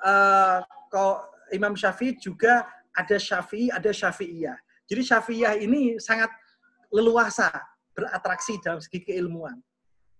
uh, 0.00 0.64
kalau 0.88 1.20
Imam 1.52 1.76
Syafi'i 1.76 2.16
juga 2.16 2.64
ada 2.96 3.20
Syafi'i, 3.20 3.68
ada 3.68 3.92
Syafi'iyah. 3.92 4.56
Jadi 4.88 5.02
Syafi'iyah 5.04 5.54
ini 5.60 6.00
sangat 6.00 6.32
leluasa 6.88 7.52
beratraksi 7.96 8.60
dalam 8.60 8.78
segi 8.84 9.00
keilmuan. 9.00 9.56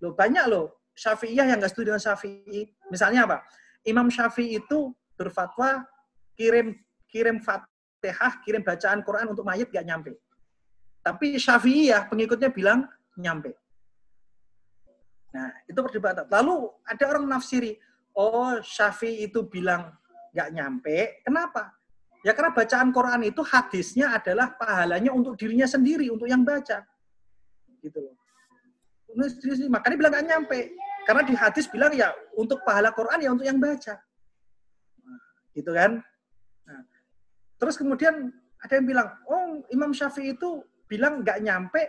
Loh, 0.01 0.17
banyak 0.17 0.49
loh 0.49 0.89
Syafi'iyah 0.97 1.53
yang 1.53 1.61
nggak 1.61 1.77
setuju 1.77 1.93
dengan 1.93 2.03
Syafi'i. 2.03 2.73
Misalnya 2.89 3.29
apa? 3.29 3.45
Imam 3.85 4.09
Syafi'i 4.09 4.57
itu 4.57 4.97
berfatwa 5.21 5.85
kirim 6.33 6.73
kirim 7.13 7.39
Fatihah, 7.45 8.41
kirim 8.43 8.65
bacaan 8.65 9.05
Quran 9.05 9.29
untuk 9.31 9.45
mayat 9.45 9.69
nggak 9.69 9.87
nyampe. 9.87 10.13
Tapi 11.05 11.37
Syafi'iyah 11.37 12.09
pengikutnya 12.09 12.49
bilang 12.51 12.89
nyampe. 13.21 13.55
Nah, 15.37 15.53
itu 15.69 15.77
perdebatan. 15.77 16.27
Lalu 16.33 16.73
ada 16.89 17.05
orang 17.13 17.29
nafsiri, 17.29 17.77
oh 18.17 18.57
Syafi'i 18.65 19.29
itu 19.29 19.45
bilang 19.45 19.93
nggak 20.33 20.49
nyampe. 20.53 20.97
Kenapa? 21.23 21.77
Ya 22.25 22.33
karena 22.35 22.51
bacaan 22.51 22.91
Quran 22.91 23.23
itu 23.29 23.45
hadisnya 23.45 24.17
adalah 24.17 24.57
pahalanya 24.57 25.13
untuk 25.13 25.39
dirinya 25.39 25.69
sendiri, 25.69 26.11
untuk 26.11 26.27
yang 26.27 26.43
baca. 26.43 26.83
Gitu 27.87 27.99
loh. 28.03 28.15
Makanya 29.71 29.97
bilang 29.97 30.13
nggak 30.19 30.27
nyampe. 30.27 30.59
Karena 31.07 31.23
di 31.23 31.35
hadis 31.39 31.71
bilang 31.71 31.95
ya 31.95 32.11
untuk 32.35 32.67
pahala 32.67 32.91
Quran 32.91 33.23
ya 33.23 33.31
untuk 33.31 33.47
yang 33.47 33.63
baca. 33.63 33.95
gitu 35.57 35.73
kan. 35.73 36.05
Nah, 36.69 36.81
terus 37.57 37.81
kemudian 37.81 38.29
ada 38.61 38.73
yang 38.77 38.85
bilang, 38.85 39.09
oh 39.25 39.65
Imam 39.73 39.97
Syafi'i 39.97 40.37
itu 40.37 40.61
bilang 40.85 41.25
nggak 41.25 41.41
nyampe 41.41 41.83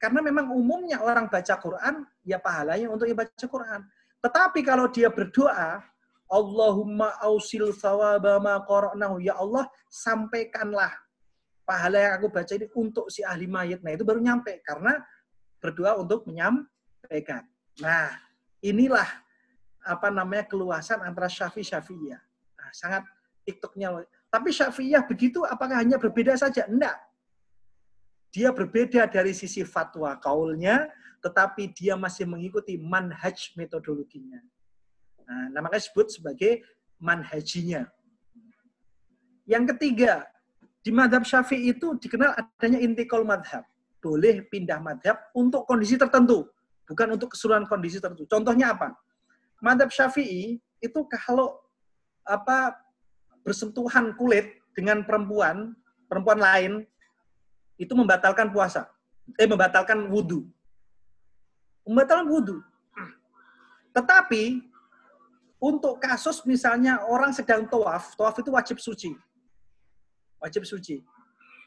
karena 0.00 0.24
memang 0.24 0.48
umumnya 0.48 1.04
orang 1.04 1.28
baca 1.28 1.60
Quran 1.60 2.08
ya 2.24 2.40
pahalanya 2.40 2.88
untuk 2.88 3.04
yang 3.04 3.20
baca 3.20 3.44
Quran. 3.44 3.84
Tetapi 4.24 4.60
kalau 4.64 4.88
dia 4.88 5.12
berdoa, 5.12 5.84
Allahumma 6.30 7.18
ausil 7.20 7.74
thawaba 7.76 8.40
ma 8.40 8.62
qara'nahu. 8.64 9.20
Ya 9.20 9.36
Allah, 9.36 9.68
sampaikanlah 9.92 10.94
pahala 11.68 11.98
yang 12.00 12.12
aku 12.16 12.32
baca 12.32 12.52
ini 12.56 12.66
untuk 12.72 13.12
si 13.12 13.20
ahli 13.20 13.44
mayit. 13.44 13.84
Nah, 13.84 13.92
itu 13.92 14.06
baru 14.06 14.22
nyampe 14.24 14.64
karena 14.64 14.96
berdoa 15.60 16.00
untuk 16.00 16.24
menyampaikan. 16.26 17.44
Nah, 17.78 18.16
inilah 18.64 19.06
apa 19.84 20.08
namanya 20.12 20.48
keluasan 20.48 21.00
antara 21.04 21.28
Syafi'i 21.28 21.64
Syafi'iyah. 21.64 22.20
Nah, 22.56 22.70
sangat 22.72 23.04
TikToknya. 23.44 24.04
Tapi 24.32 24.50
Syafi'iyah 24.52 25.04
begitu 25.04 25.44
apakah 25.44 25.80
hanya 25.80 26.00
berbeda 26.00 26.36
saja? 26.36 26.66
Enggak. 26.66 26.96
Dia 28.30 28.54
berbeda 28.54 29.10
dari 29.10 29.34
sisi 29.34 29.66
fatwa 29.66 30.14
kaulnya, 30.16 30.86
tetapi 31.18 31.74
dia 31.74 31.98
masih 31.98 32.24
mengikuti 32.24 32.78
manhaj 32.78 33.52
metodologinya. 33.58 34.38
Nah, 35.26 35.46
namanya 35.54 35.82
disebut 35.82 36.14
sebagai 36.14 36.62
manhajinya. 36.98 37.90
Yang 39.50 39.74
ketiga, 39.74 40.30
di 40.80 40.94
madhab 40.94 41.26
syafi'i 41.26 41.74
itu 41.74 41.98
dikenal 41.98 42.38
adanya 42.38 42.78
intikal 42.78 43.26
madhab. 43.26 43.66
Boleh 44.00 44.44
pindah 44.48 44.80
madhab 44.80 45.20
untuk 45.36 45.68
kondisi 45.68 46.00
tertentu, 46.00 46.48
bukan 46.88 47.14
untuk 47.14 47.36
keseluruhan 47.36 47.68
kondisi 47.68 48.00
tertentu. 48.00 48.24
Contohnya 48.24 48.72
apa? 48.72 48.96
Madhab 49.60 49.92
syafi'i 49.92 50.56
itu 50.80 51.00
kalau 51.12 51.60
apa 52.24 52.80
bersentuhan 53.44 54.16
kulit 54.16 54.56
dengan 54.72 55.04
perempuan, 55.04 55.76
perempuan 56.08 56.40
lain, 56.40 56.72
itu 57.76 57.92
membatalkan 57.92 58.48
puasa. 58.52 58.88
Eh, 59.36 59.48
membatalkan 59.48 60.08
wudhu. 60.08 60.48
Membatalkan 61.84 62.28
wudhu. 62.28 62.58
Tetapi, 63.90 64.64
untuk 65.60 66.00
kasus 66.00 66.40
misalnya 66.48 67.04
orang 67.04 67.36
sedang 67.36 67.68
tawaf, 67.68 68.16
tawaf 68.16 68.36
itu 68.40 68.50
wajib 68.52 68.76
suci. 68.80 69.12
Wajib 70.40 70.64
suci. 70.64 71.04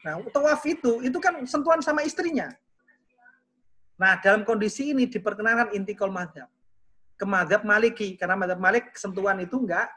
Nah, 0.04 0.20
tawaf 0.28 0.60
itu, 0.68 1.00
itu 1.00 1.16
kan 1.16 1.32
sentuhan 1.48 1.80
sama 1.80 2.04
istrinya. 2.04 2.52
Nah, 3.96 4.20
dalam 4.20 4.44
kondisi 4.44 4.92
ini 4.92 5.08
diperkenalkan 5.08 5.72
intikal 5.72 6.12
madhab. 6.12 6.52
Ke 7.16 7.24
madhab 7.24 7.64
maliki. 7.64 8.20
Karena 8.20 8.36
madhab 8.36 8.60
malik 8.60 8.92
sentuhan 9.00 9.40
itu 9.40 9.56
enggak, 9.56 9.88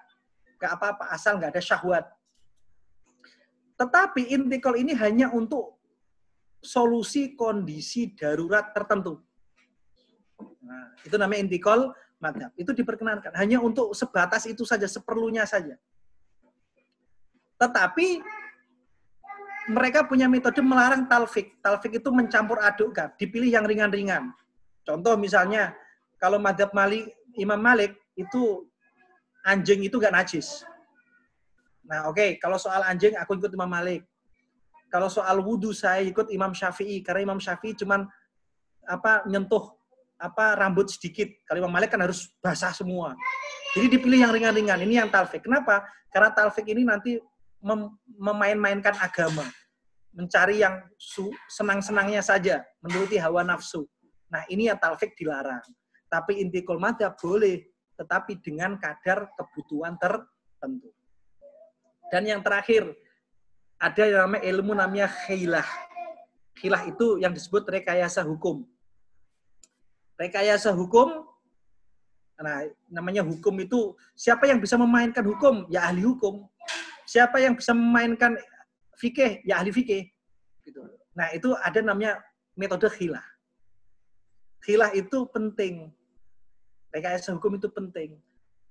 enggak 0.56 0.72
apa-apa, 0.80 1.12
asal 1.12 1.36
enggak 1.36 1.60
ada 1.60 1.62
syahwat. 1.62 2.06
Tetapi 3.76 4.32
intikal 4.32 4.80
ini 4.80 4.96
hanya 4.96 5.28
untuk 5.36 5.76
solusi 6.64 7.36
kondisi 7.36 8.16
darurat 8.16 8.72
tertentu. 8.72 9.20
Nah, 10.64 10.96
itu 11.04 11.20
namanya 11.20 11.52
intikal 11.52 11.92
madhab. 12.24 12.56
Itu 12.56 12.72
diperkenankan. 12.72 13.36
Hanya 13.36 13.60
untuk 13.60 13.92
sebatas 13.92 14.48
itu 14.48 14.64
saja, 14.64 14.88
seperlunya 14.88 15.44
saja. 15.44 15.76
Tetapi 17.58 18.22
mereka 19.68 20.08
punya 20.08 20.32
metode 20.32 20.64
melarang 20.64 21.06
talfik. 21.12 21.60
Talfik 21.60 22.00
itu 22.00 22.10
mencampur 22.10 22.60
adukkan, 22.64 23.12
dipilih 23.20 23.52
yang 23.52 23.68
ringan-ringan. 23.68 24.32
Contoh 24.88 25.20
misalnya, 25.20 25.76
kalau 26.16 26.40
madhab 26.40 26.72
Malik, 26.72 27.12
Imam 27.36 27.60
Malik, 27.60 27.94
itu 28.16 28.64
anjing 29.44 29.84
itu 29.84 30.00
gak 30.00 30.16
najis. 30.16 30.64
Nah 31.88 32.12
oke, 32.12 32.20
okay. 32.20 32.30
kalau 32.40 32.60
soal 32.60 32.84
anjing 32.84 33.16
aku 33.16 33.40
ikut 33.40 33.52
Imam 33.52 33.68
Malik. 33.68 34.04
Kalau 34.88 35.12
soal 35.12 35.44
wudhu 35.44 35.76
saya 35.76 36.00
ikut 36.04 36.32
Imam 36.32 36.56
Syafi'i 36.56 37.04
karena 37.04 37.28
Imam 37.28 37.40
Syafi'i 37.44 37.76
cuman 37.76 38.08
apa 38.88 39.28
nyentuh 39.28 39.76
apa 40.20 40.56
rambut 40.56 40.88
sedikit. 40.92 41.28
Kalau 41.44 41.64
Imam 41.64 41.72
Malik 41.72 41.92
kan 41.92 42.00
harus 42.04 42.32
basah 42.40 42.72
semua. 42.72 43.16
Jadi 43.76 43.88
dipilih 44.00 44.24
yang 44.28 44.32
ringan-ringan. 44.32 44.80
Ini 44.84 45.06
yang 45.06 45.10
talfik. 45.12 45.44
Kenapa? 45.44 45.86
Karena 46.10 46.32
talfik 46.32 46.66
ini 46.72 46.88
nanti 46.88 47.20
mem 47.62 47.94
memain-mainkan 48.18 48.96
agama. 49.00 49.46
Mencari 50.14 50.66
yang 50.66 50.82
senang-senangnya 51.46 52.26
saja, 52.26 52.66
menuruti 52.82 53.22
hawa 53.22 53.46
nafsu. 53.46 53.86
Nah, 54.34 54.42
ini 54.50 54.66
yang 54.66 54.82
talfik 54.82 55.14
dilarang. 55.14 55.62
Tapi 56.10 56.42
inti 56.42 56.64
madhab 56.66 57.14
boleh, 57.22 57.70
tetapi 58.00 58.40
dengan 58.42 58.80
kadar 58.82 59.30
kebutuhan 59.38 59.94
tertentu. 60.00 60.90
Dan 62.08 62.24
yang 62.26 62.42
terakhir, 62.42 62.88
ada 63.78 64.04
yang 64.08 64.26
namanya 64.26 64.44
ilmu 64.48 64.74
namanya 64.74 65.08
khilah. 65.28 65.68
Khilah 66.58 66.82
itu 66.90 67.22
yang 67.22 67.36
disebut 67.36 67.68
rekayasa 67.70 68.26
hukum. 68.26 68.66
Rekayasa 70.18 70.74
hukum, 70.74 71.30
nah 72.42 72.66
namanya 72.90 73.22
hukum 73.22 73.54
itu 73.62 73.94
siapa 74.18 74.50
yang 74.50 74.58
bisa 74.58 74.74
memainkan 74.74 75.22
hukum? 75.22 75.70
Ya 75.70 75.86
ahli 75.86 76.02
hukum. 76.02 76.50
Siapa 77.08 77.40
yang 77.40 77.56
bisa 77.56 77.72
memainkan 77.72 78.36
fikih? 79.00 79.40
Ya 79.48 79.64
ahli 79.64 79.72
fikih. 79.72 80.12
Gitu. 80.68 80.84
Nah 81.16 81.32
itu 81.32 81.56
ada 81.64 81.80
namanya 81.80 82.20
metode 82.60 82.92
khilah. 82.92 83.24
Khilah 84.60 84.92
itu 84.92 85.24
penting. 85.32 85.88
Rekayasa 86.92 87.32
hukum 87.40 87.56
itu 87.56 87.72
penting. 87.72 88.20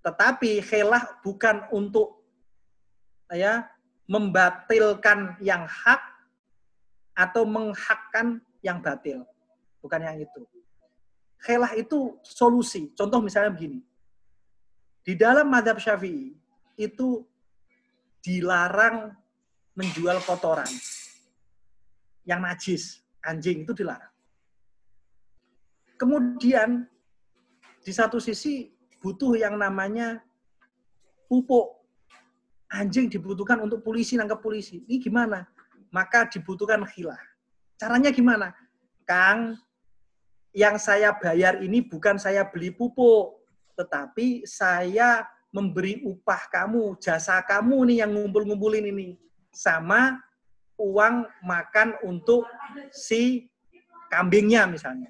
Tetapi 0.04 0.60
khilah 0.60 1.18
bukan 1.24 1.64
untuk 1.72 2.20
ya 3.32 3.66
membatilkan 4.06 5.40
yang 5.42 5.66
hak 5.66 5.98
atau 7.16 7.48
menghakkan 7.48 8.44
yang 8.60 8.78
batil. 8.84 9.24
Bukan 9.80 10.04
yang 10.04 10.20
itu. 10.20 10.42
Khelah 11.40 11.72
itu 11.78 12.18
solusi. 12.22 12.92
Contoh 12.92 13.22
misalnya 13.22 13.54
begini. 13.54 13.80
Di 15.06 15.14
dalam 15.14 15.46
madhab 15.46 15.78
syafi'i 15.78 16.34
itu 16.74 17.22
dilarang 18.26 19.14
menjual 19.78 20.18
kotoran. 20.26 20.66
Yang 22.26 22.40
najis, 22.42 22.82
anjing 23.22 23.62
itu 23.62 23.70
dilarang. 23.70 24.10
Kemudian 25.94 26.90
di 27.86 27.92
satu 27.94 28.18
sisi 28.18 28.66
butuh 28.98 29.38
yang 29.38 29.54
namanya 29.54 30.18
pupuk 31.30 31.78
anjing 32.66 33.06
dibutuhkan 33.06 33.62
untuk 33.62 33.86
polisi 33.86 34.18
nangkap 34.18 34.42
polisi. 34.42 34.82
Ini 34.90 34.98
gimana? 34.98 35.46
Maka 35.94 36.26
dibutuhkan 36.26 36.82
khilah. 36.82 37.22
Caranya 37.78 38.10
gimana? 38.10 38.50
Kang, 39.06 39.54
yang 40.50 40.82
saya 40.82 41.14
bayar 41.14 41.62
ini 41.62 41.78
bukan 41.78 42.18
saya 42.18 42.42
beli 42.42 42.74
pupuk, 42.74 43.38
tetapi 43.78 44.42
saya 44.42 45.22
memberi 45.56 46.04
upah 46.04 46.52
kamu, 46.52 47.00
jasa 47.00 47.40
kamu 47.40 47.88
nih 47.88 47.96
yang 48.04 48.12
ngumpul-ngumpulin 48.12 48.84
ini. 48.84 49.16
Sama 49.48 50.20
uang 50.76 51.24
makan 51.40 51.96
untuk 52.04 52.44
si 52.92 53.48
kambingnya 54.12 54.68
misalnya. 54.68 55.08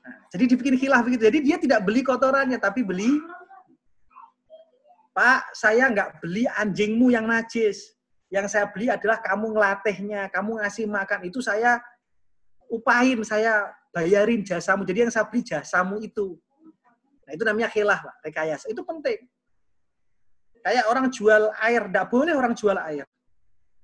Nah, 0.00 0.16
jadi 0.32 0.56
dibikin 0.56 0.80
khilah 0.80 1.04
begitu. 1.04 1.28
Jadi 1.28 1.38
dia 1.44 1.56
tidak 1.60 1.84
beli 1.84 2.00
kotorannya, 2.00 2.56
tapi 2.56 2.80
beli 2.80 3.20
Pak, 5.16 5.56
saya 5.56 5.88
nggak 5.88 6.20
beli 6.20 6.44
anjingmu 6.44 7.08
yang 7.08 7.24
najis. 7.24 7.96
Yang 8.28 8.52
saya 8.52 8.68
beli 8.68 8.92
adalah 8.92 9.16
kamu 9.24 9.56
ngelatihnya, 9.56 10.28
kamu 10.28 10.60
ngasih 10.60 10.84
makan. 10.84 11.24
Itu 11.24 11.40
saya 11.40 11.80
upahin, 12.68 13.24
saya 13.24 13.72
bayarin 13.96 14.44
jasamu. 14.44 14.84
Jadi 14.84 15.08
yang 15.08 15.12
saya 15.12 15.24
beli 15.24 15.40
jasamu 15.40 16.04
itu. 16.04 16.36
Nah, 17.24 17.32
itu 17.32 17.42
namanya 17.48 17.72
khilah, 17.72 17.96
Pak, 17.96 18.28
rekayasa. 18.28 18.68
Itu 18.68 18.84
penting. 18.84 19.24
Kayak 20.66 20.90
orang 20.90 21.06
jual 21.14 21.54
air, 21.62 21.86
tidak 21.86 22.06
boleh 22.10 22.34
orang 22.34 22.50
jual 22.58 22.74
air. 22.74 23.06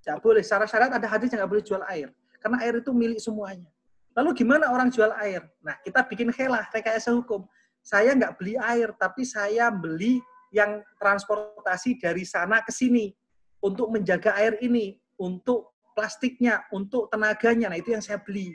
Tidak 0.03 0.19
boleh. 0.19 0.43
Secara 0.43 0.67
syarat 0.67 0.91
ada 0.91 1.07
hadis 1.07 1.31
yang 1.31 1.47
nggak 1.47 1.53
boleh 1.55 1.63
jual 1.63 1.79
air. 1.87 2.11
Karena 2.43 2.59
air 2.59 2.83
itu 2.83 2.91
milik 2.91 3.23
semuanya. 3.23 3.71
Lalu 4.19 4.43
gimana 4.43 4.67
orang 4.67 4.91
jual 4.91 5.15
air? 5.23 5.47
Nah, 5.63 5.79
kita 5.79 6.03
bikin 6.11 6.35
khilah, 6.35 6.67
rekayasa 6.75 7.15
hukum. 7.15 7.47
Saya 7.87 8.19
nggak 8.19 8.35
beli 8.35 8.59
air, 8.59 8.91
tapi 8.99 9.23
saya 9.23 9.71
beli 9.71 10.19
yang 10.51 10.83
transportasi 10.99 12.03
dari 12.03 12.27
sana 12.27 12.67
ke 12.67 12.75
sini 12.75 13.15
untuk 13.63 13.95
menjaga 13.95 14.35
air 14.43 14.59
ini, 14.59 14.99
untuk 15.23 15.79
plastiknya, 15.95 16.67
untuk 16.75 17.07
tenaganya. 17.15 17.71
Nah, 17.71 17.79
itu 17.79 17.95
yang 17.95 18.03
saya 18.03 18.19
beli. 18.19 18.51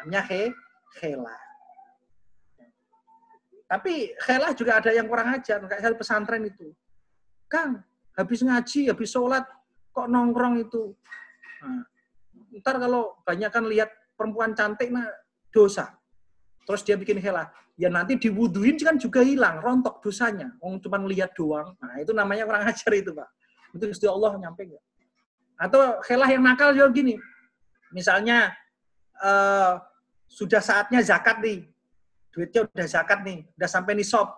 Namanya 0.00 0.24
he, 0.24 0.48
hela. 1.04 1.36
Tapi 3.68 4.16
hela 4.24 4.56
juga 4.56 4.80
ada 4.80 4.88
yang 4.88 5.04
kurang 5.04 5.36
ajar, 5.36 5.60
kayak 5.68 5.84
saya 5.84 5.92
pesantren 5.92 6.48
itu. 6.48 6.72
Kang, 7.48 7.80
habis 8.14 8.44
ngaji, 8.44 8.92
habis 8.92 9.08
sholat, 9.08 9.44
kok 9.90 10.06
nongkrong 10.06 10.68
itu? 10.68 10.92
Nah, 11.64 11.82
ntar 12.60 12.76
kalau 12.76 13.16
banyak 13.24 13.50
kan 13.50 13.64
lihat 13.64 13.88
perempuan 14.14 14.52
cantik, 14.52 14.92
nah 14.92 15.08
dosa. 15.48 15.96
Terus 16.68 16.84
dia 16.84 17.00
bikin 17.00 17.16
hela 17.16 17.48
ya 17.78 17.86
nanti 17.86 18.18
diwuduin 18.18 18.74
kan 18.82 18.98
juga 18.98 19.22
hilang, 19.22 19.62
rontok 19.62 20.02
dosanya. 20.02 20.50
Wong 20.58 20.82
cuma 20.82 20.98
lihat 21.06 21.30
doang. 21.38 21.78
Nah, 21.78 21.94
itu 22.02 22.10
namanya 22.10 22.42
kurang 22.42 22.66
ajar 22.66 22.90
itu, 22.90 23.14
Pak. 23.14 23.28
Itu 23.78 23.86
Gusti 23.86 24.06
Allah 24.10 24.34
nyampe 24.34 24.66
enggak? 24.66 24.84
Atau 25.54 26.02
helah 26.10 26.28
yang 26.28 26.42
nakal 26.42 26.74
juga 26.74 26.90
gini. 26.90 27.14
Misalnya 27.94 28.50
uh, 29.22 29.78
sudah 30.26 30.58
saatnya 30.58 30.98
zakat 31.06 31.38
nih. 31.38 31.70
Duitnya 32.34 32.66
udah 32.66 32.86
zakat 32.86 33.22
nih, 33.22 33.46
udah 33.56 33.68
sampai 33.70 33.94
nih 33.94 34.06
shop. 34.06 34.28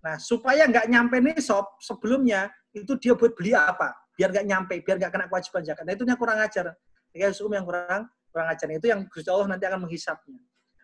Nah, 0.00 0.16
supaya 0.16 0.64
nggak 0.64 0.88
nyampe 0.88 1.20
nisab 1.20 1.76
sebelumnya, 1.80 2.48
itu 2.72 2.96
dia 2.96 3.12
buat 3.12 3.36
beli 3.36 3.52
apa? 3.52 3.92
Biar 4.16 4.32
nggak 4.32 4.46
nyampe, 4.48 4.74
biar 4.80 4.96
nggak 4.96 5.12
kena 5.12 5.26
kewajiban 5.28 5.62
zakat. 5.64 5.84
Nah, 5.84 5.92
itu 5.92 6.04
yang 6.08 6.18
kurang 6.20 6.38
ajar. 6.40 6.72
Kayak 7.12 7.36
hukum 7.36 7.52
yang 7.52 7.66
kurang 7.66 8.02
kurang 8.30 8.48
ajar. 8.48 8.66
Itu 8.70 8.86
yang 8.88 9.00
Gusti 9.10 9.28
Allah 9.28 9.48
nanti 9.50 9.64
akan 9.68 9.80
menghisapnya. 9.84 10.40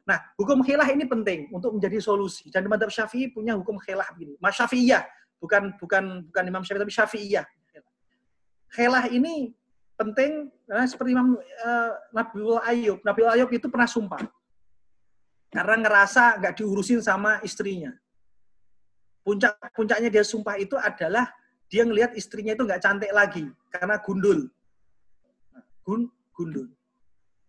Nah, 0.07 0.19
hukum 0.39 0.63
khilah 0.63 0.87
ini 0.93 1.03
penting 1.03 1.51
untuk 1.51 1.75
menjadi 1.75 1.99
solusi. 1.99 2.47
Dan 2.53 2.63
di 2.63 2.71
madhab 2.71 2.93
syafi'i 2.93 3.33
punya 3.35 3.59
hukum 3.59 3.75
khilah 3.83 4.07
begini. 4.15 4.39
Mas 4.39 4.55
syafi'iyah, 4.55 5.03
bukan 5.43 5.75
bukan 5.83 6.05
bukan 6.31 6.43
Imam 6.47 6.63
Syafi'i, 6.63 6.83
tapi 6.87 6.95
syafi'iyah. 6.95 7.47
Khilah 8.71 9.09
ini 9.09 9.57
penting 9.97 10.53
karena 10.69 10.85
seperti 10.85 11.11
Imam 11.17 11.39
uh, 11.41 11.93
Nabiul 12.13 12.61
Ayub. 12.63 12.99
Nabiul 13.03 13.31
Ayub 13.33 13.51
itu 13.51 13.67
pernah 13.67 13.89
sumpah. 13.89 14.23
Karena 15.51 15.75
ngerasa 15.81 16.43
nggak 16.43 16.55
diurusin 16.61 17.01
sama 17.01 17.41
istrinya. 17.41 17.95
Puncak 19.27 19.59
puncaknya 19.75 20.07
dia 20.07 20.23
sumpah 20.23 20.55
itu 20.55 20.79
adalah 20.79 21.27
dia 21.67 21.83
ngelihat 21.83 22.15
istrinya 22.15 22.55
itu 22.55 22.63
nggak 22.63 22.79
cantik 22.79 23.11
lagi 23.11 23.51
karena 23.75 23.99
gundul. 23.99 24.47
Gun, 25.83 26.07
gundul. 26.31 26.71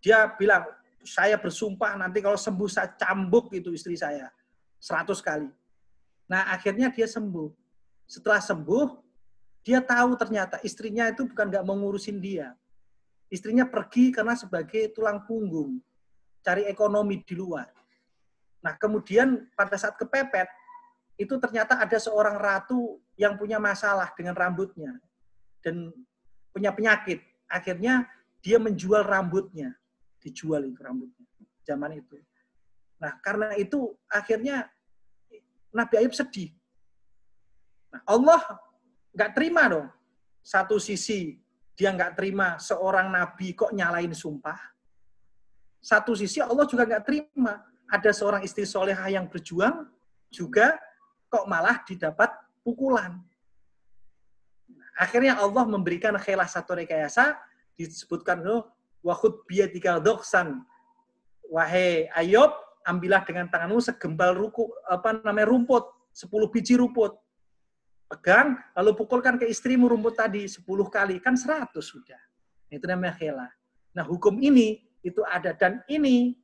Dia 0.02 0.26
bilang, 0.34 0.66
saya 1.06 1.38
bersumpah 1.38 1.94
nanti 2.02 2.18
kalau 2.26 2.34
sembuh 2.34 2.66
saya 2.66 2.90
cambuk 2.98 3.54
itu 3.54 3.70
istri 3.78 3.94
saya 3.94 4.34
seratus 4.82 5.22
kali. 5.22 5.50
Nah 6.26 6.50
akhirnya 6.50 6.90
dia 6.90 7.06
sembuh. 7.06 7.54
Setelah 8.10 8.42
sembuh, 8.42 8.98
dia 9.62 9.84
tahu 9.84 10.16
ternyata 10.16 10.58
istrinya 10.64 11.06
itu 11.12 11.30
bukan 11.30 11.46
nggak 11.46 11.66
mau 11.68 11.78
ngurusin 11.78 12.18
dia. 12.18 12.58
Istrinya 13.28 13.68
pergi 13.68 14.16
karena 14.16 14.34
sebagai 14.34 14.96
tulang 14.96 15.28
punggung, 15.28 15.84
cari 16.40 16.64
ekonomi 16.66 17.20
di 17.22 17.36
luar. 17.36 17.68
Nah 18.64 18.74
kemudian 18.80 19.52
pada 19.54 19.76
saat 19.76 20.00
kepepet, 20.00 20.48
itu 21.18 21.34
ternyata 21.42 21.82
ada 21.82 21.98
seorang 21.98 22.38
ratu 22.38 23.02
yang 23.18 23.34
punya 23.36 23.58
masalah 23.58 24.14
dengan 24.14 24.38
rambutnya 24.38 24.94
dan 25.66 25.90
punya 26.54 26.70
penyakit. 26.70 27.26
Akhirnya 27.50 28.06
dia 28.40 28.62
menjual 28.62 29.02
rambutnya 29.02 29.74
dijual 30.22 30.70
itu 30.70 30.78
rambutnya 30.78 31.26
zaman 31.66 31.98
itu. 31.98 32.22
Nah, 33.02 33.18
karena 33.22 33.58
itu 33.58 33.98
akhirnya 34.10 34.70
Nabi 35.74 36.06
Ayub 36.06 36.14
sedih. 36.14 36.54
Nah, 37.92 38.02
Allah 38.06 38.42
nggak 39.14 39.32
terima 39.34 39.64
dong. 39.70 39.88
Satu 40.46 40.78
sisi 40.78 41.42
dia 41.78 41.94
nggak 41.94 42.18
terima 42.18 42.58
seorang 42.58 43.10
nabi 43.10 43.54
kok 43.58 43.74
nyalain 43.74 44.14
sumpah. 44.14 44.58
Satu 45.82 46.18
sisi 46.18 46.42
Allah 46.42 46.66
juga 46.66 46.86
nggak 46.86 47.06
terima 47.06 47.62
ada 47.88 48.12
seorang 48.12 48.42
istri 48.44 48.66
solehah 48.66 49.08
yang 49.08 49.30
berjuang 49.30 49.88
juga 50.28 50.76
kok 51.28 51.46
malah 51.46 51.84
didapat 51.84 52.32
pukulan. 52.64 53.20
Akhirnya 54.98 55.38
Allah 55.38 55.64
memberikan 55.70 56.18
khilah 56.18 56.50
satu 56.50 56.74
rekayasa 56.74 57.38
disebutkan 57.78 58.42
loh 58.42 58.74
wahud 59.06 59.46
biadika 59.46 60.02
doksan. 60.02 60.66
Wahai 61.48 62.10
Ayub, 62.12 62.52
ambillah 62.84 63.24
dengan 63.24 63.48
tanganmu 63.48 63.80
segembal 63.80 64.36
ruku, 64.36 64.68
apa 64.90 65.16
namanya 65.24 65.48
rumput, 65.48 65.88
10 66.12 66.28
biji 66.52 66.76
rumput. 66.76 67.16
Pegang, 68.08 68.56
lalu 68.76 68.92
pukulkan 68.96 69.36
ke 69.36 69.48
istrimu 69.48 69.88
rumput 69.88 70.16
tadi 70.16 70.48
10 70.48 70.64
kali, 70.92 71.20
kan 71.24 71.36
100 71.40 71.72
sudah. 71.80 72.20
Itu 72.68 72.84
namanya 72.84 73.16
khela. 73.16 73.48
Nah, 73.96 74.04
hukum 74.04 74.36
ini 74.44 74.84
itu 75.04 75.24
ada 75.24 75.56
dan 75.56 75.84
ini 75.88 76.36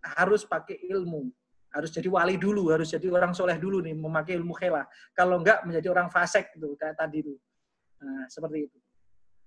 harus 0.00 0.44
pakai 0.44 0.76
ilmu. 0.92 1.32
Harus 1.70 1.94
jadi 1.94 2.10
wali 2.10 2.34
dulu, 2.34 2.74
harus 2.74 2.90
jadi 2.90 3.06
orang 3.10 3.30
soleh 3.30 3.54
dulu 3.54 3.78
nih, 3.78 3.94
memakai 3.94 4.34
ilmu 4.34 4.54
khela. 4.58 4.82
Kalau 5.14 5.38
enggak 5.38 5.62
menjadi 5.62 5.88
orang 5.94 6.10
fasek 6.10 6.50
itu 6.58 6.74
kayak 6.74 6.98
tadi 6.98 7.22
itu. 7.22 7.34
Nah, 8.02 8.26
seperti 8.26 8.66
itu. 8.66 8.78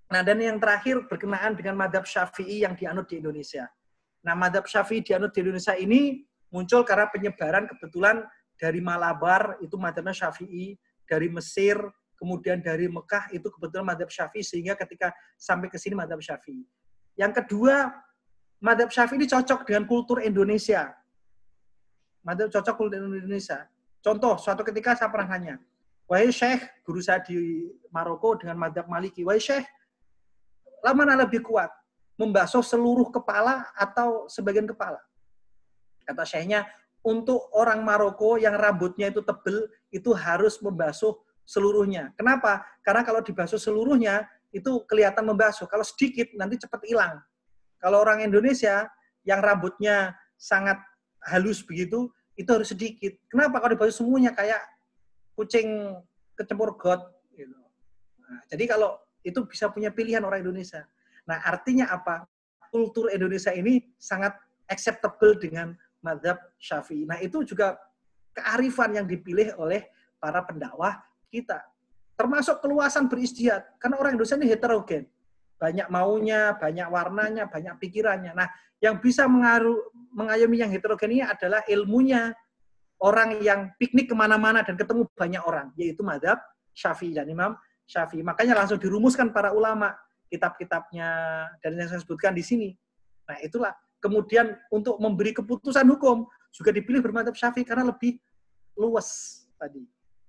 Nah, 0.08 0.20
dan 0.24 0.40
yang 0.40 0.56
terakhir 0.56 1.04
berkenaan 1.08 1.56
dengan 1.56 1.76
madhab 1.76 2.08
syafi'i 2.08 2.64
yang 2.64 2.72
dianut 2.76 3.08
di 3.08 3.20
Indonesia. 3.20 3.68
Nah, 4.24 4.32
madhab 4.32 4.64
syafi'i 4.64 5.04
dianut 5.04 5.36
di 5.36 5.44
Indonesia 5.44 5.76
ini 5.76 6.24
muncul 6.48 6.80
karena 6.86 7.10
penyebaran 7.12 7.68
kebetulan 7.68 8.24
dari 8.56 8.78
Malabar, 8.78 9.58
itu 9.60 9.74
madhabnya 9.74 10.14
syafi'i, 10.14 10.78
dari 11.04 11.28
Mesir, 11.28 11.76
kemudian 12.16 12.62
dari 12.62 12.86
Mekah, 12.86 13.34
itu 13.34 13.50
kebetulan 13.50 13.84
madhab 13.84 14.08
syafi'i, 14.08 14.40
sehingga 14.40 14.78
ketika 14.78 15.12
sampai 15.36 15.68
ke 15.68 15.76
sini 15.76 15.98
madhab 15.98 16.22
syafi'i. 16.22 16.64
Yang 17.18 17.44
kedua, 17.44 17.90
madhab 18.62 18.88
syafi'i 18.88 19.18
ini 19.20 19.28
cocok 19.28 19.66
dengan 19.66 19.84
kultur 19.84 20.22
Indonesia. 20.22 20.94
Madhab 22.24 22.48
cocok 22.48 22.74
kultur 22.74 23.04
Indonesia. 23.04 23.68
Contoh, 24.00 24.40
suatu 24.40 24.64
ketika 24.64 24.96
saya 24.96 25.12
pernah 25.12 25.36
nanya, 25.36 25.56
Wahai 26.08 26.32
Syekh, 26.32 26.64
guru 26.84 27.00
saya 27.00 27.20
di 27.24 27.68
Maroko 27.88 28.36
dengan 28.36 28.60
madhab 28.60 28.88
Maliki, 28.88 29.24
Wahai 29.24 29.40
Syekh, 29.40 29.64
mana 30.84 31.16
lebih 31.16 31.40
kuat? 31.44 31.72
Membasuh 32.20 32.60
seluruh 32.60 33.08
kepala 33.08 33.68
atau 33.72 34.28
sebagian 34.28 34.68
kepala? 34.68 35.00
Kata 36.04 36.24
syekhnya, 36.28 36.68
untuk 37.00 37.48
orang 37.56 37.80
Maroko 37.80 38.36
yang 38.36 38.56
rambutnya 38.56 39.08
itu 39.08 39.24
tebel, 39.24 39.68
itu 39.88 40.12
harus 40.12 40.60
membasuh 40.60 41.16
seluruhnya. 41.44 42.12
Kenapa? 42.16 42.64
Karena 42.84 43.04
kalau 43.04 43.20
dibasuh 43.20 43.60
seluruhnya, 43.60 44.28
itu 44.52 44.84
kelihatan 44.88 45.24
membasuh. 45.24 45.68
Kalau 45.68 45.82
sedikit, 45.84 46.32
nanti 46.36 46.60
cepat 46.60 46.80
hilang. 46.84 47.20
Kalau 47.80 48.00
orang 48.00 48.24
Indonesia 48.24 48.88
yang 49.24 49.40
rambutnya 49.40 50.16
sangat 50.36 50.80
halus 51.24 51.64
begitu, 51.64 52.12
itu 52.34 52.50
harus 52.50 52.68
sedikit. 52.70 53.14
Kenapa? 53.30 53.62
Kalau 53.62 53.72
dibasuh 53.78 54.04
semuanya 54.04 54.34
kayak 54.34 54.60
kucing 55.38 55.98
kecempur 56.34 56.74
got. 56.78 57.10
Gitu. 57.34 57.54
Nah, 58.24 58.40
jadi 58.50 58.64
kalau 58.70 58.98
itu 59.24 59.40
bisa 59.46 59.70
punya 59.70 59.88
pilihan 59.90 60.22
orang 60.22 60.44
Indonesia. 60.44 60.84
Nah, 61.24 61.40
artinya 61.42 61.88
apa? 61.88 62.28
Kultur 62.68 63.08
Indonesia 63.14 63.54
ini 63.54 63.80
sangat 63.96 64.34
acceptable 64.66 65.38
dengan 65.38 65.72
madhab 66.02 66.36
syafi'i. 66.58 67.06
Nah, 67.06 67.22
itu 67.22 67.46
juga 67.46 67.78
kearifan 68.34 68.98
yang 68.98 69.06
dipilih 69.06 69.54
oleh 69.56 69.86
para 70.18 70.42
pendakwah 70.42 71.00
kita. 71.30 71.62
Termasuk 72.18 72.60
keluasan 72.60 73.06
beristiad. 73.06 73.62
Karena 73.78 73.96
orang 73.98 74.18
Indonesia 74.18 74.36
ini 74.36 74.50
heterogen. 74.50 75.06
Banyak 75.64 75.88
maunya, 75.88 76.52
banyak 76.60 76.88
warnanya, 76.92 77.48
banyak 77.48 77.80
pikirannya. 77.80 78.36
Nah, 78.36 78.52
yang 78.84 79.00
bisa 79.00 79.24
mengaruh, 79.24 79.80
mengayomi 80.12 80.60
yang 80.60 80.68
heterogen 80.68 81.16
ini 81.16 81.24
adalah 81.24 81.64
ilmunya. 81.64 82.36
Orang 83.00 83.40
yang 83.40 83.72
piknik 83.80 84.12
ke 84.12 84.14
mana-mana 84.16 84.60
dan 84.60 84.76
ketemu 84.76 85.08
banyak 85.16 85.40
orang. 85.40 85.72
Yaitu 85.80 86.04
madhab 86.04 86.36
syafi'i 86.76 87.16
dan 87.16 87.24
imam 87.32 87.56
Syafi'i. 87.88 88.20
Makanya 88.20 88.56
langsung 88.56 88.76
dirumuskan 88.80 89.32
para 89.32 89.52
ulama 89.56 89.92
kitab-kitabnya 90.28 91.08
dan 91.60 91.70
yang 91.76 91.88
saya 91.88 92.00
sebutkan 92.00 92.32
di 92.36 92.44
sini. 92.44 92.68
Nah, 93.24 93.40
itulah 93.40 93.72
kemudian 94.00 94.56
untuk 94.68 95.00
memberi 95.00 95.32
keputusan 95.32 95.84
hukum 95.96 96.28
juga 96.52 96.70
dipilih 96.72 97.00
bermadhab 97.00 97.36
Syafi'i 97.36 97.64
karena 97.64 97.88
lebih 97.88 98.20
luas 98.76 99.40
tadi, 99.56 99.84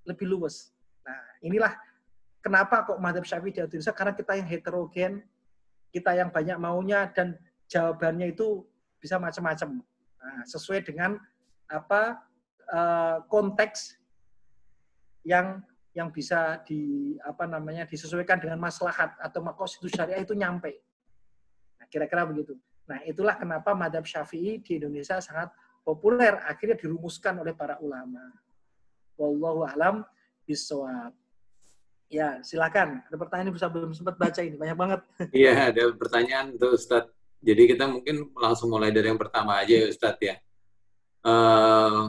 lebih 0.07 0.27
luas. 0.31 0.71
Nah, 1.03 1.19
inilah 1.43 1.73
kenapa 2.45 2.85
kok 2.85 3.01
madhab 3.01 3.25
Syafi'i 3.25 3.57
di 3.57 3.59
Indonesia 3.65 3.89
karena 3.89 4.13
kita 4.13 4.37
yang 4.37 4.45
heterogen, 4.45 5.25
kita 5.89 6.13
yang 6.13 6.29
banyak 6.29 6.61
maunya 6.61 7.09
dan 7.09 7.33
jawabannya 7.65 8.29
itu 8.37 8.61
bisa 9.01 9.17
macam-macam. 9.17 9.81
Nah, 10.21 10.41
sesuai 10.45 10.85
dengan 10.85 11.17
apa 11.65 12.21
uh, 12.69 13.25
konteks 13.25 13.97
yang 15.25 15.65
yang 15.97 16.13
bisa 16.13 16.61
di 16.69 17.15
apa 17.25 17.49
namanya 17.49 17.89
disesuaikan 17.89 18.37
dengan 18.37 18.61
maslahat 18.61 19.17
atau 19.17 19.41
itu 19.81 19.89
syariah 19.89 20.21
itu 20.21 20.37
nyampe. 20.37 20.77
Nah, 21.81 21.89
kira-kira 21.89 22.29
begitu. 22.29 22.53
Nah, 22.85 23.01
itulah 23.01 23.33
kenapa 23.41 23.73
madhab 23.73 24.05
syafi'i 24.05 24.61
di 24.61 24.77
Indonesia 24.77 25.17
sangat 25.17 25.49
populer, 25.81 26.37
akhirnya 26.45 26.77
dirumuskan 26.77 27.41
oleh 27.41 27.57
para 27.57 27.81
ulama. 27.81 28.21
Wallahu 29.17 29.65
alam 29.65 30.05
bisawab. 30.45 31.24
Ya, 32.15 32.39
silakan. 32.47 33.03
Ada 33.11 33.17
pertanyaan 33.19 33.51
bisa 33.51 33.67
belum 33.67 33.91
sempat 33.91 34.15
baca 34.15 34.39
ini, 34.39 34.55
banyak 34.55 34.77
banget. 34.79 35.01
Iya, 35.35 35.75
ada 35.75 35.83
pertanyaan 35.91 36.55
tuh 36.55 36.79
Ustadz. 36.79 37.11
Jadi 37.43 37.75
kita 37.75 37.91
mungkin 37.91 38.31
langsung 38.39 38.71
mulai 38.71 38.95
dari 38.95 39.11
yang 39.11 39.19
pertama 39.19 39.59
aja 39.59 39.75
ya 39.75 39.85
Ustadz 39.91 40.23
ya. 40.23 40.35
Uh, 41.27 42.07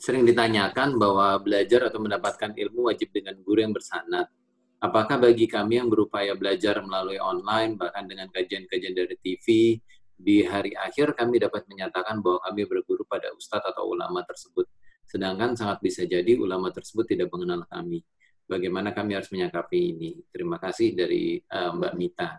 sering 0.00 0.24
ditanyakan 0.24 0.96
bahwa 0.96 1.36
belajar 1.44 1.92
atau 1.92 2.00
mendapatkan 2.00 2.56
ilmu 2.56 2.88
wajib 2.88 3.12
dengan 3.12 3.36
guru 3.44 3.60
yang 3.68 3.76
bersanad. 3.76 4.32
Apakah 4.80 5.20
bagi 5.20 5.44
kami 5.44 5.76
yang 5.76 5.92
berupaya 5.92 6.32
belajar 6.32 6.80
melalui 6.80 7.20
online, 7.20 7.76
bahkan 7.76 8.08
dengan 8.08 8.32
kajian-kajian 8.32 8.96
dari 8.96 9.16
TV, 9.20 9.76
di 10.16 10.40
hari 10.48 10.72
akhir 10.72 11.12
kami 11.12 11.36
dapat 11.36 11.68
menyatakan 11.68 12.24
bahwa 12.24 12.40
kami 12.48 12.64
berguru 12.64 13.04
pada 13.04 13.28
ustadz 13.36 13.68
atau 13.68 13.92
ulama 13.92 14.24
tersebut. 14.24 14.64
Sedangkan 15.04 15.52
sangat 15.52 15.84
bisa 15.84 16.08
jadi 16.08 16.40
ulama 16.40 16.72
tersebut 16.72 17.04
tidak 17.04 17.28
mengenal 17.28 17.68
kami. 17.68 18.00
Bagaimana 18.46 18.94
kami 18.94 19.18
harus 19.18 19.30
menyikapi 19.34 19.78
ini? 19.94 20.10
Terima 20.30 20.56
kasih 20.62 20.94
dari 20.94 21.42
uh, 21.50 21.74
Mbak 21.74 21.94
Mita. 21.98 22.38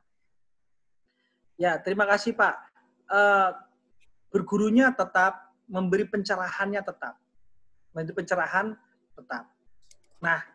Ya, 1.60 1.76
terima 1.84 2.08
kasih 2.08 2.32
Pak. 2.32 2.56
Uh, 3.12 3.52
bergurunya 4.32 4.96
tetap, 4.96 5.52
memberi 5.68 6.08
pencerahannya 6.08 6.80
tetap 6.80 7.20
memberi 7.98 8.14
pencerahan 8.14 8.78
tetap. 9.18 9.50
Nah, 10.22 10.46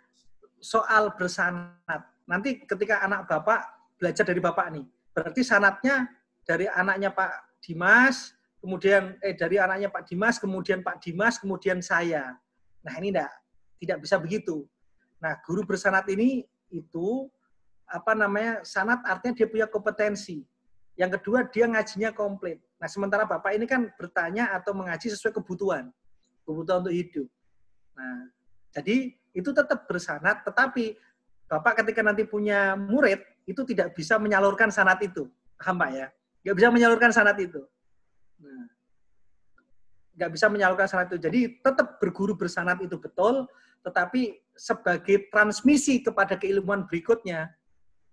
soal 0.63 1.11
bersanat. 1.19 2.07
Nanti 2.31 2.63
ketika 2.63 3.03
anak 3.03 3.27
Bapak 3.27 3.67
belajar 3.99 4.23
dari 4.23 4.39
Bapak 4.39 4.71
nih, 4.71 4.87
berarti 5.11 5.43
sanatnya 5.43 6.07
dari 6.47 6.71
anaknya 6.71 7.11
Pak 7.11 7.59
Dimas, 7.59 8.31
kemudian 8.63 9.19
eh 9.19 9.35
dari 9.35 9.59
anaknya 9.59 9.91
Pak 9.91 10.07
Dimas, 10.07 10.39
kemudian 10.39 10.87
Pak 10.87 11.03
Dimas, 11.03 11.43
kemudian 11.43 11.83
saya. 11.83 12.39
Nah, 12.87 12.95
ini 13.03 13.11
enggak 13.11 13.35
tidak 13.83 13.99
bisa 14.07 14.23
begitu. 14.23 14.63
Nah, 15.23 15.39
guru 15.47 15.63
bersanat 15.63 16.03
ini 16.11 16.43
itu 16.75 17.31
apa 17.87 18.19
namanya? 18.19 18.67
Sanat 18.67 19.07
artinya 19.07 19.39
dia 19.39 19.47
punya 19.47 19.67
kompetensi. 19.71 20.43
Yang 20.99 21.23
kedua, 21.23 21.47
dia 21.47 21.71
ngajinya 21.71 22.11
komplit. 22.11 22.59
Nah, 22.83 22.91
sementara 22.91 23.23
Bapak 23.23 23.55
ini 23.55 23.65
kan 23.71 23.87
bertanya 23.95 24.51
atau 24.51 24.75
mengaji 24.75 25.15
sesuai 25.15 25.31
kebutuhan. 25.39 25.95
Kebutuhan 26.43 26.83
untuk 26.83 26.93
hidup. 26.93 27.31
Nah, 27.95 28.35
jadi 28.75 29.15
itu 29.33 29.51
tetap 29.55 29.87
bersanat, 29.87 30.43
tetapi 30.43 30.99
Bapak 31.47 31.85
ketika 31.85 32.03
nanti 32.03 32.27
punya 32.27 32.75
murid, 32.75 33.23
itu 33.47 33.63
tidak 33.63 33.95
bisa 33.95 34.19
menyalurkan 34.19 34.75
sanat 34.75 34.99
itu. 35.07 35.31
Paham 35.55 35.79
Pak 35.79 35.91
ya? 35.95 36.07
Nggak 36.43 36.57
bisa 36.59 36.69
menyalurkan 36.75 37.11
sanat 37.15 37.37
itu. 37.39 37.63
Nah, 38.43 38.67
nggak 40.19 40.31
bisa 40.35 40.47
menyalurkan 40.51 40.89
sanat 40.91 41.07
itu. 41.15 41.19
Jadi 41.23 41.41
tetap 41.63 42.03
berguru 42.03 42.35
bersanat 42.35 42.83
itu 42.83 42.99
betul, 42.99 43.47
tetapi 43.83 44.39
sebagai 44.55 45.29
transmisi 45.29 46.01
kepada 46.01 46.39
keilmuan 46.39 46.87
berikutnya, 46.87 47.51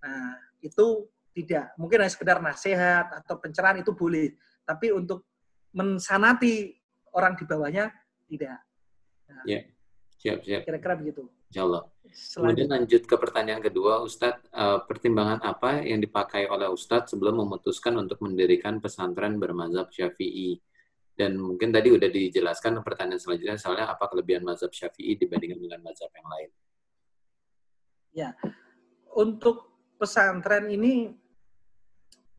nah 0.02 0.34
itu 0.60 1.08
tidak. 1.34 1.72
Mungkin 1.78 2.04
hanya 2.04 2.12
sekedar 2.12 2.38
nasihat 2.42 3.08
atau 3.24 3.38
pencerahan 3.40 3.80
itu 3.80 3.94
boleh. 3.94 4.34
Tapi 4.66 4.92
untuk 4.92 5.30
mensanati 5.72 6.74
orang 7.14 7.38
di 7.38 7.46
bawahnya, 7.46 7.94
tidak. 8.26 8.60
Nah, 9.30 9.44
ya, 9.46 9.62
siap, 10.18 10.42
siap. 10.42 10.62
Kira-kira 10.66 10.98
begitu. 10.98 11.30
Insya 11.50 11.66
Allah. 11.66 11.84
Kemudian 12.10 12.70
lanjut 12.70 13.06
ke 13.06 13.16
pertanyaan 13.18 13.62
kedua, 13.62 14.02
Ustadz, 14.02 14.50
uh, 14.54 14.82
pertimbangan 14.86 15.42
apa 15.46 15.82
yang 15.86 16.02
dipakai 16.02 16.50
oleh 16.50 16.70
Ustadz 16.70 17.14
sebelum 17.14 17.46
memutuskan 17.46 17.98
untuk 17.98 18.22
mendirikan 18.26 18.82
pesantren 18.82 19.38
bermazhab 19.38 19.90
Syafi'i? 19.94 20.58
Dan 21.20 21.36
mungkin 21.36 21.76
tadi 21.76 21.92
udah 21.92 22.08
dijelaskan 22.08 22.80
pertanyaan 22.80 23.20
selanjutnya, 23.20 23.60
soalnya 23.60 23.92
apa 23.92 24.08
kelebihan 24.08 24.40
mazhab 24.40 24.72
Syafi'i 24.72 25.20
dibandingkan 25.20 25.60
dengan 25.60 25.84
mazhab 25.84 26.08
yang 26.16 26.28
lain? 26.32 26.50
Ya, 28.16 28.30
untuk 29.12 29.68
pesantren 30.00 30.72
ini 30.72 31.12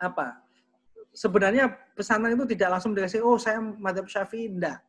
apa? 0.01 0.41
Sebenarnya 1.13 1.69
pesantren 1.93 2.41
itu 2.41 2.57
tidak 2.57 2.81
langsung 2.81 2.97
dikasih, 2.97 3.21
oh 3.21 3.37
saya 3.37 3.61
mazhab 3.61 4.09
Syafi'i, 4.09 4.49
enggak 4.49 4.81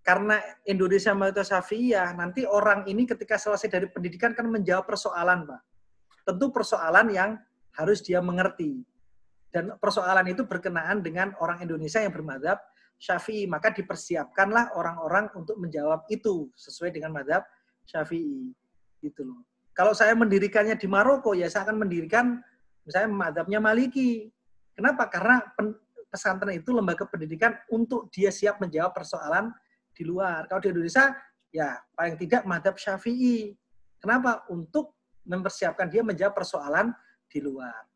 karena 0.00 0.40
Indonesia 0.64 1.12
mayoritas 1.12 1.52
Syafi'iyah, 1.52 2.16
nanti 2.16 2.48
orang 2.48 2.88
ini 2.88 3.04
ketika 3.04 3.36
selesai 3.36 3.68
dari 3.68 3.86
pendidikan 3.88 4.32
kan 4.32 4.48
menjawab 4.48 4.88
persoalan, 4.88 5.44
Pak. 5.44 5.60
Tentu 6.24 6.48
persoalan 6.48 7.06
yang 7.12 7.30
harus 7.76 8.00
dia 8.00 8.24
mengerti. 8.24 8.80
Dan 9.50 9.76
persoalan 9.76 10.24
itu 10.30 10.46
berkenaan 10.46 11.04
dengan 11.04 11.34
orang 11.42 11.60
Indonesia 11.60 12.00
yang 12.00 12.14
bermadhab 12.14 12.56
Syafi'i. 13.00 13.48
Maka 13.48 13.72
dipersiapkanlah 13.72 14.76
orang-orang 14.76 15.32
untuk 15.32 15.56
menjawab 15.56 16.04
itu 16.12 16.52
sesuai 16.52 16.92
dengan 16.92 17.16
madhab 17.16 17.42
Syafi'i. 17.88 18.52
Gitu 19.00 19.24
loh. 19.24 19.48
Kalau 19.72 19.96
saya 19.96 20.12
mendirikannya 20.12 20.76
di 20.76 20.84
Maroko, 20.84 21.32
ya 21.32 21.48
saya 21.48 21.64
akan 21.64 21.88
mendirikan 21.88 22.44
misalnya 22.84 23.08
madhabnya 23.08 23.58
Maliki. 23.64 24.28
Kenapa? 24.76 25.08
Karena 25.08 25.40
pesantren 26.12 26.58
itu 26.58 26.74
lembaga 26.76 27.08
pendidikan 27.08 27.56
untuk 27.72 28.12
dia 28.12 28.28
siap 28.28 28.60
menjawab 28.60 28.92
persoalan 28.92 29.48
di 29.94 30.02
luar. 30.04 30.44
Kalau 30.50 30.60
di 30.60 30.68
Indonesia, 30.68 31.16
ya 31.54 31.80
paling 31.96 32.20
tidak 32.20 32.42
madhab 32.44 32.76
syafi'i. 32.76 33.56
Kenapa? 34.00 34.44
Untuk 34.52 34.96
mempersiapkan 35.24 35.86
dia 35.86 36.02
menjawab 36.02 36.34
persoalan 36.34 36.90
di 37.30 37.38
luar. 37.38 37.89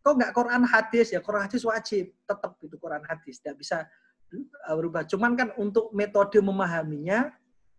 Kok 0.00 0.14
nggak 0.16 0.32
Quran 0.32 0.62
hadis? 0.64 1.12
Ya 1.12 1.20
Quran 1.20 1.44
hadis 1.44 1.62
wajib. 1.64 2.12
Tetap 2.24 2.56
itu 2.64 2.76
Quran 2.80 3.04
hadis. 3.04 3.40
Tidak 3.40 3.56
bisa 3.56 3.84
uh, 4.32 4.74
berubah. 4.76 5.04
Cuman 5.04 5.36
kan 5.36 5.52
untuk 5.60 5.92
metode 5.92 6.40
memahaminya, 6.40 7.28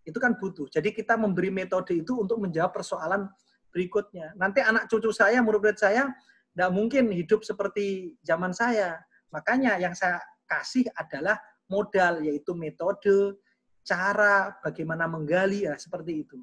itu 0.05 0.17
kan 0.17 0.37
butuh. 0.37 0.69
Jadi 0.69 0.93
kita 0.93 1.17
memberi 1.17 1.49
metode 1.49 1.97
itu 1.97 2.17
untuk 2.17 2.41
menjawab 2.41 2.73
persoalan 2.73 3.29
berikutnya. 3.73 4.33
Nanti 4.37 4.61
anak 4.61 4.89
cucu 4.89 5.09
saya, 5.13 5.41
murid-murid 5.41 5.77
saya, 5.77 6.09
tidak 6.53 6.71
mungkin 6.73 7.09
hidup 7.13 7.41
seperti 7.41 8.17
zaman 8.21 8.51
saya. 8.51 8.99
Makanya 9.31 9.79
yang 9.79 9.95
saya 9.95 10.19
kasih 10.45 10.89
adalah 10.93 11.39
modal, 11.71 12.19
yaitu 12.21 12.51
metode, 12.51 13.39
cara, 13.87 14.51
bagaimana 14.59 15.07
menggali, 15.07 15.63
ya 15.65 15.79
seperti 15.79 16.27
itu. 16.27 16.37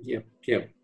Siap, 0.00 0.24
siap. 0.40 0.81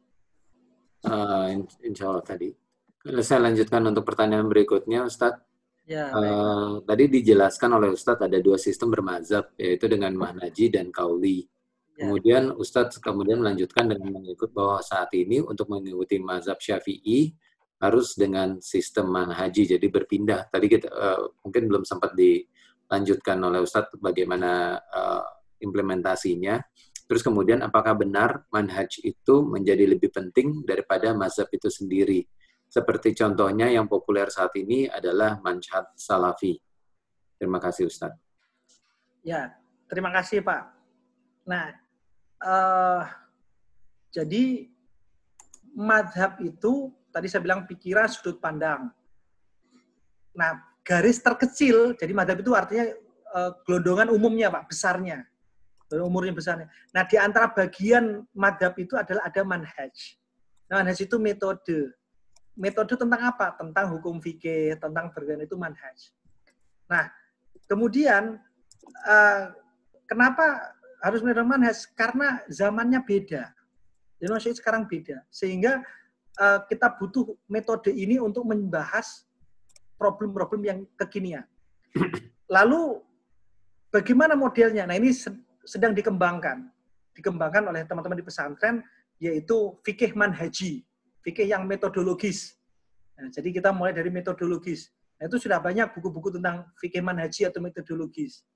Uh, 1.04 1.66
insya 1.86 2.10
Allah 2.10 2.24
tadi. 2.24 2.50
Kalau 2.98 3.22
saya 3.22 3.46
lanjutkan 3.46 3.82
untuk 3.86 4.02
pertanyaan 4.02 4.50
berikutnya, 4.50 5.06
Ustadz. 5.06 5.44
Ya, 5.88 6.12
uh, 6.12 6.84
tadi 6.84 7.08
dijelaskan 7.08 7.80
oleh 7.80 7.88
Ustadz 7.94 8.20
ada 8.20 8.36
dua 8.42 8.60
sistem 8.60 8.92
bermazhab, 8.92 9.56
yaitu 9.56 9.88
dengan 9.88 10.12
mahnaji 10.12 10.68
dan 10.68 10.92
kauli. 10.92 11.48
Ya. 11.96 12.04
Kemudian 12.04 12.52
Ustadz 12.52 13.00
kemudian 13.00 13.40
melanjutkan 13.40 13.88
dengan 13.88 14.20
mengikut 14.20 14.52
bahwa 14.52 14.84
saat 14.84 15.08
ini 15.16 15.40
untuk 15.40 15.72
mengikuti 15.72 16.20
mazhab 16.20 16.60
syafi'i, 16.60 17.32
harus 17.78 18.18
dengan 18.18 18.58
sistem 18.58 19.06
manhaji 19.06 19.78
jadi 19.78 19.86
berpindah 19.86 20.50
tadi 20.50 20.66
kita 20.66 20.90
uh, 20.90 21.30
mungkin 21.46 21.70
belum 21.70 21.84
sempat 21.86 22.10
dilanjutkan 22.18 23.38
oleh 23.38 23.62
Ustadz 23.62 23.94
bagaimana 24.02 24.74
uh, 24.82 25.26
implementasinya 25.62 26.58
terus 27.08 27.24
kemudian 27.24 27.64
apakah 27.64 27.96
benar 27.96 28.44
manhaj 28.52 29.00
itu 29.00 29.34
menjadi 29.42 29.88
lebih 29.88 30.12
penting 30.12 30.62
daripada 30.68 31.16
mazhab 31.16 31.48
itu 31.50 31.72
sendiri 31.72 32.28
seperti 32.68 33.16
contohnya 33.16 33.72
yang 33.72 33.88
populer 33.88 34.28
saat 34.28 34.52
ini 34.60 34.84
adalah 34.86 35.40
manhaj 35.40 35.88
salafi 35.96 36.60
terima 37.40 37.56
kasih 37.58 37.88
Ustadz 37.88 38.20
ya 39.24 39.48
terima 39.88 40.12
kasih 40.12 40.44
Pak 40.44 40.62
nah 41.48 41.72
uh, 42.44 43.02
jadi 44.12 44.68
madhab 45.78 46.42
itu 46.42 46.90
tadi 47.12 47.26
saya 47.30 47.42
bilang 47.44 47.64
pikiran 47.66 48.10
sudut 48.10 48.42
pandang. 48.42 48.90
Nah, 50.34 50.58
garis 50.82 51.22
terkecil, 51.22 51.94
jadi 51.98 52.12
madhab 52.14 52.42
itu 52.42 52.54
artinya 52.54 52.86
uh, 53.34 53.50
gelondongan 53.66 54.10
umumnya, 54.14 54.50
Pak, 54.50 54.70
besarnya. 54.70 55.26
Umurnya 55.88 56.36
besarnya. 56.36 56.68
Nah, 56.92 57.02
di 57.08 57.16
antara 57.16 57.48
bagian 57.48 58.20
madhab 58.36 58.76
itu 58.76 58.92
adalah 58.92 59.24
ada 59.24 59.40
manhaj. 59.40 60.20
Nah, 60.68 60.84
manhaj 60.84 61.00
itu 61.00 61.16
metode. 61.16 61.96
Metode 62.52 62.92
tentang 62.92 63.22
apa? 63.24 63.56
Tentang 63.56 63.96
hukum 63.96 64.20
fikih, 64.20 64.76
tentang 64.76 65.08
bergana 65.08 65.48
itu 65.48 65.56
manhaj. 65.56 66.12
Nah, 66.92 67.08
kemudian 67.64 68.36
uh, 69.08 69.42
kenapa 70.04 70.76
harus 71.00 71.24
metode 71.24 71.48
manhaj? 71.48 71.88
Karena 71.96 72.44
zamannya 72.52 73.00
beda. 73.00 73.48
Indonesia 74.20 74.52
sekarang 74.52 74.84
beda. 74.84 75.24
Sehingga 75.32 75.80
uh, 76.36 76.60
kita 76.68 77.00
butuh 77.00 77.32
metode 77.48 77.96
ini 77.96 78.20
untuk 78.20 78.44
membahas 78.44 79.24
problem-problem 79.96 80.60
yang 80.68 80.78
kekinian. 81.00 81.48
Lalu 82.46 83.02
bagaimana 83.90 84.38
modelnya? 84.38 84.86
Nah 84.86 84.96
ini 84.96 85.10
sedang 85.68 85.92
dikembangkan, 85.92 86.64
dikembangkan 87.12 87.68
oleh 87.68 87.84
teman-teman 87.84 88.16
di 88.16 88.24
pesantren, 88.24 88.80
yaitu 89.20 89.76
fikih 89.84 90.16
manhaji, 90.16 90.88
fikih 91.20 91.44
yang 91.44 91.68
metodologis. 91.68 92.56
Nah, 93.20 93.28
jadi 93.28 93.52
kita 93.52 93.68
mulai 93.76 93.92
dari 93.92 94.08
metodologis. 94.08 94.88
Nah, 95.20 95.28
itu 95.28 95.36
sudah 95.36 95.60
banyak 95.60 95.92
buku-buku 95.92 96.40
tentang 96.40 96.64
fikih 96.80 97.04
manhaji 97.04 97.44
atau 97.44 97.60
metodologis. 97.60 98.46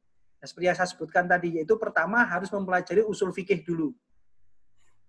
Nah, 0.41 0.49
seperti 0.49 0.73
yang 0.73 0.79
saya 0.79 0.89
sebutkan 0.89 1.29
tadi, 1.29 1.61
yaitu 1.61 1.77
pertama 1.77 2.25
harus 2.25 2.49
mempelajari 2.49 3.05
usul 3.05 3.29
fikih 3.35 3.61
dulu. 3.61 3.93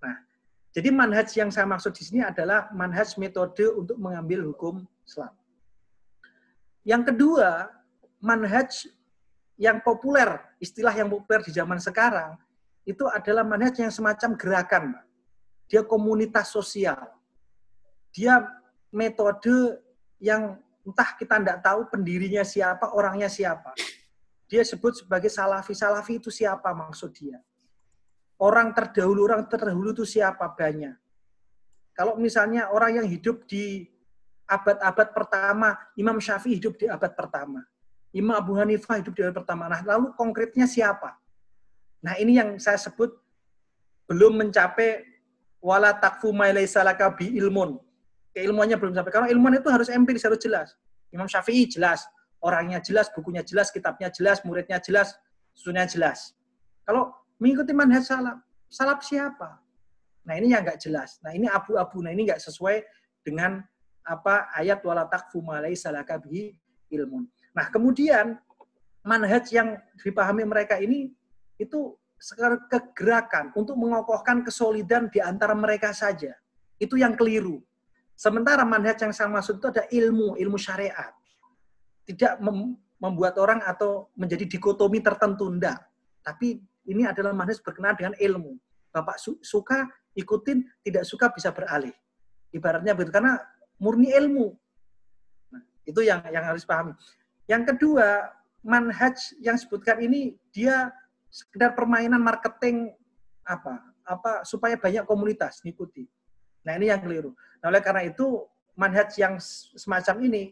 Nah, 0.04 0.20
jadi 0.76 0.92
manhaj 0.92 1.32
yang 1.40 1.54
saya 1.54 1.70
maksud 1.70 1.96
di 1.96 2.04
sini 2.04 2.20
adalah 2.26 2.68
manhaj 2.76 3.16
metode 3.16 3.64
untuk 3.72 3.96
mengambil 3.96 4.44
hukum 4.52 4.84
Islam. 5.08 5.32
Yang 6.84 7.16
kedua, 7.16 7.72
manhaj 8.20 8.92
yang 9.56 9.80
populer, 9.86 10.42
istilah 10.64 10.96
yang 10.96 11.12
populer 11.12 11.44
di 11.44 11.52
zaman 11.52 11.84
sekarang, 11.84 12.40
itu 12.88 13.04
adalah 13.12 13.44
manhaj 13.44 13.76
yang 13.76 13.92
semacam 13.92 14.40
gerakan. 14.40 14.84
Dia 15.68 15.84
komunitas 15.84 16.56
sosial. 16.56 17.12
Dia 18.16 18.40
metode 18.96 19.84
yang 20.24 20.56
entah 20.88 21.10
kita 21.20 21.44
tidak 21.44 21.60
tahu 21.60 21.92
pendirinya 21.92 22.48
siapa, 22.48 22.96
orangnya 22.96 23.28
siapa. 23.28 23.76
Dia 24.48 24.64
sebut 24.64 25.04
sebagai 25.04 25.28
salafi. 25.28 25.76
Salafi 25.76 26.24
itu 26.24 26.32
siapa 26.32 26.72
maksud 26.72 27.12
dia? 27.12 27.44
orang 28.44 28.76
terdahulu, 28.76 29.32
orang 29.32 29.48
terdahulu 29.48 29.96
itu 29.96 30.04
siapa 30.04 30.52
banyak. 30.52 31.00
Kalau 31.96 32.20
misalnya 32.20 32.74
orang 32.74 33.00
yang 33.04 33.08
hidup 33.08 33.48
di 33.48 33.88
abad-abad 34.50 35.16
pertama, 35.16 35.78
Imam 35.96 36.20
Syafi'i 36.20 36.60
hidup 36.60 36.76
di 36.76 36.86
abad 36.92 37.16
pertama. 37.16 37.64
Imam 38.14 38.38
Abu 38.38 38.54
Hanifah 38.54 39.02
hidup 39.02 39.14
di 39.18 39.26
abad 39.26 39.42
pertama. 39.42 39.66
Nah, 39.66 39.82
lalu 39.82 40.14
konkretnya 40.14 40.70
siapa? 40.70 41.18
Nah 42.04 42.14
ini 42.22 42.38
yang 42.38 42.62
saya 42.62 42.78
sebut 42.78 43.10
belum 44.06 44.38
mencapai 44.38 45.02
wala 45.64 45.96
takfu 45.96 46.30
salaka 46.68 47.10
bi 47.16 47.34
ilmun. 47.40 47.80
Keilmuannya 48.36 48.78
belum 48.78 48.94
sampai. 48.94 49.12
Karena 49.14 49.28
ilmuwan 49.32 49.58
itu 49.58 49.70
harus 49.72 49.88
empiris, 49.88 50.26
harus 50.28 50.42
jelas. 50.42 50.76
Imam 51.14 51.30
Syafi'i 51.30 51.70
jelas, 51.70 52.04
orangnya 52.42 52.82
jelas, 52.82 53.08
bukunya 53.14 53.46
jelas, 53.46 53.70
kitabnya 53.70 54.10
jelas, 54.10 54.42
muridnya 54.42 54.82
jelas, 54.82 55.14
susunya 55.54 55.86
jelas. 55.86 56.34
Kalau 56.82 57.14
mengikuti 57.38 57.72
manhaj 57.72 58.04
salaf, 58.10 58.42
salaf 58.68 59.06
siapa? 59.06 59.62
Nah 60.26 60.34
ini 60.36 60.52
yang 60.52 60.66
nggak 60.66 60.82
jelas. 60.82 61.22
Nah 61.22 61.32
ini 61.32 61.46
abu-abu. 61.46 62.02
Nah 62.02 62.10
ini 62.10 62.26
nggak 62.26 62.42
sesuai 62.42 62.82
dengan 63.22 63.62
apa 64.04 64.52
ayat 64.58 64.84
wala 64.84 65.08
takfu 65.08 65.40
salaka 65.78 66.20
bi 66.20 66.52
ilmun. 66.92 67.30
Nah 67.54 67.70
kemudian 67.70 68.38
manhaj 69.06 69.50
yang 69.54 69.78
dipahami 70.02 70.44
mereka 70.46 70.82
ini 70.82 71.14
itu 71.62 71.94
kegerakan 72.72 73.52
untuk 73.54 73.76
mengokohkan 73.76 74.42
kesolidan 74.42 75.12
di 75.12 75.20
antara 75.20 75.54
mereka 75.54 75.92
saja. 75.92 76.34
Itu 76.80 76.96
yang 76.96 77.14
keliru. 77.14 77.60
Sementara 78.16 78.64
manhaj 78.64 78.98
yang 79.04 79.14
saya 79.14 79.28
maksud 79.28 79.60
itu 79.60 79.68
ada 79.70 79.84
ilmu, 79.92 80.40
ilmu 80.40 80.58
syariat. 80.58 81.12
Tidak 82.08 82.40
membuat 83.00 83.36
orang 83.40 83.60
atau 83.64 84.12
menjadi 84.16 84.48
dikotomi 84.48 85.04
tertentu, 85.04 85.52
enggak. 85.52 85.84
Tapi 86.24 86.64
ini 86.88 87.04
adalah 87.04 87.36
manhaj 87.36 87.60
berkenaan 87.60 88.00
dengan 88.00 88.16
ilmu. 88.16 88.56
Bapak 88.94 89.20
suka 89.44 89.90
ikutin, 90.16 90.64
tidak 90.86 91.04
suka 91.04 91.28
bisa 91.34 91.52
beralih. 91.52 91.92
Ibaratnya 92.54 92.94
begitu, 92.94 93.12
karena 93.12 93.42
murni 93.82 94.14
ilmu. 94.14 94.54
Nah, 95.52 95.64
itu 95.84 96.00
yang 96.06 96.22
yang 96.30 96.46
harus 96.46 96.64
pahami. 96.64 96.94
Yang 97.48 97.76
kedua, 97.76 98.32
manhaj 98.64 99.36
yang 99.44 99.60
sebutkan 99.60 100.00
ini 100.00 100.40
dia 100.56 100.90
sekedar 101.28 101.76
permainan 101.76 102.22
marketing 102.22 102.96
apa 103.44 103.84
apa 104.08 104.48
supaya 104.48 104.80
banyak 104.80 105.04
komunitas 105.04 105.60
ngikuti. 105.64 106.08
Nah 106.64 106.80
ini 106.80 106.92
yang 106.92 107.04
keliru. 107.04 107.36
Nah 107.60 107.68
oleh 107.72 107.84
karena 107.84 108.08
itu 108.08 108.48
manhaj 108.80 109.12
yang 109.20 109.40
semacam 109.76 110.16
ini 110.28 110.44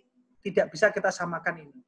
tidak 0.43 0.71
bisa 0.71 0.91
kita 0.91 1.11
samakan 1.11 1.69
ini. 1.69 1.79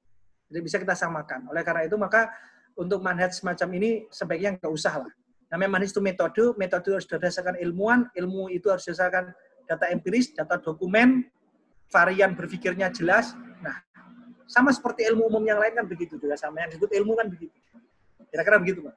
Tidak 0.48 0.64
bisa 0.64 0.78
kita 0.80 0.96
samakan. 0.96 1.52
Oleh 1.52 1.64
karena 1.66 1.88
itu 1.88 2.00
maka 2.00 2.32
untuk 2.80 3.04
manhaj 3.04 3.36
semacam 3.36 3.70
ini 3.80 3.92
sebaiknya 4.12 4.56
nggak 4.60 4.72
usah 4.72 5.04
lah. 5.04 5.12
Namanya 5.52 5.80
manhaj 5.80 5.92
itu 5.92 6.02
metode, 6.02 6.44
metode 6.58 6.90
harus 6.96 7.06
berdasarkan 7.06 7.60
ilmuwan, 7.62 8.10
ilmu 8.16 8.50
itu 8.50 8.72
harus 8.72 8.88
berdasarkan 8.88 9.36
data 9.68 9.86
empiris, 9.92 10.34
data 10.34 10.58
dokumen, 10.58 11.30
varian 11.94 12.34
berpikirnya 12.34 12.90
jelas. 12.90 13.38
Nah, 13.62 13.78
sama 14.54 14.70
seperti 14.70 15.02
ilmu 15.10 15.26
umum 15.34 15.42
yang 15.42 15.58
lain 15.58 15.74
kan 15.74 15.86
begitu 15.90 16.14
juga 16.22 16.38
sama 16.38 16.62
yang 16.62 16.70
disebut 16.70 16.94
ilmu 16.94 17.18
kan 17.18 17.26
begitu. 17.26 17.58
Kira-kira 18.30 18.62
begitu, 18.62 18.86
Pak. 18.86 18.96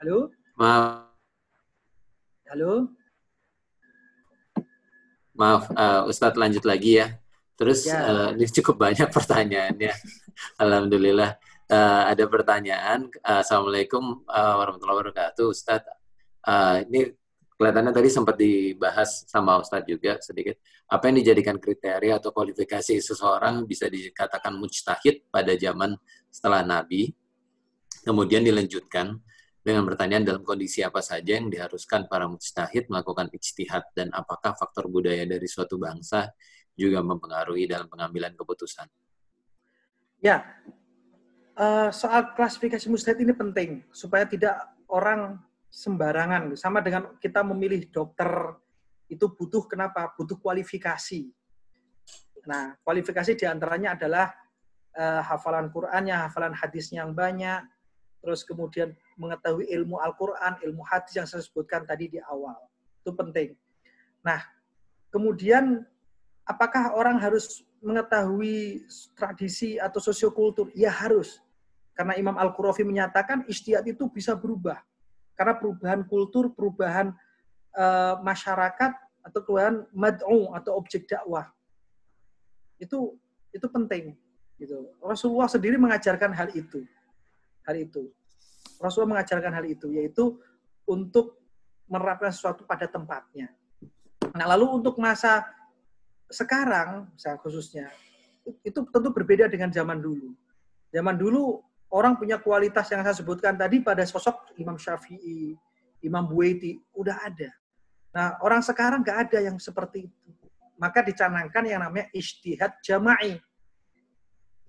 Halo? 0.00 0.32
Maaf. 0.56 1.12
Halo? 2.48 2.72
Maaf, 5.36 5.68
uh, 5.76 6.08
Ustadz 6.08 6.40
lanjut 6.40 6.64
lagi 6.64 7.04
ya. 7.04 7.20
Terus 7.60 7.84
ya. 7.84 8.00
Uh, 8.08 8.28
ini 8.40 8.48
cukup 8.48 8.80
banyak 8.80 9.12
pertanyaannya. 9.16 9.92
Alhamdulillah. 10.56 11.36
Uh, 11.68 12.08
ada 12.08 12.24
pertanyaan. 12.24 13.12
Uh, 13.20 13.44
Assalamualaikum 13.44 14.24
uh, 14.24 14.54
warahmatullahi 14.64 15.12
wabarakatuh, 15.12 15.52
Ustadz. 15.52 15.92
Uh, 16.40 16.80
ini 16.88 17.12
kelihatannya 17.60 17.92
tadi 17.92 18.08
sempat 18.08 18.40
dibahas 18.40 19.28
sama 19.28 19.60
Ustadz 19.60 19.84
juga 19.84 20.16
sedikit. 20.24 20.56
Apa 20.88 21.12
yang 21.12 21.20
dijadikan 21.20 21.60
kriteria 21.60 22.16
atau 22.16 22.32
kualifikasi 22.32 22.96
seseorang 23.04 23.68
bisa 23.68 23.84
dikatakan 23.92 24.56
mujtahid 24.56 25.28
pada 25.28 25.52
zaman 25.60 25.92
setelah 26.32 26.64
Nabi. 26.64 27.12
Kemudian 28.00 28.40
dilanjutkan 28.40 29.12
dengan 29.60 29.84
pertanyaan 29.84 30.24
dalam 30.24 30.40
kondisi 30.40 30.80
apa 30.80 31.04
saja 31.04 31.36
yang 31.36 31.52
diharuskan 31.52 32.08
para 32.08 32.24
mujtahid 32.24 32.88
melakukan 32.88 33.28
ijtihad 33.28 33.92
dan 33.92 34.08
apakah 34.16 34.56
faktor 34.56 34.88
budaya 34.88 35.28
dari 35.28 35.44
suatu 35.44 35.76
bangsa 35.76 36.32
juga 36.72 37.04
mempengaruhi 37.04 37.68
dalam 37.68 37.92
pengambilan 37.92 38.32
keputusan. 38.40 38.88
Ya, 40.24 40.48
uh, 41.60 41.92
soal 41.92 42.32
klasifikasi 42.32 42.88
mujtahid 42.88 43.20
ini 43.20 43.36
penting 43.36 43.84
supaya 43.92 44.24
tidak 44.24 44.56
orang 44.88 45.36
sembarangan. 45.70 46.52
Sama 46.58 46.82
dengan 46.82 47.16
kita 47.22 47.46
memilih 47.46 47.86
dokter 47.88 48.28
itu 49.06 49.26
butuh 49.30 49.64
kenapa? 49.70 50.10
Butuh 50.18 50.36
kualifikasi. 50.38 51.30
Nah, 52.46 52.74
kualifikasi 52.82 53.38
di 53.38 53.46
antaranya 53.46 53.94
adalah 53.94 54.34
uh, 54.98 55.22
hafalan 55.22 55.70
Qur'annya, 55.70 56.30
hafalan 56.30 56.54
hadisnya 56.54 57.06
yang 57.06 57.14
banyak, 57.14 57.62
terus 58.20 58.42
kemudian 58.42 58.94
mengetahui 59.16 59.70
ilmu 59.70 60.00
Al-Quran, 60.02 60.58
ilmu 60.66 60.82
hadis 60.86 61.16
yang 61.16 61.26
saya 61.28 61.42
sebutkan 61.44 61.86
tadi 61.86 62.10
di 62.10 62.18
awal. 62.20 62.56
Itu 63.00 63.12
penting. 63.14 63.56
Nah, 64.24 64.40
kemudian 65.12 65.84
apakah 66.44 66.96
orang 66.96 67.20
harus 67.20 67.64
mengetahui 67.80 68.84
tradisi 69.16 69.80
atau 69.80 70.00
sosiokultur? 70.00 70.68
Ya 70.76 70.92
harus. 70.92 71.40
Karena 71.96 72.16
Imam 72.16 72.36
Al-Qurafi 72.36 72.84
menyatakan 72.84 73.44
istiad 73.48 73.84
itu 73.84 74.08
bisa 74.08 74.32
berubah. 74.32 74.80
Karena 75.40 75.56
perubahan 75.56 76.04
kultur, 76.04 76.52
perubahan 76.52 77.16
uh, 77.72 78.20
masyarakat 78.20 78.92
atau 79.24 79.40
perubahan 79.40 79.88
mad'u 79.96 80.52
atau 80.52 80.76
objek 80.76 81.08
dakwah 81.08 81.48
itu 82.80 83.16
itu 83.52 83.66
penting 83.68 84.16
gitu. 84.56 84.92
Rasulullah 85.04 85.48
sendiri 85.48 85.76
mengajarkan 85.76 86.32
hal 86.32 86.48
itu. 86.56 86.84
Hal 87.68 87.76
itu. 87.76 88.08
Rasulullah 88.80 89.20
mengajarkan 89.20 89.52
hal 89.52 89.64
itu 89.68 89.92
yaitu 89.92 90.40
untuk 90.88 91.36
menerapkan 91.88 92.32
sesuatu 92.32 92.64
pada 92.64 92.88
tempatnya. 92.88 93.52
Nah, 94.32 94.46
lalu 94.56 94.80
untuk 94.80 94.96
masa 94.96 95.44
sekarang, 96.30 97.10
misalnya 97.12 97.38
khususnya, 97.42 97.86
itu 98.62 98.80
tentu 98.88 99.10
berbeda 99.10 99.50
dengan 99.50 99.68
zaman 99.74 99.98
dulu. 99.98 100.32
Zaman 100.94 101.18
dulu 101.18 101.60
orang 101.90 102.14
punya 102.16 102.38
kualitas 102.38 102.86
yang 102.90 103.02
saya 103.02 103.14
sebutkan 103.14 103.58
tadi 103.58 103.82
pada 103.82 104.06
sosok 104.06 104.54
Imam 104.56 104.78
Syafi'i, 104.78 105.58
Imam 106.06 106.24
Buaiti, 106.24 106.78
udah 106.94 107.18
ada. 107.26 107.50
Nah, 108.10 108.38
orang 108.42 108.62
sekarang 108.62 109.02
nggak 109.02 109.18
ada 109.28 109.38
yang 109.42 109.56
seperti 109.58 110.06
itu. 110.06 110.30
Maka 110.80 111.04
dicanangkan 111.04 111.66
yang 111.66 111.84
namanya 111.84 112.08
istihad 112.16 112.78
jama'i. 112.80 113.36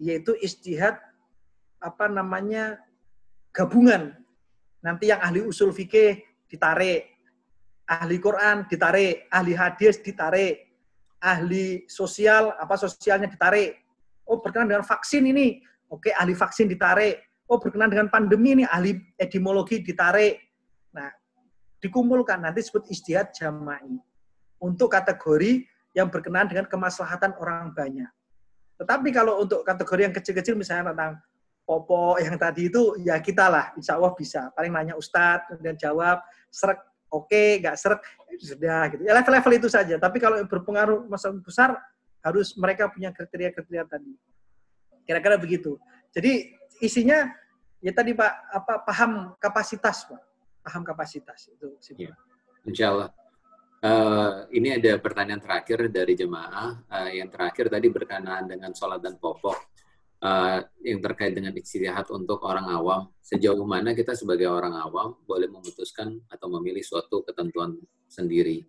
Yaitu 0.01 0.35
istihad 0.41 0.97
apa 1.79 2.05
namanya 2.09 2.77
gabungan. 3.55 4.17
Nanti 4.81 5.13
yang 5.13 5.21
ahli 5.21 5.45
usul 5.45 5.71
fikih 5.71 6.19
ditarik, 6.49 7.05
ahli 7.85 8.17
Quran 8.17 8.65
ditarik, 8.65 9.29
ahli 9.29 9.53
hadis 9.53 10.01
ditarik, 10.01 10.67
ahli 11.21 11.85
sosial 11.85 12.57
apa 12.57 12.75
sosialnya 12.75 13.29
ditarik. 13.29 13.77
Oh 14.25 14.41
berkenaan 14.41 14.73
dengan 14.73 14.85
vaksin 14.85 15.25
ini, 15.27 15.61
Oke, 15.91 16.15
ahli 16.15 16.31
vaksin 16.31 16.71
ditarik. 16.71 17.19
Oh, 17.51 17.59
berkenan 17.59 17.91
dengan 17.91 18.07
pandemi 18.07 18.55
ini, 18.55 18.63
ahli 18.63 18.95
epidemiologi 19.19 19.83
ditarik. 19.83 20.39
Nah, 20.95 21.11
dikumpulkan, 21.83 22.47
nanti 22.47 22.63
disebut 22.63 22.87
istihad 22.87 23.35
jama'i. 23.35 23.99
Untuk 24.63 24.95
kategori 24.95 25.67
yang 25.91 26.07
berkenaan 26.07 26.47
dengan 26.47 26.71
kemaslahatan 26.71 27.35
orang 27.35 27.75
banyak. 27.75 28.07
Tetapi 28.79 29.11
kalau 29.11 29.43
untuk 29.43 29.67
kategori 29.67 30.01
yang 30.07 30.15
kecil-kecil, 30.15 30.55
misalnya 30.55 30.95
tentang 30.95 31.19
popo 31.67 32.15
yang 32.23 32.39
tadi 32.39 32.71
itu, 32.71 32.95
ya 33.03 33.19
kita 33.19 33.51
lah, 33.51 33.75
insya 33.75 33.99
Allah 33.99 34.15
bisa. 34.15 34.47
Paling 34.55 34.71
nanya 34.71 34.95
Ustadz, 34.95 35.51
kemudian 35.51 35.75
jawab, 35.75 36.23
serak, 36.47 36.79
oke, 37.11 37.27
okay, 37.27 37.59
nggak 37.59 37.75
serak, 37.75 37.99
ya 38.31 38.35
sudah. 38.39 38.81
gitu. 38.95 39.01
Ya 39.03 39.11
level-level 39.11 39.53
itu 39.59 39.67
saja. 39.67 39.99
Tapi 39.99 40.23
kalau 40.23 40.39
berpengaruh 40.47 41.03
masalah 41.11 41.35
besar, 41.43 41.75
harus 42.23 42.55
mereka 42.55 42.87
punya 42.87 43.11
kriteria-kriteria 43.11 43.83
tadi. 43.91 44.15
Kira-kira 45.11 45.35
begitu. 45.35 45.75
Jadi 46.15 46.55
isinya 46.79 47.27
ya 47.83 47.91
tadi 47.91 48.15
Pak 48.15 48.31
apa 48.47 48.73
paham 48.87 49.35
kapasitas 49.35 50.07
Pak. 50.07 50.23
Paham 50.63 50.87
kapasitas 50.87 51.51
itu. 51.51 51.67
Ya. 51.99 52.15
Insya 52.63 52.95
Allah. 52.95 53.09
Uh, 53.81 54.47
ini 54.55 54.79
ada 54.79 54.95
pertanyaan 55.03 55.43
terakhir 55.43 55.91
dari 55.91 56.15
jemaah. 56.15 56.79
Uh, 56.87 57.11
yang 57.11 57.27
terakhir 57.27 57.67
tadi 57.67 57.91
berkenaan 57.91 58.47
dengan 58.47 58.71
sholat 58.71 59.03
dan 59.03 59.19
popok. 59.19 59.67
Uh, 60.23 60.63
yang 60.85 61.03
terkait 61.03 61.35
dengan 61.35 61.51
istirahat 61.59 62.07
untuk 62.07 62.39
orang 62.47 62.71
awam. 62.71 63.11
Sejauh 63.19 63.67
mana 63.67 63.91
kita 63.91 64.15
sebagai 64.15 64.47
orang 64.47 64.79
awam 64.79 65.19
boleh 65.27 65.51
memutuskan 65.51 66.23
atau 66.31 66.47
memilih 66.55 66.85
suatu 66.87 67.19
ketentuan 67.27 67.75
sendiri? 68.07 68.63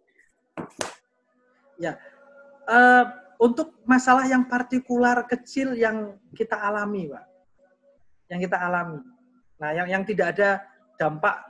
Ya, 1.79 2.01
uh, 2.67 3.05
untuk 3.43 3.83
masalah 3.83 4.23
yang 4.31 4.47
partikular 4.47 5.27
kecil 5.27 5.75
yang 5.75 6.15
kita 6.31 6.55
alami, 6.55 7.11
Pak. 7.11 7.25
Yang 8.31 8.41
kita 8.47 8.57
alami. 8.63 9.03
Nah, 9.59 9.71
yang 9.75 9.91
yang 9.91 10.03
tidak 10.07 10.39
ada 10.39 10.63
dampak 10.95 11.43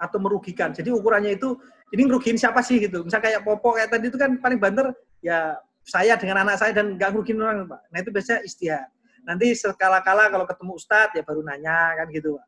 atau 0.00 0.18
merugikan. 0.18 0.72
Jadi 0.72 0.88
ukurannya 0.88 1.36
itu 1.36 1.60
ini 1.92 2.08
ngerugiin 2.08 2.40
siapa 2.40 2.64
sih 2.64 2.80
gitu. 2.80 3.04
Misal 3.04 3.20
kayak 3.20 3.44
Popo 3.44 3.76
kayak 3.76 3.92
tadi 3.92 4.08
itu 4.08 4.16
kan 4.16 4.40
paling 4.40 4.56
banter 4.56 4.96
ya 5.20 5.60
saya 5.84 6.16
dengan 6.16 6.48
anak 6.48 6.56
saya 6.56 6.72
dan 6.72 6.96
nggak 6.96 7.12
ngerugiin 7.12 7.36
orang, 7.44 7.68
Pak. 7.68 7.80
Nah, 7.92 7.98
itu 8.00 8.08
biasanya 8.08 8.40
istihad. 8.48 8.88
Nanti 9.22 9.52
sekala-kala 9.52 10.32
kalau 10.32 10.48
ketemu 10.48 10.72
ustadz 10.80 11.14
ya 11.14 11.22
baru 11.22 11.44
nanya 11.44 11.94
kan 11.94 12.08
gitu 12.08 12.40
Pak. 12.40 12.46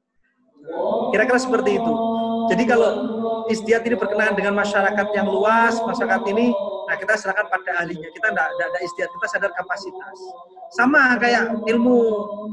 Kira-kira 1.12 1.38
seperti 1.38 1.76
itu. 1.76 1.92
Jadi 2.50 2.62
kalau 2.68 2.90
istiadat 3.48 3.84
ini 3.88 3.96
berkenaan 3.96 4.34
dengan 4.36 4.54
masyarakat 4.56 5.06
yang 5.16 5.28
luas, 5.28 5.78
masyarakat 5.84 6.22
ini, 6.32 6.52
nah 6.88 6.96
kita 6.96 7.16
serahkan 7.16 7.46
pada 7.48 7.84
ahlinya. 7.84 8.08
Kita 8.12 8.32
tidak 8.32 8.46
ada 8.52 8.78
istiadat, 8.84 9.12
kita 9.12 9.26
sadar 9.30 9.50
kapasitas. 9.56 10.18
Sama 10.74 11.14
kayak 11.22 11.64
ilmu 11.70 11.98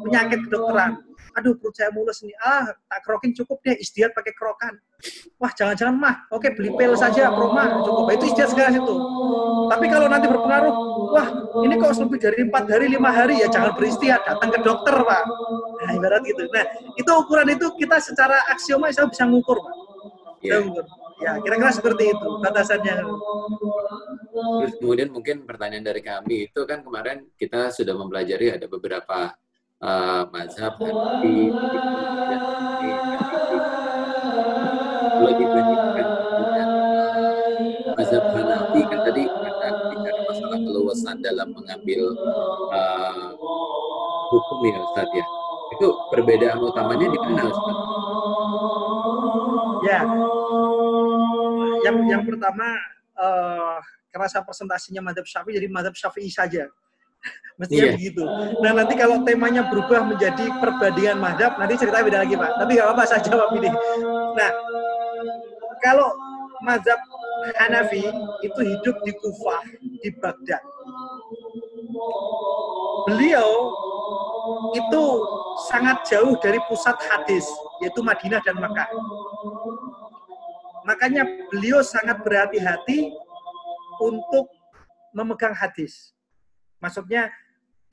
penyakit 0.06 0.46
kedokteran 0.46 1.00
aduh 1.38 1.56
perut 1.56 1.76
saya 1.76 1.90
mulus 1.94 2.22
nih, 2.24 2.36
ah 2.42 2.70
tak 2.88 3.00
krokin 3.04 3.32
cukup 3.36 3.60
deh, 3.64 3.78
istiadat 3.80 4.12
pakai 4.16 4.34
krokan. 4.36 4.76
Wah 5.42 5.52
jangan-jangan 5.54 5.96
mah, 5.98 6.16
oke 6.30 6.48
beli 6.54 6.72
pil 6.78 6.94
saja, 6.94 7.32
proma 7.34 7.82
cukup. 7.82 8.12
Itu 8.14 8.26
istiadat 8.32 8.52
sekarang 8.54 8.76
itu. 8.82 8.96
Tapi 9.72 9.86
kalau 9.88 10.08
nanti 10.12 10.28
berpengaruh, 10.28 10.74
wah 11.16 11.28
ini 11.64 11.74
kok 11.80 11.96
lebih 11.98 12.20
dari 12.20 12.38
empat 12.46 12.64
hari, 12.68 12.86
lima 12.92 13.10
hari 13.10 13.40
ya 13.40 13.48
jangan 13.48 13.72
beristiadat, 13.76 14.22
datang 14.28 14.50
ke 14.52 14.60
dokter 14.62 14.96
pak. 14.96 15.24
Nah 15.82 15.90
ibarat 15.96 16.22
gitu. 16.28 16.44
Nah 16.52 16.66
itu 17.00 17.12
ukuran 17.12 17.48
itu 17.52 17.68
kita 17.80 17.98
secara 18.04 18.38
aksioma 18.52 18.92
saya 18.92 19.08
bisa 19.08 19.24
ngukur 19.26 19.58
pak. 19.58 19.76
Bisa 20.42 20.58
yeah. 20.58 20.62
ngukur. 20.62 20.86
Ya, 21.22 21.38
kira-kira 21.38 21.70
seperti 21.70 22.18
itu 22.18 22.28
batasannya. 22.42 23.06
Terus 24.34 24.74
kemudian 24.82 25.14
mungkin 25.14 25.46
pertanyaan 25.46 25.86
dari 25.86 26.02
kami 26.02 26.50
itu 26.50 26.66
kan 26.66 26.82
kemarin 26.82 27.30
kita 27.38 27.70
sudah 27.70 27.94
mempelajari 27.94 28.58
ada 28.58 28.66
beberapa 28.66 29.30
uh, 29.82 30.24
mazhab 30.30 30.74
Hanafi, 30.78 31.50
kalau 35.12 35.32
dibandingkan 35.36 36.08
dengan 36.38 36.70
mazhab 37.98 38.24
Hanafi 38.34 38.82
kan 38.88 39.00
tadi 39.10 39.24
ada 39.28 39.70
bicara 39.90 40.22
masalah 40.30 40.60
keluasan 40.62 41.18
dalam 41.26 41.50
mengambil 41.54 42.02
uh, 42.72 43.30
hukum 44.32 44.60
ya 44.66 44.78
Ustaz 44.86 45.10
ya. 45.12 45.26
Itu 45.72 45.88
perbedaan 46.14 46.62
utamanya 46.62 47.08
di 47.10 47.18
mana 47.18 47.50
Ustaz? 47.50 47.78
Ya, 49.82 50.06
yang 51.82 51.98
yang 52.06 52.22
pertama 52.22 52.78
uh, 53.18 53.82
kerasa 54.14 54.46
presentasinya 54.46 55.02
madhab 55.02 55.26
syafi'i 55.26 55.58
jadi 55.58 55.68
madhab 55.72 55.96
syafi'i 55.98 56.30
saja 56.30 56.70
Mestinya 57.62 57.94
yeah. 57.94 57.96
begitu. 57.98 58.24
Nah 58.66 58.72
nanti 58.74 58.94
kalau 58.98 59.22
temanya 59.22 59.70
berubah 59.70 60.02
menjadi 60.10 60.50
perbandingan 60.58 61.22
madhab, 61.22 61.62
nanti 61.62 61.78
cerita 61.78 62.02
beda 62.02 62.26
lagi 62.26 62.34
Pak. 62.34 62.52
Tapi 62.58 62.72
nggak 62.74 62.88
apa-apa 62.90 63.04
saya 63.06 63.22
jawab 63.22 63.54
ini. 63.54 63.70
Nah, 64.34 64.52
kalau 65.86 66.10
madhab 66.66 66.98
Hanafi 67.58 68.06
itu 68.46 68.60
hidup 68.62 68.96
di 69.06 69.12
Kufah, 69.18 69.62
di 70.02 70.10
Baghdad. 70.18 70.62
Beliau 73.10 73.50
itu 74.78 75.04
sangat 75.70 76.06
jauh 76.10 76.34
dari 76.42 76.58
pusat 76.70 76.98
hadis, 77.14 77.46
yaitu 77.82 78.02
Madinah 78.02 78.42
dan 78.46 78.58
Makkah. 78.58 78.90
Makanya 80.86 81.26
beliau 81.54 81.86
sangat 81.86 82.26
berhati-hati 82.26 83.14
untuk 84.02 84.50
memegang 85.14 85.54
hadis. 85.54 86.14
Maksudnya 86.82 87.30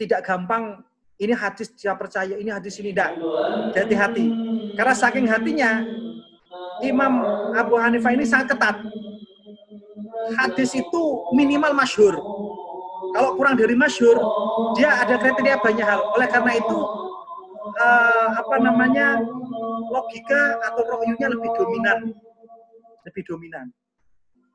tidak 0.01 0.25
gampang 0.25 0.83
ini 1.19 1.35
hadis 1.35 1.69
dia 1.75 1.93
percaya, 1.99 2.39
ini 2.39 2.49
hadis 2.49 2.79
ini 2.81 2.95
tidak. 2.95 3.19
Hati-hati. 3.75 4.27
Karena 4.79 4.95
saking 4.95 5.27
hatinya, 5.27 5.83
Imam 6.81 7.27
Abu 7.59 7.75
Hanifah 7.75 8.15
ini 8.15 8.25
sangat 8.25 8.55
ketat. 8.55 8.77
Hadis 10.39 10.73
itu 10.79 11.03
minimal 11.35 11.75
masyhur. 11.75 12.15
Kalau 13.13 13.35
kurang 13.35 13.59
dari 13.59 13.75
masyhur, 13.75 14.15
dia 14.79 14.95
ada 14.95 15.19
kriteria 15.19 15.59
banyak 15.59 15.83
hal. 15.83 16.01
Oleh 16.15 16.29
karena 16.31 16.55
itu, 16.55 16.79
uh, 17.83 18.29
apa 18.39 18.57
namanya, 18.63 19.19
logika 19.91 20.63
atau 20.71 20.87
rohyunya 20.87 21.27
lebih 21.35 21.51
dominan. 21.59 21.99
Lebih 23.11 23.23
dominan. 23.27 23.67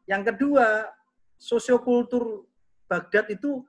Yang 0.08 0.32
kedua, 0.32 0.88
sosiokultur 1.36 2.48
Baghdad 2.88 3.28
itu 3.34 3.66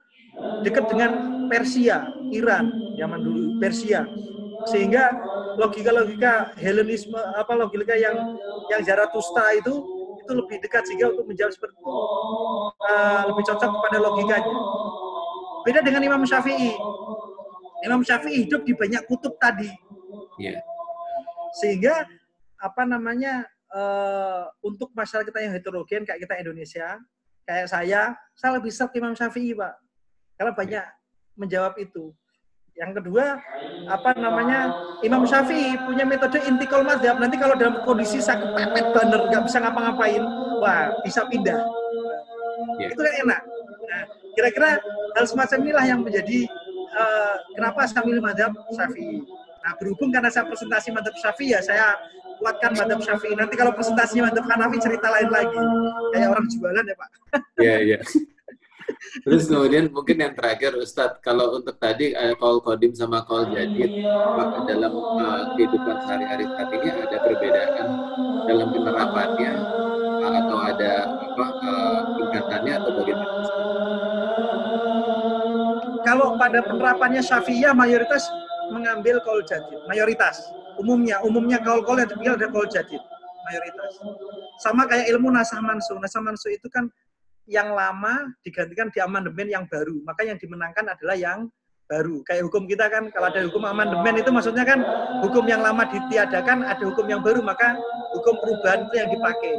dekat 0.64 0.84
dengan 0.90 1.10
Persia, 1.46 2.08
Iran 2.32 2.72
zaman 2.98 3.20
dulu 3.22 3.58
Persia. 3.60 4.06
Sehingga 4.64 5.12
logika-logika 5.60 6.56
Helenisme 6.56 7.20
apa 7.36 7.52
logika 7.52 7.94
yang 7.94 8.16
yang 8.72 8.80
Zarathustra 8.80 9.54
itu 9.54 9.84
itu 10.24 10.32
lebih 10.32 10.56
dekat 10.64 10.88
sehingga 10.88 11.12
untuk 11.12 11.28
menjawab 11.28 11.52
seperti 11.52 11.76
itu 11.76 11.84
uh, 11.84 13.22
lebih 13.28 13.44
cocok 13.44 13.70
kepada 13.76 13.98
logikanya. 14.00 14.54
Beda 15.68 15.80
dengan 15.84 16.02
Imam 16.04 16.22
Syafi'i. 16.24 16.72
Imam 17.84 18.00
Syafi'i 18.00 18.48
hidup 18.48 18.64
di 18.64 18.72
banyak 18.72 19.04
kutub 19.04 19.36
tadi. 19.36 19.68
Yeah. 20.40 20.64
Sehingga 21.60 22.08
apa 22.56 22.82
namanya 22.88 23.44
uh, 23.68 24.48
untuk 24.64 24.96
masyarakat 24.96 25.28
kita 25.28 25.44
yang 25.44 25.52
heterogen 25.52 26.02
kayak 26.08 26.24
kita 26.24 26.40
Indonesia, 26.40 26.88
kayak 27.44 27.68
saya, 27.68 28.16
saya 28.32 28.56
lebih 28.56 28.72
serp 28.72 28.96
Imam 28.96 29.12
Syafi'i, 29.12 29.52
Pak 29.52 29.83
karena 30.38 30.52
banyak 30.54 30.84
menjawab 31.38 31.74
itu. 31.78 32.14
Yang 32.74 32.98
kedua, 32.98 33.38
apa 33.86 34.18
namanya 34.18 34.74
Imam 35.06 35.22
Syafi'i 35.22 35.78
punya 35.86 36.02
metode 36.02 36.42
intikal 36.42 36.82
madhab. 36.82 37.22
Nanti 37.22 37.38
kalau 37.38 37.54
dalam 37.54 37.86
kondisi 37.86 38.18
sakit 38.18 38.50
pepet 38.50 38.90
banner, 38.90 39.30
nggak 39.30 39.46
bisa 39.46 39.62
ngapa-ngapain, 39.62 40.22
wah 40.58 40.90
bisa 41.06 41.22
pindah. 41.30 41.62
Yeah. 42.82 42.90
Itu 42.90 42.98
kan 42.98 43.14
enak. 43.22 43.40
Nah, 43.86 44.02
kira-kira 44.34 44.70
hal 45.14 45.24
semacam 45.30 45.58
inilah 45.62 45.84
yang 45.86 46.00
menjadi 46.02 46.50
uh, 46.98 47.34
kenapa 47.54 47.86
saya 47.86 48.02
milih 48.02 48.22
madhab 48.26 48.50
Syafi'i. 48.74 49.22
Nah, 49.62 49.72
berhubung 49.78 50.10
karena 50.10 50.34
saya 50.34 50.50
presentasi 50.50 50.90
madhab 50.90 51.14
Syafi'i 51.14 51.54
ya, 51.54 51.62
saya 51.62 51.94
kuatkan 52.42 52.74
madhab 52.74 52.98
Syafi'i. 53.06 53.38
Nanti 53.38 53.54
kalau 53.54 53.70
presentasinya 53.70 54.34
madhab 54.34 54.50
Hanafi 54.50 54.82
cerita 54.82 55.14
lain 55.14 55.30
lagi. 55.30 55.62
Kayak 56.10 56.26
orang 56.34 56.46
jualan 56.50 56.84
ya 56.90 56.96
Pak. 56.98 57.08
Iya, 57.62 57.70
yeah, 57.70 57.78
iya. 57.78 57.98
Yeah. 58.02 58.33
Terus 59.24 59.46
kemudian 59.48 59.88
mungkin 59.88 60.20
yang 60.20 60.32
terakhir 60.36 60.76
Ustadz, 60.76 61.22
kalau 61.24 61.56
untuk 61.56 61.78
tadi 61.78 62.12
uh, 62.12 62.34
call 62.36 62.60
kodim 62.60 62.92
sama 62.92 63.24
call 63.24 63.48
jadid, 63.54 64.04
maka 64.10 64.68
dalam 64.68 64.92
uh, 64.92 65.54
kehidupan 65.56 65.96
sehari-hari 66.04 66.44
saat 66.50 66.70
ini 66.74 66.88
ada 66.92 67.18
perbedaan 67.22 67.86
dalam 68.44 68.68
penerapannya 68.74 69.52
uh, 70.20 70.32
atau 70.44 70.58
ada 70.60 70.92
apa 71.14 71.46
uh, 71.62 72.00
tingkatannya 72.18 72.72
atau 72.76 72.90
bagaimana? 72.92 73.34
Kalau 76.04 76.36
pada 76.36 76.58
penerapannya 76.60 77.22
Syafi'iyah 77.24 77.72
mayoritas 77.72 78.28
mengambil 78.68 79.20
call 79.24 79.40
jadid, 79.44 79.80
mayoritas. 79.88 80.52
Umumnya, 80.74 81.22
umumnya 81.22 81.62
call-call 81.62 82.02
yang 82.02 82.10
terpilih 82.10 82.34
ada 82.34 82.48
call 82.50 82.66
jadid, 82.66 83.00
mayoritas. 83.46 83.92
Sama 84.60 84.84
kayak 84.90 85.06
ilmu 85.14 85.30
nasah 85.30 85.62
mansuh. 85.62 85.96
Nasah 86.02 86.20
mansuh 86.20 86.50
itu 86.50 86.66
kan 86.68 86.90
yang 87.44 87.72
lama 87.76 88.32
digantikan 88.40 88.88
di 88.88 88.98
amandemen 89.00 89.48
yang 89.48 89.64
baru. 89.68 90.00
Maka 90.04 90.24
yang 90.24 90.40
dimenangkan 90.40 90.88
adalah 90.88 91.16
yang 91.16 91.48
baru. 91.84 92.24
Kayak 92.24 92.48
hukum 92.48 92.64
kita 92.64 92.88
kan, 92.88 93.12
kalau 93.12 93.28
ada 93.28 93.44
hukum 93.44 93.62
amandemen 93.68 94.20
itu 94.20 94.30
maksudnya 94.32 94.64
kan 94.64 94.80
hukum 95.20 95.44
yang 95.44 95.60
lama 95.60 95.84
ditiadakan, 95.84 96.64
ada 96.64 96.80
hukum 96.80 97.04
yang 97.04 97.20
baru, 97.20 97.44
maka 97.44 97.76
hukum 98.16 98.34
perubahan 98.40 98.88
itu 98.88 98.94
yang 98.96 99.08
dipakai. 99.12 99.52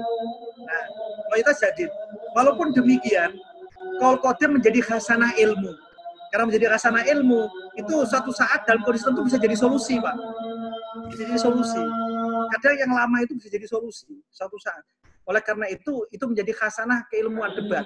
Nah, 0.65 0.83
mayoritas 1.29 1.61
jadi. 1.61 1.85
Walaupun 2.33 2.73
demikian, 2.73 3.37
kol 4.01 4.17
kodim 4.19 4.57
menjadi 4.57 4.81
khasanah 4.81 5.37
ilmu. 5.37 5.71
Karena 6.33 6.51
menjadi 6.51 6.67
khasanah 6.75 7.03
ilmu, 7.15 7.47
itu 7.79 7.95
suatu 8.09 8.33
saat 8.33 8.65
dalam 8.67 8.83
kondisi 8.83 9.07
tertentu 9.07 9.23
bisa 9.23 9.37
jadi 9.39 9.55
solusi, 9.55 10.01
Pak. 10.01 10.15
Bisa 11.13 11.21
jadi 11.23 11.39
solusi. 11.39 11.79
Kadang 12.57 12.75
yang 12.75 12.91
lama 12.91 13.23
itu 13.23 13.37
bisa 13.37 13.47
jadi 13.47 13.63
solusi, 13.69 14.09
suatu 14.33 14.57
saat. 14.59 14.83
Oleh 15.25 15.41
karena 15.41 15.65
itu, 15.73 16.05
itu 16.13 16.21
menjadi 16.29 16.53
khasanah 16.53 17.09
keilmuan 17.09 17.53
debat. 17.57 17.81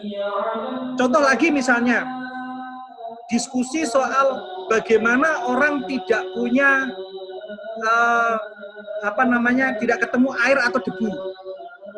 Contoh 1.00 1.22
lagi 1.24 1.48
misalnya, 1.50 2.04
diskusi 3.32 3.88
soal 3.88 4.44
bagaimana 4.68 5.48
orang 5.48 5.88
tidak 5.88 6.20
punya 6.36 6.90
uh, 7.86 8.36
apa 9.08 9.24
namanya 9.24 9.78
tidak 9.80 10.04
ketemu 10.04 10.36
air 10.44 10.58
atau 10.60 10.84
debu. 10.84 11.10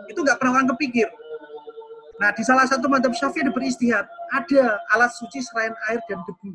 Itu 0.05 0.21
nggak 0.21 0.37
pernah 0.37 0.61
orang 0.61 0.69
kepikir. 0.77 1.09
Nah, 2.21 2.29
di 2.37 2.45
salah 2.45 2.69
satu 2.69 2.85
madhab 2.85 3.17
syafi'i 3.17 3.41
ada 3.41 3.49
beristihad. 3.49 4.05
Ada 4.29 4.77
alat 4.93 5.09
suci 5.17 5.41
selain 5.41 5.73
air 5.89 5.97
dan 6.05 6.21
debu. 6.29 6.53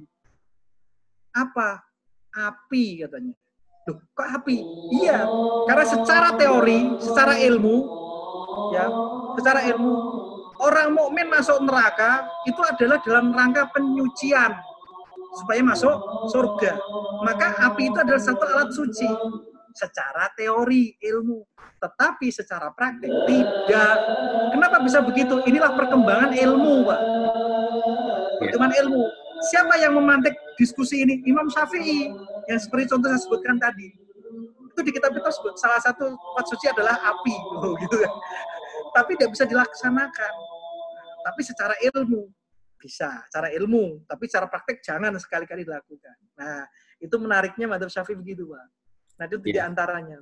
Apa? 1.35 1.83
Api 2.37 3.03
katanya. 3.03 3.35
Loh, 3.87 3.99
kok 4.15 4.29
api? 4.43 4.63
Iya, 4.99 5.27
karena 5.71 5.85
secara 5.87 6.29
teori, 6.35 6.99
secara 6.99 7.39
ilmu, 7.39 8.06
ya 8.75 8.85
secara 9.37 9.61
ilmu 9.69 9.95
orang 10.61 10.97
mukmin 10.97 11.29
masuk 11.29 11.61
neraka 11.65 12.25
itu 12.49 12.61
adalah 12.65 12.99
dalam 13.05 13.33
rangka 13.33 13.69
penyucian 13.77 14.57
supaya 15.37 15.61
masuk 15.61 15.97
surga. 16.33 16.81
Maka 17.25 17.61
api 17.69 17.93
itu 17.93 17.99
adalah 18.01 18.23
satu 18.23 18.45
alat 18.49 18.71
suci 18.73 19.09
secara 19.77 20.33
teori 20.33 20.97
ilmu, 21.05 21.45
tetapi 21.85 22.33
secara 22.33 22.73
praktik 22.73 23.13
tidak. 23.29 23.97
Kenapa 24.57 24.81
bisa 24.81 25.05
begitu? 25.05 25.45
Inilah 25.45 25.77
perkembangan 25.77 26.33
ilmu, 26.33 26.89
Pak. 26.89 27.01
Perkembangan 28.41 28.77
ilmu. 28.87 29.05
siapa 29.53 29.77
yang 29.77 29.93
memantik 29.93 30.33
diskusi 30.57 31.05
ini? 31.05 31.21
Imam 31.29 31.45
Syafi'i 31.53 32.09
yang 32.49 32.57
seperti 32.57 32.89
contoh 32.89 33.13
saya 33.13 33.21
sebutkan 33.21 33.61
tadi. 33.61 34.06
Itu 34.77 34.85
di 34.85 34.93
kitab 34.93 35.17
itu 35.17 35.25
salah 35.57 35.81
satu 35.81 36.13
tempat 36.13 36.45
suci 36.53 36.69
adalah 36.69 37.01
api, 37.01 37.37
oh, 37.57 37.73
gitu 37.81 37.97
kan. 37.97 38.13
Tapi 38.93 39.17
tidak 39.17 39.33
bisa 39.33 39.45
dilaksanakan. 39.49 40.33
Tapi 41.25 41.41
secara 41.41 41.73
ilmu 41.81 42.29
bisa, 42.77 43.25
cara 43.33 43.49
ilmu, 43.57 44.05
tapi 44.05 44.29
cara 44.29 44.45
praktek 44.45 44.85
jangan 44.85 45.17
sekali-kali 45.17 45.65
dilakukan. 45.65 46.17
Nah, 46.37 46.69
itu 47.01 47.17
menariknya 47.17 47.67
Madhab 47.67 47.89
Syafi'i 47.89 48.21
begitu, 48.21 48.53
Pak. 48.53 48.69
Nah, 49.17 49.25
itu 49.25 49.37
yeah. 49.41 49.55
di 49.57 49.61
antaranya. 49.65 50.19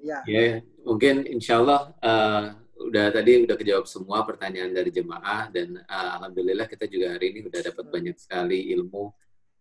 Ya. 0.00 0.18
Yeah, 0.24 0.64
mungkin 0.82 1.28
insya 1.28 1.60
Allah 1.60 1.92
uh, 2.00 2.56
udah 2.88 3.14
tadi 3.14 3.46
udah 3.46 3.54
kejawab 3.54 3.86
semua 3.86 4.24
pertanyaan 4.26 4.74
dari 4.74 4.90
jemaah 4.90 5.52
dan 5.52 5.78
uh, 5.86 6.18
alhamdulillah 6.18 6.66
kita 6.66 6.88
juga 6.90 7.14
hari 7.14 7.36
ini 7.36 7.46
udah 7.46 7.60
dapat 7.62 7.86
banyak 7.86 8.16
sekali 8.18 8.72
ilmu 8.74 9.12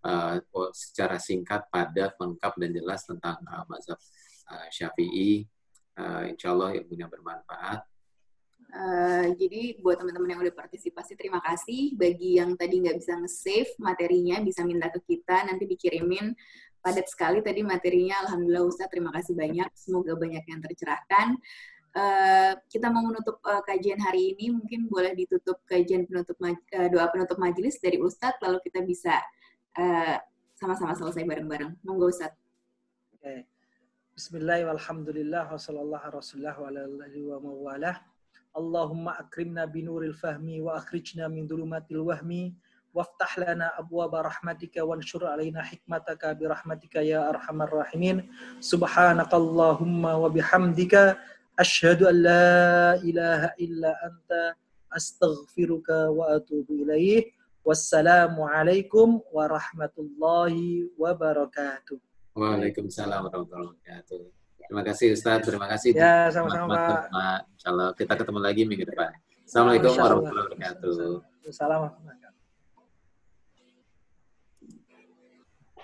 uh, 0.05 0.41
secara 0.73 1.17
singkat, 1.21 1.67
padat, 1.69 2.17
lengkap 2.17 2.53
dan 2.57 2.71
jelas 2.73 3.01
tentang 3.05 3.37
uh, 3.47 3.63
mazhab 3.69 3.99
uh, 4.49 4.67
Syafi'i. 4.69 5.45
Uh, 5.91 6.31
insya 6.31 6.55
Allah 6.55 6.79
ilmunya 6.79 7.05
bermanfaat. 7.05 7.83
Uh, 8.71 9.35
jadi 9.35 9.83
buat 9.83 9.99
teman-teman 9.99 10.31
yang 10.31 10.41
udah 10.47 10.55
partisipasi 10.55 11.19
terima 11.19 11.43
kasih. 11.43 11.91
Bagi 11.99 12.39
yang 12.39 12.55
tadi 12.55 12.79
nggak 12.79 12.97
bisa 13.03 13.19
nge-save 13.19 13.75
materinya 13.75 14.39
bisa 14.39 14.63
minta 14.63 14.87
ke 14.87 15.03
kita 15.03 15.43
nanti 15.43 15.67
dikirimin 15.67 16.31
padat 16.79 17.11
sekali 17.11 17.43
tadi 17.43 17.67
materinya. 17.67 18.23
Alhamdulillah 18.27 18.63
Ustaz 18.63 18.87
terima 18.87 19.11
kasih 19.11 19.35
banyak. 19.35 19.67
Semoga 19.75 20.15
banyak 20.15 20.43
yang 20.47 20.59
tercerahkan. 20.63 21.35
Uh, 21.91 22.55
kita 22.71 22.87
mau 22.87 23.03
menutup 23.03 23.43
uh, 23.43 23.59
kajian 23.67 23.99
hari 23.99 24.31
ini 24.31 24.55
mungkin 24.55 24.87
boleh 24.87 25.11
ditutup 25.11 25.59
kajian 25.67 26.07
penutup 26.07 26.39
uh, 26.39 26.87
doa 26.87 27.11
penutup 27.11 27.35
majelis 27.35 27.83
dari 27.83 27.99
Ustadz 27.99 28.39
lalu 28.39 28.63
kita 28.63 28.79
bisa 28.87 29.19
sama-sama 30.59 30.91
uh, 30.91 30.97
selesai 30.99 31.23
bareng-bareng. 31.23 31.71
Monggo 31.87 32.11
Ustadz. 32.11 32.35
Okay. 33.15 33.47
Bismillahirrahmanirrahim. 34.19 34.75
Alhamdulillah 34.75 35.45
wa 35.47 35.59
wa 37.23 37.39
mawalah. 37.39 37.95
Allahumma 38.51 39.15
akrimna 39.15 39.63
binuril 39.63 40.11
fahmi 40.11 40.59
wa 40.59 40.75
akhrijna 40.75 41.31
min 41.31 41.47
dhulumatil 41.47 42.03
wahmi 42.03 42.51
lana 43.39 43.71
abwaba 43.79 44.27
rahmatika 44.27 44.83
wanshur 44.83 45.23
alaina 45.23 45.63
hikmataka 45.63 46.35
birahmatika 46.35 46.99
ya 46.99 47.31
arhamar 47.31 47.71
rahimin 47.71 48.27
subhanakallahumma 48.59 50.19
wa 50.19 50.27
bihamdika 50.27 51.15
asyhadu 51.55 52.11
an 52.11 52.15
la 52.19 52.99
ilaha 52.99 53.55
illa 53.55 53.95
anta 54.03 54.59
astaghfiruka 54.91 56.11
wa 56.11 56.35
atubu 56.35 56.83
ilaih 57.61 57.67
wassalamu 57.67 58.41
alaikum 58.49 59.21
warahmatullahi 59.29 60.89
wabarakatuh 60.97 61.97
Waalaikumsalam 62.33 63.29
warahmatullahi 63.29 63.77
wabarakatuh 63.77 64.21
Terima 64.71 64.87
kasih 64.87 65.11
Ustaz, 65.11 65.43
terima 65.43 65.67
kasih. 65.67 65.91
Ya, 65.91 66.31
sama-sama 66.31 66.71
Pak. 66.71 67.11
Insya 67.59 67.75
Allah 67.75 67.91
kita 67.91 68.15
ketemu 68.15 68.39
lagi 68.39 68.63
minggu 68.63 68.87
depan. 68.87 69.11
Assalamualaikum 69.43 69.91
warahmatullahi 69.99 70.47
wabarakatuh. 70.47 71.19
Assalamualaikum. 71.43 72.30